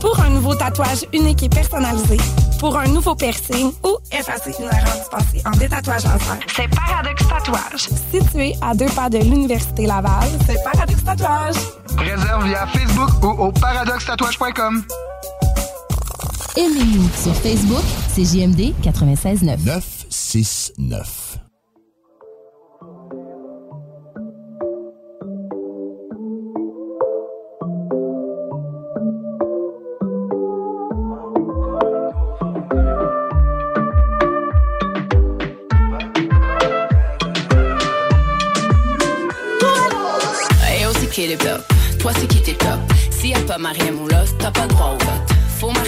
Pour 0.01 0.19
un 0.21 0.31
nouveau 0.31 0.55
tatouage 0.55 1.05
unique 1.13 1.43
et 1.43 1.49
personnalisé, 1.49 2.17
pour 2.59 2.77
un 2.77 2.87
nouveau 2.87 3.15
piercing 3.15 3.73
ou 3.85 3.97
effacer 4.13 4.55
une 4.59 4.67
erreur 4.67 4.95
dispensée 4.95 5.43
en 5.47 5.51
détatouage 5.53 6.05
laser, 6.05 6.39
c'est 6.55 6.69
Paradox 6.69 7.29
Tatouage. 7.29 7.89
Situé 8.13 8.55
à 8.63 8.75
deux 8.75 8.87
pas 8.87 9.09
de 9.09 9.19
l'Université 9.19 9.87
Laval, 9.87 10.29
c'est 10.47 10.63
Paradox 10.63 11.05
Tatouage. 11.05 11.57
Réserve 11.99 12.47
via 12.47 12.67
Facebook 12.67 13.11
ou 13.23 13.43
au 13.43 13.53
paradoxtatouage.com. 13.53 14.85
Aimez-nous 16.57 17.09
sur 17.23 17.35
Facebook, 17.35 17.85
c'est 18.15 18.25
JMD 18.25 18.75
96.9. 18.83 19.59
969. 19.65 21.26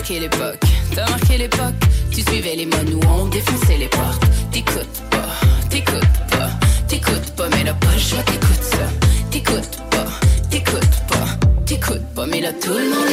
Marquer 0.09 0.21
l'époque. 0.21 0.61
T'as 0.95 1.07
marqué 1.07 1.37
l'époque? 1.37 1.75
Tu 2.11 2.23
suivais 2.23 2.57
les 2.57 2.65
modes 2.65 2.95
où 2.95 3.01
on 3.11 3.27
défonçait 3.27 3.77
les 3.77 3.89
portes. 3.89 4.25
T'écoutes 4.51 5.03
pas, 5.11 5.29
t'écoutes 5.69 6.19
pas, 6.31 6.51
t'écoutes 6.89 7.31
pas, 7.37 7.49
mais 7.51 7.63
là, 7.63 7.75
pas 7.75 7.93
le 7.93 8.01
choix, 8.01 8.23
t'écoutes 8.23 8.63
ça. 8.63 8.89
T'écoutes 9.31 9.79
pas, 9.91 10.07
t'écoutes 10.49 10.99
pas, 11.09 11.27
t'écoutes 11.67 12.15
pas, 12.15 12.25
mais 12.25 12.41
là, 12.41 12.53
tout 12.55 12.73
le 12.73 12.89
monde 12.89 13.13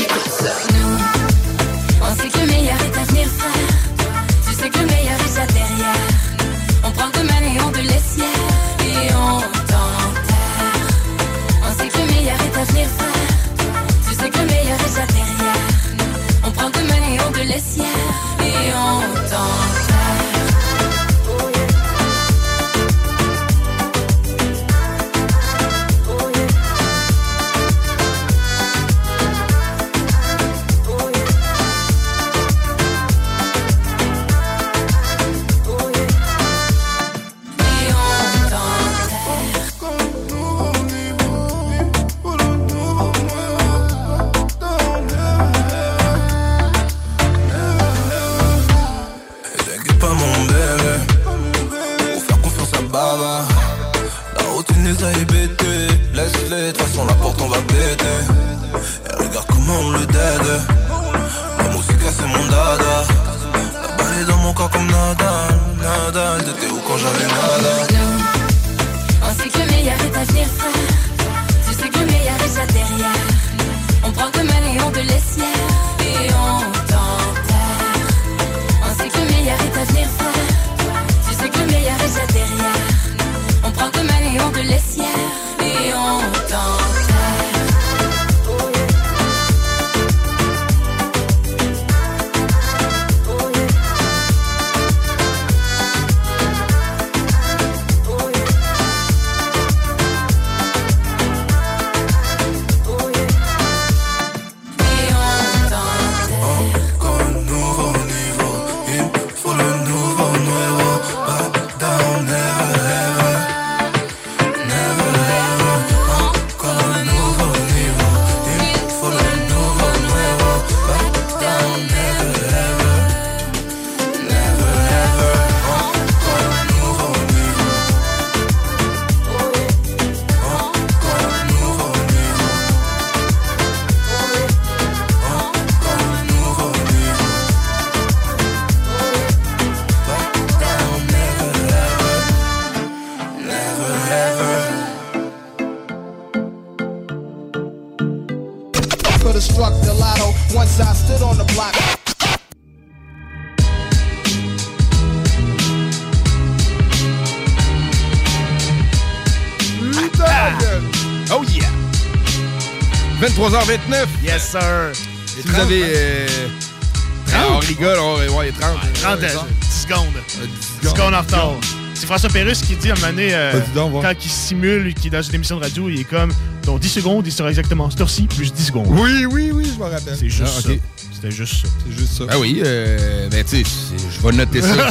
François 172.18 172.30
Pérusse 172.30 172.62
qui 172.62 172.78
dit 172.78 172.90
à 172.90 172.94
un 172.94 172.96
moment 172.96 173.08
donné, 173.10 173.32
euh, 173.34 173.60
donc, 173.74 174.02
quand 174.02 174.14
il 174.24 174.32
simule, 174.32 174.94
qu'il 174.94 175.08
est 175.08 175.18
dans 175.18 175.22
une 175.22 175.36
émission 175.36 175.58
de 175.58 175.64
radio, 175.64 175.90
il 175.90 176.00
est 176.00 176.04
comme, 176.06 176.32
dans 176.64 176.78
10 176.78 176.88
secondes, 176.88 177.28
il 177.28 177.32
sera 177.34 177.50
exactement 177.50 177.90
cette 177.90 178.00
heure-ci 178.00 178.28
plus 178.28 178.54
10 178.54 178.68
secondes. 178.68 178.88
Oui, 178.88 179.26
oui, 179.26 179.52
oui, 179.54 179.70
je 179.70 179.78
me 179.78 179.84
rappelle. 179.84 180.16
C'est 180.18 180.30
juste 180.30 180.54
Ah, 180.58 180.62
ça. 180.62 180.70
C'était 181.14 181.32
juste 181.32 181.64
ça. 181.64 181.68
C'est 181.86 181.92
juste 181.94 182.14
ça. 182.14 182.24
Ah 182.30 182.40
oui, 182.40 182.62
euh, 182.64 183.28
ben 183.30 183.44
tu 183.44 183.66
sais, 183.66 183.70
je 184.16 184.22
vais 184.26 184.34
noter 184.34 184.62
ça. 184.62 184.70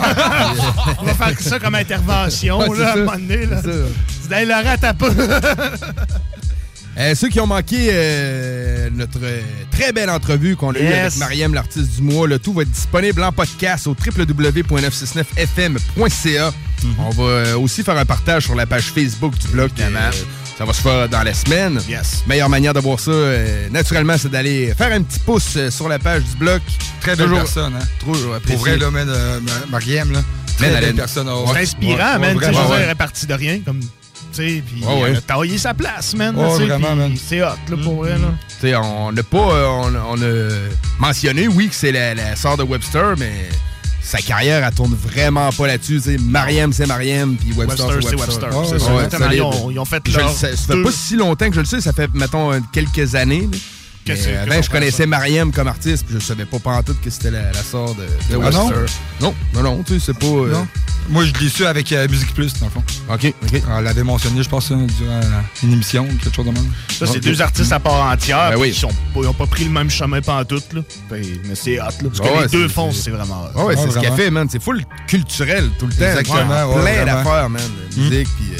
On 0.99 1.05
va 1.05 1.15
faire 1.15 1.41
ça 1.41 1.59
comme 1.59 1.77
intervention, 1.77 2.71
là, 2.75 2.91
à 2.91 2.93
un 2.93 2.97
moment 2.97 3.13
donné. 3.13 3.47
Là. 3.47 3.63
C'est 4.21 4.29
d'aller 4.29 4.45
la 4.45 4.61
rate 4.61 4.85
à 4.85 4.93
pas. 4.93 5.09
Euh, 6.97 7.17
ceux 7.17 7.29
qui 7.29 7.41
ont 7.41 7.47
manqué 7.49 7.89
euh, 7.91 8.89
notre 8.95 9.19
euh, 9.21 9.41
très 9.73 9.91
belle 9.93 10.11
entrevue 10.11 10.55
qu'on 10.55 10.73
a 10.75 10.79
eue 10.79 10.87
avec 10.87 11.17
Mariam, 11.17 11.53
l'artiste 11.53 11.97
du 11.97 12.03
mois, 12.03 12.29
le 12.29 12.39
tout 12.39 12.53
va 12.53 12.63
être 12.63 12.71
disponible 12.71 13.21
en 13.25 13.33
podcast 13.33 13.89
au 13.89 13.95
www.969fm.ca. 13.95 16.53
On 16.99 17.11
va 17.11 17.23
euh, 17.25 17.59
aussi 17.59 17.83
faire 17.83 17.97
un 17.97 18.05
partage 18.05 18.45
sur 18.45 18.55
la 18.55 18.67
page 18.67 18.93
Facebook 18.93 19.37
du 19.39 19.49
blog. 19.49 19.71
euh, 19.81 20.11
ça 20.59 20.65
va 20.65 20.73
se 20.73 20.81
faire 20.83 21.09
dans 21.09 21.23
la 21.23 21.35
semaine. 21.35 21.81
Yes. 21.89 22.23
Meilleure 22.27 22.49
manière 22.49 22.73
de 22.75 22.81
voir 22.81 23.01
ça, 23.01 23.11
euh, 23.11 23.69
naturellement, 23.71 24.17
c'est 24.19 24.31
d'aller 24.31 24.73
faire 24.75 24.93
un 24.93 25.03
petit 25.03 25.19
pouce 25.19 25.59
sur 25.71 25.89
la 25.89 25.99
page 25.99 26.23
du 26.25 26.37
blog. 26.37 26.61
Très 27.01 27.17
belle 27.17 27.31
personne, 27.31 27.75
hein. 27.75 27.85
Toujours 27.99 28.35
apprécié. 28.35 28.55
Pour 28.57 28.65
vrai, 28.67 28.77
là, 28.77 28.91
man, 28.91 29.09
euh, 29.09 29.41
Ma- 29.41 29.67
Mariam, 29.71 30.13
là. 30.13 30.21
Très 30.57 30.71
Man, 30.71 30.81
belle 30.81 30.95
personne. 30.95 31.29
oh, 31.29 31.45
C'est 31.49 31.53
ouais. 31.55 31.63
inspirant, 31.63 31.97
Ouais, 32.15 32.19
man. 32.21 32.37
ouais, 32.37 32.49
Tu 32.49 32.55
sais, 32.55 32.61
ouais. 32.71 32.89
est 32.91 32.95
partie 32.95 33.27
de 33.27 33.35
rien, 33.35 33.59
comme. 33.65 33.81
Tu 33.81 33.87
sais, 34.33 34.63
puis 34.67 34.85
Ouais, 34.85 35.03
ouais. 35.03 35.11
elle 35.11 35.17
a 35.17 35.21
taillé 35.21 35.59
sa 35.59 35.75
place, 35.75 36.15
man. 36.15 36.37
Ouais, 36.37 36.79
man. 36.79 37.15
C'est 37.17 37.43
hot, 37.43 37.47
là, 37.69 37.77
pour 37.83 37.97
vrai, 38.05 38.11
là. 38.13 38.29
Tu 38.61 38.69
sais, 38.69 38.77
on 38.77 39.11
n'a 39.11 39.23
pas. 39.25 39.39
euh, 39.39 39.67
on, 39.67 39.93
on 40.19 40.23
a 40.23 40.51
mentionné, 41.01 41.49
oui, 41.49 41.69
que 41.69 41.75
c'est 41.75 41.93
la, 41.93 42.15
la 42.15 42.37
sœur 42.37 42.57
de 42.57 42.63
Webster, 42.63 43.15
mais 43.19 43.49
sa 44.05 44.19
carrière, 44.19 44.63
elle 44.65 44.75
tourne 44.75 44.95
vraiment 44.95 45.51
pas 45.51 45.67
là-dessus. 45.67 46.01
Mariam, 46.21 46.73
c'est 46.73 46.87
Mariam, 46.87 47.37
puis 47.37 47.53
Webster, 47.53 47.87
Webster, 47.87 48.03
c'est 48.11 48.17
Webster. 48.21 48.49
Webster, 48.59 49.19
c'est 49.31 49.37
ils 49.37 49.43
ont- 49.43 49.71
ils 49.71 49.79
ont 49.79 49.85
fait 49.85 50.03
leur 50.21 50.31
Ça 50.31 50.49
fait 50.75 50.83
pas 50.83 50.93
si 50.93 51.17
longtemps 51.17 51.49
que 51.49 51.55
je 51.55 51.61
le 51.61 51.67
sais, 51.67 51.81
ça 51.81 51.93
fait, 51.93 52.13
mettons, 52.15 52.61
quelques 52.73 53.15
années. 53.15 53.49
Mais 53.51 53.59
que 54.05 54.13
avant, 54.13 54.55
son 54.57 54.63
je 54.63 54.71
connaissais 54.71 55.07
Mariam 55.07 55.51
comme 55.53 55.69
artiste, 55.69 56.05
puis 56.07 56.17
je 56.19 56.25
savais 56.25 56.45
pas 56.45 56.59
pantoute 56.59 57.01
que 57.01 57.11
c'était 57.11 57.31
la, 57.31 57.51
la 57.53 57.63
sœur 57.63 57.95
de, 57.95 58.03
de 58.03 58.41
Ah 58.45 58.51
non? 58.51 58.71
Non, 59.21 59.35
non, 59.55 59.63
non, 59.63 59.83
tu 59.83 59.95
sais, 59.99 60.07
c'est 60.07 60.19
pas. 60.19 60.27
euh, 60.27 60.53
Non. 60.53 60.67
Moi, 61.11 61.25
je 61.27 61.33
l'ai 61.45 61.51
su 61.51 61.67
avec 61.67 61.93
euh, 61.93 62.09
Musique 62.09 62.33
Plus, 62.35 62.55
dans 62.61 62.67
le 62.67 62.73
fond. 62.73 62.83
OK, 63.11 63.35
OK. 63.43 63.63
On 63.69 63.81
l'avait 63.81 64.03
mentionné, 64.03 64.43
je 64.43 64.49
pense, 64.49 64.71
euh, 64.73 64.77
durant 64.99 65.21
une 65.63 65.73
émission 65.75 66.05
ou 66.11 66.17
quelque 66.17 66.35
chose 66.35 66.47
de 66.47 66.51
même. 66.51 66.65
Ça, 66.99 67.07
c'est 67.07 67.21
deux 67.21 67.43
artistes 67.43 67.73
à 67.73 67.79
part 67.79 68.11
entière. 68.11 68.49
Ben 68.49 68.53
puis 68.53 68.61
oui. 68.63 68.69
Ils 68.71 68.75
sont 68.75 68.89
pas- 68.89 69.21
ils 69.21 69.27
ont 69.27 69.35
pas 69.35 69.47
pris 69.47 69.65
le 69.65 69.71
même 69.71 69.91
chemin 69.91 70.23
pantoute, 70.23 70.73
là. 70.73 70.81
Ben, 71.11 71.23
mais 71.47 71.55
c'est 71.55 71.79
hot, 71.79 71.85
là. 71.85 71.91
Ce 72.13 72.21
que 72.21 72.27
Ouais, 72.27 72.43
les 72.45 72.49
deux 72.49 72.69
font, 72.69 72.91
c'est- 72.91 73.11
vraiment 73.11 73.43
hot. 73.45 73.49
Ah 73.55 73.65
ouais, 73.67 73.77
c'est 73.77 73.83
ce 73.91 73.95
qu'elle 73.95 74.01
vraiment. 74.05 74.17
fait, 74.17 74.31
man. 74.31 74.49
C'est 74.51 74.63
full 74.63 74.83
culturel 75.07 75.69
tout 75.79 75.87
le 75.87 75.93
temps. 75.93 76.05
Exactement, 76.07 76.75
Ouais, 76.75 76.75
ouais, 76.83 77.03
plein 77.03 77.05
d'affaires, 77.05 77.51
man. 77.51 77.63
De 77.95 78.01
musique, 78.01 78.29
puis 78.37 78.55
euh, 78.55 78.59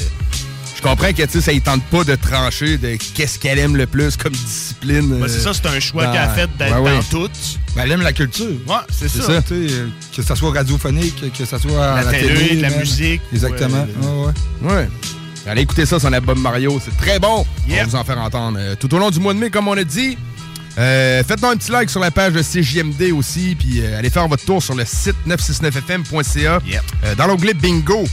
comprends 0.87 1.13
que, 1.13 1.41
ça 1.41 1.53
ne 1.53 1.59
tente 1.59 1.83
pas 1.85 2.03
de 2.03 2.15
trancher 2.15 2.77
de 2.77 2.97
qu'est-ce 3.15 3.39
qu'elle 3.39 3.59
aime 3.59 3.75
le 3.75 3.87
plus 3.87 4.15
comme 4.17 4.33
discipline. 4.33 5.19
Ben, 5.19 5.27
c'est 5.27 5.39
ça, 5.39 5.53
c'est 5.53 5.65
un 5.67 5.79
choix 5.79 6.05
dans- 6.05 6.11
qu'elle 6.13 6.21
a 6.21 6.29
fait 6.29 6.49
d'être 6.57 6.83
dans 6.83 7.03
tout. 7.03 7.29
Ben, 7.75 7.83
elle 7.83 7.91
aime 7.93 8.01
la 8.01 8.13
culture. 8.13 8.45
Ouais, 8.67 8.75
c'est 8.91 9.09
ça. 9.09 9.31
euh, 9.51 9.87
que 10.15 10.21
ça 10.21 10.35
soit 10.35 10.51
radiophonique, 10.51 11.31
que 11.37 11.45
ça 11.45 11.59
soit 11.59 11.85
à 11.93 11.95
La 12.03 12.11
la, 12.11 12.11
télé, 12.19 12.33
télé. 12.33 12.55
de 12.57 12.61
la 12.61 12.69
musique. 12.77 13.21
Exactement. 13.33 13.85
Ouais, 14.01 14.07
Ouais, 14.61 14.71
ouais. 14.71 14.73
Ouais. 14.75 14.89
Allez 15.47 15.61
écouter 15.61 15.85
ça, 15.85 15.99
son 15.99 16.11
album 16.11 16.39
Mario. 16.39 16.81
C'est 16.83 16.95
très 16.97 17.19
bon. 17.19 17.45
On 17.67 17.69
Yep. 17.69 17.79
va 17.79 17.85
vous 17.85 17.95
en 17.95 18.03
faire 18.03 18.17
entendre 18.19 18.57
euh, 18.59 18.75
tout 18.79 18.93
au 18.95 18.97
long 18.97 19.11
du 19.11 19.19
mois 19.19 19.33
de 19.33 19.39
mai, 19.39 19.49
comme 19.49 19.67
on 19.67 19.77
a 19.77 19.83
dit. 19.83 20.17
Euh, 20.77 21.23
Faites-nous 21.23 21.47
un 21.49 21.55
petit 21.55 21.71
like 21.71 21.89
sur 21.89 21.99
la 22.01 22.11
page 22.11 22.33
de 22.33 22.41
CJMD 22.41 23.11
aussi, 23.13 23.55
puis 23.57 23.79
euh, 23.81 23.97
allez 23.97 24.09
faire 24.09 24.27
votre 24.27 24.43
tour 24.43 24.61
sur 24.61 24.75
le 24.75 24.83
site 24.85 25.15
969fm.ca. 25.27 26.59
Yep. 26.65 26.81
Euh, 27.03 27.15
dans 27.15 27.27
l'onglet 27.27 27.53
Bingo, 27.53 28.05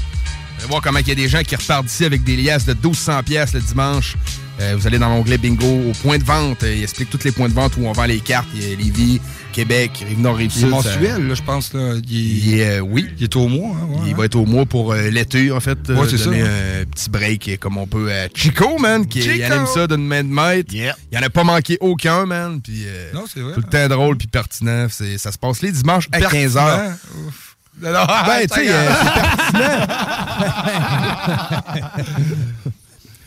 allez 0.63 0.71
voir 0.71 0.83
comment 0.83 0.99
il 1.01 1.09
y 1.09 1.13
a 1.13 1.15
des 1.15 1.29
gens 1.29 1.43
qui 1.43 1.57
repartent 1.57 1.87
d'ici 1.87 2.05
avec 2.05 2.25
des 2.25 2.37
liasses 2.37 2.65
de 2.65 2.75
1200 2.75 3.23
pièces 3.25 3.53
le 3.55 3.61
dimanche. 3.61 4.17
Euh, 4.61 4.75
vous 4.77 4.87
allez 4.87 4.99
dans 4.99 5.09
l'onglet 5.09 5.39
Bingo 5.39 5.67
au 5.67 5.93
point 6.03 6.19
de 6.19 6.25
vente. 6.25 6.63
Euh, 6.63 6.75
il 6.75 6.83
explique 6.83 7.11
tous 7.11 7.25
les 7.25 7.33
points 7.33 7.49
de 7.49 7.55
vente 7.55 7.73
où 7.79 7.87
on 7.87 7.93
vend 7.93 8.05
les 8.05 8.21
cartes. 8.21 8.47
Il 8.55 8.69
y 8.69 8.73
a 8.73 8.77
Lévis, 8.77 9.21
Québec, 9.53 10.05
Rive-Nord, 10.07 10.41
Il 10.41 10.45
est 10.45 10.49
Rive-Sud. 10.49 10.69
mensuel, 10.69 11.27
là, 11.27 11.35
je 11.35 11.43
pense. 11.43 11.73
Là. 11.73 11.95
Il, 12.07 12.17
est, 12.17 12.21
Il 12.21 12.59
est, 12.61 12.67
euh, 12.77 12.81
oui. 12.81 13.09
il 13.19 13.25
est 13.25 13.35
au 13.35 13.49
mois. 13.49 13.71
Hein, 13.75 13.87
ouais, 13.89 14.01
Il 14.07 14.13
hein. 14.13 14.17
va 14.17 14.25
être 14.27 14.37
au 14.37 14.45
mois 14.45 14.67
pour 14.67 14.93
euh, 14.93 15.09
l'été, 15.09 15.51
en 15.51 15.59
fait. 15.59 15.79
Ouais, 15.89 16.07
c'est 16.09 16.19
ça, 16.19 16.31
un 16.31 16.85
petit 16.85 17.11
break 17.11 17.59
comme 17.59 17.79
on 17.79 17.87
peut 17.87 18.13
à 18.13 18.29
Chico, 18.35 18.79
man, 18.79 19.07
qui 19.07 19.23
Chico! 19.23 19.35
il 19.35 19.41
aime 19.43 19.67
ça 19.67 19.87
d'une 19.87 20.07
main 20.07 20.23
de 20.23 20.29
maître. 20.29 20.73
Yep. 20.73 20.95
Il 21.11 21.19
en 21.19 21.23
a 21.23 21.31
pas 21.31 21.45
manqué 21.45 21.79
aucun, 21.81 22.27
man. 22.27 22.61
Puis, 22.61 22.85
Non, 23.15 23.25
c'est 23.33 23.41
vrai. 23.41 23.55
tout 23.55 23.63
le 23.65 23.69
temps 23.69 23.89
drôle 23.89 24.17
puis 24.19 24.29
pertinent. 24.29 24.87
Ça 24.91 25.33
se 25.33 25.39
passe 25.39 25.63
les 25.63 25.73
dimanches 25.73 26.09
à 26.13 26.21
15h. 26.21 26.53
Pertinent. 26.55 26.97
Ouf. 27.27 27.52
Non, 27.81 28.05
Ben, 28.27 28.47
tu 28.49 28.55
sais, 28.55 28.69
euh, 28.69 28.93
c'est 28.95 29.57
pertinent. 29.57 29.87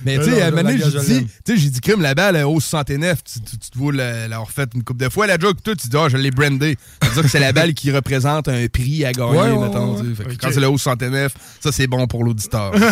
Mais 0.06 0.14
tu 0.20 0.30
Non, 0.30 0.36
sais, 0.36 0.42
à 0.42 0.48
un 0.48 0.52
moment 0.52 0.70
je 0.70 1.00
tu 1.00 1.28
sais, 1.46 1.58
j'ai 1.58 1.70
dit 1.70 1.82
crime 1.82 2.02
la 2.02 2.14
balle 2.16 2.38
au 2.46 2.60
69, 2.60 3.24
tu, 3.24 3.42
tu, 3.42 3.58
tu 3.58 3.70
te 3.72 3.78
vois 3.78 3.92
la- 3.94 4.28
l'avoir 4.28 4.50
fait 4.52 4.70
une 4.76 4.84
coupe 4.84 4.98
de 4.98 5.10
fois. 5.10 5.26
La 5.28 5.38
joke, 5.40 5.62
toi, 5.64 5.76
tu 5.76 5.88
dis, 5.88 5.98
ah, 5.98 6.08
je 6.10 6.18
l'ai 6.18 6.32
brandé. 6.32 6.78
Ça 7.02 7.08
veut 7.10 7.14
dire 7.16 7.24
que 7.24 7.30
c'est 7.30 7.40
la 7.40 7.52
balle 7.54 7.74
qui 7.74 7.92
représente 7.92 8.48
un 8.48 8.68
prix 8.68 9.04
à 9.06 9.12
gagner, 9.12 9.32
Ouais, 9.32 9.50
mettons. 9.58 9.96
ouais, 9.98 10.04
tu. 10.30 10.38
Quand 10.38 10.50
c'est 10.52 10.60
le 10.60 10.68
haut 10.70 10.78
69, 10.78 11.34
ça, 11.60 11.72
c'est 11.72 11.88
bon 11.88 12.06
pour 12.08 12.24
l'auditeur. 12.24 12.74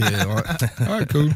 Euh, 0.00 0.24
ouais. 0.34 0.42
Ah, 0.80 1.04
cool. 1.10 1.30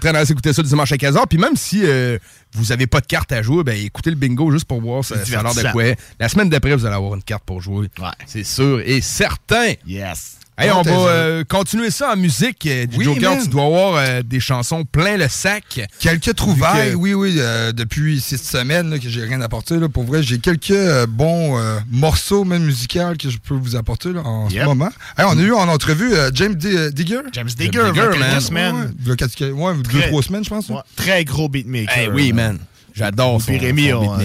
Très 0.00 0.12
nice 0.12 0.28
d'écouter 0.28 0.52
ça 0.52 0.62
le 0.62 0.68
dimanche 0.68 0.92
à 0.92 0.96
15h. 0.96 1.26
Puis 1.28 1.38
même 1.38 1.56
si 1.56 1.80
euh, 1.84 2.18
vous 2.52 2.72
avez 2.72 2.86
pas 2.86 3.00
de 3.00 3.06
carte 3.06 3.32
à 3.32 3.42
jouer, 3.42 3.62
ben 3.64 3.76
écoutez 3.76 4.10
le 4.10 4.16
bingo 4.16 4.50
juste 4.50 4.64
pour 4.66 4.80
voir 4.80 5.04
ça, 5.04 5.24
ça 5.24 5.40
a 5.40 5.42
l'air 5.42 5.54
de 5.54 5.72
quoi. 5.72 5.84
La 6.18 6.28
semaine 6.28 6.48
d'après, 6.48 6.74
vous 6.74 6.84
allez 6.86 6.94
avoir 6.96 7.14
une 7.14 7.22
carte 7.22 7.44
pour 7.44 7.60
jouer. 7.60 7.88
Ouais. 7.98 8.08
C'est 8.26 8.44
sûr 8.44 8.80
et 8.84 9.00
certain. 9.00 9.72
Yes. 9.86 10.36
Hey, 10.58 10.70
on 10.72 10.82
va 10.82 10.90
ça. 10.90 10.90
euh, 11.08 11.44
continuer 11.48 11.90
ça 11.90 12.12
en 12.12 12.16
musique. 12.16 12.66
euh, 12.66 12.86
Oui, 12.96 13.04
Joker, 13.04 13.30
man. 13.36 13.42
tu 13.42 13.48
dois 13.48 13.64
avoir 13.64 13.94
euh, 13.96 14.22
des 14.24 14.40
chansons 14.40 14.84
plein 14.84 15.16
le 15.16 15.28
sac. 15.28 15.80
Quelques 16.00 16.34
trouvailles, 16.34 16.90
que- 16.92 16.96
oui, 16.96 17.14
oui, 17.14 17.36
euh, 17.38 17.70
depuis 17.72 18.20
six 18.20 18.38
semaines 18.38 18.90
là, 18.90 18.98
que 18.98 19.08
j'ai 19.08 19.22
rien 19.22 19.40
apporté. 19.40 19.76
Là, 19.76 19.88
pour 19.88 20.02
vrai, 20.04 20.22
j'ai 20.22 20.38
quelques 20.38 20.70
euh, 20.72 21.06
bons 21.06 21.56
euh, 21.58 21.78
morceaux, 21.90 22.44
même 22.44 22.64
musicaux, 22.64 23.14
que 23.18 23.30
je 23.30 23.38
peux 23.38 23.54
vous 23.54 23.76
apporter 23.76 24.12
là, 24.12 24.22
en 24.24 24.48
Yep. 24.48 24.62
ce 24.62 24.66
moment. 24.66 24.88
Hey, 25.16 25.24
on 25.28 25.38
a 25.38 25.42
eu 25.42 25.52
en 25.52 25.68
entrevue 25.68 26.12
euh, 26.14 26.30
James 26.34 26.54
D- 26.54 26.90
Digger. 26.90 27.20
James 27.32 27.48
Digger, 27.56 27.90
il 27.92 27.96
y 27.96 28.00
a 28.00 28.08
quelques 28.08 28.42
semaines. 28.42 28.94
Ouais, 29.06 29.14
ouais, 29.40 29.52
ouais, 29.52 29.74
deux, 29.76 29.82
Très- 29.98 30.08
trois 30.08 30.22
semaines, 30.22 30.44
je 30.44 30.50
pense. 30.50 30.68
Ouais, 30.68 30.76
très 30.96 31.24
gros 31.24 31.48
beatmaker. 31.48 31.96
Hey, 31.96 32.08
oui, 32.12 32.32
man. 32.32 32.58
J'adore 32.98 33.40
Puis 33.44 33.58
Rémi, 33.58 33.92
on 33.92 34.12
a. 34.14 34.24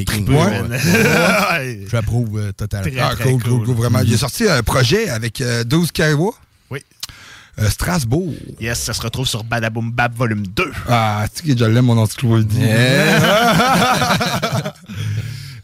J'approuve 1.91 2.39
euh, 2.39 2.51
totalement. 2.51 2.91
Très, 2.91 3.15
très 3.15 3.31
cool, 3.31 3.43
cool, 3.43 3.65
cool, 3.65 3.75
vraiment. 3.75 3.99
Il 3.99 4.13
a 4.13 4.17
sorti 4.17 4.49
un 4.49 4.63
projet 4.63 5.09
avec 5.09 5.41
euh, 5.41 5.63
12 5.63 5.91
Kaiwa. 5.91 6.31
Oui. 6.71 6.79
Euh, 7.59 7.69
Strasbourg. 7.69 8.33
Yes, 8.59 8.79
ça 8.79 8.93
se 8.93 9.01
retrouve 9.01 9.27
sur 9.27 9.43
Badaboom 9.43 9.91
Bab 9.91 10.15
Volume 10.15 10.47
2. 10.47 10.71
Ah, 10.89 11.25
tu 11.31 11.47
sais 11.47 11.53
que 11.53 11.59
je 11.59 11.65
l'aime, 11.65 11.85
mon 11.85 11.97
encyclopédie. 11.99 12.63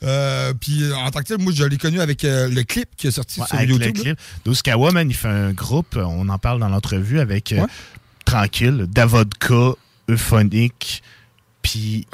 Euh, 0.02 0.53
puis 0.53 0.84
euh, 0.84 0.95
en 0.95 1.11
tant 1.11 1.19
que 1.19 1.26
tel, 1.26 1.40
moi, 1.40 1.52
je 1.53 1.61
l'ai 1.65 1.77
connu 1.77 1.99
avec 1.99 2.23
euh, 2.23 2.48
le 2.48 2.64
clip 2.64 2.88
qui 2.95 3.07
est 3.07 3.11
sorti 3.11 3.41
Ouais, 3.41 3.48
sur 3.48 3.57
avec 3.57 3.69
YouTube. 3.69 3.98
le 4.45 4.53
clip. 4.53 4.94
Man, 4.94 5.10
il 5.10 5.14
fait 5.14 5.27
un 5.27 5.52
groupe, 5.52 5.98
euh, 5.98 6.03
on 6.06 6.30
en 6.30 6.38
parle 6.38 6.61
dans 6.61 6.69
l'entrevue 6.69 7.19
avec 7.19 7.52
euh, 7.52 7.64
Ouais. 7.64 7.68
Tranquille, 8.23 8.86
Davodka, 8.90 9.73
Euphonic, 10.10 11.03
puis 11.61 12.07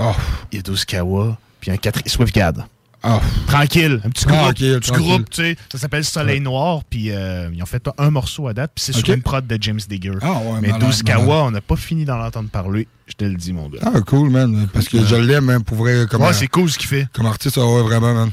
il 0.52 0.56
y 0.56 0.60
a 0.60 0.62
Douzkawa, 0.62 1.38
puis 1.60 1.72
un 1.72 1.78
quatrième, 1.78 2.08
Swiftgad. 2.08 2.66
Ah. 3.08 3.22
Tranquille, 3.46 4.02
un 4.04 4.10
petit 4.10 4.26
groupe, 4.26 4.40
Tranquille, 4.40 4.80
petit 4.80 4.90
tranquille. 4.92 5.08
groupe, 5.08 5.30
tu 5.30 5.42
sais, 5.44 5.58
ça 5.72 5.78
s'appelle 5.78 6.04
Soleil 6.04 6.40
Noir, 6.42 6.82
puis 6.90 7.12
euh, 7.12 7.50
ils 7.54 7.62
ont 7.62 7.68
fait 7.68 7.88
un 8.00 8.10
morceau 8.10 8.48
à 8.48 8.54
date, 8.56 8.72
puis 8.74 8.84
c'est 8.84 8.94
sur 8.94 9.08
une 9.14 9.22
prod 9.22 9.46
de 9.46 9.58
James 9.62 9.80
Digger. 9.88 10.14
Ah 10.24 10.32
ouais, 10.34 10.60
Mais 10.62 10.70
malade, 10.70 10.82
Douzkawa, 10.88 11.24
malade. 11.26 11.44
on 11.46 11.52
n'a 11.52 11.62
pas 11.62 11.76
fini 11.76 12.04
d'en 12.04 12.20
entendre 12.20 12.50
parler, 12.50 12.88
je 13.06 13.14
te 13.14 13.24
le 13.26 13.36
dis, 13.36 13.54
mon 13.54 13.70
gars. 13.70 13.78
Ah, 13.84 14.02
cool, 14.02 14.32
man. 14.32 14.68
Parce 14.74 14.90
que 14.90 15.06
je 15.06 15.16
l'aime, 15.16 15.52
hein, 15.52 15.62
pour 15.62 15.78
vrai. 15.78 16.08
Comme, 16.10 16.24
Ouais, 16.24 16.30
euh, 16.30 16.34
c'est 16.34 16.48
cool 16.48 16.68
ce 16.72 16.80
qu'il 16.80 16.88
fait. 16.88 17.08
Comme 17.14 17.28
artiste, 17.28 17.60
ah 17.62 17.66
ouais, 17.68 17.84
vraiment, 17.84 18.12
man. 18.16 18.32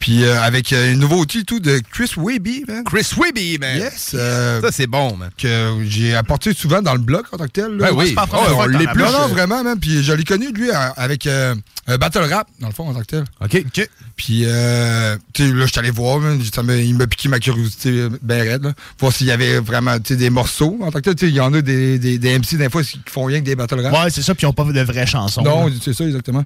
Puis 0.00 0.24
euh, 0.24 0.40
avec 0.42 0.72
euh, 0.72 0.92
une 0.92 0.98
nouveauté 1.00 1.44
tout 1.44 1.60
de 1.60 1.80
Chris 1.90 2.12
Webby, 2.16 2.64
man. 2.68 2.84
Chris 2.84 3.08
Webby, 3.16 3.58
man. 3.58 3.76
Yes. 3.78 4.12
euh, 4.14 4.60
Ça, 4.60 4.68
c'est 4.72 4.86
bon, 4.86 5.16
man. 5.16 5.30
que 5.38 5.78
j'ai 5.86 6.14
apporté 6.14 6.52
souvent 6.54 6.82
dans 6.82 6.92
le 6.94 7.00
blog 7.00 7.24
en 7.32 7.36
tant 7.38 7.44
que 7.44 7.50
tel. 7.50 7.76
là. 7.76 7.90
Ben 7.90 7.96
oui. 7.96 8.12
Pas 8.14 8.26
Oh, 8.32 8.36
on 8.58 8.66
l'épluche. 8.66 8.96
Non, 9.10 9.12
non, 9.22 9.28
vraiment, 9.28 9.64
man. 9.64 9.78
Puis 9.80 10.02
je 10.02 10.12
l'ai 10.12 10.24
connu, 10.24 10.52
lui, 10.52 10.70
avec 10.96 11.26
euh, 11.26 11.54
un 11.86 11.96
battle 11.98 12.20
rap, 12.30 12.48
dans 12.60 12.68
le 12.68 12.72
fond, 12.74 12.88
en 12.88 12.94
tant 12.94 13.00
que 13.00 13.06
tel. 13.06 13.24
OK. 13.40 13.64
OK. 13.66 13.88
Puis, 14.16 14.42
euh, 14.44 15.16
tu 15.32 15.46
sais, 15.46 15.52
là, 15.54 15.64
je 15.66 15.70
suis 15.70 15.78
allé 15.78 15.90
voir, 15.90 16.18
man, 16.18 16.40
ça 16.52 16.62
il 16.62 16.94
m'a 16.96 17.06
piqué 17.06 17.28
ma 17.28 17.38
curiosité 17.38 18.08
bien 18.22 18.38
raide, 18.42 18.64
là. 18.64 18.72
Voir 18.98 19.12
s'il 19.12 19.26
y 19.28 19.30
avait 19.30 19.58
vraiment, 19.60 19.96
tu 19.98 20.08
sais, 20.08 20.16
des 20.16 20.30
morceaux. 20.30 20.76
En 20.82 20.90
tant 20.90 20.98
que 20.98 21.04
tel, 21.04 21.14
tu 21.14 21.26
sais, 21.26 21.30
il 21.32 21.36
y 21.36 21.40
en 21.40 21.52
a 21.54 21.60
des, 21.62 21.98
des, 21.98 22.18
des 22.18 22.38
MC, 22.38 22.56
des 22.56 22.68
fois, 22.68 22.82
qui 22.82 23.00
font 23.06 23.24
rien 23.24 23.40
que 23.40 23.44
des 23.44 23.54
battle 23.56 23.80
rap. 23.80 23.92
Ouais, 23.92 24.10
c'est 24.10 24.22
ça, 24.22 24.34
puis 24.34 24.42
ils 24.44 24.46
n'ont 24.46 24.52
pas 24.52 24.64
de 24.64 24.80
vraies 24.82 25.06
chansons. 25.06 25.42
Non, 25.42 25.70
c'est 25.82 25.94
ça, 25.94 26.04
exactement. 26.04 26.44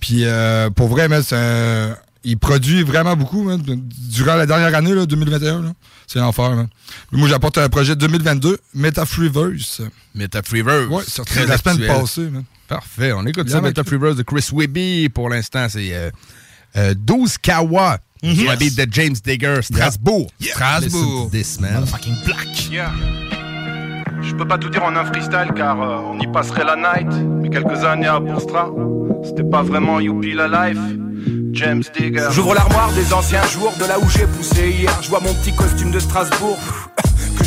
Puis, 0.00 0.24
pour 0.76 0.88
vrai, 0.88 1.08
man, 1.08 1.22
c'est 1.26 1.36
un- 1.36 1.96
il 2.24 2.38
produit 2.38 2.82
vraiment 2.82 3.16
beaucoup, 3.16 3.42
man, 3.42 3.60
durant 4.10 4.34
la 4.36 4.46
dernière 4.46 4.74
année, 4.74 4.94
là, 4.94 5.06
2021. 5.06 5.62
là. 5.62 5.72
C'est 6.06 6.18
l'enfer, 6.18 6.50
man. 6.54 6.68
Moi, 7.12 7.28
j'apporte 7.28 7.58
un 7.58 7.68
projet 7.68 7.96
2022, 7.96 8.58
Metafreeverse. 8.74 9.82
Metafreeverse. 10.14 10.88
Ouais, 10.88 11.02
sorti 11.06 11.32
Très 11.34 11.46
la 11.46 11.58
semaine 11.58 11.86
passée, 11.86 12.28
man. 12.30 12.44
Parfait. 12.68 13.12
On 13.12 13.24
écoute 13.26 13.46
Bien 13.46 13.56
ça, 13.56 13.60
Metafreeverse 13.60 14.16
de 14.16 14.22
Chris 14.22 14.48
Webby. 14.52 15.08
Pour 15.08 15.28
l'instant, 15.28 15.66
c'est 15.68 15.92
euh, 15.94 16.10
euh, 16.76 16.94
12 16.96 17.38
Kawa. 17.38 17.98
Mhm. 18.22 18.34
Sur 18.36 18.44
la 18.46 18.52
Yes. 18.52 18.58
beat 18.58 18.76
de 18.78 18.86
James 18.92 19.14
Digger, 19.22 19.58
Strasbourg. 19.62 20.30
Strasbourg. 20.40 21.30
This, 21.30 21.60
man. 21.60 21.86
Fucking 21.86 22.14
black. 22.24 22.70
Yeah. 22.70 22.90
Je 24.22 24.34
peux 24.34 24.48
pas 24.48 24.56
tout 24.56 24.70
dire 24.70 24.82
en 24.82 24.96
un 24.96 25.04
freestyle 25.04 25.52
car 25.54 25.80
euh, 25.82 25.98
on 26.10 26.18
y 26.18 26.26
passerait 26.32 26.64
la 26.64 26.76
night. 26.76 27.12
Mais 27.42 27.50
quelques 27.50 27.84
années 27.84 28.06
à 28.06 28.18
Bourstra, 28.20 28.70
c'était 29.22 29.42
pas 29.44 29.62
vraiment 29.62 30.00
youpi 30.00 30.32
la 30.32 30.48
life. 30.70 30.78
James 31.52 31.82
Digger. 31.96 32.28
J'ouvre 32.30 32.54
l'armoire 32.54 32.92
des 32.92 33.12
anciens 33.12 33.44
jours, 33.46 33.72
de 33.78 33.84
là 33.84 33.98
où 33.98 34.08
j'ai 34.08 34.26
poussé 34.26 34.70
hier. 34.70 34.98
Je 35.02 35.08
vois 35.08 35.20
mon 35.20 35.32
petit 35.34 35.54
costume 35.54 35.90
de 35.90 35.98
Strasbourg. 35.98 36.58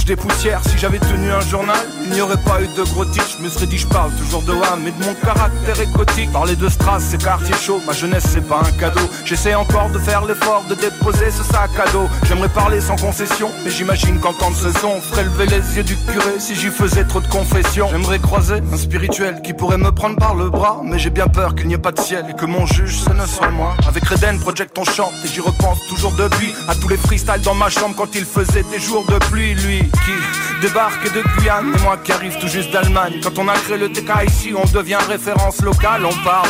Que 0.07 0.13
je 0.13 0.15
dépoussière, 0.15 0.61
si 0.65 0.77
j'avais 0.77 0.99
tenu 0.99 1.31
un 1.31 1.41
journal, 1.41 1.85
il 2.05 2.11
n'y 2.11 2.21
aurait 2.21 2.41
pas 2.43 2.61
eu 2.61 2.67
de 2.67 2.83
gros 2.91 3.03
titres. 3.03 3.37
Je 3.37 3.43
me 3.43 3.49
serais 3.49 3.65
dit, 3.65 3.77
je 3.77 3.87
parle 3.87 4.11
toujours 4.11 4.41
de 4.41 4.53
Wham 4.53 4.87
et 4.87 4.91
de 4.91 5.03
mon 5.03 5.13
caractère 5.15 5.79
écotique. 5.81 6.31
Parler 6.31 6.55
de 6.55 6.69
Stras, 6.69 7.01
c'est 7.01 7.21
quartier 7.21 7.55
chaud, 7.55 7.81
ma 7.85 7.91
jeunesse, 7.91 8.23
c'est 8.29 8.47
pas 8.47 8.61
un 8.61 8.71
cadeau. 8.79 9.01
J'essaie 9.25 9.55
encore 9.55 9.89
de 9.89 9.99
faire 9.99 10.23
l'effort 10.25 10.63
de 10.69 10.75
déposer 10.75 11.29
ce 11.31 11.43
sac 11.43 11.71
à 11.77 11.89
dos. 11.91 12.07
J'aimerais 12.23 12.49
parler 12.49 12.79
sans 12.79 12.95
concession, 12.95 13.49
mais 13.65 13.71
j'imagine 13.71 14.19
qu'entendre 14.19 14.55
ce 14.55 14.71
son 14.79 15.01
ferait 15.01 15.25
lever 15.25 15.45
les 15.47 15.75
yeux 15.75 15.83
du 15.83 15.95
curé 15.95 16.39
si 16.39 16.55
j'y 16.55 16.67
faisais 16.67 17.03
trop 17.03 17.19
de 17.19 17.27
confessions. 17.27 17.89
J'aimerais 17.91 18.19
croiser 18.19 18.61
un 18.71 18.77
spirituel 18.77 19.41
qui 19.43 19.53
pourrait 19.53 19.77
me 19.77 19.91
prendre 19.91 20.15
par 20.15 20.35
le 20.35 20.49
bras, 20.49 20.79
mais 20.83 20.99
j'ai 20.99 21.09
bien 21.09 21.27
peur 21.27 21.53
qu'il 21.55 21.67
n'y 21.67 21.73
ait 21.73 21.79
pas 21.79 21.91
de 21.91 21.99
ciel 21.99 22.25
et 22.29 22.33
que 22.33 22.45
mon 22.45 22.65
juge, 22.65 22.97
ce 22.97 23.09
ne 23.09 23.25
soit 23.25 23.51
moi. 23.51 23.75
Avec 23.87 24.05
Reden 24.05 24.39
Project, 24.39 24.77
on 24.77 24.85
chante 24.85 25.11
et 25.25 25.27
j'y 25.27 25.41
repense 25.41 25.79
toujours 25.89 26.13
depuis 26.13 26.53
à 26.69 26.75
tous 26.75 26.87
les 26.87 26.97
freestyles 26.97 27.41
dans 27.43 27.55
ma 27.55 27.69
chambre 27.69 27.95
quand 27.97 28.15
il 28.15 28.23
faisait 28.23 28.63
des 28.71 28.79
jours 28.79 29.05
de 29.07 29.17
pluie. 29.25 29.55
Lui 29.55 29.89
qui 30.05 30.61
débarque 30.61 31.11
de 31.13 31.21
Guyane 31.21 31.73
et 31.75 31.81
moi 31.83 31.97
qui 32.03 32.11
arrive 32.11 32.37
tout 32.39 32.47
juste 32.47 32.71
d'Allemagne. 32.71 33.19
Quand 33.23 33.37
on 33.37 33.47
a 33.47 33.53
créé 33.53 33.77
le 33.77 33.89
TK 33.89 34.11
ici, 34.27 34.53
on 34.55 34.65
devient 34.65 34.99
référence 35.07 35.61
locale, 35.61 36.05
on 36.05 36.23
parle. 36.23 36.49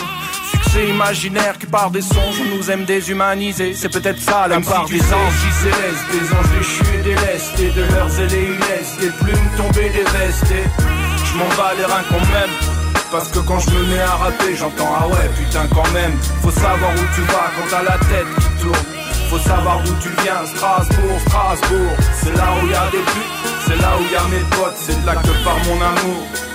Succès 0.52 0.88
imaginaire 0.88 1.58
qui 1.58 1.66
part 1.66 1.92
des 1.92 2.02
songes, 2.02 2.40
on 2.42 2.56
nous 2.56 2.72
aime 2.72 2.86
déshumaniser, 2.86 3.74
c'est 3.74 3.90
peut-être 3.90 4.20
ça 4.20 4.48
la 4.48 4.62
part 4.62 4.86
des 4.86 5.02
anges 5.02 5.34
célestes, 5.62 6.08
des 6.12 6.34
anges 6.34 6.58
déchus 6.58 7.00
et 7.00 7.04
délestés, 7.04 7.72
de 7.72 7.84
leurs 7.94 8.20
ailes 8.20 8.34
et 8.34 9.02
des 9.02 9.10
plumes 9.10 9.50
tombées 9.58 9.90
des 9.90 10.04
vestes. 10.04 10.52
et 10.52 11.26
Je 11.26 11.38
m'en 11.38 11.50
bats 11.58 11.74
les 11.78 11.86
reins 11.86 12.04
qu'on 12.10 12.22
m'aime. 12.32 12.78
Parce 13.12 13.30
que 13.30 13.40
quand 13.40 13.60
je 13.60 13.70
me 13.70 13.86
mets 13.86 14.02
à 14.02 14.16
rapper, 14.16 14.56
j'entends 14.56 14.94
ah 15.00 15.08
ouais 15.08 15.30
putain 15.38 15.66
quand 15.74 15.90
même. 15.94 16.12
Faut 16.42 16.52
savoir 16.52 16.92
où 16.92 17.16
tu 17.16 17.22
vas 17.22 17.52
quand 17.56 17.70
t'as 17.70 17.84
la 17.84 17.98
tête 17.98 18.28
qui 18.40 18.64
tourne. 18.64 18.97
Faut 19.30 19.38
savoir 19.40 19.84
d'où 19.84 19.94
tu 20.02 20.10
viens, 20.24 20.46
Strasbourg, 20.46 21.20
Strasbourg. 21.28 21.92
C'est 22.14 22.36
là 22.36 22.48
où 22.64 22.68
y 22.68 22.74
a 22.74 22.90
des 22.92 22.98
putes, 22.98 23.62
c'est 23.68 23.76
là 23.76 23.98
où 24.00 24.04
y 24.12 24.16
a 24.16 24.24
mes 24.30 24.44
potes, 24.56 24.78
c'est 24.78 25.02
de 25.02 25.06
là 25.06 25.16
que 25.16 25.44
part 25.44 25.60
mon 25.66 25.82
amour. 25.82 26.47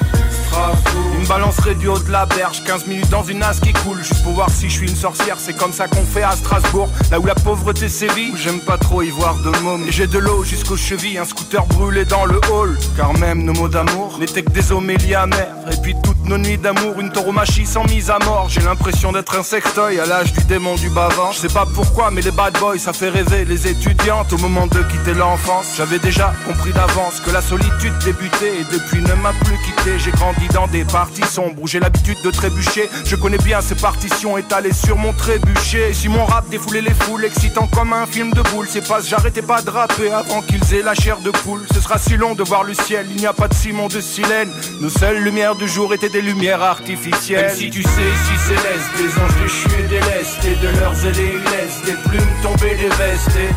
Une 1.18 1.26
balancerait 1.26 1.74
du 1.74 1.88
haut 1.88 1.98
de 1.98 2.10
la 2.10 2.26
berge, 2.26 2.62
15 2.64 2.86
minutes 2.86 3.08
dans 3.08 3.22
une 3.22 3.42
as 3.42 3.60
qui 3.60 3.72
coule, 3.72 3.98
juste 3.98 4.22
pour 4.22 4.32
voir 4.32 4.50
si 4.50 4.68
je 4.68 4.74
suis 4.74 4.88
une 4.88 4.96
sorcière, 4.96 5.36
c'est 5.38 5.56
comme 5.56 5.72
ça 5.72 5.86
qu'on 5.86 6.04
fait 6.04 6.22
à 6.22 6.32
Strasbourg, 6.32 6.88
là 7.10 7.20
où 7.20 7.26
la 7.26 7.34
pauvreté 7.34 7.88
sévit, 7.88 8.32
j'aime 8.36 8.60
pas 8.60 8.76
trop 8.76 9.02
y 9.02 9.10
voir 9.10 9.36
de 9.36 9.50
mômes. 9.60 9.84
Et 9.86 9.92
j'ai 9.92 10.06
de 10.06 10.18
l'eau 10.18 10.42
jusqu'aux 10.44 10.76
chevilles, 10.76 11.18
un 11.18 11.24
scooter 11.24 11.64
brûlé 11.66 12.04
dans 12.04 12.24
le 12.24 12.40
hall, 12.50 12.76
car 12.96 13.12
même 13.18 13.44
nos 13.44 13.52
mots 13.52 13.68
d'amour 13.68 14.18
n'étaient 14.18 14.42
que 14.42 14.50
des 14.50 14.72
homélies 14.72 15.14
amères. 15.14 15.54
Et 15.72 15.76
puis 15.80 15.94
toutes 16.02 16.24
nos 16.26 16.38
nuits 16.38 16.58
d'amour, 16.58 16.98
une 17.00 17.10
tauromachie 17.10 17.66
sans 17.66 17.84
mise 17.84 18.10
à 18.10 18.18
mort, 18.20 18.48
j'ai 18.48 18.60
l'impression 18.60 19.12
d'être 19.12 19.38
un 19.38 19.42
sextoy 19.42 20.00
à 20.00 20.06
l'âge 20.06 20.32
du 20.32 20.44
démon 20.44 20.74
du 20.74 20.90
bavant. 20.90 21.32
Je 21.32 21.38
sais 21.38 21.54
pas 21.54 21.66
pourquoi, 21.72 22.10
mais 22.10 22.20
les 22.20 22.30
bad 22.30 22.58
boys 22.58 22.78
ça 22.78 22.92
fait 22.92 23.10
rêver 23.10 23.44
les 23.44 23.68
étudiantes 23.68 24.32
au 24.32 24.38
moment 24.38 24.66
de 24.66 24.82
quitter 24.82 25.14
l'enfance. 25.14 25.74
J'avais 25.76 25.98
déjà 25.98 26.32
compris 26.46 26.72
d'avance 26.72 27.20
que 27.24 27.30
la 27.30 27.42
solitude 27.42 27.94
débutait 28.04 28.60
et 28.60 28.64
depuis 28.72 29.00
ne 29.02 29.14
m'a 29.14 29.32
plus 29.44 29.56
quitté. 29.58 29.98
J'ai 29.98 30.10
grandi 30.10 30.48
dans 30.52 30.66
des 30.66 30.84
parties 30.84 31.24
sombres 31.24 31.66
j'ai 31.66 31.80
l'habitude 31.80 32.18
de 32.22 32.30
trébucher. 32.30 32.88
Je 33.04 33.16
connais 33.16 33.38
bien 33.38 33.60
ces 33.60 33.74
partitions 33.74 34.36
étalées 34.36 34.72
sur 34.72 34.96
mon 34.96 35.12
trébuchet. 35.12 35.90
Et 35.90 35.94
si 35.94 36.08
mon 36.08 36.24
rap 36.24 36.48
défoulait 36.48 36.80
les 36.80 36.94
foules, 36.94 37.24
excitant 37.24 37.66
comme 37.66 37.92
un 37.92 38.06
film 38.06 38.32
de 38.32 38.42
boule, 38.42 38.66
c'est 38.68 38.86
pas 38.86 39.00
j'arrêtais 39.00 39.42
pas 39.42 39.62
de 39.62 39.70
rapper 39.70 40.10
avant 40.12 40.42
qu'ils 40.42 40.74
aient 40.74 40.82
la 40.82 40.94
chair 40.94 41.18
de 41.20 41.30
poule. 41.30 41.62
Ce 41.74 41.80
sera 41.80 41.98
si 41.98 42.16
long 42.16 42.34
de 42.34 42.42
voir 42.42 42.64
le 42.64 42.74
ciel, 42.74 43.06
il 43.10 43.16
n'y 43.16 43.26
a 43.26 43.32
pas 43.32 43.48
de 43.48 43.54
ciment 43.54 43.88
de 43.88 44.00
silène. 44.00 44.50
Nos 44.80 44.90
seules 44.90 45.22
lumières 45.22 45.54
du 45.54 45.68
jour 45.68 45.94
étaient 45.94 46.10
des 46.10 46.22
lumières 46.22 46.62
artificielles. 46.62 47.46
Même 47.46 47.56
si 47.56 47.70
tu 47.70 47.82
sais, 47.82 47.88
si 47.88 48.48
céleste, 48.48 48.90
des 48.96 49.22
anges 49.22 49.42
déchus 49.42 49.80
et 49.80 49.88
délestés, 49.88 50.56
de 50.62 50.80
leurs 50.80 51.06
ailes 51.06 51.12
et 51.20 51.86
des 51.86 51.96
plumes 52.08 52.42
tombées 52.42 52.76
des 52.76 52.88
vestes. 52.88 53.36
et 53.36 53.50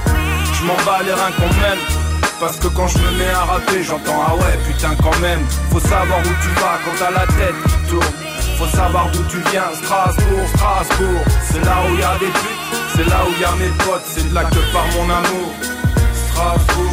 Je 0.53 0.63
m'en 0.63 0.75
bats 0.85 1.03
les 1.03 1.13
reins 1.13 1.31
m'aime. 1.61 2.04
Parce 2.39 2.57
que 2.57 2.67
quand 2.67 2.87
je 2.87 2.97
me 2.97 3.11
mets 3.17 3.29
à 3.29 3.45
rapper, 3.45 3.81
j'entends 3.83 4.21
ah 4.27 4.35
ouais 4.35 4.57
putain 4.67 4.95
quand 5.01 5.17
même. 5.19 5.39
Faut 5.71 5.79
savoir 5.79 6.19
où 6.19 6.33
tu 6.43 6.49
vas 6.59 6.79
quand 6.83 6.97
t'as 6.99 7.11
la 7.11 7.25
tête 7.27 7.55
qui 7.67 7.89
tourne. 7.89 8.13
Faut 8.57 8.67
savoir 8.67 9.09
d'où 9.11 9.23
tu 9.29 9.37
viens, 9.51 9.71
Strasbourg, 9.73 10.47
Strasbourg. 10.55 11.21
C'est 11.43 11.63
là 11.63 11.77
où 11.89 11.97
y 11.97 12.03
a 12.03 12.17
des 12.19 12.27
putes, 12.27 12.77
c'est 12.95 13.09
là 13.09 13.23
où 13.27 13.41
y 13.41 13.45
a 13.45 13.51
mes 13.55 13.71
potes, 13.83 14.05
c'est 14.05 14.31
là 14.33 14.43
que 14.45 14.73
part 14.73 14.87
mon 14.95 15.09
amour. 15.09 15.51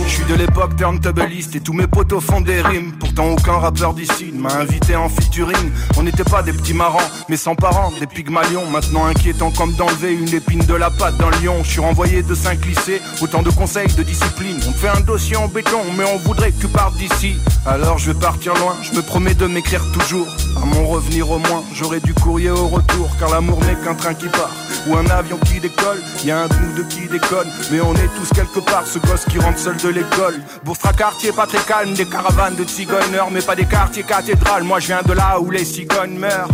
Je 0.06 0.10
suis 0.10 0.24
de 0.24 0.35
l'époque 0.35 0.77
turntableiste 0.77 1.56
et 1.56 1.60
tous 1.60 1.73
mes 1.73 1.86
potos 1.86 2.20
font 2.20 2.40
des 2.40 2.60
rimes. 2.60 2.93
Pourtant 2.98 3.31
aucun 3.31 3.59
rappeur 3.59 3.94
d'ici 3.94 4.31
ne 4.32 4.40
m'a 4.40 4.55
invité 4.55 4.94
en 4.94 5.09
featuring. 5.09 5.70
On 5.97 6.02
n'était 6.02 6.24
pas 6.24 6.43
des 6.43 6.52
petits 6.52 6.74
marrants, 6.74 6.98
mais 7.28 7.36
sans 7.36 7.55
parents, 7.55 7.93
des 7.98 8.06
pygmalions. 8.06 8.66
Maintenant 8.70 9.06
inquiétant 9.06 9.51
comme 9.51 9.73
d'enlever 9.74 10.12
une 10.14 10.32
épine 10.35 10.64
de 10.64 10.74
la 10.74 10.90
patte 10.90 11.16
d'un 11.16 11.31
lion. 11.43 11.64
Je 11.64 11.70
suis 11.70 11.81
renvoyé 11.81 12.23
de 12.23 12.35
cinq 12.35 12.64
lycées, 12.66 13.01
autant 13.20 13.43
de 13.43 13.51
conseils 13.51 13.93
de 13.94 14.02
discipline. 14.02 14.59
On 14.69 14.73
te 14.73 14.78
fait 14.78 14.89
un 14.89 15.01
dossier 15.01 15.36
en 15.36 15.48
béton, 15.48 15.82
mais 15.97 16.05
on 16.05 16.19
voudrait 16.19 16.52
que 16.52 16.60
tu 16.60 16.69
partes 16.69 16.97
d'ici. 16.97 17.36
Alors 17.66 17.98
je 17.98 18.12
vais 18.12 18.19
partir 18.19 18.55
loin, 18.55 18.77
je 18.82 18.97
me 18.97 19.02
promets 19.02 19.35
de 19.35 19.47
m'écrire 19.47 19.82
toujours. 19.93 20.28
À 20.62 20.66
mon 20.66 20.86
revenir 20.86 21.31
au 21.31 21.39
moins, 21.39 21.62
j'aurai 21.74 22.01
du 22.01 22.14
courrier 22.14 22.51
au 22.51 22.69
retour, 22.69 23.09
car 23.19 23.31
l'amour 23.31 23.59
n'est 23.64 23.77
qu'un 23.85 23.94
train 23.94 24.14
qui 24.14 24.28
part. 24.28 24.51
ou 24.86 24.97
un 24.97 25.06
avion 25.06 25.39
qui 25.44 25.60
décolle. 25.60 26.01
Y 26.24 26.31
a 26.31 26.43
un 26.43 26.48
de 26.48 26.55
nous 26.55 26.74
deux 26.77 26.85
qui 26.85 27.06
déconne, 27.09 27.48
mais 27.70 27.81
on 27.81 27.94
est 27.94 28.09
tous 28.16 28.28
quelque 28.35 28.60
part. 28.60 28.86
Ce 28.86 28.98
gosse 28.98 29.24
rentre 29.39 29.59
seul 29.59 29.77
de 29.77 29.89
l'école. 29.89 30.41
Bourfra 30.65 30.93
quartier 30.93 31.33
pas 31.33 31.47
très 31.47 31.63
calme, 31.63 31.95
des 31.95 32.07
caravanes 32.07 32.57
de 32.57 32.65
tzigonneurs, 32.65 33.31
mais 33.31 33.43
pas 33.43 33.57
des 33.57 33.65
quartiers 33.65 34.03
cathédrales. 34.03 34.65
Moi 34.65 34.81
je 34.81 34.89
viens 34.89 35.03
de 35.03 35.13
là 35.13 35.41
où 35.41 35.51
les 35.51 35.65
cigognes 35.65 36.19
meurent. 36.19 36.49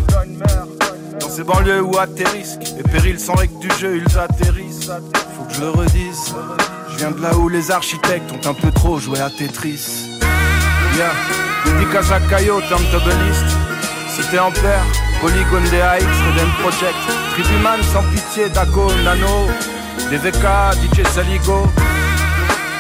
Dans 1.21 1.29
ces 1.29 1.45
banlieues 1.45 1.83
où 1.83 1.99
atterrissent 1.99 2.59
et 2.79 2.83
périls 2.83 3.19
sans 3.19 3.35
règles 3.35 3.59
du 3.59 3.71
jeu, 3.79 4.03
ils 4.05 4.19
atterrissent. 4.19 4.91
Faut 5.37 5.45
que 5.45 5.55
je 5.55 5.61
le 5.61 5.71
redise. 5.71 6.35
Je 6.91 6.97
viens 6.99 7.11
de 7.11 7.21
là 7.21 7.35
où 7.37 7.49
les 7.49 7.71
architectes 7.71 8.31
ont 8.33 8.49
un 8.49 8.55
peu 8.55 8.71
trop 8.71 8.99
joué 8.99 9.21
à 9.21 9.31
Tetris. 9.31 10.19
Yeah, 10.97 11.13
dédicace 11.65 12.11
à 12.11 12.21
Caillot, 12.21 12.61
Turntableist. 12.69 13.45
Cité 14.09 14.39
Ampère, 14.39 14.85
Polygone 15.21 15.69
DAX, 15.71 16.05
Redem 16.05 16.51
Project. 16.61 16.97
Tribuman 17.33 17.81
sans 17.93 18.03
pitié, 18.11 18.49
Daco, 18.49 18.91
Nano. 19.05 19.47
DVK, 20.11 20.47
DJ 20.83 21.07
Saligo. 21.15 21.67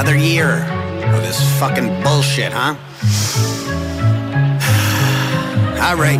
Another 0.00 0.16
year 0.16 0.64
of 1.14 1.22
this 1.22 1.38
fucking 1.60 2.02
bullshit, 2.02 2.54
huh? 2.54 2.74
Alright. 5.90 6.18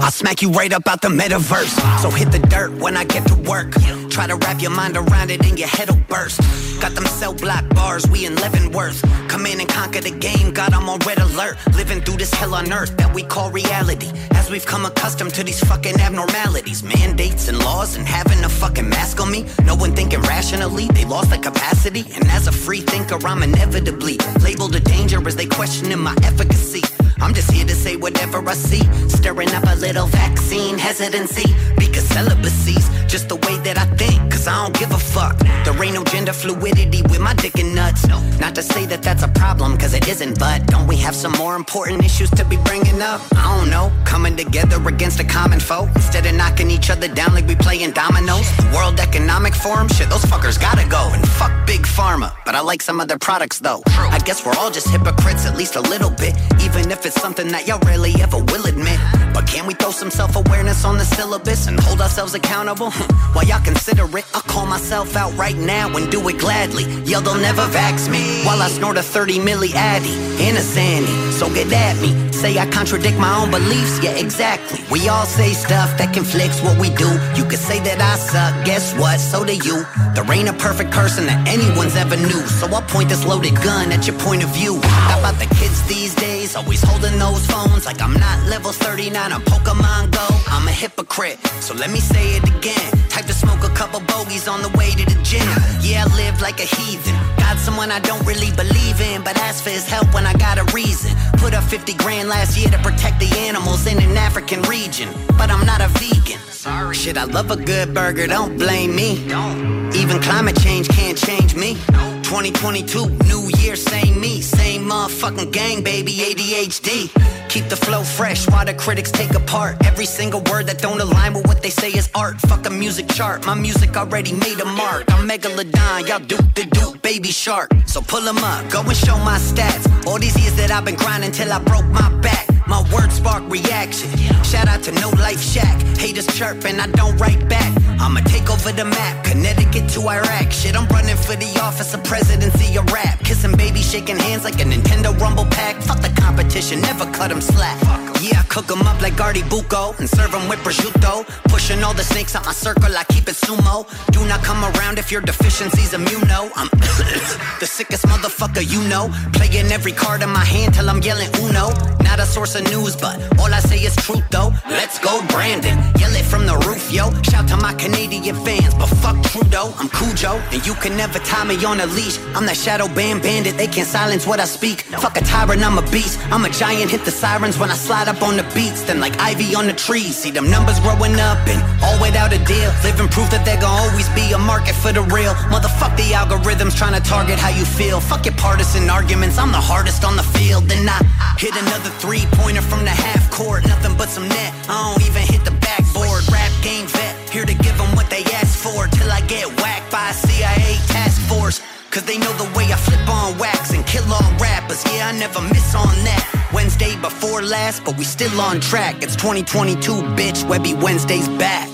I'll 0.00 0.12
smack 0.12 0.40
you 0.40 0.50
right 0.50 0.72
up 0.72 0.86
out 0.86 1.02
the 1.02 1.08
metaverse. 1.08 2.00
So 2.00 2.10
hit 2.10 2.30
the 2.30 2.38
dirt 2.38 2.70
when 2.74 2.96
I 2.96 3.02
get 3.06 3.26
to 3.26 3.34
work. 3.34 3.74
Try 4.14 4.28
to 4.28 4.36
wrap 4.36 4.62
your 4.62 4.70
mind 4.70 4.96
around 4.96 5.32
it 5.32 5.44
and 5.44 5.58
your 5.58 5.66
head'll 5.66 5.96
burst. 6.08 6.40
Got 6.80 6.94
them 6.94 7.04
cell 7.04 7.34
block 7.34 7.68
bars, 7.70 8.06
we 8.06 8.26
in 8.26 8.36
Leavenworth. 8.36 9.02
Come 9.26 9.44
in 9.44 9.58
and 9.58 9.68
conquer 9.68 10.00
the 10.00 10.12
game, 10.12 10.52
God, 10.52 10.72
I'm 10.72 10.88
on 10.88 11.00
red 11.00 11.18
alert. 11.18 11.56
Living 11.74 12.00
through 12.00 12.18
this 12.18 12.32
hell 12.32 12.54
on 12.54 12.72
earth 12.72 12.96
that 12.96 13.12
we 13.12 13.24
call 13.24 13.50
reality. 13.50 14.12
As 14.30 14.52
we've 14.52 14.64
come 14.64 14.86
accustomed 14.86 15.34
to 15.34 15.42
these 15.42 15.58
fucking 15.64 16.00
abnormalities, 16.00 16.84
mandates 16.84 17.48
and 17.48 17.58
laws, 17.58 17.96
and 17.96 18.06
having 18.06 18.38
a 18.44 18.48
fucking 18.48 18.88
mask 18.88 19.20
on 19.20 19.32
me. 19.32 19.46
No 19.64 19.74
one 19.74 19.96
thinking 19.96 20.20
rationally, 20.20 20.86
they 20.94 21.04
lost 21.04 21.30
their 21.30 21.40
capacity. 21.40 22.04
And 22.14 22.24
as 22.28 22.46
a 22.46 22.52
free 22.52 22.82
thinker, 22.82 23.18
I'm 23.26 23.42
inevitably 23.42 24.18
labeled 24.44 24.76
a 24.76 24.80
danger 24.80 25.26
as 25.26 25.34
they 25.34 25.46
questioning 25.46 25.98
my 25.98 26.14
efficacy. 26.22 26.82
I'm 27.20 27.34
just 27.34 27.50
here 27.50 27.66
to 27.66 27.74
say 27.74 27.96
whatever 27.96 28.48
I 28.48 28.54
see. 28.54 28.84
Stirring 29.08 29.50
up 29.50 29.64
a 29.66 29.74
little 29.74 30.06
vaccine 30.06 30.78
hesitancy. 30.78 31.52
Because 31.76 32.04
celibacy's 32.04 32.88
just 33.08 33.28
the 33.28 33.36
way 33.36 33.56
that 33.64 33.76
I 33.76 33.86
think. 33.96 34.03
Cause 34.30 34.46
I 34.46 34.62
don't 34.62 34.78
give 34.78 34.90
a 34.92 34.98
fuck. 34.98 35.38
There 35.64 35.82
ain't 35.82 35.94
no 35.94 36.04
gender 36.04 36.32
fluidity 36.32 37.02
with 37.02 37.20
my 37.20 37.34
dick 37.34 37.58
and 37.58 37.74
nuts. 37.74 38.06
Not 38.38 38.54
to 38.56 38.62
say 38.62 38.84
that 38.86 39.02
that's 39.02 39.22
a 39.22 39.28
problem, 39.28 39.76
cause 39.78 39.94
it 39.94 40.06
isn't. 40.08 40.38
But 40.38 40.66
don't 40.66 40.86
we 40.86 40.96
have 40.96 41.14
some 41.14 41.32
more 41.32 41.56
important 41.56 42.04
issues 42.04 42.30
to 42.32 42.44
be 42.44 42.56
bringing 42.58 43.00
up? 43.00 43.20
I 43.34 43.56
don't 43.56 43.70
know. 43.70 43.90
Coming 44.04 44.36
together 44.36 44.76
against 44.86 45.20
a 45.20 45.24
common 45.24 45.60
foe. 45.60 45.88
Instead 45.94 46.26
of 46.26 46.34
knocking 46.34 46.70
each 46.70 46.90
other 46.90 47.08
down 47.08 47.34
like 47.34 47.46
we 47.46 47.56
playing 47.56 47.92
dominoes. 47.92 48.48
The 48.56 48.70
World 48.74 49.00
Economic 49.00 49.54
Forum, 49.54 49.88
shit, 49.88 50.10
those 50.10 50.24
fuckers 50.24 50.60
gotta 50.60 50.86
go. 50.88 51.10
And 51.12 51.26
fuck 51.26 51.52
Big 51.66 51.82
Pharma. 51.82 52.34
But 52.44 52.54
I 52.54 52.60
like 52.60 52.82
some 52.82 53.00
of 53.00 53.08
their 53.08 53.18
products 53.18 53.58
though. 53.60 53.82
I 53.86 54.18
guess 54.18 54.44
we're 54.44 54.56
all 54.58 54.70
just 54.70 54.88
hypocrites, 54.88 55.46
at 55.46 55.56
least 55.56 55.76
a 55.76 55.80
little 55.80 56.10
bit. 56.10 56.34
Even 56.60 56.90
if 56.90 57.06
it's 57.06 57.20
something 57.20 57.48
that 57.48 57.66
y'all 57.66 57.80
rarely 57.86 58.12
ever 58.20 58.38
will 58.38 58.66
admit. 58.66 58.98
But 59.32 59.46
can 59.46 59.66
we 59.66 59.74
throw 59.74 59.90
some 59.90 60.10
self 60.10 60.36
awareness 60.36 60.84
on 60.84 60.98
the 60.98 61.04
syllabus 61.04 61.66
and 61.66 61.80
hold 61.80 62.00
ourselves 62.00 62.34
accountable? 62.34 62.90
While 63.32 63.46
y'all 63.46 63.64
consider 63.64 63.93
I'll 64.00 64.42
call 64.42 64.66
myself 64.66 65.16
out 65.16 65.36
right 65.36 65.56
now 65.56 65.88
and 65.96 66.10
do 66.10 66.28
it 66.28 66.38
gladly. 66.38 66.84
Yo, 67.04 67.20
they'll 67.20 67.34
never 67.34 67.62
vax 67.62 68.10
me. 68.10 68.44
While 68.44 68.60
I 68.62 68.68
snort 68.68 68.96
a 68.96 69.02
30 69.02 69.38
milli 69.38 69.72
addy 69.74 70.14
in 70.46 70.56
a 70.56 70.60
sandy. 70.60 71.32
So 71.32 71.48
get 71.52 71.72
at 71.72 72.00
me. 72.00 72.32
Say 72.32 72.58
I 72.58 72.66
contradict 72.66 73.18
my 73.18 73.34
own 73.40 73.50
beliefs? 73.50 74.02
Yeah, 74.02 74.16
exactly. 74.16 74.80
We 74.90 75.08
all 75.08 75.26
say 75.26 75.52
stuff 75.52 75.96
that 75.98 76.12
conflicts 76.12 76.60
what 76.62 76.78
we 76.78 76.90
do. 76.90 77.10
You 77.36 77.44
could 77.44 77.58
say 77.58 77.80
that 77.80 78.00
I 78.00 78.16
suck, 78.16 78.64
guess 78.64 78.94
what? 78.94 79.18
So 79.18 79.44
do 79.44 79.54
you. 79.54 79.84
There 80.14 80.30
ain't 80.32 80.48
a 80.48 80.54
perfect 80.54 80.90
person 80.90 81.26
that 81.26 81.48
anyone's 81.48 81.96
ever 81.96 82.16
knew. 82.16 82.42
So 82.58 82.66
I'll 82.68 82.82
point 82.82 83.08
this 83.08 83.24
loaded 83.24 83.54
gun 83.56 83.92
at 83.92 84.06
your 84.06 84.18
point 84.18 84.42
of 84.44 84.50
view. 84.50 84.80
How 84.82 85.18
about 85.18 85.38
the 85.38 85.46
kids 85.54 85.82
these 85.86 86.14
days? 86.14 86.33
Always 86.56 86.82
holding 86.82 87.18
those 87.18 87.44
phones 87.46 87.84
like 87.84 88.00
I'm 88.00 88.12
not 88.12 88.46
level 88.46 88.70
39 88.70 89.32
on 89.32 89.40
Pokemon 89.42 90.12
Go. 90.12 90.26
I'm 90.46 90.68
a 90.68 90.70
hypocrite, 90.70 91.38
so 91.60 91.74
let 91.74 91.90
me 91.90 91.98
say 91.98 92.36
it 92.36 92.44
again. 92.44 92.92
Type 93.08 93.26
to 93.26 93.32
smoke 93.32 93.64
a 93.64 93.74
couple 93.74 93.98
bogeys 94.00 94.46
on 94.46 94.62
the 94.62 94.68
way 94.78 94.90
to 94.92 95.04
the 95.04 95.20
gym. 95.24 95.42
Yeah, 95.82 96.04
I 96.06 96.16
live 96.16 96.40
like 96.40 96.60
a 96.60 96.68
heathen. 96.76 97.14
Got 97.38 97.58
someone 97.58 97.90
I 97.90 97.98
don't 97.98 98.24
really 98.24 98.52
believe 98.52 99.00
in, 99.00 99.24
but 99.24 99.36
ask 99.38 99.64
for 99.64 99.70
his 99.70 99.88
help 99.88 100.14
when 100.14 100.26
I 100.26 100.34
got 100.34 100.58
a 100.58 100.64
reason. 100.72 101.10
Put 101.38 101.54
up 101.54 101.64
50 101.64 101.94
grand 101.94 102.28
last 102.28 102.56
year 102.56 102.68
to 102.68 102.78
protect 102.78 103.18
the 103.18 103.30
animals 103.36 103.88
in 103.88 103.98
an 103.98 104.16
African 104.16 104.62
region. 104.62 105.08
But 105.36 105.50
I'm 105.50 105.66
not 105.66 105.80
a 105.80 105.88
vegan. 105.98 106.38
Sorry. 106.50 106.94
Shit, 106.94 107.18
I 107.18 107.24
love 107.24 107.50
a 107.50 107.56
good 107.56 107.92
burger, 107.92 108.28
don't 108.28 108.56
blame 108.56 108.94
me. 108.94 109.26
Don't. 109.26 109.92
Even 109.96 110.22
climate 110.22 110.58
change 110.60 110.88
can't 110.88 111.18
change 111.18 111.56
me. 111.56 111.76
No. 111.90 112.14
2022, 112.24 113.06
new 113.26 113.48
year, 113.58 113.76
same 113.76 114.18
me, 114.18 114.40
same 114.40 114.88
motherfucking 114.88 115.52
gang, 115.52 115.84
baby, 115.84 116.10
ADHD. 116.44 117.08
Keep 117.48 117.68
the 117.68 117.76
flow 117.76 118.02
fresh 118.02 118.48
while 118.50 118.66
the 118.66 118.74
critics 118.74 119.10
take 119.10 119.34
apart 119.34 119.76
every 119.86 120.04
single 120.04 120.42
word 120.50 120.66
that 120.66 120.78
don't 120.78 121.00
align 121.00 121.32
with 121.32 121.46
what 121.46 121.62
they 121.62 121.70
say 121.70 121.90
is 121.90 122.10
art. 122.14 122.38
Fuck 122.40 122.66
a 122.66 122.70
music 122.70 123.08
chart, 123.08 123.46
my 123.46 123.54
music 123.54 123.96
already 123.96 124.32
made 124.32 124.60
a 124.60 124.64
mark. 124.64 125.04
I'm 125.08 125.28
megalodon, 125.28 126.08
y'all 126.08 126.18
duke 126.18 126.54
the 126.54 126.66
duke, 126.66 127.00
baby 127.00 127.30
shark. 127.30 127.70
So 127.86 128.00
pull 128.00 128.28
'em 128.28 128.38
up, 128.38 128.68
go 128.70 128.80
and 128.82 128.96
show 128.96 129.16
my 129.18 129.38
stats. 129.38 129.84
All 130.06 130.18
these 130.18 130.36
years 130.38 130.54
that 130.56 130.70
I've 130.70 130.84
been 130.84 130.96
grinding 130.96 131.32
till 131.32 131.50
I 131.50 131.58
broke 131.60 131.86
my 131.86 132.08
back. 132.20 132.46
My 132.66 132.82
words 132.92 133.14
spark 133.16 133.42
reaction. 133.50 134.08
Shout 134.42 134.68
out 134.68 134.82
to 134.84 134.92
No 134.92 135.10
Life 135.10 135.40
Shack. 135.40 135.76
Haters 135.98 136.26
chirping, 136.26 136.80
I 136.80 136.86
don't 136.88 137.16
write 137.18 137.48
back. 137.48 137.70
I'ma 138.00 138.20
take 138.20 138.50
over 138.50 138.72
the 138.72 138.84
map, 138.84 139.24
Connecticut 139.24 139.88
to 139.94 140.00
Iraq. 140.08 140.50
Shit, 140.50 140.74
I'm 140.76 140.88
running 140.88 141.16
for 141.16 141.36
the 141.36 141.50
office 141.60 141.94
of 141.94 142.02
presidency 142.04 142.76
of 142.76 142.90
rap. 142.92 143.20
Kissing 143.20 143.56
baby, 143.56 143.80
shaking 143.80 144.18
hands 144.18 144.44
like 144.44 144.60
a 144.60 144.64
Nintendo 144.64 145.18
Rumble 145.20 145.46
pack. 145.46 145.76
Fuck 145.82 146.00
the 146.00 146.12
competition, 146.24 146.80
never 146.80 147.06
cut 147.18 147.30
'em 147.30 147.40
slack. 147.40 147.78
Yeah, 148.24 148.40
I 148.40 148.44
cook 148.54 148.70
'em 148.70 148.82
up 148.90 148.98
like 149.04 149.16
Gardy 149.22 149.44
Buco 149.52 149.82
and 149.98 150.08
serve 150.08 150.32
'em 150.34 150.48
with 150.48 150.60
prosciutto. 150.64 151.14
Pushing 151.54 151.80
all 151.84 151.94
the 152.00 152.06
snakes 152.12 152.34
out 152.36 152.44
my 152.46 152.56
circle, 152.66 152.92
I 153.02 153.04
keep 153.12 153.26
it 153.32 153.36
sumo. 153.44 153.76
Do 154.16 154.20
not 154.30 154.40
come 154.48 154.60
around 154.70 154.98
if 155.02 155.12
your 155.12 155.22
deficiency's 155.30 155.92
immuno. 155.98 156.40
I'm 156.60 156.68
the 157.62 157.68
sickest 157.76 158.04
motherfucker 158.12 158.64
you 158.74 158.80
know. 158.92 159.04
Playing 159.38 159.70
every 159.76 159.92
card 159.92 160.22
in 160.22 160.30
my 160.40 160.46
hand 160.54 160.70
till 160.74 160.88
I'm 160.92 161.02
yelling 161.08 161.30
uno. 161.44 161.66
Not 162.08 162.18
a 162.20 162.26
source 162.26 162.54
of 162.58 162.62
news, 162.74 162.94
but 162.96 163.16
all 163.40 163.52
I 163.52 163.60
say 163.70 163.78
is 163.88 163.94
truth 164.06 164.26
though. 164.30 164.50
Let's 164.80 164.98
go, 164.98 165.14
Brandon. 165.32 165.76
Yell 166.00 166.14
it 166.20 166.26
from 166.32 166.46
the 166.50 166.56
roof, 166.66 166.84
yo. 166.96 167.04
Shout 167.30 167.46
to 167.52 167.56
my 167.56 167.74
Canadian 167.74 168.36
fans, 168.46 168.72
but 168.80 168.88
fuck 169.02 169.16
Trudeau. 169.30 169.66
I'm 169.80 169.88
Cujo, 169.98 170.32
and 170.52 170.60
you 170.66 170.74
can 170.82 170.96
never 170.96 171.18
tie 171.30 171.44
me 171.44 171.56
on 171.70 171.80
a 171.80 171.86
leash. 171.98 172.16
I'm 172.36 172.46
that 172.46 172.56
shadow 172.56 172.88
band 172.98 173.22
bandit, 173.22 173.56
they 173.60 173.66
can't 173.66 173.88
silence 173.88 174.26
what 174.26 174.38
I 174.40 174.46
speak. 174.58 174.78
Fuck 175.02 175.16
a 175.20 175.24
tyrant, 175.32 175.62
I'm 175.66 175.78
a 175.78 175.86
beast. 175.94 176.13
I'm 176.30 176.44
a 176.44 176.50
giant, 176.50 176.90
hit 176.90 177.04
the 177.04 177.10
sirens 177.10 177.58
when 177.58 177.70
I 177.70 177.74
slide 177.74 178.08
up 178.08 178.22
on 178.22 178.36
the 178.36 178.46
beats. 178.54 178.82
Then 178.82 179.00
like 179.00 179.18
ivy 179.18 179.54
on 179.54 179.66
the 179.66 179.72
trees, 179.72 180.16
see 180.16 180.30
them 180.30 180.50
numbers 180.50 180.80
growing 180.80 181.18
up 181.20 181.38
and 181.46 181.60
all 181.82 181.98
without 182.00 182.32
a 182.32 182.40
deal. 182.44 182.70
Living 182.82 183.08
proof 183.08 183.30
that 183.30 183.44
there 183.44 183.60
gon' 183.60 183.70
always 183.70 184.08
be 184.10 184.32
a 184.32 184.38
market 184.38 184.74
for 184.74 184.92
the 184.92 185.02
real. 185.14 185.34
Motherfuck 185.52 185.96
the 185.96 186.14
algorithms 186.14 186.76
trying 186.76 186.94
to 186.94 187.04
target 187.06 187.38
how 187.38 187.50
you 187.50 187.64
feel. 187.64 188.00
Fuck 188.00 188.26
your 188.26 188.34
partisan 188.34 188.90
arguments, 188.90 189.38
I'm 189.38 189.52
the 189.52 189.60
hardest 189.60 190.04
on 190.04 190.16
the 190.16 190.26
field. 190.36 190.64
Then 190.64 190.88
I 190.88 190.98
hit 191.38 191.54
another 191.54 191.90
three 192.02 192.26
pointer 192.38 192.62
from 192.62 192.84
the 192.84 192.94
half 192.94 193.30
court, 193.30 193.66
nothing 193.66 193.96
but 193.96 194.08
some 194.08 194.28
net. 194.28 194.52
I 194.68 194.94
don't 194.94 195.02
even 195.06 195.22
hit 195.22 195.44
the 195.44 195.56
backboard. 195.62 196.26
Rap 196.32 196.52
game 196.62 196.86
vet, 196.86 197.14
here 197.30 197.44
to 197.44 197.54
give 197.54 197.76
them 197.78 197.90
what 197.94 198.10
they 198.10 198.24
ask 198.34 198.58
for. 198.58 198.86
Till 198.88 199.10
I 199.10 199.20
get 199.26 199.46
whacked 199.60 199.90
by 199.90 200.10
a 200.10 200.14
CIA 200.14 200.78
task 200.88 201.20
force. 201.28 201.60
Cause 201.94 202.02
they 202.02 202.18
know 202.18 202.32
the 202.34 202.50
way 202.58 202.66
I 202.74 202.76
flip 202.76 203.06
on 203.06 203.38
wax 203.38 203.70
and 203.70 203.86
kill 203.86 204.02
all 204.10 204.33
rappers. 204.64 204.84
Yeah, 204.94 205.08
I 205.08 205.12
never 205.12 205.40
miss 205.40 205.74
on 205.74 205.94
that. 206.04 206.50
Wednesday 206.52 206.96
before 206.96 207.42
last, 207.42 207.84
but 207.84 207.96
we 207.96 208.04
still 208.04 208.40
on 208.40 208.60
track. 208.60 209.02
It's 209.02 209.16
2022, 209.16 209.92
bitch. 210.16 210.48
Webby 210.48 210.74
Wednesday's 210.74 211.28
back. 211.28 211.68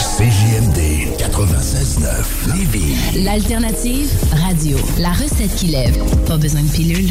CJMD 0.00 1.16
96.9 1.18 2.54
Lévis. 2.54 3.24
L'alternative 3.24 4.10
radio. 4.32 4.78
La 4.98 5.12
recette 5.12 5.54
qui 5.56 5.66
lève. 5.66 5.98
Pas 6.26 6.36
besoin 6.36 6.62
de 6.62 6.70
pilule. 6.70 7.10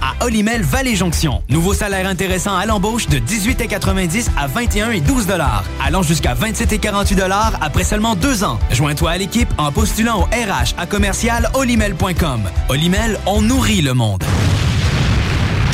à 0.01 0.25
Olimel 0.25 0.63
Valley 0.63 0.95
Jonction. 0.95 1.41
Nouveau 1.49 1.73
salaire 1.73 2.07
intéressant 2.07 2.55
à 2.55 2.65
l'embauche 2.65 3.07
de 3.07 3.17
18,90 3.17 4.29
à 4.37 4.47
21 4.47 4.91
et 4.91 5.01
12 5.01 5.27
dollars, 5.27 5.63
allant 5.83 6.03
jusqu'à 6.03 6.33
27 6.33 6.73
et 6.73 6.79
48 6.79 7.15
dollars 7.15 7.53
après 7.61 7.83
seulement 7.83 8.15
deux 8.15 8.43
ans. 8.43 8.59
Joins-toi 8.71 9.11
à 9.11 9.17
l'équipe 9.17 9.49
en 9.57 9.71
postulant 9.71 10.21
au 10.21 10.23
RH 10.23 10.75
à 10.77 10.85
commercial 10.85 11.49
olimel.com. 11.53 12.41
Olimel, 12.69 13.19
on 13.25 13.41
nourrit 13.41 13.81
le 13.81 13.93
monde. 13.93 14.23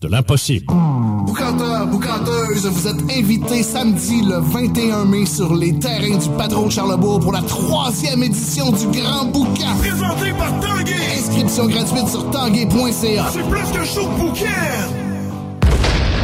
de 0.00 0.08
l'impossible. 0.08 0.66
Boucanteur, 1.24 1.86
boucanteuse, 1.86 2.66
vous 2.66 2.86
êtes 2.88 3.18
invités 3.18 3.62
samedi 3.62 4.22
le 4.22 4.40
21 4.40 5.04
mai 5.06 5.26
sur 5.26 5.54
les 5.54 5.78
terrains 5.78 6.18
du 6.18 6.28
Patron 6.36 6.68
Charlebourg 6.68 7.20
pour 7.20 7.32
la 7.32 7.42
troisième 7.42 8.22
édition 8.22 8.70
du 8.72 8.86
Grand 9.00 9.24
Boucan. 9.26 9.76
Présenté 9.78 10.32
par 10.32 10.60
Tanguay. 10.60 10.94
Inscription 11.18 11.66
gratuite 11.66 12.08
sur 12.08 12.30
tanguay.ca. 12.30 13.26
C'est 13.32 13.48
plus 13.48 13.78
que 13.78 13.84
show 13.84 14.08
de 14.08 14.18
bouquin. 14.18 14.46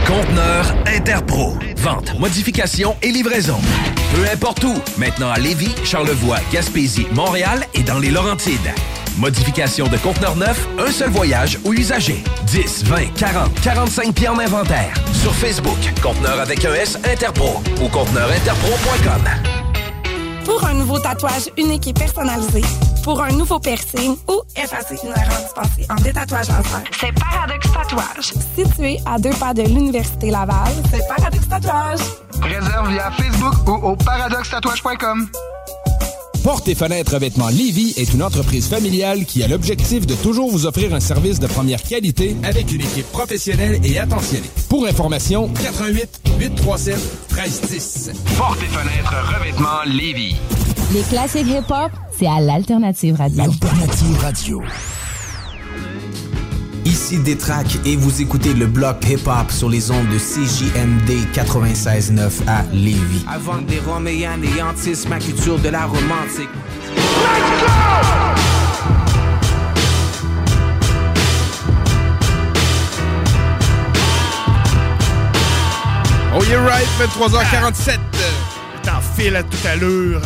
Conteneur 0.06 0.74
Interpro. 0.86 1.54
Vente, 1.78 2.18
modification 2.18 2.94
et 3.02 3.10
livraison. 3.10 3.56
Peu 4.14 4.22
importe 4.30 4.64
où. 4.64 4.74
Maintenant 4.98 5.30
à 5.30 5.38
Lévis, 5.38 5.74
Charlevoix, 5.84 6.38
Gaspésie, 6.52 7.06
Montréal 7.14 7.66
et 7.72 7.82
dans 7.82 7.98
les 7.98 8.10
Laurentides. 8.10 8.72
Modification 9.18 9.86
de 9.88 9.96
conteneur 9.98 10.36
neuf, 10.36 10.66
un 10.78 10.90
seul 10.90 11.10
voyage 11.10 11.58
ou 11.64 11.72
usager. 11.72 12.22
10, 12.46 12.84
20, 12.84 13.14
40, 13.18 13.60
45 13.60 14.14
pieds 14.14 14.28
en 14.28 14.38
inventaire. 14.38 14.92
Sur 15.12 15.34
Facebook, 15.34 15.78
conteneur 16.02 16.40
avec 16.40 16.64
un 16.64 16.74
S 16.74 16.98
Interpro 17.04 17.62
ou 17.82 17.88
conteneurinterpro.com. 17.88 19.22
Pour 20.44 20.64
un 20.66 20.74
nouveau 20.74 20.98
tatouage 20.98 21.50
unique 21.56 21.86
et 21.86 21.92
personnalisé, 21.92 22.62
pour 23.04 23.22
un 23.22 23.30
nouveau 23.30 23.60
piercing 23.60 24.16
ou 24.28 24.42
effacer 24.56 24.96
une 25.04 25.10
erreur 25.10 25.40
dispensée 25.40 25.86
en 25.88 25.94
détatouage 25.96 26.48
laser, 26.48 26.82
c'est 27.00 27.12
Paradox 27.12 27.72
Tatouage. 27.72 28.32
Situé 28.56 28.98
à 29.06 29.18
deux 29.18 29.34
pas 29.34 29.54
de 29.54 29.62
l'Université 29.62 30.30
Laval, 30.30 30.72
c'est 30.90 31.06
Paradox 31.06 31.48
Tatouage. 31.48 32.00
Réserve 32.42 32.90
via 32.90 33.10
Facebook 33.12 33.54
ou 33.68 33.86
au 33.86 33.96
paradoxtatouage.com. 33.96 35.28
Porte 36.42 36.66
et 36.66 36.74
fenêtres 36.74 37.14
revêtement 37.14 37.48
Lévy 37.48 37.94
est 37.96 38.12
une 38.14 38.22
entreprise 38.22 38.66
familiale 38.66 39.24
qui 39.24 39.44
a 39.44 39.48
l'objectif 39.48 40.06
de 40.08 40.14
toujours 40.16 40.50
vous 40.50 40.66
offrir 40.66 40.92
un 40.92 40.98
service 40.98 41.38
de 41.38 41.46
première 41.46 41.80
qualité 41.80 42.36
avec 42.42 42.72
une 42.72 42.80
équipe 42.80 43.06
professionnelle 43.12 43.78
et 43.84 43.96
attentionnée. 43.98 44.50
Pour 44.68 44.84
information, 44.86 45.48
88 45.62 46.20
837 46.40 46.96
1310. 47.30 48.10
Porte 48.36 48.58
et 48.60 48.66
fenêtres 48.66 49.14
revêtement 49.38 49.82
Lévis. 49.86 50.36
Les 50.92 51.02
classiques 51.02 51.46
hip-hop, 51.46 51.92
c'est 52.18 52.26
à 52.26 52.40
l'Alternative 52.40 53.14
Radio. 53.14 53.44
Alternative 53.44 54.18
Radio. 54.20 54.62
Ici 56.84 57.18
Détrac 57.18 57.66
et 57.84 57.94
vous 57.94 58.22
écoutez 58.22 58.54
le 58.54 58.66
bloc 58.66 58.96
hip-hop 59.08 59.50
sur 59.50 59.68
les 59.68 59.92
ondes 59.92 60.08
de 60.08 60.18
CJMD 60.18 61.28
96.9 61.32 62.48
à 62.48 62.64
Lévis. 62.72 63.24
Avant 63.32 63.58
que 63.58 63.70
des 63.70 63.78
Roms 63.78 64.08
et 64.08 64.26
anéantissent 64.26 65.08
ma 65.08 65.20
culture 65.20 65.58
de 65.60 65.68
la 65.68 65.86
romantique. 65.86 66.48
Oh, 76.34 76.42
you're 76.50 76.64
right, 76.64 76.88
23h47. 76.98 77.98
T'en 78.82 79.00
file 79.00 79.36
à 79.36 79.44
toute 79.44 79.64
allure. 79.66 80.20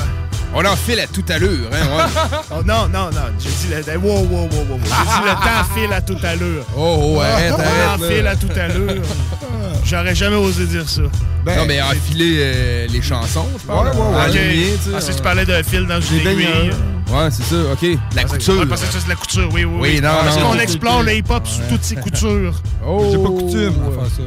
On 0.58 0.64
en 0.64 0.74
file 0.74 1.00
à 1.00 1.06
toute 1.06 1.30
allure, 1.30 1.68
hein, 1.70 1.84
ouais. 1.98 2.38
oh, 2.50 2.62
non, 2.64 2.88
non, 2.88 3.10
non. 3.10 3.26
J'ai 3.38 3.50
dit 3.50 3.74
le. 3.92 3.98
Wow, 3.98 4.20
wow, 4.20 4.24
wow, 4.24 4.48
wow. 4.48 4.78
J'ai 4.82 4.88
dit 4.88 5.22
le 5.22 5.32
temps 5.34 5.74
file 5.74 5.92
à 5.92 6.00
toute 6.00 6.24
allure. 6.24 6.64
Oh, 6.74 7.14
oh, 7.16 7.20
arrête, 7.20 7.52
On 7.54 7.60
arrête. 7.60 8.00
en 8.00 8.02
là. 8.02 8.08
file 8.08 8.26
à 8.26 8.36
toute 8.36 8.56
allure. 8.56 9.02
J'aurais 9.84 10.14
jamais 10.14 10.36
osé 10.36 10.64
dire 10.64 10.88
ça. 10.88 11.02
non, 11.02 11.66
mais 11.68 11.82
enfiler 11.82 12.36
euh, 12.38 12.86
les 12.90 13.02
chansons, 13.02 13.46
je 13.60 13.66
parle. 13.66 13.90
Ben, 13.92 13.98
Ouais, 13.98 14.06
ouais, 14.06 14.14
ouais. 14.16 14.22
Enligner, 14.22 14.72
Ok. 14.72 14.78
tu 14.82 14.90
sais, 14.90 14.96
Ah, 14.96 15.00
si 15.02 15.14
tu 15.16 15.22
parlais 15.22 15.44
d'un 15.44 15.62
fil 15.62 15.86
dans 15.86 16.00
une 16.00 16.26
aiguille. 16.26 16.70
Ouais, 17.12 17.28
c'est 17.30 17.42
ça, 17.44 17.56
OK. 17.72 17.86
La 18.16 18.24
couture. 18.24 18.58
Ouais, 18.58 18.66
parce 18.66 18.80
que 18.80 18.92
ça, 18.92 18.98
c'est 19.00 19.08
la 19.08 19.14
couture, 19.14 19.48
oui, 19.52 19.64
oui. 19.64 19.76
Oui, 19.78 19.88
oui. 19.96 20.00
non, 20.00 20.08
Parce 20.24 20.38
qu'on 20.38 20.58
explore 20.58 21.02
le 21.02 21.16
hip-hop 21.16 21.46
sous 21.46 21.60
toutes 21.68 21.84
ses 21.84 21.96
coutures. 21.96 22.54
Oh! 22.84 23.08
J'ai 23.12 23.18
pas 23.18 23.28
coutume 23.28 23.74
faire 23.74 24.06
ça. 24.06 24.22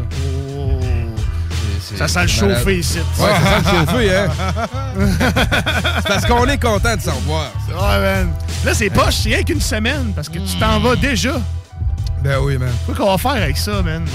Ça 1.95 2.07
sent 2.07 2.21
le 2.21 2.27
chauffer 2.27 2.79
ici. 2.79 2.99
Ouais, 3.19 3.29
ça 3.29 3.63
sent 3.63 3.71
le 3.71 3.85
chauffer, 3.85 4.15
hein? 4.15 4.27
c'est 5.97 6.07
parce 6.07 6.25
qu'on 6.25 6.45
est 6.47 6.61
content 6.61 6.95
de 6.95 7.01
s'en 7.01 7.15
revoir. 7.15 7.51
Ouais, 7.69 7.99
man. 7.99 8.33
Là, 8.65 8.73
c'est 8.73 8.89
poche, 8.89 9.15
c'est 9.23 9.29
rien 9.29 9.43
qu'une 9.43 9.61
semaine, 9.61 10.11
parce 10.15 10.29
que 10.29 10.39
tu 10.39 10.57
t'en 10.59 10.79
vas 10.79 10.95
déjà. 10.95 11.39
Ben 12.23 12.37
oui, 12.41 12.57
man. 12.57 12.71
Quoi 12.85 12.95
qu'on 12.95 13.11
va 13.11 13.17
faire 13.17 13.43
avec 13.43 13.57
ça, 13.57 13.81
man? 13.81 14.05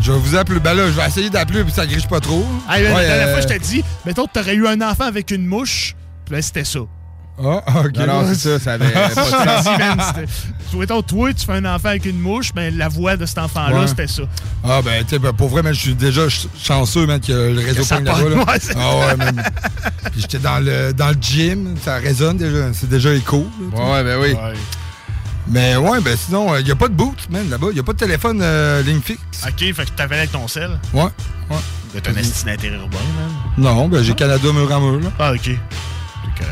Je 0.00 0.12
vais 0.12 0.18
vous 0.18 0.36
appeler. 0.36 0.60
Ben 0.60 0.74
là, 0.74 0.86
je 0.86 0.92
vais 0.92 1.06
essayer 1.06 1.30
d'appeler 1.30 1.64
puis 1.64 1.72
ça 1.72 1.86
griche 1.86 2.06
pas 2.06 2.20
trop. 2.20 2.44
Man, 2.44 2.58
Ouais, 2.68 2.82
la 2.82 3.02
dernière 3.02 3.28
euh, 3.28 3.32
fois, 3.32 3.40
je 3.40 3.46
t'ai 3.48 3.58
dit, 3.58 3.82
mettons 4.04 4.26
t'aurais 4.26 4.54
eu 4.54 4.66
un 4.66 4.80
enfant 4.82 5.04
avec 5.04 5.30
une 5.30 5.46
mouche, 5.46 5.94
ben 6.30 6.42
c'était 6.42 6.64
ça. 6.64 6.80
Ah, 7.38 7.80
ok. 7.84 7.96
Non, 7.98 8.06
non, 8.06 8.24
c'est 8.28 8.34
ça, 8.36 8.58
ça 8.58 8.72
avait 8.74 8.90
pas 8.90 9.08
de 9.08 9.14
sens. 9.14 9.30
man, 9.78 9.98
toi, 11.06 11.32
tu 11.34 11.44
fais 11.44 11.52
un 11.52 11.64
enfant 11.66 11.88
avec 11.88 12.06
une 12.06 12.18
mouche, 12.18 12.52
ben 12.54 12.74
la 12.76 12.88
voix 12.88 13.16
de 13.16 13.26
cet 13.26 13.38
enfant-là, 13.38 13.80
Ouais. 13.80 13.86
c'était 13.86 14.06
ça. 14.06 14.22
Ah, 14.64 14.80
ben, 14.82 15.02
tu 15.04 15.10
sais, 15.10 15.18
ben, 15.18 15.32
pour 15.34 15.48
vrai, 15.48 15.62
man, 15.62 15.74
je 15.74 15.80
suis 15.80 15.94
déjà 15.94 16.22
ch- 16.22 16.48
chanceux, 16.58 17.06
man, 17.06 17.20
que 17.20 17.32
le 17.32 17.60
réseau 17.64 17.82
Que 17.82 17.88
pogne 17.94 18.04
là-bas. 18.04 18.28
là. 18.30 18.44
ah, 18.76 18.96
ouais, 19.08 19.16
man. 19.16 19.42
Puis 20.12 20.22
j'étais 20.22 20.38
dans 20.38 20.58
le, 20.64 20.92
dans 20.92 21.08
le 21.08 21.16
gym, 21.20 21.76
ça 21.84 21.96
résonne 21.96 22.38
déjà. 22.38 22.72
C'est 22.72 22.88
déjà 22.88 23.12
écho. 23.12 23.46
là. 23.74 23.84
Ouais, 23.92 24.02
ben 24.04 24.18
oui. 24.20 24.34
Mais 25.48 25.76
ouais, 25.76 26.00
ben 26.00 26.16
sinon, 26.16 26.56
il 26.56 26.64
n'y 26.64 26.70
a 26.72 26.74
pas 26.76 26.88
de 26.88 26.94
boot, 26.94 27.18
man, 27.30 27.48
là-bas. 27.48 27.68
Il 27.70 27.74
n'y 27.74 27.80
a 27.80 27.84
pas 27.84 27.92
de 27.92 27.98
téléphone 27.98 28.40
euh, 28.42 28.82
ligne 28.82 29.00
fixe. 29.00 29.20
Ok, 29.46 29.58
fait 29.74 29.84
que 29.84 29.90
t'avais 29.94 30.16
avec 30.18 30.32
ton 30.32 30.48
sel. 30.48 30.70
Ouais, 30.92 31.04
ouais. 31.04 31.56
Un 32.08 32.16
esti 32.16 32.44
d'intérêt 32.44 32.76
urbain, 32.76 32.98
man. 32.98 33.30
Non, 33.56 33.88
ben 33.88 34.02
j'ai 34.02 34.12
Canada 34.14 34.52
mur 34.52 34.70
à 34.72 34.80
mur, 34.80 35.00
là. 35.00 35.08
Ah, 35.18 35.32
ok. 35.32 35.50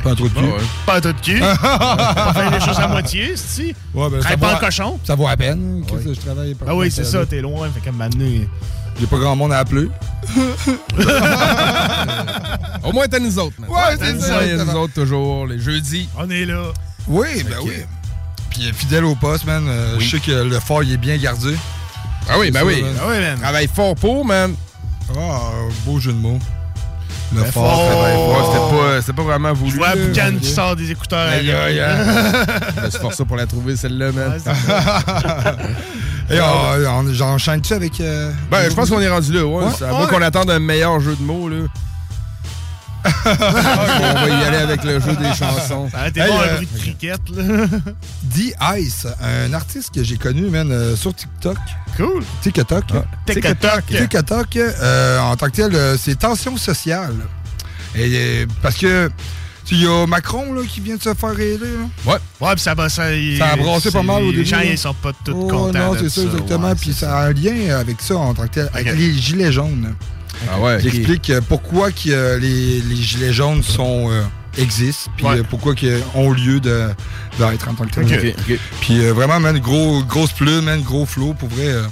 Pas 0.03 0.11
un 0.11 0.15
trou 0.15 0.29
de 0.29 0.35
cul. 0.35 0.41
Ouais. 0.45 0.51
Pas 0.87 0.97
un 0.97 1.01
tas 1.01 1.13
de 1.13 1.21
cul. 1.21 1.41
On 1.43 1.47
va 1.47 2.33
faire 2.35 2.51
les 2.51 2.61
choses 2.61 2.79
à 2.79 2.89
moitié, 2.89 3.33
si? 3.37 3.75
Ouais, 3.95 4.09
ben, 4.11 4.21
Travaille 4.21 4.23
ça 4.23 4.37
pas 4.37 4.53
à- 4.57 4.61
cochon. 4.61 4.99
Ça 5.05 5.15
vaut 5.15 5.27
à 5.29 5.37
peine. 5.37 5.83
que 5.87 6.15
je 6.15 6.21
travaille 6.21 6.55
pas 6.55 6.67
Ah 6.69 6.75
oui, 6.75 6.91
c'est 6.91 7.05
ça, 7.05 7.25
t'es 7.27 7.41
loin, 7.41 7.69
fait 7.71 7.81
qu'à 7.81 7.91
un 7.99 8.09
donné- 8.09 8.49
J'ai 9.01 9.07
pas 9.07 9.19
grand 9.19 9.35
monde 9.37 9.53
à 9.53 9.59
appeler. 9.59 9.89
Au 12.85 12.93
moins, 12.93 13.07
t'as 13.09 13.19
nous 13.19 13.39
autres. 13.39 13.57
man. 13.61 13.71
Ouais, 13.71 13.97
T'as 13.99 14.07
c'est 14.07 14.57
nous 14.57 14.65
nous 14.65 14.75
autres, 14.77 14.95
toujours, 14.95 15.47
les 15.47 15.59
jeudis. 15.59 16.09
On 16.17 16.29
est 16.31 16.45
là. 16.45 16.63
Oui, 17.09 17.43
ben 17.45 17.57
oui. 17.65 17.73
Puis 18.51 18.69
euh, 18.69 18.73
fidèle 18.73 19.05
au 19.05 19.15
poste, 19.15 19.45
man. 19.47 19.65
euh, 19.67 19.99
Je 19.99 20.09
sais 20.11 20.21
que 20.21 20.31
le 20.31 20.61
fort, 20.61 20.83
il 20.83 20.93
est 20.93 20.97
bien 20.97 21.17
gardé. 21.17 21.57
Ah 22.29 22.39
oui, 22.39 22.51
ben 22.51 22.61
ça, 22.61 22.67
oui. 22.67 22.85
Ah 23.01 23.05
oui, 23.09 23.19
man. 23.21 23.39
Travaille 23.41 23.69
fort 23.75 23.95
pour, 23.97 24.25
man. 24.25 24.55
Ah, 25.19 25.41
beau 25.85 25.99
jeu 25.99 26.13
de 26.13 26.19
mots. 26.19 26.39
Le 27.35 27.45
fort, 27.45 27.77
fort. 27.91 28.53
c'était 28.53 28.77
pas, 28.77 29.01
c'était 29.01 29.13
pas 29.13 29.23
vraiment 29.23 29.53
voulu. 29.53 29.71
Je 29.73 29.77
vois 29.77 29.95
là. 29.95 30.07
Boucan 30.07 30.33
qui 30.41 30.49
sort 30.51 30.77
des 30.77 30.91
écouteurs. 30.91 31.29
Aïe, 31.29 31.51
aïe, 31.51 31.81
aïe. 31.81 32.07
Je 32.77 32.81
me 32.85 32.91
suis 32.91 32.99
forcé 33.01 33.25
pour 33.25 33.37
la 33.37 33.47
trouver, 33.47 33.77
celle-là, 33.77 34.13
man. 34.13 34.33
Et 36.31 36.39
j'enchaîne-tu 37.15 37.73
avec. 37.75 38.01
euh, 38.01 38.31
Ben, 38.51 38.69
je 38.71 38.75
pense 38.75 38.89
qu'on 38.91 39.01
est 39.01 39.09
rendu 39.09 39.33
là, 39.33 39.45
ouais. 39.45 39.65
À 39.83 39.91
moins 39.93 40.07
qu'on 40.07 40.23
attende 40.23 40.51
un 40.51 40.59
meilleur 40.59 40.99
jeu 41.01 41.15
de 41.17 41.23
mots, 41.23 41.49
là. 41.49 41.57
On 43.05 44.15
va 44.15 44.29
y 44.29 44.45
aller 44.45 44.57
avec 44.59 44.85
le 44.85 45.01
jeu 45.01 45.15
des 45.17 45.35
chansons. 45.35 45.89
Ça 45.91 46.01
a 46.01 46.09
été 46.09 46.21
Hey, 46.21 46.29
bon 46.29 46.39
euh, 46.41 46.43
un 46.53 46.55
bruit 46.57 46.69
de 46.73 46.79
cricket, 46.79 47.21
là. 47.35 47.67
D-Ice, 48.23 49.07
un 49.21 49.53
artiste 49.53 49.95
que 49.95 50.03
j'ai 50.03 50.17
connu, 50.17 50.43
man, 50.49 50.71
euh, 50.73 50.97
sur 50.97 51.15
TikTok. 51.15 51.57
Cool. 51.97 52.23
TikTok. 52.43 52.85
TikTok. 53.27 53.85
TikTok, 53.87 54.57
euh, 54.57 55.19
en 55.21 55.37
tant 55.37 55.47
que 55.47 55.53
tel, 55.57 55.75
euh, 55.75 55.97
c'est 55.99 56.19
tension 56.19 56.57
sociale. 56.57 57.15
Et, 57.95 58.11
euh, 58.15 58.47
parce 58.63 58.77
que, 58.77 59.11
il 59.71 59.83
y 59.83 59.87
a 59.87 60.07
Macron 60.07 60.53
là, 60.53 60.61
qui 60.69 60.81
vient 60.81 60.97
de 60.97 61.03
se 61.03 61.15
faire 61.15 61.31
là. 61.33 61.67
Ouais. 62.05 62.17
Ouais, 62.41 62.55
pis 62.55 62.61
ça, 62.63 62.75
ça, 62.89 63.13
il- 63.15 63.39
Ça 63.39 63.53
a 63.53 63.57
brassé 63.57 63.91
pas 63.91 64.03
mal 64.03 64.23
au 64.23 64.27
début. 64.27 64.39
Les 64.41 64.45
gens, 64.45 64.59
là. 64.59 64.65
ils 64.65 64.77
sont 64.79 64.93
pas 64.95 65.13
tous 65.25 65.33
Oh, 65.35 65.47
contents. 65.49 65.93
Non, 65.93 65.97
c'est 65.99 66.11
ça, 66.11 66.23
exactement. 66.23 66.75
Puis 66.75 66.93
ça 66.93 67.17
a 67.19 67.27
un 67.29 67.33
lien 67.33 67.79
avec 67.79 67.97
ça 68.01 68.17
en 68.17 68.35
tant 68.35 68.43
que 68.43 68.49
tel, 68.55 68.71
avec 68.75 68.95
les 68.97 69.15
gilets 69.15 69.53
jaunes. 69.53 69.95
Ah 70.53 70.61
ouais, 70.61 70.79
Qui 70.81 70.89
explique 70.89 71.31
euh, 71.31 71.41
pourquoi 71.49 71.91
que, 71.91 72.09
euh, 72.11 72.39
les, 72.39 72.81
les 72.81 72.97
gilets 72.97 73.33
jaunes 73.33 73.63
sont, 73.63 74.11
euh, 74.11 74.23
existent, 74.57 75.11
puis 75.17 75.27
Ouais. 75.27 75.43
pourquoi 75.49 75.75
qu'ils 75.75 76.01
ont 76.15 76.31
lieu 76.33 76.61
de- 76.61 76.89
d'être 77.39 77.69
en 77.69 77.75
tant 77.75 77.85
que 77.85 77.91
tel. 78.05 78.35
Puis 78.81 79.05
euh, 79.05 79.13
vraiment, 79.13 79.41
man, 79.41 79.59
gros, 79.59 80.03
grosse 80.05 80.33
plume, 80.33 80.63
man, 80.67 80.81
gros 80.83 81.07
flow, 81.07 81.35
pour 81.35 81.49
vrai. 81.49 81.67
euh, 81.67 81.83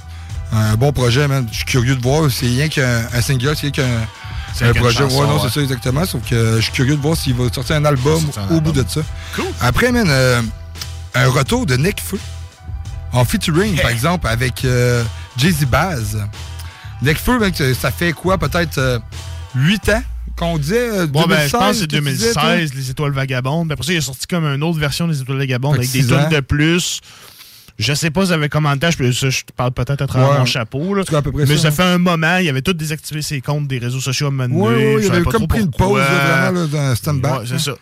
un 0.55 0.75
bon 0.77 0.93
projet, 0.93 1.27
man. 1.29 1.47
Je 1.51 1.57
suis 1.57 1.65
curieux 1.65 1.97
de 1.97 2.03
voir. 2.03 2.31
C'est 2.31 2.45
rien 2.47 2.69
qu'un 2.69 3.03
un 3.15 3.21
single, 3.23 3.55
c'est 3.57 3.63
rien 3.63 3.71
qu'un 3.71 4.67
un 4.69 4.75
projet. 4.75 4.99
chanson, 4.99 5.21
ouais, 5.23 5.27
non, 5.27 5.35
ouais. 5.37 5.41
c'est 5.49 5.55
ça 5.55 5.61
exactement. 5.63 6.05
Sauf 6.05 6.21
que 6.29 6.57
je 6.57 6.61
suis 6.61 6.73
curieux 6.73 6.95
de 6.95 7.01
voir 7.01 7.17
s'il 7.17 7.35
va 7.35 7.51
sortir 7.53 7.77
un 7.77 7.85
album 7.87 8.21
sortir 8.21 8.43
un 8.43 8.47
au 8.49 8.59
album. 8.59 8.73
bout 8.73 8.73
de 8.73 8.85
ça. 8.89 9.01
Cool. 9.35 9.47
Après, 9.63 9.91
man, 9.93 10.07
euh, 10.11 10.43
un 11.15 11.29
retour 11.29 11.65
de 11.67 11.77
Nick 11.77 12.03
En 13.13 13.25
featuring, 13.25 13.81
par 13.81 13.91
exemple, 13.91 14.27
avec 14.29 14.65
euh, 14.67 15.03
Jay-Z 15.39 15.65
Baz. 15.67 16.19
Nick 17.03 17.19
mec, 17.41 17.63
ça 17.75 17.91
fait 17.91 18.13
quoi, 18.13 18.39
peut-être 18.39 19.01
8 19.55 19.89
ans 19.91 20.03
qu'on 20.37 20.59
disait 20.59 20.89
euh, 21.01 21.07
Bon, 21.07 21.27
2016, 21.27 21.29
ben, 21.29 21.47
je 21.47 21.51
pense 21.57 21.71
que 21.73 21.81
c'est 21.81 21.87
que 21.89 21.97
tu 21.97 22.03
disais, 22.03 22.33
toi? 22.33 22.43
2016, 22.43 22.75
Les 22.75 22.91
Étoiles 22.91 23.13
Vagabondes. 23.13 23.69
Puis 23.69 23.73
après 23.75 23.87
ça, 23.87 23.93
il 23.93 23.99
a 23.99 24.01
sorti 24.01 24.27
comme 24.27 24.45
une 24.45 24.63
autre 24.63 24.79
version 24.79 25.07
des 25.09 25.21
Étoiles 25.21 25.39
Vagabondes 25.39 25.77
avec 25.77 25.91
des 25.91 26.07
tonnes 26.07 26.29
de 26.31 26.41
plus. 26.41 27.01
Je 27.79 27.95
sais 27.95 28.11
pas 28.11 28.27
si 28.27 28.33
avait 28.33 28.49
temps, 28.49 28.61
je, 28.91 29.13
ça, 29.13 29.31
je 29.31 29.45
te 29.45 29.53
parle 29.53 29.73
peut-être 29.73 30.03
à 30.03 30.07
travers 30.07 30.31
Ouais. 30.31 30.39
mon 30.39 30.45
chapeau. 30.45 30.95
Là. 30.95 31.03
À 31.11 31.23
peu 31.23 31.33
près 31.33 31.47
Mais 31.47 31.57
ça, 31.57 31.63
ça 31.63 31.69
hein. 31.69 31.71
fait 31.73 31.83
un 31.83 31.99
moment, 31.99 32.37
il 32.37 32.49
avait 32.49 32.63
tout 32.63 32.75
désactivé 32.75 33.23
ses 33.23 33.41
comptes 33.41 33.67
des 33.67 33.79
réseaux 33.79 33.99
sociaux 34.01 34.27
à 34.27 34.29
un 34.29 34.33
moment 34.33 34.67
donné, 34.67 34.95
ouais, 34.97 35.05
il 35.05 35.11
avait 35.11 35.23
comme 35.25 35.49
pris 35.49 35.61
une 35.63 35.71
pause, 35.71 35.99
là, 35.99 36.51
vraiment, 36.51 36.61
là, 36.61 36.67
dans 36.67 36.95
stand-by. 36.95 37.29
Ouais, 37.29 37.45
c'est 37.47 37.59
ça. 37.59 37.73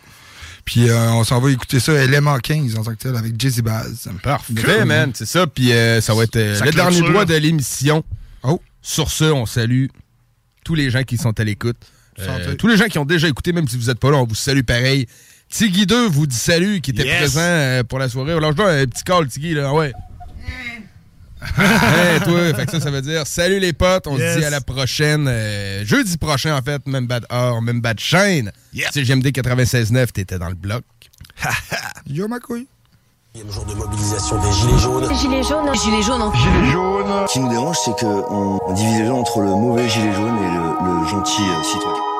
Puis 0.63 0.89
euh, 0.89 1.11
on 1.11 1.23
s'en 1.23 1.39
va 1.41 1.51
écouter 1.51 1.79
ça, 1.79 1.93
Element 1.93 2.37
15 2.37 2.77
en 2.77 2.83
tant 2.83 2.91
que 2.91 2.97
tel, 2.97 3.15
avec 3.15 3.39
Jay-Z 3.39 3.61
Baz. 3.61 4.07
Parfait, 4.23 4.85
man, 4.85 5.11
c'est 5.13 5.25
ça. 5.25 5.45
Puis 5.45 5.71
euh, 5.73 5.99
ça 6.01 6.13
va 6.13 6.23
être 6.23 6.35
euh, 6.37 6.55
Ça 6.55 6.65
le 6.65 6.71
dernier 6.71 7.01
droit 7.01 7.25
de 7.25 7.35
l'émission. 7.35 8.03
Oh. 8.43 8.61
Sur 8.81 9.11
ce, 9.11 9.25
on 9.25 9.45
salue 9.45 9.87
tous 10.65 10.75
les 10.75 10.89
gens 10.89 11.03
qui 11.03 11.17
sont 11.17 11.39
à 11.39 11.43
l'écoute. 11.43 11.77
Euh, 12.19 12.55
tous 12.55 12.67
les 12.67 12.77
gens 12.77 12.85
qui 12.85 12.99
ont 12.99 13.05
déjà 13.05 13.27
écouté, 13.27 13.51
même 13.53 13.67
si 13.67 13.77
vous 13.77 13.85
n'êtes 13.87 13.99
pas 13.99 14.11
là, 14.11 14.17
on 14.17 14.25
vous 14.25 14.35
salue 14.35 14.61
pareil. 14.63 15.07
Tiggy 15.49 15.85
2 15.85 16.07
vous 16.07 16.27
dit 16.27 16.35
salut, 16.35 16.81
qui 16.81 16.91
était 16.91 17.03
Yes. 17.05 17.17
présent 17.17 17.39
euh, 17.41 17.83
pour 17.83 17.99
la 17.99 18.09
soirée. 18.09 18.33
Alors, 18.33 18.51
je 18.51 18.57
dois 18.57 18.71
un 18.71 18.85
petit 18.85 19.03
call, 19.03 19.27
Tiggy, 19.27 19.53
là, 19.53 19.73
ouais. 19.73 19.91
hey, 21.57 22.19
toi, 22.23 22.53
fait 22.53 22.65
que 22.65 22.71
ça, 22.71 22.79
ça 22.79 22.91
veut 22.91 23.01
dire 23.01 23.25
salut 23.25 23.59
les 23.59 23.73
potes, 23.73 24.05
on 24.07 24.17
Yes. 24.17 24.35
se 24.35 24.39
dit 24.39 24.45
à 24.45 24.49
la 24.49 24.61
prochaine, 24.61 25.25
euh, 25.27 25.83
jeudi 25.85 26.17
prochain 26.17 26.55
en 26.55 26.61
fait, 26.61 26.85
même 26.87 27.07
bad 27.07 27.25
heure, 27.31 27.61
même 27.61 27.81
bad 27.81 27.99
chaîne. 27.99 28.51
C'est 28.91 29.03
GMD 29.03 29.27
96.9, 29.31 30.11
t'étais 30.11 30.37
dans 30.37 30.49
le 30.49 30.55
bloc. 30.55 30.83
Yo 32.07 32.27
ma 32.27 32.39
couille. 32.39 32.67
Il 33.33 33.39
y 33.39 33.43
a 33.43 33.45
le 33.45 33.51
jour 33.53 33.63
de 33.63 33.73
mobilisation 33.75 34.35
des 34.41 34.51
Gilets 34.51 34.77
jaunes. 34.77 35.13
Gilets 35.15 35.43
jaunes. 35.43 35.73
Gilets 35.73 36.01
jaunes. 36.01 36.31
Gilets 36.33 36.71
jaunes. 36.71 37.27
Ce 37.27 37.31
qui 37.31 37.39
nous 37.39 37.47
dérange, 37.47 37.77
c'est 37.77 37.97
qu'on 37.97 38.59
on 38.61 38.73
divise 38.73 38.99
les 38.99 39.05
gens 39.05 39.19
entre 39.19 39.39
le 39.39 39.51
mauvais 39.55 39.87
gilet 39.87 40.11
jaune 40.11 40.37
et 40.37 40.83
le, 40.83 40.99
le 41.01 41.07
gentil 41.07 41.41
euh, 41.41 41.63
citoyen. 41.63 42.10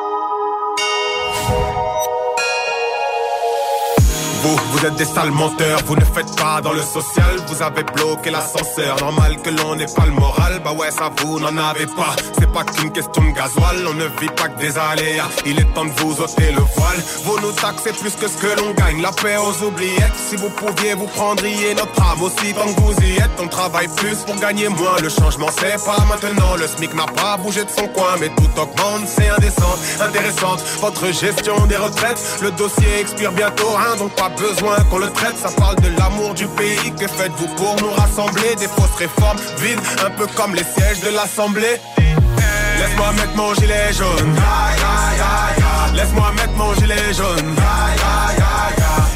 Vous, 4.44 4.58
vous 4.72 4.86
êtes 4.88 4.96
des 4.96 5.06
sales 5.06 5.30
menteurs, 5.30 5.80
vous 5.86 5.96
ne 5.96 6.04
faites 6.04 6.36
pas 6.36 6.62
dans 6.62 6.74
le 6.74 6.82
social, 6.82 7.38
vous 7.48 7.62
avez 7.62 7.84
bloqué 7.84 8.32
l'ascenseur, 8.32 8.98
normal 9.00 9.38
que 9.44 9.52
l'on 9.52 9.76
n'ait 9.76 9.86
pas 9.86 10.06
le 10.06 10.14
moral, 10.14 10.60
bah 10.64 10.72
ouais 10.72 10.90
ça 10.90 11.12
vous 11.18 11.40
n'en 11.40 11.56
avez 11.58 11.86
pas, 11.86 12.16
c'est 12.40 12.52
pas 12.52 12.64
qu'une 12.64 12.92
question 12.92 13.22
de 13.24 13.36
gasoil, 13.36 13.86
on 13.88 13.94
ne 13.94 14.06
vit 14.20 14.34
pas 14.36 14.50
que 14.50 14.60
des 14.60 14.76
aléas, 14.80 15.30
il 15.46 15.60
est 15.60 15.74
temps 15.76 15.86
de 15.86 15.92
vous 15.92 16.20
ôter 16.20 16.52
le 16.54 16.62
voile, 16.76 16.98
vous 17.24 17.40
nous 17.40 17.52
taxez 17.52 17.94
plus 17.94 18.16
que 18.16 18.28
ce 18.28 18.38
que 18.38 18.60
l'on 18.60 18.72
gagne, 18.74 19.00
la 19.04 19.12
paix 19.12 19.38
aux 19.38 19.64
oubliettes, 19.64 20.18
si 20.18 20.38
vous 20.38 20.50
pouviez 20.50 20.96
vous 20.96 21.08
prendriez 21.08 21.76
notre 21.76 22.02
âme 22.02 22.24
aussi. 22.24 22.54
Tant 22.54 22.74
que 22.74 22.82
vous 22.82 23.00
y 23.06 23.18
êtes, 23.18 23.40
on 23.40 23.48
travaille 23.48 23.90
plus 23.96 24.16
pour 24.26 24.36
gagner 24.38 24.70
moins, 24.70 24.98
le 25.04 25.10
changement 25.10 25.50
c'est 25.60 25.78
pas 25.86 26.04
maintenant, 26.10 26.56
le 26.58 26.66
SMIC 26.66 26.96
n'a 26.96 27.06
pas 27.06 27.38
bougé 27.38 27.64
de 27.64 27.70
son 27.70 27.88
coin, 27.90 28.16
mais 28.20 28.30
tout 28.30 28.60
augmente, 28.60 29.08
c'est 29.08 29.30
indécent, 29.30 29.76
intéressante, 30.02 30.64
votre 30.80 31.06
gestion 31.12 31.68
des 31.68 31.78
retraites, 31.78 32.20
le 32.42 32.50
dossier 32.52 33.02
expire 33.02 33.32
bientôt, 33.34 33.70
hein, 33.78 33.98
donc 34.00 34.16
pas 34.16 34.31
besoin 34.32 34.78
qu'on 34.90 35.00
le 35.00 35.10
traite, 35.10 35.38
ça 35.38 35.50
parle 35.50 35.76
de 35.78 35.90
l'amour 35.98 36.34
du 36.34 36.48
pays, 36.48 36.92
que 37.00 37.08
faites-vous 37.08 37.48
pour 37.56 37.76
nous 37.82 37.92
rassembler, 37.92 38.56
des 38.56 38.68
fausses 38.68 38.98
réformes 38.98 39.38
vides, 39.60 39.80
un 40.06 40.10
peu 40.12 40.28
comme 40.36 40.56
les 40.56 40.64
sièges 40.64 41.02
de 41.02 41.10
l'Assemblée. 41.16 41.80
Laisse-moi 42.80 43.12
mettre 43.14 43.36
mon 43.36 43.54
gilet 43.56 43.94
jaune. 43.94 44.36
Laisse-moi 45.94 46.32
mettre 46.36 46.54
mon 46.54 46.74
gilet 46.76 47.14
jaune. 47.14 47.56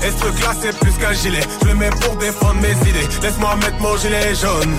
Et 0.03 0.11
ce 0.11 0.17
truc 0.17 0.41
là 0.41 0.51
c'est 0.61 0.77
plus 0.79 0.91
qu'un 0.93 1.13
gilet. 1.13 1.41
Je 1.61 1.67
le 1.67 1.75
mets 1.75 1.89
pour 1.89 2.15
défendre 2.17 2.61
mes 2.61 2.89
idées. 2.89 3.07
Laisse-moi 3.21 3.55
mettre 3.55 3.79
mon 3.79 3.97
gilet 3.97 4.35
jaune. 4.35 4.75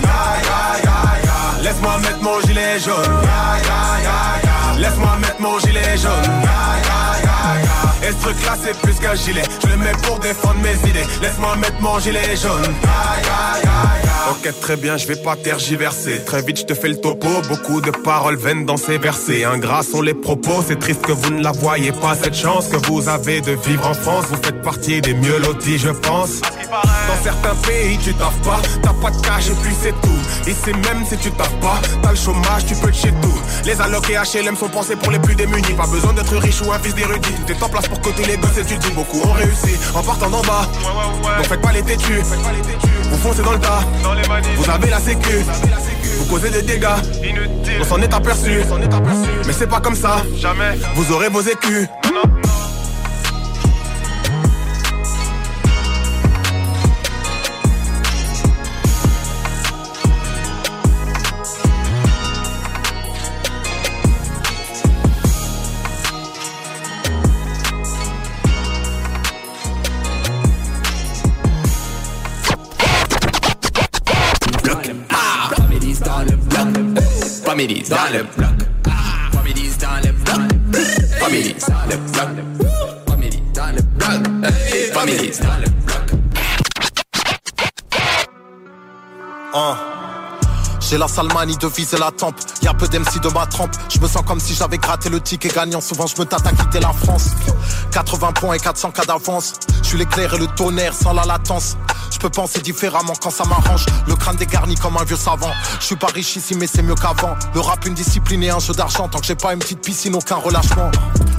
Laisse-moi 1.61 1.97
mettre 1.97 2.21
mon 2.21 2.41
gilet 2.41 2.79
jaune. 2.79 3.21
Laisse-moi 4.79 5.17
mettre 5.19 5.41
mon 5.41 5.59
gilet 5.59 5.97
jaune 5.97 7.86
Et 8.03 8.11
ce 8.11 8.21
truc 8.21 8.35
là 8.45 8.55
c'est 8.61 8.77
plus 8.79 8.93
qu'un 8.95 9.15
gilet. 9.15 9.43
Je 9.63 9.67
le 9.67 9.77
mets 9.77 9.91
pour 10.03 10.19
défendre 10.19 10.59
mes 10.61 10.89
idées. 10.89 11.05
Laisse-moi 11.21 11.55
mettre 11.57 11.81
mon 11.81 11.99
gilet 11.99 12.35
jaune. 12.35 12.63
Aïe 12.63 13.23
aïe 13.23 13.63
aïe 13.63 14.07
Ok 14.29 14.59
très 14.59 14.75
bien 14.75 14.97
je 14.97 15.07
vais 15.07 15.15
pas 15.15 15.35
tergiverser. 15.35 16.23
Très 16.25 16.41
vite 16.41 16.59
je 16.59 16.65
te 16.65 16.73
fais 16.73 16.89
le 16.89 16.99
topo. 16.99 17.27
Beaucoup 17.47 17.81
de 17.81 17.91
paroles 17.91 18.35
vaines 18.35 18.65
dans 18.65 18.77
ces 18.77 18.97
versets. 18.97 19.45
Ingrats 19.45 19.83
sont 19.83 20.01
les 20.01 20.13
propos 20.13 20.63
C'est 20.67 20.79
triste 20.79 21.01
que 21.01 21.11
vous 21.13 21.31
ne 21.31 21.41
la 21.43 21.51
voyez 21.51 21.91
pas. 21.91 22.15
Cette 22.15 22.35
chance 22.35 22.67
que 22.67 22.77
vous 22.87 23.07
avez 23.09 23.41
de 23.41 23.53
vivre 23.53 23.87
en 23.87 23.93
France 23.93 24.25
Vous 24.29 24.37
faites 24.41 24.61
partie 24.61 25.01
des 25.01 25.13
mieux 25.13 25.39
lotis 25.39 25.77
je 25.77 25.89
pense. 25.89 26.41
Dans 26.71 27.23
certains 27.23 27.55
pays 27.67 27.97
tu 28.03 28.13
taffes 28.15 28.41
pas. 28.43 28.61
T'as 28.83 28.93
pas 28.93 29.11
de 29.11 29.21
cash 29.21 29.47
et 29.49 29.55
puis 29.63 29.73
c'est 29.81 30.01
tout. 30.01 30.49
Ici 30.49 30.71
même 30.85 31.05
si 31.07 31.17
tu 31.17 31.31
taffes 31.31 31.59
pas 31.61 31.79
T'as 32.01 32.11
le 32.11 32.17
chômage 32.17 32.65
tu 32.67 32.75
peux 32.75 32.91
chez 32.91 33.11
tout. 33.21 33.41
Les 33.65 33.79
allocs 33.79 34.09
et 34.09 34.15
HLM 34.15 34.55
sont 34.57 34.69
pensés 34.69 34.95
pour 34.95 35.11
les 35.11 35.19
plus 35.19 35.35
démunis. 35.35 35.73
Pas 35.73 35.87
besoin 35.87 36.13
d'être 36.13 36.35
riche 36.37 36.61
ou 36.61 36.71
un 36.71 36.79
fils 36.79 36.95
d'érudit. 36.95 37.33
T'es 37.45 37.55
en 37.61 37.69
place 37.69 37.86
pour 37.89 38.01
côté 38.01 38.25
les 38.25 38.37
gosses 38.37 38.57
étudient 38.57 38.91
Beaucoup 38.95 39.21
ont 39.21 39.33
réussi 39.33 39.77
en 39.93 40.01
partant 40.03 40.29
d'en 40.29 40.41
bas. 40.41 40.67
Donc 41.37 41.47
faites 41.47 41.61
pas 41.61 41.71
les 41.71 41.83
têtus. 41.83 42.21
Vous 43.09 43.17
foncez 43.17 43.41
dans 43.41 43.53
le 43.53 43.59
tas. 43.59 43.83
Vous 44.57 44.69
avez 44.69 44.89
la 44.89 44.99
sécu. 44.99 45.43
Vous 46.19 46.25
causez 46.25 46.49
des 46.49 46.61
dégâts. 46.61 46.87
On 47.79 47.83
s'en 47.83 48.01
est 48.01 48.13
aperçu. 48.13 48.61
Mais 49.45 49.53
c'est 49.53 49.67
pas 49.67 49.79
comme 49.79 49.95
ça. 49.95 50.17
Jamais. 50.35 50.77
Vous 50.95 51.11
aurez 51.13 51.29
vos 51.29 51.41
écus. 51.41 51.87
Families 77.57 77.89
Families. 77.89 78.29
Families. 81.17 81.65
Families. 84.93 85.39
Families. 85.39 85.66
J'ai 90.89 90.97
la 90.97 91.09
sale 91.09 91.27
manie 91.33 91.57
de 91.57 91.67
viser 91.67 91.97
la 91.97 92.11
tempe. 92.11 92.35
Y'a 92.61 92.73
peu 92.73 92.87
d'MC 92.87 93.19
de 93.21 93.27
ma 93.33 93.45
trempe. 93.45 93.71
Je 93.93 93.99
me 93.99 94.07
sens 94.07 94.23
comme 94.25 94.39
si 94.39 94.53
j'avais 94.53 94.77
gratté 94.77 95.09
le 95.09 95.19
ticket 95.19 95.49
gagnant. 95.49 95.81
Souvent, 95.81 96.07
je 96.07 96.17
me 96.17 96.25
tâte 96.25 96.47
à 96.47 96.51
quitter 96.51 96.79
la 96.79 96.93
France. 96.93 97.31
80 97.91 98.31
points 98.31 98.53
et 98.53 98.59
400 98.59 98.91
cas 98.91 99.03
d'avance. 99.03 99.55
Je 99.83 99.89
suis 99.89 99.97
l'éclair 99.97 100.33
et 100.33 100.37
le 100.37 100.47
tonnerre 100.47 100.93
sans 100.93 101.11
la 101.11 101.25
latence. 101.25 101.75
Je 102.09 102.19
peux 102.19 102.29
penser 102.29 102.61
différemment 102.61 103.11
quand 103.21 103.31
ça 103.31 103.43
m'arrange. 103.43 103.85
Le 104.07 104.15
crâne 104.15 104.37
dégarni 104.37 104.75
comme 104.75 104.95
un 104.95 105.03
vieux 105.03 105.17
savant. 105.17 105.51
Je 105.81 105.85
suis 105.87 105.97
pas 105.97 106.07
riche 106.07 106.37
ici, 106.37 106.55
mais 106.55 106.67
c'est 106.67 106.83
mieux 106.83 106.95
qu'avant. 106.95 107.35
Le 107.53 107.59
rap, 107.59 107.85
une 107.85 107.93
discipline 107.93 108.43
et 108.43 108.49
un 108.49 108.59
jeu 108.59 108.73
d'argent. 108.73 109.09
Tant 109.09 109.19
que 109.19 109.25
j'ai 109.25 109.35
pas 109.35 109.51
une 109.51 109.59
petite 109.59 109.81
piscine, 109.81 110.15
aucun 110.15 110.37
relâchement. 110.37 110.89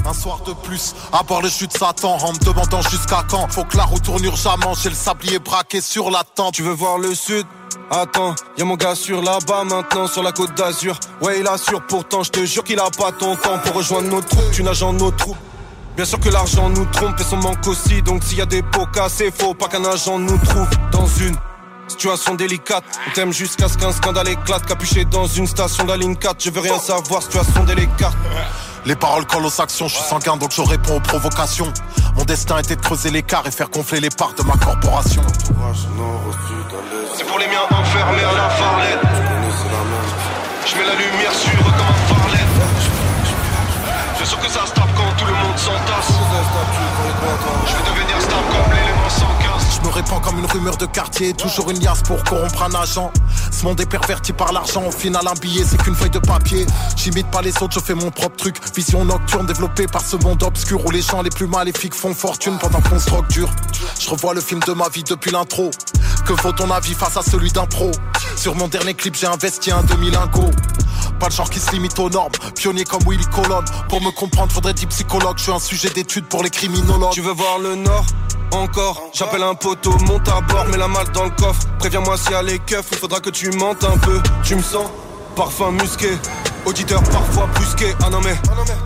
Un 0.05 0.13
soir 0.13 0.41
de 0.47 0.53
plus, 0.53 0.95
à 1.11 1.23
bord 1.23 1.41
le 1.41 1.49
chute 1.49 1.73
de 1.73 1.79
Satan. 1.79 2.19
En 2.19 2.35
me 2.35 2.39
demandant 2.39 2.83
jusqu'à 2.83 3.25
quand. 3.27 3.51
Faut 3.51 3.65
que 3.65 3.79
la 3.79 3.85
roue 3.85 3.99
tourne 3.99 4.23
urgemment. 4.25 4.75
J'ai 4.75 4.91
le 4.91 4.95
sablier 4.95 5.39
braqué 5.39 5.81
sur 5.81 6.11
la 6.11 6.23
tente. 6.23 6.53
Tu 6.53 6.63
veux 6.63 6.75
voir 6.75 6.99
le 6.99 7.15
sud? 7.15 7.47
Attends, 7.91 8.35
y'a 8.57 8.65
mon 8.65 8.77
gars 8.77 8.95
sur 8.95 9.23
là-bas 9.23 9.65
maintenant 9.65 10.07
sur 10.07 10.23
la 10.23 10.33
côte 10.33 10.55
d'Azur. 10.55 10.99
Ouais, 11.21 11.41
il 11.41 11.47
assure 11.47 11.83
pourtant, 11.87 12.23
je 12.23 12.31
te 12.31 12.45
jure 12.45 12.65
qu'il 12.65 12.79
a 12.79 12.91
pas 12.91 13.13
ton 13.13 13.35
temps 13.37 13.59
pour 13.65 13.75
rejoindre 13.75 14.09
nos 14.09 14.21
troupes. 14.21 14.51
Tu 14.53 14.63
nages 14.63 14.83
en 14.83 14.93
nos 14.93 15.11
troupes. 15.11 15.37
Bien 15.97 16.05
sûr 16.05 16.21
que 16.21 16.29
l'argent 16.29 16.69
nous 16.69 16.85
trompe 16.87 17.19
et 17.19 17.25
son 17.25 17.39
manque 17.39 17.67
aussi. 17.67 18.03
Donc 18.03 18.23
s'il 18.23 18.39
y 18.39 18.43
a 18.43 18.47
des 18.47 18.63
pots 18.63 18.87
cassés, 18.87 19.33
faut 19.37 19.55
pas 19.55 19.69
qu'un 19.69 19.85
agent 19.85 20.19
nous 20.19 20.39
trouve 20.39 20.69
dans 20.93 21.07
une 21.07 21.35
situation 21.89 22.35
délicate. 22.35 22.85
On 23.09 23.11
t'aime 23.15 23.33
jusqu'à 23.33 23.69
ce 23.69 23.77
qu'un 23.77 23.93
scandale 23.93 24.29
éclate. 24.29 24.67
Capuché 24.67 25.05
dans 25.05 25.27
une 25.27 25.47
station 25.47 25.85
de 25.85 25.89
la 25.89 25.97
ligne 25.97 26.15
4. 26.15 26.37
Je 26.45 26.51
veux 26.51 26.61
rien 26.61 26.79
savoir, 26.79 27.23
situation 27.23 27.65
délicate. 27.65 28.15
Les 28.85 28.95
paroles 28.95 29.27
collent 29.27 29.47
aux 29.47 29.61
actions, 29.61 29.89
je 29.89 29.97
suis 29.97 30.05
sanguin 30.05 30.37
donc 30.37 30.53
je 30.53 30.63
réponds 30.63 30.97
aux 30.97 31.01
provocations. 31.01 31.73
Mon 32.17 32.25
destin 32.25 32.59
était 32.59 32.77
de 32.77 32.81
creuser 32.81 33.11
l'écart 33.11 33.47
et 33.47 33.51
faire 33.51 33.69
gonfler 33.69 34.01
les 34.01 34.09
parts 34.09 34.35
de 34.35 34.43
ma 34.45 34.57
corporation. 34.57 35.23
C'est 37.19 37.27
pour 37.27 37.41
les 37.41 37.49
miens 37.49 37.67
enfermés 37.73 38.23
à 38.23 38.33
la 38.33 38.49
farlette. 38.49 39.03
Je 40.65 40.77
mets 40.77 40.87
la 40.87 40.95
lumière 40.95 41.35
sur 41.35 41.51
eux 41.51 41.73
comme 41.77 41.89
un 41.89 42.15
farlet. 42.15 42.47
C'est 44.17 44.25
sûr 44.25 44.39
que 44.39 44.49
ça 44.49 44.65
se 44.65 44.73
tape 44.73 44.95
quand 44.97 45.17
tout 45.17 45.27
le 45.27 45.33
monde 45.33 45.59
s'entasse. 45.59 46.13
Je 47.67 47.75
vais 47.75 47.83
Je 49.81 49.87
me 49.87 49.93
répands 49.93 50.21
comme 50.21 50.39
une 50.39 50.47
rumeur 50.47 50.77
de 50.77 50.87
quartier, 50.87 51.33
toujours 51.35 51.71
une 51.71 51.79
liasse 51.79 52.03
pour 52.03 52.23
corrompre 52.25 52.65
un 52.65 52.75
agent. 52.75 53.13
Ce 53.53 53.65
monde 53.65 53.81
est 53.81 53.87
perverti 53.87 54.33
par 54.33 54.53
l'argent, 54.53 54.83
au 54.85 54.91
final 54.91 55.27
un 55.27 55.35
billet 55.35 55.65
c'est 55.65 55.81
qu'une 55.81 55.95
feuille 55.95 56.11
de 56.11 56.19
papier. 56.19 56.67
J'imite 56.97 57.31
pas 57.31 57.43
les 57.43 57.57
autres, 57.63 57.75
je 57.75 57.81
fais 57.81 57.95
mon 57.95 58.11
propre 58.11 58.37
truc. 58.37 58.57
Vision 58.75 59.05
nocturne 59.05 59.47
développée 59.47 59.87
par 59.87 60.03
ce 60.03 60.17
monde 60.17 60.43
obscur 60.43 60.85
où 60.85 60.91
les 60.91 61.03
gens 61.03 61.23
les 61.23 61.31
plus 61.31 61.47
maléfiques 61.47 61.95
font 61.95 62.13
fortune 62.13 62.59
pendant 62.59 62.81
qu'on 62.81 62.99
se 62.99 63.07
drogue 63.07 63.29
dur. 63.29 63.49
Je 64.01 64.11
revois 64.11 64.35
le 64.35 64.41
film 64.41 64.61
de 64.67 64.73
ma 64.73 64.89
vie 64.89 65.05
depuis 65.05 65.31
l'intro. 65.31 65.71
Que 66.27 66.33
vaut 66.43 66.53
ton 66.53 66.71
avis 66.71 66.95
face 66.95 67.17
à 67.17 67.23
celui 67.23 67.53
d'un 67.53 67.67
pro? 67.67 67.93
Sur 68.37 68.57
mon 68.57 68.67
dernier 68.67 68.95
clip 68.95 69.15
j'ai 69.15 69.29
investi 69.29 69.71
un 69.71 69.83
demi-lingot. 69.85 70.51
Pas 71.21 71.29
le 71.29 71.35
genre 71.35 71.51
qui 71.51 71.61
se 71.61 71.71
limite 71.71 71.99
aux 71.99 72.11
normes, 72.11 72.33
pionnier 72.57 72.85
comme 72.85 73.03
Willy 73.07 73.27
Colon. 73.27 73.65
Pour 73.89 74.03
me 74.03 74.11
comprendre, 74.11 74.53
faudrait 74.53 74.75
dire 74.75 74.89
psychologue. 74.89 75.39
Je 75.39 75.45
suis 75.45 75.53
un 75.53 75.59
sujet 75.61 75.91
d'étude 75.91 76.27
pour 76.27 76.43
les 76.43 76.51
criminologues. 76.51 77.13
Tu 77.13 77.23
veux 77.23 77.33
voir 77.33 77.59
le 77.61 77.77
nord? 77.77 78.05
Encore, 78.53 79.11
j'appelle 79.13 79.43
un 79.43 79.55
monte 80.07 80.29
à 80.29 80.41
bord, 80.41 80.67
mets 80.67 80.77
la 80.77 80.89
malle 80.89 81.11
dans 81.13 81.25
le 81.25 81.31
coffre. 81.31 81.67
Préviens-moi 81.79 82.17
s'il 82.17 82.33
y 82.33 82.35
a 82.35 82.43
les 82.43 82.59
keufs, 82.59 82.87
il 82.93 82.99
faudra 82.99 83.21
que 83.21 83.31
tu 83.31 83.51
mentes 83.51 83.85
un 83.85 83.99
peu. 83.99 84.21
Tu 84.43 84.55
me 84.57 84.63
sens 84.63 84.87
parfum 85.37 85.73
musqué, 85.73 86.11
auditeur 86.65 87.03
parfois 87.05 87.47
brusqué. 87.55 87.95
Ah 88.03 88.11
non 88.11 88.21
mais, 88.25 88.37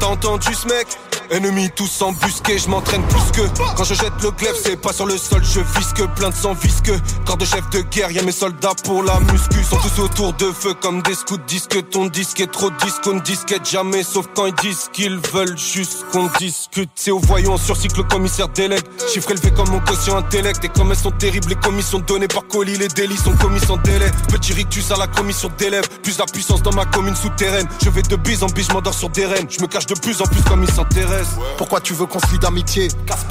t'as 0.00 0.06
entendu 0.06 0.54
ce 0.54 0.66
mec? 0.66 0.86
Ennemis 1.30 1.70
tous 1.74 2.02
embusqués, 2.02 2.58
je 2.58 2.68
m'entraîne 2.68 3.02
plus 3.04 3.30
que. 3.32 3.48
Quand 3.76 3.84
je 3.84 3.94
jette 3.94 4.12
le 4.22 4.30
glaive, 4.32 4.54
c'est 4.62 4.76
pas 4.76 4.92
sur 4.92 5.06
le 5.06 5.16
sol, 5.16 5.42
je 5.42 5.60
visque 5.78 6.02
Plein 6.16 6.30
de 6.30 6.34
sang 6.34 6.54
visqueux, 6.54 6.98
corps 7.24 7.36
de 7.36 7.44
chef 7.44 7.68
de 7.70 7.80
guerre 7.80 8.10
Y'a 8.10 8.22
mes 8.22 8.32
soldats 8.32 8.74
pour 8.84 9.02
la 9.02 9.18
muscu. 9.20 9.62
Sont 9.64 9.76
tous 9.76 10.02
autour 10.02 10.32
de 10.34 10.50
feu 10.52 10.74
comme 10.80 11.02
des 11.02 11.14
scouts 11.14 11.38
Disque 11.46 11.88
ton 11.90 12.06
disque 12.06 12.40
est 12.40 12.50
trop 12.50 12.70
disque, 12.70 13.06
on 13.06 13.18
disquette 13.18 13.68
jamais. 13.68 14.02
Sauf 14.02 14.26
quand 14.34 14.46
ils 14.46 14.54
disent 14.54 14.90
qu'ils 14.92 15.18
veulent 15.32 15.56
juste 15.56 16.04
qu'on 16.12 16.28
discute. 16.38 16.90
C'est 16.94 17.10
au 17.10 17.18
voyant 17.18 17.56
sur 17.56 17.76
cycle 17.76 17.98
le 17.98 18.04
commissaire 18.04 18.48
délègue. 18.48 18.84
Chiffre 19.12 19.30
élevé 19.30 19.50
comme 19.52 19.68
mon 19.70 19.80
quotient 19.80 20.16
intellect. 20.16 20.64
Et 20.64 20.68
comme 20.68 20.90
elles 20.90 20.96
sont 20.96 21.10
terribles 21.10 21.48
les 21.50 21.56
commissions 21.56 22.00
données 22.00 22.28
par 22.28 22.46
colis. 22.46 22.76
Les 22.76 22.88
délits 22.88 23.16
sont 23.16 23.36
commis 23.36 23.60
sans 23.60 23.76
délai. 23.78 24.10
Petit 24.28 24.52
rictus 24.52 24.90
à 24.90 24.96
la 24.96 25.06
commission 25.06 25.50
d'élèves. 25.58 25.88
Plus 26.02 26.18
la 26.18 26.26
puissance 26.26 26.62
dans 26.62 26.72
ma 26.72 26.84
commune 26.86 27.16
souterraine. 27.16 27.68
Je 27.82 27.90
vais 27.90 28.02
de 28.02 28.16
bise 28.16 28.42
en 28.42 28.46
bise, 28.46 28.68
je 28.68 28.72
m'endors 28.72 28.94
sur 28.94 29.08
des 29.10 29.26
rennes. 29.26 29.46
Je 29.48 29.60
me 29.60 29.66
cache 29.66 29.86
de 29.86 29.94
plus 29.94 30.20
en 30.20 30.24
plus 30.24 30.42
comme 30.42 30.62
ils 30.62 30.70
s'intéressent 30.70 31.11
Pourquoi 31.56 31.80
tu 31.80 31.94
veux 31.94 32.06
qu'on 32.06 32.18
se 32.18 32.26
lie 32.26 32.38
d'amitié? 32.38 32.88
Casse. 33.06 33.26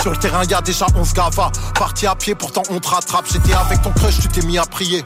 Sur 0.00 0.10
le 0.10 0.16
terrain, 0.16 0.44
y 0.44 0.54
a 0.54 0.60
déjà 0.60 0.86
11 0.96 1.12
gavas. 1.12 1.50
Parti 1.78 2.06
à 2.06 2.14
pied, 2.14 2.34
pourtant 2.34 2.62
on 2.70 2.78
te 2.80 2.88
rattrape. 2.88 3.26
J'étais 3.30 3.52
avec 3.52 3.82
ton 3.82 3.90
crush, 3.90 4.18
tu 4.20 4.28
t'es 4.28 4.42
mis 4.42 4.58
à 4.58 4.64
prier. 4.64 5.04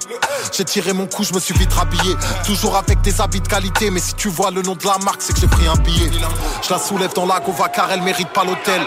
J'ai 0.53 0.65
tiré 0.65 0.93
mon 0.93 1.07
coup, 1.07 1.25
je 1.25 1.35
me 1.35 1.41
suis 1.41 1.55
vite 1.55 1.73
rhabillé. 1.73 2.17
Toujours 2.45 2.77
avec 2.77 3.01
des 3.03 3.21
habits 3.21 3.41
de 3.41 3.49
qualité, 3.49 3.91
mais 3.91 4.01
si 4.01 4.15
tu 4.15 4.29
vois 4.29 4.51
le 4.51 4.63
nom 4.63 4.75
de 4.75 4.85
la 4.87 4.99
marque, 5.05 5.21
c'est 5.21 5.33
que 5.33 5.41
j'ai 5.41 5.49
pris 5.49 5.67
un 5.67 5.77
billet. 5.77 6.11
Je 6.63 6.73
la 6.73 6.79
soulève 6.79 7.13
dans 7.15 7.27
la 7.27 7.41
gova 7.41 7.69
car 7.69 7.91
elle 7.91 8.03
mérite 8.03 8.29
pas 8.33 8.45
l'hôtel. 8.45 8.83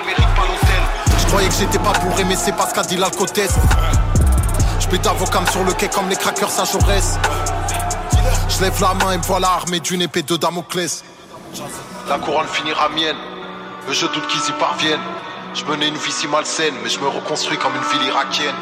Je 1.17 1.25
croyais 1.27 1.49
que 1.49 1.55
j'étais 1.55 1.79
pas 1.79 1.93
bourré, 1.99 2.23
mais 2.23 2.35
c'est 2.35 2.53
pas 2.53 2.67
ce 2.67 2.73
qu'a 2.73 2.83
dit 2.83 2.97
l'alcotesse. 2.97 3.53
Je 4.79 4.87
pète 4.87 5.05
avocat 5.05 5.43
sur 5.51 5.63
le 5.63 5.73
quai 5.73 5.89
comme 5.89 6.09
les 6.09 6.15
crackers 6.15 6.59
à 6.59 6.65
Jaurès. 6.65 7.19
Je 8.47 8.61
lève 8.63 8.81
la 8.81 8.93
main 8.95 9.11
et 9.11 9.17
me 9.17 9.23
voilà 9.23 9.49
armé 9.49 9.79
d'une 9.79 10.01
épée 10.01 10.23
de 10.23 10.35
Damoclès. 10.37 11.03
La 12.09 12.17
couronne 12.17 12.47
finira 12.47 12.89
mienne, 12.89 13.17
mais 13.87 13.93
je 13.93 14.07
doute 14.07 14.25
qu'ils 14.27 14.49
y 14.49 14.59
parviennent. 14.59 14.99
Je 15.53 15.63
menais 15.65 15.89
une 15.89 15.95
vie 15.95 16.11
si 16.11 16.27
malsaine, 16.27 16.73
mais 16.81 16.89
je 16.89 16.99
me 16.99 17.07
reconstruis 17.07 17.57
comme 17.59 17.75
une 17.75 17.83
ville 17.83 18.07
irakienne. 18.07 18.55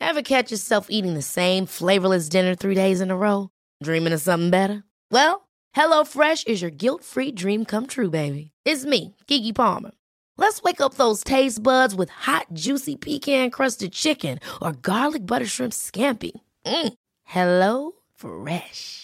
Ever 0.00 0.22
catch 0.22 0.50
yourself 0.50 0.86
eating 0.88 1.12
the 1.12 1.22
same 1.22 1.66
flavorless 1.66 2.30
dinner 2.30 2.54
three 2.54 2.74
days 2.74 3.02
in 3.02 3.10
a 3.10 3.16
row? 3.16 3.50
Dreaming 3.82 4.14
of 4.14 4.20
something 4.22 4.48
better? 4.48 4.84
Well, 5.10 5.46
HelloFresh 5.76 6.48
is 6.48 6.62
your 6.62 6.70
guilt-free 6.70 7.32
dream 7.32 7.66
come 7.66 7.86
true, 7.86 8.08
baby. 8.08 8.52
It's 8.64 8.86
me, 8.86 9.16
Kiki 9.26 9.52
Palmer. 9.52 9.90
Let's 10.38 10.62
wake 10.62 10.80
up 10.80 10.94
those 10.94 11.22
taste 11.22 11.62
buds 11.62 11.94
with 11.94 12.08
hot, 12.08 12.46
juicy 12.54 12.96
pecan-crusted 12.96 13.92
chicken 13.92 14.38
or 14.62 14.72
garlic 14.72 15.26
butter 15.26 15.46
shrimp 15.46 15.74
scampi. 15.74 16.32
Mm. 16.66 16.94
Hello 17.24 17.92
Fresh. 18.14 19.03